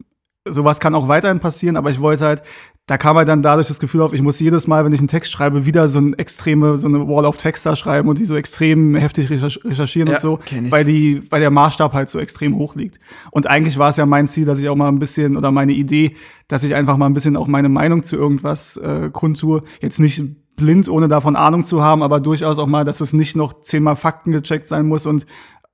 [0.51, 2.41] sowas kann auch weiterhin passieren, aber ich wollte halt,
[2.85, 5.07] da kam halt dann dadurch das Gefühl auf, ich muss jedes Mal, wenn ich einen
[5.07, 8.26] Text schreibe, wieder so eine extreme, so eine Wall of Text da schreiben und die
[8.26, 10.39] so extrem heftig recherch- recherchieren Ja, und so,
[10.69, 12.99] weil die, weil der Maßstab halt so extrem hoch liegt.
[13.31, 15.73] Und eigentlich war es ja mein Ziel, dass ich auch mal ein bisschen oder meine
[15.73, 16.15] Idee,
[16.47, 19.63] dass ich einfach mal ein bisschen auch meine Meinung zu irgendwas äh, kundtue.
[19.81, 20.23] Jetzt nicht
[20.55, 23.95] blind, ohne davon Ahnung zu haben, aber durchaus auch mal, dass es nicht noch zehnmal
[23.95, 25.26] Fakten gecheckt sein muss und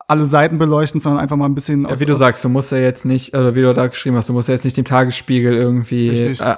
[0.08, 2.78] alle Seiten beleuchten, sondern einfach mal ein bisschen Ja, wie du sagst, du musst ja
[2.78, 5.54] jetzt nicht, oder wie du da geschrieben hast, du musst ja jetzt nicht dem Tagesspiegel
[5.54, 6.56] irgendwie äh, äh,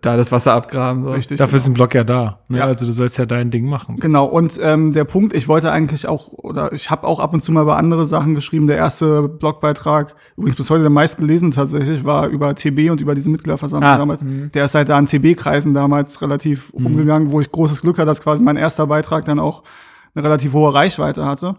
[0.00, 1.02] da das Wasser abgraben.
[1.02, 1.10] So.
[1.10, 1.38] Richtig.
[1.38, 2.38] Dafür ist ein Blog ja da.
[2.48, 2.58] Ne?
[2.58, 2.66] Ja.
[2.66, 3.96] Also du sollst ja dein Ding machen.
[3.96, 7.42] Genau, und ähm, der Punkt, ich wollte eigentlich auch, oder ich habe auch ab und
[7.42, 8.68] zu mal über andere Sachen geschrieben.
[8.68, 13.28] Der erste Blogbeitrag, übrigens bis heute der meistgelesen tatsächlich, war über TB und über diese
[13.30, 14.24] Mitgliederversammlung Ah, damals.
[14.54, 18.22] Der ist halt da in TB-Kreisen damals relativ umgegangen, wo ich großes Glück hatte, dass
[18.22, 19.64] quasi mein erster Beitrag dann auch
[20.14, 21.56] eine relativ hohe Reichweite hatte.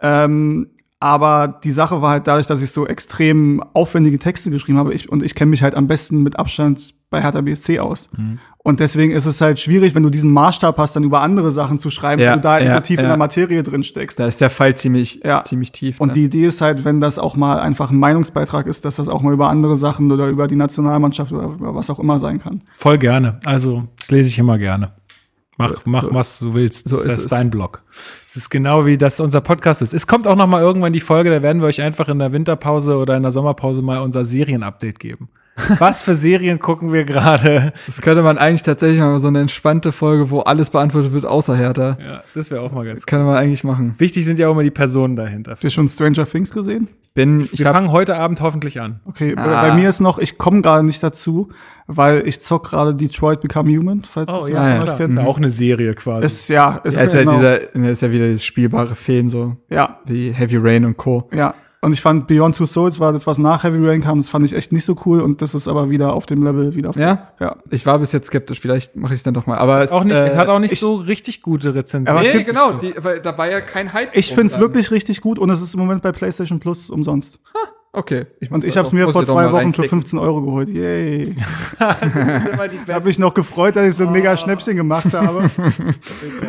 [0.00, 0.70] Ähm,
[1.00, 5.08] aber die Sache war halt dadurch, dass ich so extrem aufwendige Texte geschrieben habe ich,
[5.08, 8.10] und ich kenne mich halt am besten mit Abstand bei Hertha BSC aus.
[8.58, 11.78] Und deswegen ist es halt schwierig, wenn du diesen Maßstab hast, dann über andere Sachen
[11.78, 13.10] zu schreiben, Ja, wenn du da ja, so tief in ja.
[13.10, 14.18] der Materie drin steckst.
[14.18, 15.42] Da ist der Fall ziemlich, Ja.
[15.42, 16.00] ziemlich tief.
[16.00, 16.14] Und ne?
[16.14, 19.22] die Idee ist halt, wenn das auch mal einfach ein Meinungsbeitrag ist, dass das auch
[19.22, 22.62] mal über andere Sachen oder über die Nationalmannschaft oder über was auch immer sein kann.
[22.76, 23.40] Voll gerne.
[23.44, 24.90] Also, das lese ich immer gerne.
[25.58, 26.88] Mach, mach, was du willst.
[26.88, 27.82] so das ist ist dein Blog.
[28.26, 29.92] Es ist genau wie das unser Podcast ist.
[29.92, 32.32] Es kommt auch noch mal irgendwann die Folge, da werden wir euch einfach in der
[32.32, 35.28] Winterpause oder in der Sommerpause mal unser Serienupdate geben.
[35.78, 37.72] Was für Serien gucken wir gerade?
[37.86, 41.56] Das könnte man eigentlich tatsächlich mal so eine entspannte Folge, wo alles beantwortet wird, außer
[41.56, 41.96] Hertha.
[42.04, 43.94] Ja, das wäre auch mal ganz Das könnte man eigentlich machen.
[43.98, 45.52] Wichtig sind ja auch immer die Personen dahinter.
[45.52, 46.88] Habt ihr schon Stranger Things gesehen?
[47.14, 49.00] Bin, ich Wir hab, fangen heute Abend hoffentlich an.
[49.04, 49.62] Okay, bei- Ah.
[49.68, 51.48] bei mir ist noch, ich komme gerade nicht dazu,
[51.88, 55.10] weil ich zock gerade Detroit Become Human, falls das ja, euch kennt.
[55.14, 56.24] Ist ja auch eine Serie quasi.
[56.26, 59.30] Ist ja, ist, ja, ist ja genau, dieser, ne, ist ja wieder dieses spielbare Film,
[59.30, 61.28] so ja, wie Heavy Rain und Co.
[61.32, 61.54] ja.
[61.80, 64.44] Und ich fand Beyond Two Souls war das, was nach Heavy Rain kam, das fand
[64.44, 66.90] ich echt nicht so cool und das ist aber wieder auf dem Level wieder.
[66.96, 67.28] Ja?
[67.38, 67.56] Ja.
[67.70, 69.58] Ich war bis jetzt skeptisch, vielleicht mache ich es dann doch mal.
[69.58, 72.08] Aber es auch nicht, äh, hat auch nicht ich- so richtig gute Rezensionen.
[72.18, 74.08] Aber es Nee, gibt's- genau, die, weil da war ja kein Hype.
[74.16, 74.62] Ich find's dann.
[74.62, 77.38] wirklich richtig gut und es ist im Moment bei PlayStation Plus umsonst.
[77.92, 78.26] Okay.
[78.40, 79.88] Ich Und ich habe es mir vor zwei Wochen für reinklicken.
[79.90, 80.68] 15 Euro geholt.
[80.68, 81.22] Yay.
[82.52, 85.48] immer die Hab mich noch gefreut, dass ich so ein mega Schnäppchen gemacht habe.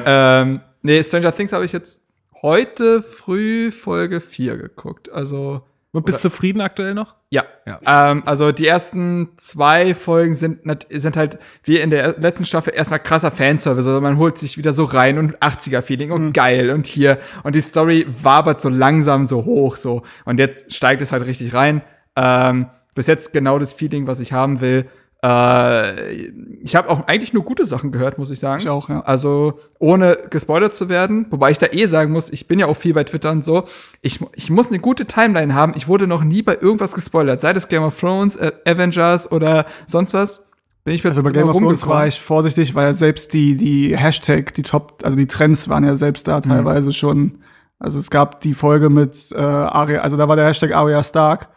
[0.06, 2.02] Ähm, nee, Stranger Things habe ich jetzt
[2.42, 5.12] heute früh Folge 4 geguckt.
[5.12, 5.62] Also,
[5.92, 7.16] Und bist du zufrieden aktuell noch?
[7.32, 7.44] ja.
[7.66, 8.12] Ja.
[8.12, 13.00] Ähm, also die ersten zwei Folgen sind, sind halt wie in der letzten Staffel erstmal
[13.00, 13.86] krasser Fanservice.
[13.86, 17.20] Also man holt sich wieder so rein und 80er-Feeling und geil und hier.
[17.44, 20.02] Und die Story wabert so langsam so hoch so.
[20.26, 21.84] Und jetzt steigt es halt richtig rein.
[22.16, 24.86] Ähm, bis jetzt genau das Feeling, was ich haben will.
[25.22, 26.28] Äh,
[26.64, 28.62] ich habe auch eigentlich nur gute Sachen gehört, muss ich sagen.
[28.62, 29.02] Ich auch, ja.
[29.02, 32.78] Also ohne gespoilert zu werden, wobei ich da eh sagen muss, ich bin ja auch
[32.78, 33.66] viel bei Twitter und so.
[34.02, 35.74] Ich, ich muss eine gute Timeline haben.
[35.76, 39.66] Ich wurde noch nie bei irgendwas gespoilert, sei das Game of Thrones, äh, Avengers oder
[39.86, 40.46] sonst was.
[40.86, 44.54] Bin ich Also bei Game of Thrones war ich vorsichtig, weil selbst die, die Hashtag,
[44.54, 46.32] die Top, also die Trends waren ja selbst Mhm.
[46.32, 47.40] da teilweise schon.
[47.78, 51.50] Also es gab die Folge mit äh, Arya, also da war der Hashtag Arya Stark.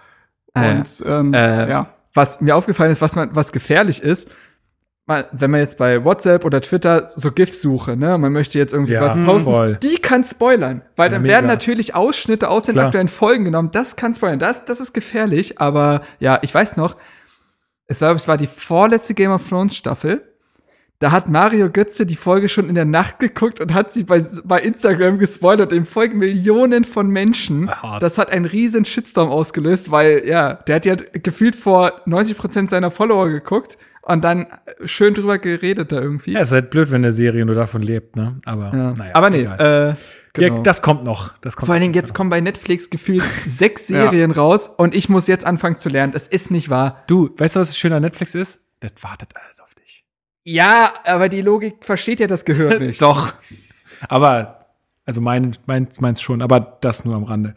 [0.55, 0.73] Ah, ja.
[0.79, 1.87] Und ähm, Äh, ja.
[2.15, 4.31] Was mir aufgefallen ist, was man, was gefährlich ist,
[5.07, 8.73] mal, wenn man jetzt bei WhatsApp oder Twitter so GIFs suche, ne, man möchte jetzt
[8.73, 9.79] irgendwie Ja, was posten, voll.
[9.83, 11.35] die kann spoilern, weil Ja, dann mega.
[11.35, 12.87] werden natürlich Ausschnitte aus den Klar.
[12.87, 13.71] aktuellen Folgen genommen.
[13.73, 15.61] Das kann spoilern, das, das ist gefährlich.
[15.61, 16.97] Aber ja, ich weiß noch,
[17.87, 20.23] es war, es war die vorletzte Game of Thrones Staffel.
[21.03, 24.25] Da hat Mario Götze die Folge schon in der Nacht geguckt und hat sie bei,
[24.45, 25.73] bei Instagram gespoilert.
[25.73, 27.69] Dem folgen Millionen von Menschen.
[27.69, 28.05] Hart.
[28.05, 32.71] Das hat einen riesen Shitstorm ausgelöst, weil, ja, der hat ja gefühlt vor 90 Prozent
[32.71, 34.47] seiner Follower geguckt und dann
[34.85, 36.35] schön drüber geredet da irgendwie.
[36.35, 38.39] Ja, ist halt blöd, wenn eine Serie nur davon lebt, ne?
[38.45, 38.93] Aber, Ja.
[38.93, 39.15] naja.
[39.17, 39.97] Aber nee, egal.
[39.99, 40.03] äh,
[40.35, 40.57] genau.
[40.59, 41.33] ja, das kommt noch.
[41.41, 45.09] Das kommt Vor allen Dingen, jetzt kommen bei Netflix gefühlt sechs Serien raus und ich
[45.09, 46.13] muss jetzt anfangen zu lernen.
[46.13, 47.03] Das ist nicht wahr.
[47.09, 48.61] Du, weißt du, was das Schöne an Netflix ist?
[48.79, 49.52] Das wartet alles.
[50.45, 53.01] Ja, aber die Logik versteht ja das Gehirn nicht.
[53.01, 53.33] Doch.
[54.09, 54.61] Aber,
[55.05, 57.55] also mein, meins, meins schon, aber das nur am Rande.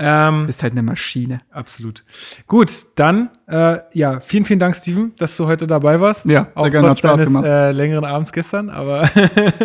[0.00, 1.38] Ähm, Ist halt eine Maschine.
[1.50, 2.04] absolut.
[2.46, 6.26] Gut, dann, äh, ja, vielen, vielen Dank, Steven, dass du heute dabei warst.
[6.26, 7.44] Ja, sehr Auch gerne, hat Spaß deines gemacht.
[7.46, 9.08] äh, längeren Abends gestern, aber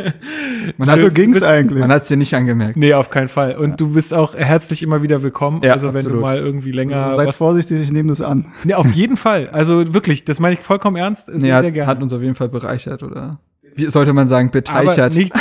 [0.77, 1.79] Man hat ging's bist- eigentlich.
[1.79, 2.77] man hat's dir nicht angemerkt.
[2.77, 3.55] nee, auf keinen Fall.
[3.57, 5.61] Und du bist auch herzlich immer wieder willkommen.
[5.63, 6.21] Ja, also wenn du absolut.
[6.21, 8.47] mal irgendwie länger Seid vorsichtig, ich nehme das an.
[8.63, 9.49] Nee, auf jeden Fall.
[9.51, 11.29] Also wirklich, das meine ich vollkommen ernst.
[11.33, 11.85] Nee, sehr hat, gerne.
[11.87, 13.39] hat uns auf jeden Fall bereichert oder
[13.75, 15.15] wie sollte man sagen, Aber beteichert.
[15.15, 15.33] nicht,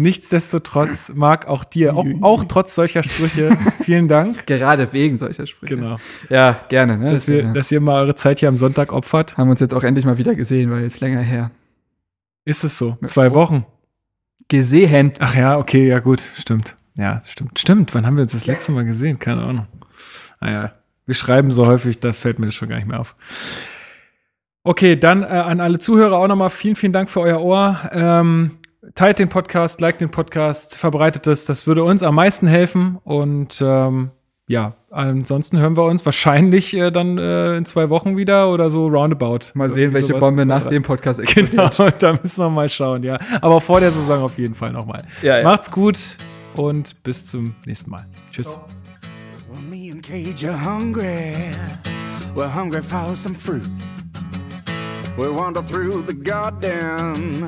[0.00, 4.46] nichtsdestotrotz mag auch dir, auch, auch trotz solcher Sprüche, vielen Dank.
[4.46, 5.76] Gerade wegen solcher Sprüche.
[5.76, 5.96] Genau.
[6.28, 6.98] Ja, gerne.
[6.98, 7.10] Ne?
[7.10, 9.36] Dass, wir, Deswegen dass ihr mal eure Zeit hier am Sonntag opfert.
[9.36, 11.50] haben wir uns jetzt auch endlich mal wieder gesehen, weil jetzt länger her.
[12.44, 12.98] Ist es so?
[13.06, 13.66] Zwei Wochen.
[14.48, 15.12] Gesehen.
[15.20, 16.76] Ach ja, okay, ja gut, stimmt.
[16.96, 17.58] Ja, stimmt.
[17.58, 19.18] Stimmt, wann haben wir uns das letzte Mal gesehen?
[19.18, 19.66] Keine Ahnung.
[20.40, 20.72] Naja,
[21.06, 23.14] wir schreiben so häufig, da fällt mir das schon gar nicht mehr auf.
[24.62, 27.80] Okay, dann äh, an alle Zuhörer auch nochmal vielen, vielen Dank für euer Ohr.
[27.92, 28.58] Ähm,
[28.94, 31.44] teilt den Podcast, liked den Podcast, verbreitet es.
[31.44, 32.98] Das würde uns am meisten helfen.
[33.04, 34.10] Und ähm,
[34.48, 38.88] ja, ansonsten hören wir uns wahrscheinlich äh, dann äh, in zwei Wochen wieder oder so
[38.88, 39.52] roundabout.
[39.54, 40.20] Mal sehen, welche sowas.
[40.20, 41.76] Bombe nach dem Podcast explodiert.
[41.76, 43.18] Genau, da müssen wir mal schauen, ja.
[43.40, 45.02] Aber vor der Saison auf jeden Fall nochmal.
[45.22, 45.44] Ja, ja.
[45.44, 46.16] Macht's gut.
[46.56, 48.06] und bis zum nächsten Mal.
[48.30, 48.58] Tschüss.
[49.50, 51.34] Well, me and Cage are hungry.
[52.34, 53.68] We're hungry for some fruit.
[55.16, 57.46] We wander through the garden.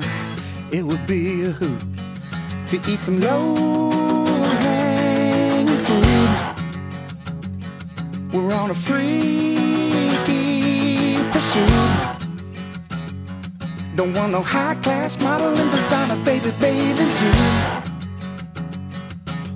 [0.73, 1.79] It would be a hoot
[2.69, 3.91] to eat some low
[4.59, 6.55] hanging fruit.
[8.33, 9.55] We're on a free
[11.31, 11.67] pursuit.
[13.95, 17.91] Don't want no high class model and designer baby bathing suit.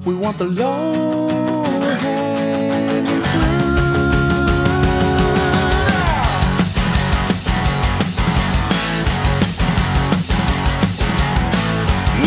[0.06, 1.47] We want the low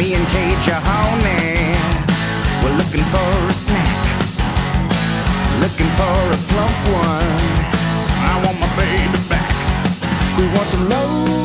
[0.01, 1.77] Me and Cage are homie.
[2.65, 4.01] We're looking for a snack,
[5.61, 7.37] looking for a plump one.
[8.31, 10.39] I want my baby back.
[10.39, 11.40] We want some love.